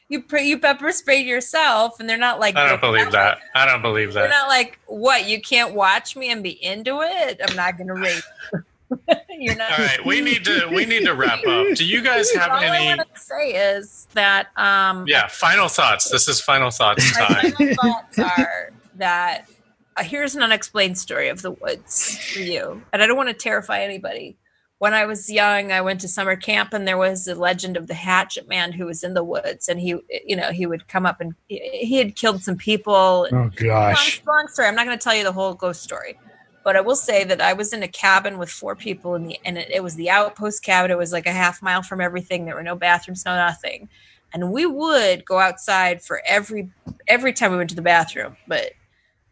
you 0.09 0.21
pre- 0.23 0.47
you 0.47 0.59
pepper 0.59 0.91
sprayed 0.91 1.25
yourself, 1.27 1.99
and 1.99 2.09
they're 2.09 2.17
not 2.17 2.39
like. 2.39 2.55
I 2.55 2.67
don't 2.69 2.81
believe 2.81 3.11
that. 3.11 3.39
I 3.55 3.65
don't 3.65 3.81
believe 3.81 4.13
that. 4.13 4.21
They're 4.21 4.29
not 4.29 4.47
like 4.47 4.79
what 4.87 5.27
you 5.27 5.41
can't 5.41 5.73
watch 5.73 6.15
me 6.15 6.31
and 6.31 6.41
be 6.43 6.63
into 6.63 7.01
it. 7.01 7.39
I'm 7.47 7.55
not 7.55 7.77
gonna 7.77 7.95
rape. 7.95 8.23
You're 9.29 9.55
not. 9.55 9.71
All 9.71 9.85
right, 9.85 10.03
we 10.05 10.19
need 10.19 10.43
to 10.45 10.67
we 10.73 10.85
need 10.85 11.05
to 11.05 11.13
wrap 11.13 11.45
up. 11.45 11.75
Do 11.75 11.85
you 11.85 12.01
guys 12.03 12.31
have 12.33 12.51
All 12.51 12.57
I 12.57 12.65
any? 12.65 12.97
want 12.97 13.13
to 13.13 13.21
say 13.21 13.51
is 13.75 14.07
that 14.13 14.47
um, 14.57 15.05
Yeah, 15.07 15.27
final 15.27 15.67
thoughts. 15.67 16.09
This 16.09 16.27
is 16.27 16.41
final 16.41 16.71
thoughts 16.71 17.17
my 17.19 17.25
time. 17.27 17.51
final 17.51 17.75
thoughts 17.75 18.19
are 18.19 18.71
that 18.95 19.47
uh, 19.95 20.03
here's 20.03 20.35
an 20.35 20.41
unexplained 20.41 20.97
story 20.97 21.29
of 21.29 21.43
the 21.43 21.51
woods 21.51 22.17
for 22.33 22.39
you, 22.39 22.81
and 22.91 23.03
I 23.03 23.05
don't 23.07 23.15
want 23.15 23.29
to 23.29 23.35
terrify 23.35 23.81
anybody. 23.81 24.35
When 24.79 24.93
I 24.93 25.05
was 25.05 25.29
young, 25.29 25.73
I 25.73 25.81
went 25.81 25.99
to 26.01 26.07
summer 26.07 26.37
camp, 26.37 26.73
and 26.73 26.87
there 26.87 26.97
was 26.97 27.25
the 27.25 27.35
legend 27.35 27.75
of 27.75 27.87
the 27.87 27.93
Hatchet 27.93 28.47
Man 28.47 28.71
who 28.71 28.85
was 28.85 29.03
in 29.03 29.13
the 29.13 29.25
woods, 29.25 29.67
and 29.67 29.77
he, 29.77 29.95
you 30.25 30.37
know, 30.37 30.51
he 30.51 30.65
would 30.65 30.87
come 30.87 31.05
up 31.05 31.19
and 31.19 31.35
he, 31.49 31.59
he 31.59 31.97
had 31.97 32.15
killed 32.15 32.41
some 32.41 32.55
people. 32.55 33.27
Oh 33.29 33.51
gosh. 33.55 34.21
Long, 34.25 34.37
long 34.37 34.47
story. 34.47 34.69
I'm 34.69 34.75
not 34.75 34.85
going 34.85 34.97
to 34.97 35.03
tell 35.03 35.15
you 35.15 35.25
the 35.25 35.33
whole 35.33 35.53
ghost 35.53 35.83
story, 35.83 36.17
but 36.63 36.77
I 36.77 36.81
will 36.81 36.95
say 36.95 37.25
that 37.25 37.41
I 37.41 37.51
was 37.51 37.73
in 37.73 37.83
a 37.83 37.89
cabin 37.89 38.37
with 38.37 38.49
four 38.49 38.73
people 38.73 39.15
in 39.15 39.27
the, 39.27 39.37
and 39.43 39.57
it, 39.57 39.69
it 39.69 39.83
was 39.83 39.95
the 39.95 40.09
outpost 40.09 40.63
cabin. 40.63 40.91
It 40.91 40.97
was 40.97 41.11
like 41.11 41.27
a 41.27 41.33
half 41.33 41.61
mile 41.61 41.83
from 41.83 41.99
everything. 41.99 42.45
There 42.45 42.55
were 42.55 42.63
no 42.63 42.75
bathrooms, 42.75 43.25
no 43.25 43.35
nothing, 43.35 43.89
and 44.33 44.49
we 44.49 44.65
would 44.65 45.25
go 45.25 45.39
outside 45.39 46.01
for 46.01 46.21
every 46.25 46.69
every 47.05 47.33
time 47.33 47.51
we 47.51 47.57
went 47.57 47.69
to 47.71 47.75
the 47.75 47.81
bathroom, 47.81 48.37
but 48.47 48.71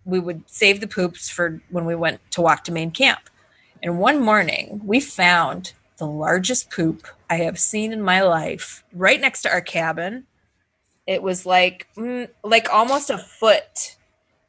we 0.04 0.20
would 0.20 0.44
save 0.48 0.82
the 0.82 0.88
poops 0.88 1.30
for 1.30 1.62
when 1.70 1.86
we 1.86 1.96
went 1.96 2.20
to 2.32 2.42
walk 2.42 2.66
to 2.66 2.74
main 2.74 2.92
camp. 2.92 3.22
And 3.84 4.00
one 4.00 4.22
morning, 4.22 4.82
we 4.84 5.00
found 5.00 5.74
the 5.98 6.08
largest 6.08 6.72
poop 6.72 7.08
I 7.30 7.38
have 7.38 7.60
seen 7.60 7.92
in 7.92 8.02
my 8.02 8.22
life 8.22 8.84
right 8.94 9.20
next 9.20 9.42
to 9.44 9.50
our 9.50 9.62
cabin. 9.62 10.26
It 11.06 11.22
was 11.22 11.46
like 11.46 11.88
mm, 11.98 12.28
like 12.44 12.70
almost 12.72 13.10
a 13.10 13.18
foot, 13.18 13.96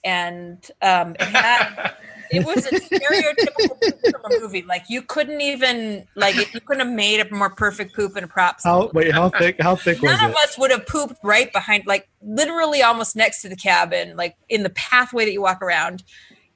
and 0.04 0.66
um, 0.82 1.14
it 1.18 1.22
had 1.22 1.94
it 2.30 2.44
was 2.44 2.66
a 2.66 2.70
stereotypical 2.70 3.80
poop 3.80 4.00
from 4.00 4.32
a 4.32 4.40
movie. 4.40 4.62
Like 4.62 4.84
you 4.88 5.02
couldn't 5.02 5.40
even 5.40 6.06
like 6.14 6.34
you 6.34 6.60
couldn't 6.60 6.86
have 6.86 6.94
made 6.94 7.20
a 7.20 7.34
more 7.34 7.50
perfect 7.50 7.94
poop 7.94 8.16
in 8.16 8.24
a 8.24 8.28
prop. 8.28 8.58
How 8.62 8.90
wait? 8.92 9.12
How 9.12 9.30
thick? 9.30 9.60
How 9.60 9.76
thick 9.76 10.00
was 10.02 10.10
None 10.10 10.24
it? 10.24 10.30
of 10.30 10.36
us 10.36 10.58
would 10.58 10.70
have 10.70 10.86
pooped 10.86 11.16
right 11.22 11.52
behind, 11.52 11.86
like 11.86 12.08
literally 12.22 12.82
almost 12.82 13.16
next 13.16 13.42
to 13.42 13.48
the 13.48 13.56
cabin, 13.56 14.16
like 14.16 14.36
in 14.48 14.62
the 14.62 14.70
pathway 14.70 15.24
that 15.24 15.32
you 15.32 15.42
walk 15.42 15.62
around. 15.62 16.02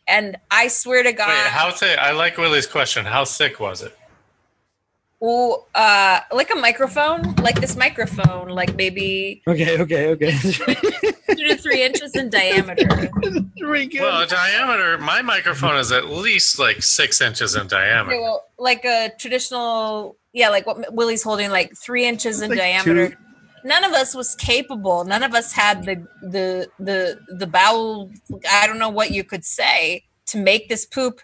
And 0.09 0.37
I 0.51 0.69
swear 0.69 1.03
to 1.03 1.13
God, 1.13 1.29
Wait, 1.29 1.37
how 1.51 1.71
thick? 1.71 1.99
I 1.99 2.13
like 2.13 2.37
Willie's 2.37 2.67
question. 2.67 3.05
How 3.07 3.25
sick 3.25 3.61
was 3.61 3.83
it? 3.83 3.97
oh, 5.25 5.65
uh, 5.77 6.19
like 6.33 6.51
a 6.51 6.57
microphone, 6.57 7.33
like 7.37 7.61
this 7.61 7.77
microphone, 7.77 8.49
like 8.49 8.75
maybe 8.75 9.41
Okay, 9.47 9.81
okay, 9.81 10.09
okay. 10.09 10.33
two 10.37 11.49
to 11.49 11.57
three 11.59 11.85
inches 11.85 12.17
in 12.17 12.29
diameter. 12.29 13.09
Very 13.61 13.87
good. 13.87 14.01
Well, 14.01 14.27
diameter. 14.27 14.99
My 14.99 15.23
microphone 15.23 15.77
is 15.77 15.93
at 15.93 16.07
least 16.09 16.59
like 16.59 16.83
six 16.83 17.21
inches 17.21 17.55
in 17.55 17.61
Okay, 17.63 17.69
diameter. 17.69 18.21
well, 18.21 18.45
like 18.59 18.85
a 18.85 19.13
traditional, 19.17 20.17
yeah, 20.33 20.49
like 20.49 20.67
what 20.67 20.93
Willie's 20.93 21.23
holding, 21.23 21.51
like 21.53 21.73
three 21.77 22.05
inches 22.05 22.43
in 22.43 22.51
Like 22.51 22.59
diameter. 22.59 23.11
two- 23.11 23.17
None 23.65 23.85
of 23.85 23.93
us 23.93 24.15
was 24.15 24.35
capable. 24.35 25.05
None 25.05 25.23
of 25.23 25.35
us 25.35 25.53
had 25.53 25.85
the 25.85 26.07
the 26.23 26.69
the 26.79 27.19
the 27.37 27.47
bowel. 27.47 28.11
I 28.51 28.67
don't 28.67 28.79
know 28.79 28.89
what 28.89 29.11
you 29.13 29.25
could 29.25 29.45
say 29.45 30.05
to 30.27 30.39
make 30.39 30.69
this 30.69 30.85
poop. 30.87 31.21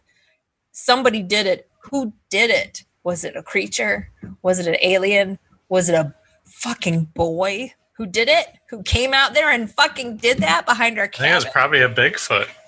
Somebody 0.73 1.23
did 1.23 1.47
it. 1.47 1.69
Who 1.90 2.12
did 2.31 2.51
it? 2.51 2.85
Was 3.02 3.24
it 3.24 3.35
a 3.36 3.43
creature? 3.43 4.10
Was 4.43 4.59
it 4.59 4.66
an 4.69 4.77
alien? 4.82 5.39
Was 5.69 5.89
it 5.89 5.94
a 5.94 6.15
fucking 6.44 7.06
boy 7.15 7.73
who 7.97 8.06
did 8.06 8.28
it? 8.28 8.47
Who 8.70 8.82
came 8.82 9.12
out 9.15 9.35
there 9.35 9.51
and 9.51 9.70
fucking 9.73 10.19
did 10.19 10.39
that 10.39 10.66
behind 10.66 10.98
our 10.98 11.05
I 11.06 11.09
think 11.09 11.32
it 11.32 11.35
was 11.35 11.44
probably 11.47 11.81
a 11.82 11.89
Bigfoot. 11.89 12.47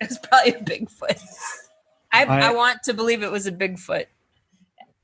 It 0.00 0.08
was 0.08 0.18
probably 0.18 0.52
a 0.54 0.58
Bigfoot. 0.58 1.22
I, 2.12 2.24
I- 2.24 2.40
I 2.48 2.52
want 2.52 2.82
to 2.84 2.92
believe 2.94 3.22
it 3.22 3.30
was 3.30 3.46
a 3.46 3.52
Bigfoot. 3.52 4.06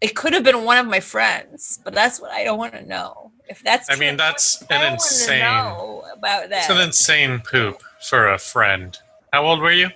It 0.00 0.16
could 0.16 0.32
have 0.34 0.42
been 0.42 0.64
one 0.64 0.78
of 0.78 0.86
my 0.86 1.00
friends, 1.00 1.78
but 1.84 1.94
that's 1.94 2.20
what 2.20 2.30
I 2.32 2.42
don't 2.44 2.58
want 2.58 2.72
to 2.74 2.84
know. 2.86 3.29
If 3.50 3.62
that's 3.64 3.90
I 3.90 3.94
true, 3.96 4.06
mean, 4.06 4.16
that's 4.16 4.62
an 4.70 4.80
don't 4.80 4.92
insane. 4.94 5.42
wanna 5.44 5.68
know 5.70 6.04
about 6.16 6.44
It's 6.52 6.70
an 6.70 6.80
insane 6.80 7.40
poop 7.40 7.82
for 8.08 8.28
a 8.28 8.38
friend. 8.38 8.96
How 9.32 9.44
old 9.44 9.60
were 9.60 9.72
you? 9.72 9.88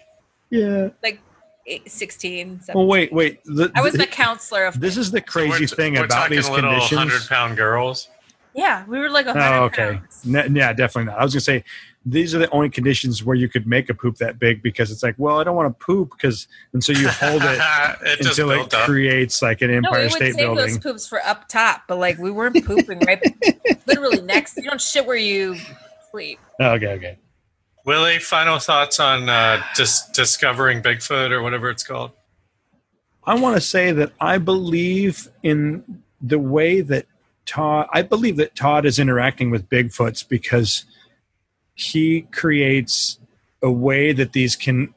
yeah. 0.51 0.89
like 1.03 1.21
eight- 1.67 1.91
16, 1.91 2.61
17. 2.61 2.75
Well, 2.75 2.87
wait, 2.87 3.13
wait. 3.13 3.41
The, 3.45 3.71
I 3.75 3.81
was 3.81 3.93
the 3.93 3.99
the- 3.99 4.07
counselor 4.07 4.65
of. 4.67 4.79
this 4.81 4.97
is 4.97 5.11
the 5.13 5.21
crazy 5.21 5.51
We're 5.51 5.59
t- 5.61 5.67
thing 5.77 5.95
we're 5.95 6.05
about 6.05 6.23
talking 6.25 6.37
these 6.37 6.49
little 6.51 6.71
conditions. 6.71 6.99
hundred 6.99 7.23
pound 7.29 7.57
girls. 7.57 8.09
yeah, 8.55 8.85
we 8.87 8.99
were 8.99 9.09
like 9.09 9.27
a 9.27 9.33
hundred 9.33 9.57
Oh, 9.59 9.65
okay. 9.65 9.93
pounds. 9.99 10.21
Ne- 10.27 10.49
yeah, 10.61 10.73
definitely 10.73 11.11
not. 11.13 11.21
I 11.21 11.25
was 11.25 11.33
gonna 11.33 11.41
say 11.41 11.65
these 12.07 12.35
are 12.35 12.39
the 12.39 12.51
only 12.51 12.69
conditions 12.69 13.25
where 13.25 13.35
you 13.35 13.49
could 13.49 13.67
make 13.67 13.89
a 13.89 13.95
poop 13.95 14.19
that 14.19 14.39
big 14.39 14.63
because 14.63 14.91
it's 14.91 15.03
like, 15.03 15.15
well, 15.17 15.41
I 15.41 15.45
don't 15.45 15.57
want 15.57 15.79
to 15.79 15.85
poop 15.85 16.11
because, 16.11 16.47
and 16.75 16.85
so 16.85 16.93
you 16.93 17.09
hold 17.09 17.43
it 17.43 17.59
it 18.03 18.27
until 18.27 18.51
it 18.51 18.75
up. 18.75 18.85
creates 18.85 19.41
like 19.41 19.63
an 19.63 19.71
Empire 19.71 19.81
No, 19.81 19.89
Empire 19.89 20.01
we 20.01 20.05
would 20.05 20.13
State 20.13 20.35
save 20.35 20.47
Building. 20.47 20.67
those 20.67 20.79
poops 20.79 21.09
for 21.09 21.25
up 21.25 21.49
top, 21.49 21.83
but 21.89 21.97
like 21.99 22.19
we 22.19 22.31
weren't 22.31 22.63
pooping 22.65 23.01
right, 23.07 23.23
literally 23.87 24.21
next. 24.21 24.57
You 24.57 24.65
don't 24.65 24.81
shit 24.81 25.07
where 25.07 25.17
you 25.17 25.57
sleep. 26.11 26.39
Oh, 26.61 26.73
okay, 26.73 26.89
okay. 26.89 27.19
Willie, 27.87 28.19
final 28.19 28.59
thoughts 28.59 29.01
on 29.01 29.29
uh, 29.29 29.63
dis- 29.77 30.07
discovering 30.15 30.83
Bigfoot 30.83 31.31
or 31.31 31.43
whatever 31.43 31.69
it's 31.71 31.83
called? 31.85 32.13
I 33.27 33.35
want 33.35 33.57
to 33.57 33.61
say 33.61 33.93
that 33.93 34.13
I 34.21 34.39
believe 34.39 35.29
in 35.43 36.03
the 36.21 36.39
way 36.39 36.83
that 36.83 37.07
Todd. 37.47 37.89
I 37.93 38.03
believe 38.03 38.37
that 38.37 38.55
Todd 38.55 38.85
is 38.87 38.99
interacting 38.99 39.51
with 39.51 39.69
Bigfoots 39.71 40.27
because 40.29 40.85
he 41.75 42.23
creates 42.23 43.19
a 43.63 43.71
way 43.71 44.13
that 44.13 44.33
these 44.33 44.57
can 44.57 44.95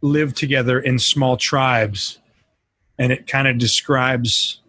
live 0.00 0.34
together 0.34 0.78
in 0.78 0.98
small 0.98 1.36
tribes, 1.36 2.18
and 2.98 3.12
it 3.12 3.26
kind 3.26 3.48
of 3.48 3.58
describes. 3.58 4.60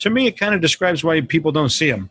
To 0.00 0.10
me, 0.10 0.26
it 0.26 0.38
kind 0.38 0.54
of 0.54 0.60
describes 0.60 1.04
why 1.04 1.20
people 1.20 1.52
don't 1.52 1.70
see 1.70 1.90
them, 1.90 2.10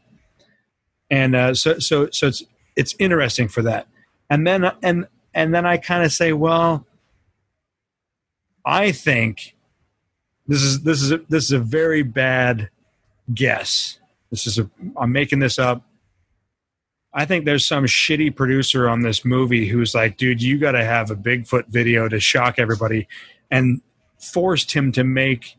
and 1.09 1.35
uh, 1.35 1.53
so 1.53 1.79
so 1.79 2.09
so 2.11 2.27
it's 2.27 2.43
it's 2.75 2.95
interesting 2.99 3.47
for 3.47 3.61
that. 3.63 3.87
And 4.29 4.45
then 4.45 4.71
and 4.81 5.07
and 5.33 5.53
then 5.53 5.65
I 5.65 5.77
kind 5.77 6.03
of 6.03 6.11
say, 6.11 6.33
well, 6.33 6.85
I 8.65 8.91
think 8.91 9.55
this 10.47 10.61
is 10.61 10.81
this 10.81 11.01
is 11.01 11.11
a, 11.11 11.17
this 11.29 11.45
is 11.45 11.51
a 11.51 11.59
very 11.59 12.03
bad 12.03 12.69
guess. 13.33 13.99
This 14.29 14.47
is 14.47 14.59
a 14.59 14.69
I'm 14.97 15.11
making 15.11 15.39
this 15.39 15.57
up. 15.59 15.83
I 17.13 17.25
think 17.25 17.45
there's 17.45 17.67
some 17.67 17.85
shitty 17.85 18.35
producer 18.35 18.87
on 18.87 19.01
this 19.01 19.25
movie 19.25 19.67
who's 19.67 19.93
like, 19.93 20.17
dude, 20.17 20.41
you 20.41 20.57
got 20.57 20.71
to 20.71 20.83
have 20.83 21.11
a 21.11 21.15
Bigfoot 21.15 21.67
video 21.67 22.07
to 22.07 22.19
shock 22.19 22.57
everybody, 22.57 23.07
and 23.49 23.81
forced 24.17 24.71
him 24.71 24.91
to 24.93 25.03
make 25.03 25.57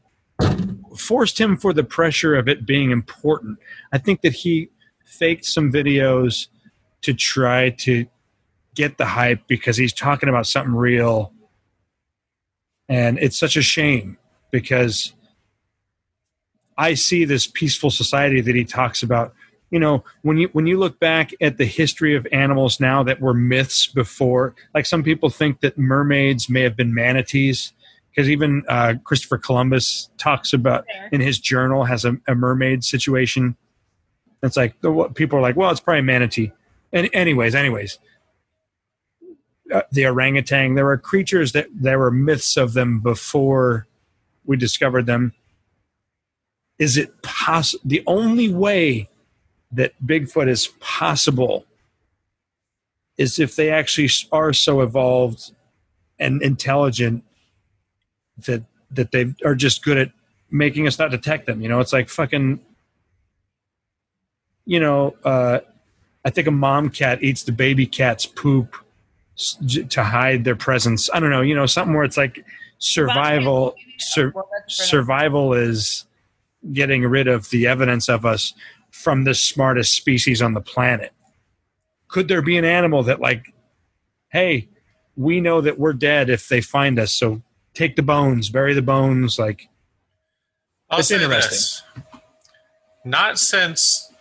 forced 0.96 1.40
him 1.40 1.56
for 1.56 1.72
the 1.72 1.84
pressure 1.84 2.34
of 2.34 2.48
it 2.48 2.66
being 2.66 2.90
important. 2.90 3.58
I 3.92 3.98
think 3.98 4.22
that 4.22 4.32
he 4.32 4.70
faked 5.04 5.44
some 5.44 5.72
videos 5.72 6.48
to 7.02 7.14
try 7.14 7.70
to 7.70 8.06
get 8.74 8.98
the 8.98 9.06
hype 9.06 9.46
because 9.46 9.76
he's 9.76 9.92
talking 9.92 10.28
about 10.28 10.46
something 10.46 10.74
real, 10.74 11.32
and 12.88 13.18
it's 13.18 13.38
such 13.38 13.56
a 13.56 13.62
shame 13.62 14.16
because 14.50 15.12
I 16.78 16.94
see 16.94 17.24
this 17.24 17.46
peaceful 17.46 17.90
society 17.90 18.40
that 18.40 18.54
he 18.54 18.64
talks 18.64 19.02
about. 19.02 19.34
You 19.72 19.80
know, 19.80 20.04
when 20.20 20.36
you 20.36 20.50
when 20.52 20.66
you 20.66 20.78
look 20.78 21.00
back 21.00 21.30
at 21.40 21.56
the 21.56 21.64
history 21.64 22.14
of 22.14 22.26
animals 22.30 22.78
now 22.78 23.02
that 23.04 23.20
were 23.20 23.32
myths 23.32 23.86
before, 23.86 24.54
like 24.74 24.84
some 24.84 25.02
people 25.02 25.30
think 25.30 25.60
that 25.60 25.78
mermaids 25.78 26.50
may 26.50 26.60
have 26.60 26.76
been 26.76 26.92
manatees, 26.92 27.72
because 28.10 28.28
even 28.28 28.64
uh, 28.68 28.94
Christopher 29.02 29.38
Columbus 29.38 30.10
talks 30.18 30.52
about 30.52 30.84
in 31.10 31.22
his 31.22 31.38
journal 31.38 31.84
has 31.84 32.04
a, 32.04 32.18
a 32.28 32.34
mermaid 32.34 32.84
situation. 32.84 33.56
It's 34.42 34.58
like 34.58 34.78
the, 34.82 35.10
people 35.14 35.38
are 35.38 35.42
like, 35.42 35.56
well, 35.56 35.70
it's 35.70 35.80
probably 35.80 36.02
manatee. 36.02 36.52
And 36.92 37.08
anyways, 37.14 37.54
anyways, 37.54 37.98
uh, 39.72 39.82
the 39.90 40.04
orangutan. 40.04 40.74
There 40.74 40.84
were 40.84 40.98
creatures 40.98 41.52
that 41.52 41.68
there 41.72 41.98
were 41.98 42.10
myths 42.10 42.58
of 42.58 42.74
them 42.74 43.00
before 43.00 43.86
we 44.44 44.58
discovered 44.58 45.06
them. 45.06 45.32
Is 46.78 46.98
it 46.98 47.22
possible? 47.22 47.82
The 47.86 48.02
only 48.06 48.52
way 48.52 49.08
that 49.72 49.92
Bigfoot 50.04 50.48
is 50.48 50.68
possible 50.80 51.64
is 53.16 53.38
if 53.38 53.56
they 53.56 53.70
actually 53.70 54.08
are 54.30 54.52
so 54.52 54.80
evolved 54.80 55.52
and 56.18 56.42
intelligent 56.42 57.24
that 58.46 58.62
that 58.90 59.10
they 59.12 59.34
are 59.44 59.54
just 59.54 59.84
good 59.84 59.98
at 59.98 60.12
making 60.50 60.86
us 60.86 60.98
not 60.98 61.10
detect 61.10 61.46
them. 61.46 61.60
You 61.60 61.68
know, 61.68 61.80
it's 61.80 61.92
like 61.92 62.08
fucking. 62.08 62.60
You 64.64 64.78
know, 64.78 65.16
uh, 65.24 65.58
I 66.24 66.30
think 66.30 66.46
a 66.46 66.52
mom 66.52 66.90
cat 66.90 67.22
eats 67.22 67.42
the 67.42 67.52
baby 67.52 67.84
cat's 67.84 68.26
poop 68.26 68.76
to 69.88 70.04
hide 70.04 70.44
their 70.44 70.54
presence. 70.54 71.10
I 71.12 71.18
don't 71.18 71.30
know. 71.30 71.40
You 71.40 71.56
know, 71.56 71.66
something 71.66 71.94
where 71.94 72.04
it's 72.04 72.16
like 72.16 72.44
survival. 72.78 73.74
Sur- 73.98 74.32
survival 74.68 75.52
is 75.54 76.04
getting 76.72 77.02
rid 77.02 77.26
of 77.26 77.50
the 77.50 77.66
evidence 77.66 78.08
of 78.08 78.24
us 78.24 78.54
from 78.92 79.24
the 79.24 79.34
smartest 79.34 79.96
species 79.96 80.40
on 80.40 80.54
the 80.54 80.60
planet. 80.60 81.12
could 82.08 82.28
there 82.28 82.42
be 82.42 82.56
an 82.58 82.64
animal 82.64 83.02
that 83.02 83.20
like, 83.20 83.52
hey, 84.28 84.68
we 85.16 85.40
know 85.40 85.60
that 85.62 85.78
we're 85.78 85.94
dead 85.94 86.28
if 86.30 86.46
they 86.48 86.60
find 86.60 86.98
us, 86.98 87.14
so 87.14 87.42
take 87.74 87.96
the 87.96 88.02
bones, 88.02 88.50
bury 88.50 88.74
the 88.74 88.82
bones, 88.82 89.38
like 89.38 89.68
I'll 90.90 91.00
It's 91.00 91.10
interesting. 91.10 91.50
this. 91.50 91.82
Not 93.04 93.38
since, 93.38 94.12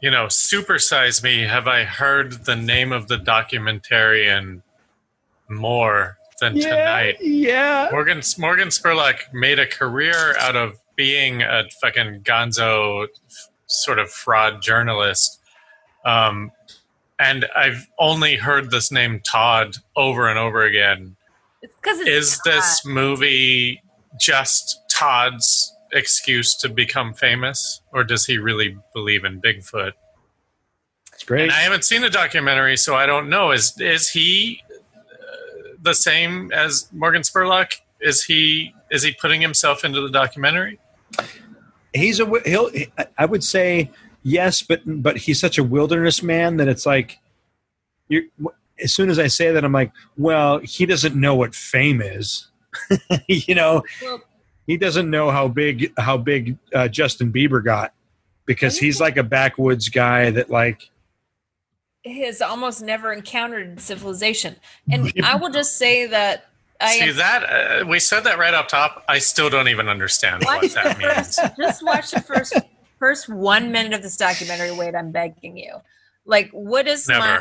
you 0.00 0.10
know, 0.10 0.26
Supersize 0.26 1.22
Me 1.22 1.42
have 1.42 1.66
I 1.66 1.82
heard 1.84 2.44
the 2.46 2.56
name 2.56 2.92
of 2.92 3.08
the 3.08 3.16
documentarian 3.18 4.62
more 5.48 6.16
than 6.40 6.54
tonight. 6.54 7.16
yeah. 7.20 7.88
Morgan 7.90 8.22
Morgan 8.38 8.68
Spurlock 8.68 9.16
made 9.34 9.58
a 9.58 9.66
career 9.66 10.36
out 10.38 10.54
of 10.56 10.78
being 11.00 11.40
a 11.40 11.64
fucking 11.80 12.20
gonzo 12.24 13.06
sort 13.66 13.98
of 13.98 14.10
fraud 14.10 14.60
journalist. 14.60 15.40
Um, 16.04 16.52
and 17.18 17.46
I've 17.56 17.88
only 17.98 18.36
heard 18.36 18.70
this 18.70 18.92
name 18.92 19.20
Todd 19.20 19.76
over 19.96 20.28
and 20.28 20.38
over 20.38 20.62
again. 20.62 21.16
It's 21.62 21.74
it's 21.84 22.06
Is 22.06 22.40
this 22.44 22.84
movie 22.84 23.82
just 24.18 24.82
Todd's 24.90 25.74
excuse 25.90 26.54
to 26.56 26.68
become 26.68 27.14
famous, 27.14 27.80
or 27.94 28.04
does 28.04 28.26
he 28.26 28.36
really 28.36 28.76
believe 28.92 29.24
in 29.24 29.40
Bigfoot? 29.40 29.92
It's 31.14 31.24
great. 31.24 31.44
And 31.44 31.52
I 31.52 31.60
haven't 31.60 31.84
seen 31.84 32.02
the 32.02 32.10
documentary, 32.10 32.76
so 32.76 32.94
I 32.94 33.06
don't 33.06 33.30
know. 33.30 33.52
Is 33.52 33.80
is 33.80 34.10
he 34.10 34.62
uh, 34.70 35.76
the 35.80 35.94
same 35.94 36.52
as 36.52 36.90
Morgan 36.92 37.22
Spurlock? 37.22 37.76
Is 38.02 38.22
he 38.22 38.74
is 38.90 39.02
he 39.02 39.12
putting 39.12 39.40
himself 39.40 39.82
into 39.82 40.02
the 40.02 40.10
documentary? 40.10 40.78
He's 41.92 42.20
a 42.20 42.40
he'll 42.44 42.70
I- 43.18 43.26
would 43.26 43.44
say 43.44 43.90
yes, 44.22 44.62
but 44.62 44.82
but 44.84 45.16
he's 45.18 45.40
such 45.40 45.58
a 45.58 45.64
wilderness 45.64 46.22
man 46.22 46.56
that 46.58 46.68
it's 46.68 46.86
like 46.86 47.18
you 48.08 48.30
as 48.82 48.94
soon 48.94 49.10
as 49.10 49.18
I 49.18 49.26
say 49.26 49.52
that 49.52 49.64
I'm 49.64 49.72
like, 49.72 49.92
well, 50.16 50.58
he 50.58 50.86
doesn't 50.86 51.14
know 51.14 51.34
what 51.34 51.54
fame 51.54 52.00
is. 52.00 52.48
you 53.26 53.54
know, 53.54 53.82
Well- 54.02 54.22
he 54.66 54.76
doesn't 54.76 55.10
know 55.10 55.30
how 55.30 55.48
big 55.48 55.92
how 55.98 56.16
big 56.16 56.56
uh, 56.74 56.86
Justin 56.88 57.32
Bieber 57.32 57.64
got 57.64 57.92
because 58.46 58.78
he's 58.78 59.00
like 59.00 59.16
a 59.16 59.22
backwoods 59.24 59.88
guy 59.88 60.30
that 60.30 60.48
like 60.48 60.90
has 62.06 62.40
almost 62.40 62.80
never 62.82 63.12
encountered 63.12 63.80
civilization. 63.80 64.56
And 64.90 65.12
I 65.24 65.36
will 65.36 65.50
just 65.50 65.76
say 65.76 66.06
that 66.06 66.46
I 66.80 66.98
See 66.98 67.08
am 67.10 67.16
that 67.16 67.42
uh, 67.82 67.86
we 67.86 67.98
said 67.98 68.20
that 68.20 68.38
right 68.38 68.54
up 68.54 68.68
top. 68.68 69.04
I 69.08 69.18
still 69.18 69.50
don't 69.50 69.68
even 69.68 69.88
understand 69.88 70.44
what 70.44 70.70
that 70.72 70.98
means. 70.98 71.38
just 71.58 71.84
watch 71.84 72.10
the 72.10 72.20
first 72.20 72.54
first 72.98 73.28
one 73.28 73.72
minute 73.72 73.92
of 73.92 74.02
this 74.02 74.16
documentary. 74.16 74.72
Wait, 74.72 74.94
I'm 74.94 75.10
begging 75.10 75.56
you. 75.56 75.76
Like, 76.24 76.50
what 76.52 76.86
is 76.86 77.08
my 77.08 77.40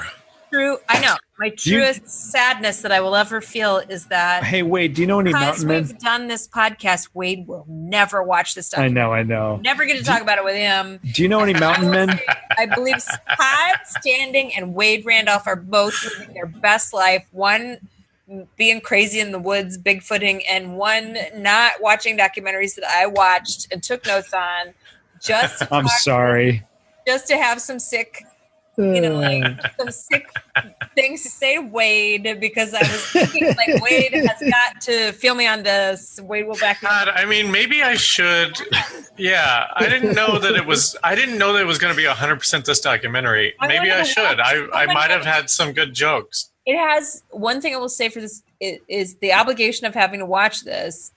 true? 0.51 0.77
I 0.87 0.99
know 0.99 1.15
my 1.37 1.47
you- 1.47 1.51
truest 1.51 2.07
sadness 2.07 2.81
that 2.81 2.91
I 2.91 2.99
will 2.99 3.15
ever 3.15 3.39
feel 3.39 3.77
is 3.77 4.07
that 4.07 4.43
hey 4.43 4.63
Wade, 4.63 4.95
do 4.95 5.01
you 5.01 5.07
know 5.07 5.19
any 5.19 5.31
mountain 5.31 5.67
men? 5.67 5.83
we've 5.83 5.99
done 5.99 6.27
this 6.27 6.47
podcast, 6.47 7.09
Wade 7.13 7.47
will 7.47 7.65
never 7.67 8.23
watch 8.23 8.55
this 8.55 8.67
stuff. 8.67 8.81
I 8.81 8.87
know, 8.87 9.13
I 9.13 9.23
know. 9.23 9.57
Never 9.57 9.85
get 9.85 9.97
to 9.97 10.03
talk 10.03 10.21
about 10.21 10.37
it 10.37 10.43
with 10.43 10.55
him. 10.55 10.99
Do 11.13 11.21
you 11.21 11.29
know 11.29 11.39
any 11.39 11.53
mountain 11.53 11.91
men? 11.91 12.19
I 12.57 12.65
believe 12.65 12.97
Todd 13.05 13.79
Standing 13.85 14.53
and 14.53 14.73
Wade 14.73 15.05
Randolph 15.05 15.47
are 15.47 15.55
both 15.55 16.03
living 16.03 16.33
their 16.33 16.47
best 16.47 16.93
life. 16.93 17.25
One 17.31 17.77
being 18.57 18.81
crazy 18.81 19.19
in 19.19 19.31
the 19.31 19.39
woods, 19.39 19.77
bigfooting, 19.77 20.43
and 20.49 20.77
one 20.77 21.17
not 21.35 21.73
watching 21.81 22.17
documentaries 22.17 22.75
that 22.75 22.85
I 22.89 23.05
watched 23.07 23.67
and 23.71 23.81
took 23.81 24.05
notes 24.05 24.33
on. 24.33 24.73
Just 25.21 25.59
to 25.59 25.67
I'm 25.73 25.83
talk- 25.85 25.99
sorry. 25.99 26.63
just 27.07 27.27
to 27.27 27.37
have 27.37 27.59
some 27.61 27.79
sick, 27.79 28.23
you 28.77 29.01
know, 29.01 29.15
like 29.15 29.43
some 29.77 29.91
sick 29.91 30.29
things 30.95 31.23
to 31.23 31.29
say 31.29 31.55
to 31.55 31.61
Wade 31.61 32.37
because 32.39 32.73
I 32.73 32.79
was 32.79 33.05
thinking 33.11 33.47
like 33.57 33.81
Wade 33.81 34.13
has 34.13 34.39
got 34.49 34.79
to 34.83 35.11
feel 35.13 35.35
me 35.35 35.45
on 35.47 35.63
this. 35.63 36.19
Wade 36.23 36.47
will 36.47 36.55
back 36.57 36.81
me 36.81 36.87
I 36.89 37.25
mean, 37.25 37.51
maybe 37.51 37.83
I 37.83 37.95
should. 37.95 38.57
Yeah, 39.17 39.65
I 39.75 39.89
didn't 39.89 40.15
know 40.15 40.39
that 40.39 40.55
it 40.55 40.65
was. 40.65 40.95
I 41.03 41.15
didn't 41.15 41.37
know 41.37 41.51
that 41.53 41.61
it 41.61 41.65
was 41.65 41.77
going 41.77 41.93
to 41.93 41.97
be 41.97 42.07
100 42.07 42.35
percent 42.37 42.63
this 42.65 42.79
documentary. 42.79 43.53
I'm 43.59 43.67
Maybe 43.67 43.91
I 43.91 44.03
should. 44.03 44.23
watch- 44.37 44.39
I 44.39 44.53
I'm 44.59 44.69
I 44.73 44.85
gonna 44.85 44.93
might 44.93 45.11
have 45.11 45.25
had 45.25 45.49
some 45.49 45.73
good 45.73 45.93
jokes. 45.93 46.48
It 46.65 46.77
has 46.77 47.23
one 47.31 47.61
thing 47.61 47.73
I 47.73 47.77
will 47.77 47.89
say 47.89 48.09
for 48.09 48.21
this 48.21 48.43
is, 48.59 48.79
is 48.87 49.15
the 49.15 49.33
obligation 49.33 49.85
of 49.85 49.93
having 49.93 50.19
to 50.19 50.25
watch 50.25 50.63
this 50.63 51.11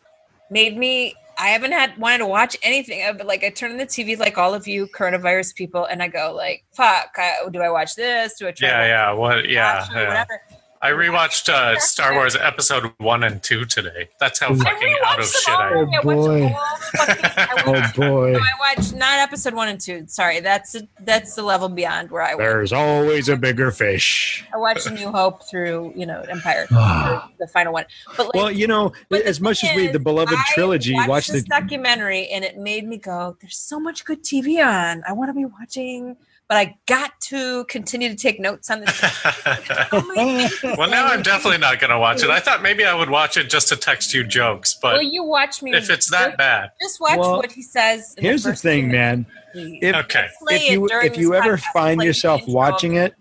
made 0.50 0.76
me. 0.76 1.14
I 1.38 1.48
haven't 1.48 1.72
had 1.72 1.96
wanted 1.96 2.18
to 2.18 2.26
watch 2.26 2.56
anything, 2.62 3.02
but 3.16 3.26
like 3.26 3.42
I 3.42 3.50
turn 3.50 3.72
on 3.72 3.78
the 3.78 3.86
TV 3.86 4.18
like 4.18 4.36
all 4.36 4.54
of 4.54 4.68
you 4.68 4.86
coronavirus 4.88 5.54
people, 5.54 5.86
and 5.86 6.02
I 6.02 6.08
go 6.08 6.32
like, 6.34 6.64
"Fuck, 6.72 7.14
I, 7.16 7.48
do 7.50 7.60
I 7.60 7.70
watch 7.70 7.94
this? 7.94 8.38
Do 8.38 8.48
I 8.48 8.52
try? 8.52 8.68
to 8.68 8.74
Yeah, 8.74 8.78
watch 8.80 8.88
yeah. 8.88 9.12
What? 9.12 9.48
Yeah, 9.48 9.78
watch 9.78 9.90
it 9.90 9.96
or 9.96 10.02
yeah. 10.02 10.08
whatever." 10.08 10.40
I 10.84 10.90
rewatched 10.90 11.48
uh, 11.48 11.78
Star 11.78 12.12
Wars 12.14 12.34
Episode 12.34 12.92
One 12.98 13.22
and 13.22 13.40
Two 13.40 13.64
today. 13.64 14.08
That's 14.18 14.40
how 14.40 14.52
fucking 14.52 14.96
out 15.04 15.20
of 15.20 15.26
shit 15.26 15.46
them 15.46 15.60
I 15.60 15.68
am. 15.68 15.76
I 15.76 16.00
watched 16.00 16.02
boy. 16.04 16.44
all 16.44 16.76
the 16.76 16.98
fucking- 16.98 17.32
Oh 17.64 17.92
boy. 17.94 18.32
No, 18.32 18.38
I 18.40 18.74
watched 18.74 18.92
not 18.94 19.18
episode 19.20 19.54
one 19.54 19.68
and 19.68 19.80
two. 19.80 20.04
Sorry, 20.08 20.40
that's 20.40 20.74
that's 21.00 21.36
the 21.36 21.44
level 21.44 21.68
beyond 21.68 22.10
where 22.10 22.22
I 22.22 22.34
went. 22.34 22.38
There's 22.40 22.72
always 22.72 23.28
a 23.28 23.36
bigger 23.36 23.70
fish. 23.70 24.44
I 24.52 24.56
watched 24.56 24.90
New 24.90 25.12
Hope 25.12 25.48
through 25.48 25.92
you 25.94 26.04
know 26.04 26.22
Empire, 26.22 26.66
the 26.70 27.46
final 27.52 27.72
one. 27.72 27.84
But 28.16 28.26
like, 28.26 28.34
Well, 28.34 28.50
you 28.50 28.66
know, 28.66 28.92
as 29.12 29.40
much 29.40 29.62
as 29.62 29.76
we 29.76 29.86
the 29.86 30.00
beloved 30.00 30.34
I 30.36 30.42
trilogy, 30.52 30.94
watched 30.94 31.08
watch 31.08 31.26
this 31.28 31.42
the 31.44 31.48
documentary, 31.48 32.26
and 32.28 32.44
it 32.44 32.58
made 32.58 32.84
me 32.88 32.96
go, 32.96 33.36
"There's 33.40 33.56
so 33.56 33.78
much 33.78 34.04
good 34.04 34.24
TV 34.24 34.60
on. 34.66 35.04
I 35.06 35.12
want 35.12 35.28
to 35.28 35.34
be 35.34 35.44
watching, 35.44 36.16
but 36.52 36.58
I 36.58 36.76
got 36.84 37.18
to 37.28 37.64
continue 37.64 38.10
to 38.10 38.14
take 38.14 38.38
notes 38.38 38.70
on 38.70 38.80
this." 38.80 39.00
Oh 39.94 40.74
well, 40.76 40.90
now 40.90 41.06
I'm 41.06 41.22
definitely 41.22 41.58
not 41.58 41.80
going 41.80 41.90
to 41.90 41.98
watch 41.98 42.22
it. 42.22 42.28
I 42.28 42.40
thought 42.40 42.62
maybe 42.62 42.84
I 42.84 42.94
would 42.94 43.08
watch 43.08 43.38
it 43.38 43.48
just 43.48 43.68
to 43.68 43.76
text 43.76 44.12
you 44.12 44.22
jokes, 44.22 44.74
but 44.80 44.94
well, 44.94 45.02
you 45.02 45.24
watch 45.24 45.62
me. 45.62 45.72
if 45.72 45.88
it's 45.88 46.10
that 46.10 46.36
bad, 46.36 46.72
just 46.80 47.00
watch 47.00 47.18
Well, 47.18 47.38
what 47.38 47.52
he 47.52 47.62
says. 47.62 48.14
Here's 48.18 48.42
the 48.42 48.50
first 48.50 48.62
thing, 48.62 48.86
two 48.86 48.92
man. 48.92 49.26
If 49.54 49.94
okay. 49.94 50.28
If 50.48 50.70
you 50.70 50.88
if 50.90 51.16
you 51.16 51.34
ever 51.34 51.56
podcast, 51.56 51.72
find 51.72 52.02
yourself 52.02 52.42
watching 52.46 52.96
it, 52.96 53.14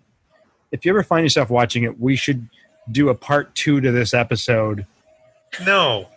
if 0.70 0.84
you 0.84 0.92
ever 0.92 1.02
find 1.02 1.24
yourself 1.24 1.48
watching 1.48 1.84
it, 1.84 1.98
we 1.98 2.16
should 2.16 2.48
do 2.90 3.08
a 3.08 3.14
part 3.14 3.54
two 3.54 3.80
to 3.80 3.90
this 3.90 4.12
episode. 4.12 4.86
No. 5.64 6.08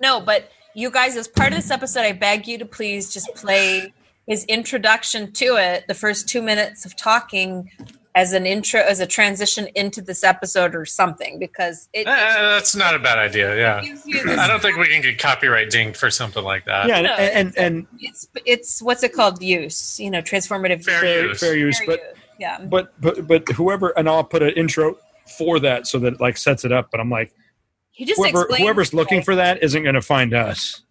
No, 0.00 0.20
but 0.20 0.48
you 0.74 0.92
guys, 0.92 1.16
as 1.16 1.26
part 1.26 1.52
of 1.52 1.56
this 1.56 1.72
episode, 1.72 2.02
I 2.02 2.12
beg 2.12 2.46
you 2.46 2.56
to 2.58 2.66
please 2.66 3.12
just 3.12 3.34
play 3.34 3.92
his 4.30 4.44
introduction 4.44 5.32
to 5.32 5.56
it, 5.56 5.84
the 5.88 5.94
first 5.94 6.28
two 6.28 6.40
minutes 6.40 6.86
of 6.86 6.94
talking 6.96 7.68
as 8.14 8.32
an 8.32 8.46
intro, 8.46 8.80
as 8.80 9.00
a 9.00 9.06
transition 9.06 9.66
into 9.74 10.00
this 10.00 10.22
episode 10.22 10.72
or 10.76 10.86
something, 10.86 11.40
because 11.40 11.88
it 11.92 12.06
Eh, 12.06 12.12
that's 12.12 12.76
not 12.76 12.94
a 12.94 13.00
bad 13.00 13.18
idea. 13.18 13.56
Yeah. 13.56 13.80
gives 13.82 14.06
you 14.06 14.22
this. 14.24 14.38
I 14.38 14.46
don't 14.46 14.62
think 14.62 14.76
we 14.78 14.86
can 14.86 15.02
get 15.02 15.18
copyright 15.18 15.70
dinged 15.70 15.96
for 15.96 16.10
something 16.12 16.44
like 16.44 16.64
that. 16.66 16.86
yeah, 16.86 16.98
and, 16.98 17.06
no, 17.06 17.12
and 17.14 17.58
and 17.58 17.86
It's 17.98 18.28
it's 18.46 18.80
what's 18.80 19.02
it 19.02 19.12
called? 19.12 19.42
Use 19.42 19.98
you 19.98 20.12
know, 20.12 20.22
transformative 20.22 20.84
Fair 20.84 21.00
fair, 21.00 21.26
use. 21.26 21.40
fair 21.40 21.56
use, 21.56 21.78
Fair 21.78 21.86
but 21.88 21.98
use, 22.00 22.18
yeah. 22.38 22.64
but 22.64 23.00
but 23.00 23.26
but 23.26 23.48
whoever 23.48 23.88
and 23.98 24.08
I'll 24.08 24.22
put 24.22 24.44
an 24.44 24.50
intro 24.50 24.96
for 25.36 25.58
that 25.58 25.88
so 25.88 25.98
that 25.98 26.14
it 26.14 26.20
like 26.20 26.36
sets 26.36 26.64
it 26.64 26.70
up. 26.70 26.92
But 26.92 27.00
I'm 27.00 27.10
like, 27.10 27.34
He 27.90 28.04
just 28.04 28.16
whoever 28.20 28.46
whoever's 28.56 28.94
looking 28.94 29.22
for 29.22 29.34
that 29.34 29.60
isn't 29.64 29.82
going 29.82 29.96
to 29.96 30.02
find 30.02 30.34
us. 30.34 30.82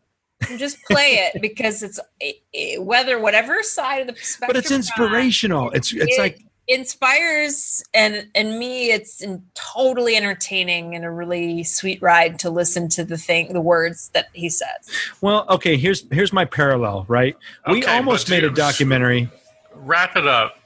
You 0.50 0.58
just 0.58 0.82
play 0.84 1.30
it 1.34 1.42
because 1.42 1.84
it's 1.84 2.00
eh, 2.22 2.34
eh, 2.54 2.78
whether 2.78 3.20
whatever 3.20 3.64
side 3.64 4.10
of 4.10 4.16
the 4.16 4.22
spectrum. 4.22 4.50
But 4.50 4.58
it's 4.58 4.70
you're 4.70 4.76
on, 4.76 4.80
inspirational. 4.80 5.72
It's 5.72 5.94
it's 5.94 6.18
it 6.18 6.22
like 6.22 6.40
inspires 6.68 7.84
and 7.96 8.28
and 8.36 8.60
me 8.60 8.92
it's 8.92 9.22
in, 9.22 9.44
totally 9.56 10.16
entertaining 10.16 10.96
and 10.96 11.04
a 11.04 11.10
really 11.10 11.64
sweet 11.64 12.00
ride 12.00 12.38
to 12.38 12.50
listen 12.52 12.88
to 12.88 13.04
the 13.04 13.18
thing 13.18 13.52
the 13.54 13.60
words 13.60 14.10
that 14.10 14.28
he 14.34 14.50
says 14.50 14.88
well, 15.20 15.46
okay. 15.50 15.78
Here's 15.78 16.06
here's 16.12 16.32
my 16.32 16.46
parallel. 16.46 17.06
Right, 17.08 17.36
we 17.68 17.80
Okay, 17.80 17.98
almost 17.98 18.30
made 18.30 18.44
a 18.44 18.52
documentary. 18.52 19.30
Wrap 19.74 20.16
it 20.16 20.28
up 20.28 20.59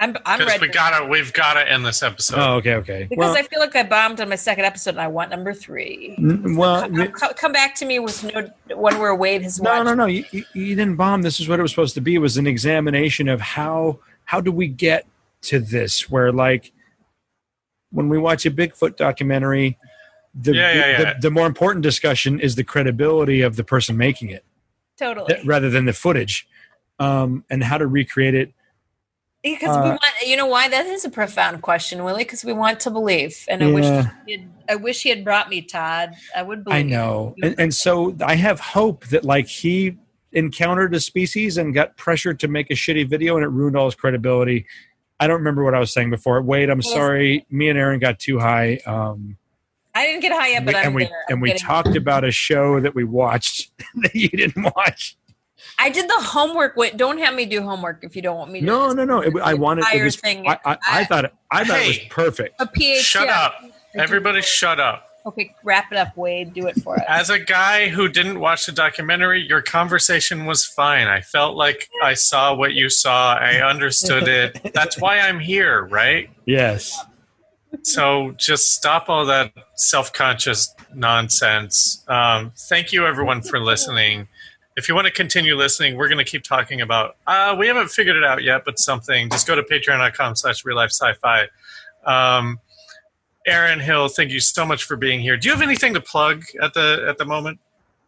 i'm 0.00 0.16
i'm 0.26 0.38
because 0.38 0.52
ready 0.52 0.66
we 0.66 0.72
gotta 0.72 1.06
we've 1.06 1.32
gotta 1.32 1.70
end 1.70 1.84
this 1.84 2.02
episode. 2.02 2.38
Oh, 2.38 2.54
okay, 2.56 2.74
okay. 2.74 3.06
because 3.08 3.18
well, 3.18 3.36
i 3.36 3.42
feel 3.42 3.60
like 3.60 3.74
i 3.76 3.82
bombed 3.82 4.20
on 4.20 4.28
my 4.28 4.36
second 4.36 4.64
episode 4.64 4.90
and 4.90 5.00
i 5.00 5.08
want 5.08 5.30
number 5.30 5.54
three 5.54 6.14
n- 6.18 6.56
well, 6.56 6.82
come, 6.82 7.08
come- 7.12 7.34
come 7.34 7.52
back 7.52 7.74
to 7.76 7.86
me 7.86 7.98
with 7.98 8.22
no 8.24 8.48
one 8.76 8.98
where 8.98 9.14
wade 9.14 9.42
has 9.42 9.60
no, 9.60 9.70
watched 9.70 9.84
no, 9.86 9.94
no. 9.94 10.06
You, 10.06 10.24
you, 10.32 10.44
you 10.54 10.74
didn't 10.74 10.96
bomb. 10.96 11.22
This 11.22 11.40
is 11.40 11.48
what 11.48 11.58
it 11.58 11.62
was 11.62 11.70
supposed 11.70 11.94
to 11.94 12.00
be. 12.00 12.14
It 12.14 12.18
was 12.18 12.36
an 12.36 12.46
examination 12.46 13.28
of 13.28 13.40
how 13.40 14.00
how 14.24 14.40
do 14.40 14.52
we 14.52 14.68
get 14.68 15.06
to 15.42 15.60
this? 15.60 16.10
Where 16.10 16.32
like 16.32 16.72
when 17.90 18.08
we 18.08 18.18
watch 18.18 18.44
a 18.44 18.50
Bigfoot 18.50 18.96
documentary, 18.96 19.78
the 20.34 20.54
Yeah, 20.54 20.72
yeah, 20.74 20.86
yeah. 20.86 21.14
The, 21.14 21.20
the 21.22 21.30
more 21.30 21.46
important 21.46 21.82
discussion 21.82 22.40
is 22.40 22.54
the 22.54 22.64
credibility 22.64 23.40
of 23.40 23.56
the 23.56 23.64
person 23.64 23.96
making 23.96 24.28
it, 24.30 24.44
totally 24.98 25.32
th- 25.32 25.46
rather 25.46 25.70
than 25.70 25.86
the 25.86 25.92
footage, 25.92 26.46
um, 26.98 27.44
and 27.48 27.64
how 27.64 27.78
to 27.78 27.86
recreate 27.86 28.34
it. 28.34 28.52
Because 29.42 29.68
we 29.68 29.74
uh, 29.84 29.90
want 29.90 30.02
you 30.26 30.36
know 30.36 30.46
why 30.46 30.68
that 30.68 30.86
is 30.86 31.04
a 31.04 31.10
profound 31.10 31.62
question 31.62 32.02
willie 32.02 32.24
because 32.24 32.44
we 32.44 32.52
want 32.52 32.80
to 32.80 32.90
believe 32.90 33.44
and 33.48 33.62
i 33.62 33.70
wish 33.72 33.84
he 34.26 34.32
had, 34.32 34.48
i 34.68 34.74
wish 34.74 35.02
he 35.02 35.08
had 35.08 35.22
brought 35.24 35.48
me 35.48 35.62
todd 35.62 36.14
i 36.34 36.42
would 36.42 36.64
believe 36.64 36.76
I 36.78 36.82
know, 36.82 37.34
and, 37.42 37.54
and 37.58 37.74
so 37.74 38.16
I 38.24 38.34
have 38.34 38.58
hope 38.58 39.06
that 39.06 39.24
like 39.24 39.46
he 39.46 39.98
encountered 40.32 40.94
a 40.94 41.00
species 41.00 41.58
and 41.58 41.72
got 41.72 41.96
pressured 41.96 42.40
to 42.40 42.48
make 42.48 42.70
a 42.70 42.74
shitty 42.74 43.08
video, 43.08 43.36
and 43.36 43.44
it 43.44 43.48
ruined 43.48 43.76
all 43.76 43.84
his 43.86 43.94
credibility. 43.94 44.66
I 45.20 45.26
don't 45.28 45.38
remember 45.38 45.62
what 45.64 45.74
I 45.74 45.78
was 45.78 45.92
saying 45.92 46.10
before. 46.10 46.42
Wade, 46.42 46.68
I'm 46.68 46.82
sorry. 46.82 47.46
Me 47.48 47.68
and 47.70 47.78
Erin 47.78 48.00
got 48.00 48.18
too 48.18 48.38
high. 48.38 48.80
Um, 48.84 49.38
I 49.94 50.04
didn't 50.06 50.20
get 50.20 50.32
high 50.32 50.54
up, 50.56 50.64
we- 50.64 50.66
but 50.66 50.74
I'm 50.76 50.86
and 50.86 50.94
we 50.94 51.08
and 51.30 51.40
we 51.42 51.54
talked 51.54 51.94
about 51.96 52.24
a 52.24 52.30
show 52.32 52.80
that 52.80 52.94
we 52.94 53.04
watched 53.04 53.70
that 54.02 54.14
you 54.14 54.28
didn't 54.28 54.64
watch. 54.76 55.16
I 55.78 55.90
did 55.90 56.08
the 56.08 56.20
homework. 56.20 56.76
Wait, 56.76 56.96
don't 56.96 57.18
have 57.18 57.34
me 57.34 57.46
do 57.46 57.62
homework 57.62 58.02
if 58.02 58.16
you 58.16 58.22
don't 58.22 58.36
want 58.36 58.50
me 58.50 58.60
to. 58.60 58.66
No, 58.66 58.92
no, 58.92 59.04
no. 59.04 59.20
It, 59.20 59.34
I 59.42 59.54
wanted. 59.54 59.84
It 59.92 60.02
was. 60.02 60.16
thing. 60.16 60.46
I, 60.48 60.58
I, 60.64 60.78
I 60.88 61.04
thought. 61.04 61.26
It, 61.26 61.34
I 61.50 61.64
thought 61.64 61.80
it 61.80 61.88
was 61.88 61.98
perfect. 62.10 62.60
a 62.60 62.66
PhD. 62.66 62.96
Shut 62.98 63.28
up. 63.28 63.54
Everybody 63.94 64.42
shut 64.42 64.80
up. 64.80 65.06
Okay, 65.26 65.52
wrap 65.64 65.90
it 65.90 65.98
up, 65.98 66.16
Wade. 66.16 66.54
Do 66.54 66.68
it 66.68 66.80
for 66.82 66.94
us. 66.94 67.04
As 67.08 67.30
a 67.30 67.38
guy 67.38 67.88
who 67.88 68.08
didn't 68.08 68.38
watch 68.38 68.66
the 68.66 68.72
documentary, 68.72 69.40
your 69.40 69.60
conversation 69.60 70.46
was 70.46 70.64
fine. 70.64 71.08
I 71.08 71.20
felt 71.20 71.56
like 71.56 71.88
I 72.00 72.14
saw 72.14 72.54
what 72.54 72.74
you 72.74 72.88
saw. 72.88 73.34
I 73.34 73.68
understood 73.68 74.28
it. 74.28 74.72
That's 74.72 75.00
why 75.00 75.18
I'm 75.18 75.40
here, 75.40 75.84
right? 75.86 76.30
Yes. 76.44 77.04
So 77.82 78.34
just 78.36 78.72
stop 78.74 79.08
all 79.08 79.26
that 79.26 79.52
self 79.74 80.12
conscious 80.12 80.72
nonsense. 80.94 82.04
Um, 82.06 82.52
thank 82.68 82.92
you, 82.92 83.04
everyone, 83.04 83.42
for 83.42 83.58
listening. 83.58 84.28
If 84.76 84.88
you 84.88 84.94
want 84.94 85.06
to 85.06 85.12
continue 85.12 85.56
listening, 85.56 85.96
we're 85.96 86.08
going 86.08 86.24
to 86.24 86.30
keep 86.30 86.42
talking 86.42 86.82
about. 86.82 87.16
Uh, 87.26 87.56
we 87.58 87.66
haven't 87.66 87.88
figured 87.88 88.16
it 88.16 88.24
out 88.24 88.42
yet, 88.42 88.62
but 88.64 88.78
something. 88.78 89.30
Just 89.30 89.46
go 89.46 89.54
to 89.54 89.62
patreon.com 89.62 90.36
slash 90.36 90.64
real 90.64 90.76
life 90.76 90.90
sci 90.90 91.14
fi. 91.14 91.46
Um, 92.04 92.60
Erin 93.46 93.80
Hill, 93.80 94.08
thank 94.08 94.30
you 94.30 94.40
so 94.40 94.66
much 94.66 94.84
for 94.84 94.96
being 94.96 95.20
here. 95.20 95.36
Do 95.36 95.48
you 95.48 95.54
have 95.54 95.62
anything 95.62 95.94
to 95.94 96.00
plug 96.00 96.42
at 96.60 96.74
the 96.74 97.06
at 97.08 97.16
the 97.16 97.24
moment? 97.24 97.58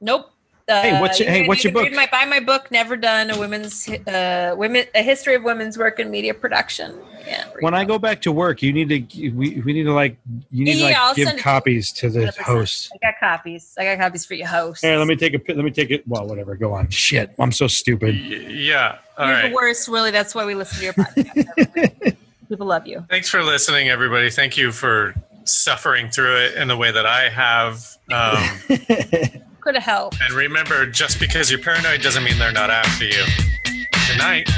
Nope. 0.01 0.31
Uh, 0.69 0.82
Hey, 0.82 1.01
what's 1.01 1.19
your- 1.19 1.28
you 1.28 1.35
hey, 1.35 1.49
what's 1.49 1.65
you 1.65 1.70
your 1.70 1.74
book? 1.74 1.85
Read 1.89 1.97
my, 1.97 2.07
buy 2.12 2.24
my 2.27 2.40
book, 2.40 2.70
Never 2.70 2.97
Done, 2.97 3.31
a 3.31 3.39
women's 3.39 3.89
uh, 3.89 4.55
women 4.57 4.85
a 4.95 5.03
history 5.03 5.35
of 5.35 5.43
women's 5.43 5.78
work 5.78 5.99
in 5.99 6.11
media 6.11 6.35
production. 6.35 6.95
Yeah. 7.27 7.45
When 7.61 7.74
I 7.74 7.85
go 7.85 7.99
back 7.99 8.23
to 8.23 8.32
work, 8.32 8.62
you 8.62 8.73
need 8.73 8.89
to. 8.89 9.31
We, 9.31 9.61
we 9.61 9.73
need 9.73 9.85
to 9.85 9.93
like. 9.93 10.16
You 10.51 10.65
need 10.65 10.77
Yeah, 10.78 10.85
to 10.86 10.90
yeah, 10.93 11.01
I'll 11.01 11.07
like 11.09 11.16
give 11.16 11.27
send 11.28 11.39
it 11.39 11.43
to 11.43 11.49
you. 11.49 11.53
copies 11.55 11.93
to 11.93 12.11
the 12.11 12.20
100%. 12.20 12.36
host. 12.39 12.90
I 12.95 12.99
got 13.11 13.15
copies. 13.20 13.74
I 13.78 13.85
got 13.85 13.99
copies 13.99 14.24
for 14.27 14.35
your 14.35 14.47
host. 14.47 14.82
Here, 14.85 14.97
let 14.97 15.07
me 15.09 15.16
take 15.16 15.35
a. 15.35 15.39
pi- 15.39 15.53
Let 15.55 15.65
me 15.65 15.70
take 15.70 15.90
it. 15.90 16.07
Well, 16.09 16.27
whatever. 16.27 16.55
Go 16.55 16.73
on. 16.74 16.89
Shit, 16.90 17.35
I'm 17.39 17.53
so 17.53 17.65
Y- 17.65 17.69
stupid. 17.69 18.15
yeah. 18.16 18.99
All 19.19 19.27
You're 19.27 19.35
right. 19.36 19.49
the 19.51 19.55
worst, 19.55 19.89
Willy. 19.89 20.11
That's 20.11 20.35
why 20.35 20.45
we 20.47 20.55
listen 20.55 20.78
to 20.78 20.85
your 20.85 20.93
podcast. 20.95 22.16
People 22.49 22.66
love 22.66 22.86
you. 22.86 23.05
Thanks 23.11 23.28
for 23.28 23.43
listening, 23.43 23.89
everybody. 23.90 24.31
Thank 24.31 24.57
you 24.57 24.73
for 24.73 25.15
suffering 25.45 26.09
through 26.11 26.36
it 26.45 26.55
in 26.55 26.69
the 26.69 26.77
way 26.78 26.90
that 26.93 27.05
I 27.05 27.28
have. 27.28 27.85
Um, 28.11 29.43
Have 29.74 29.85
helped. 29.85 30.20
and 30.20 30.32
remember, 30.32 30.86
just 30.86 31.20
because 31.20 31.51
you're 31.51 31.61
paranoid 31.61 32.03
doesn't 32.03 32.24
mean 32.24 32.39
they're 32.39 32.53
not 32.53 32.70
after 32.70 33.05
you. 33.05 33.24
Good 33.65 34.19
night. 34.19 34.49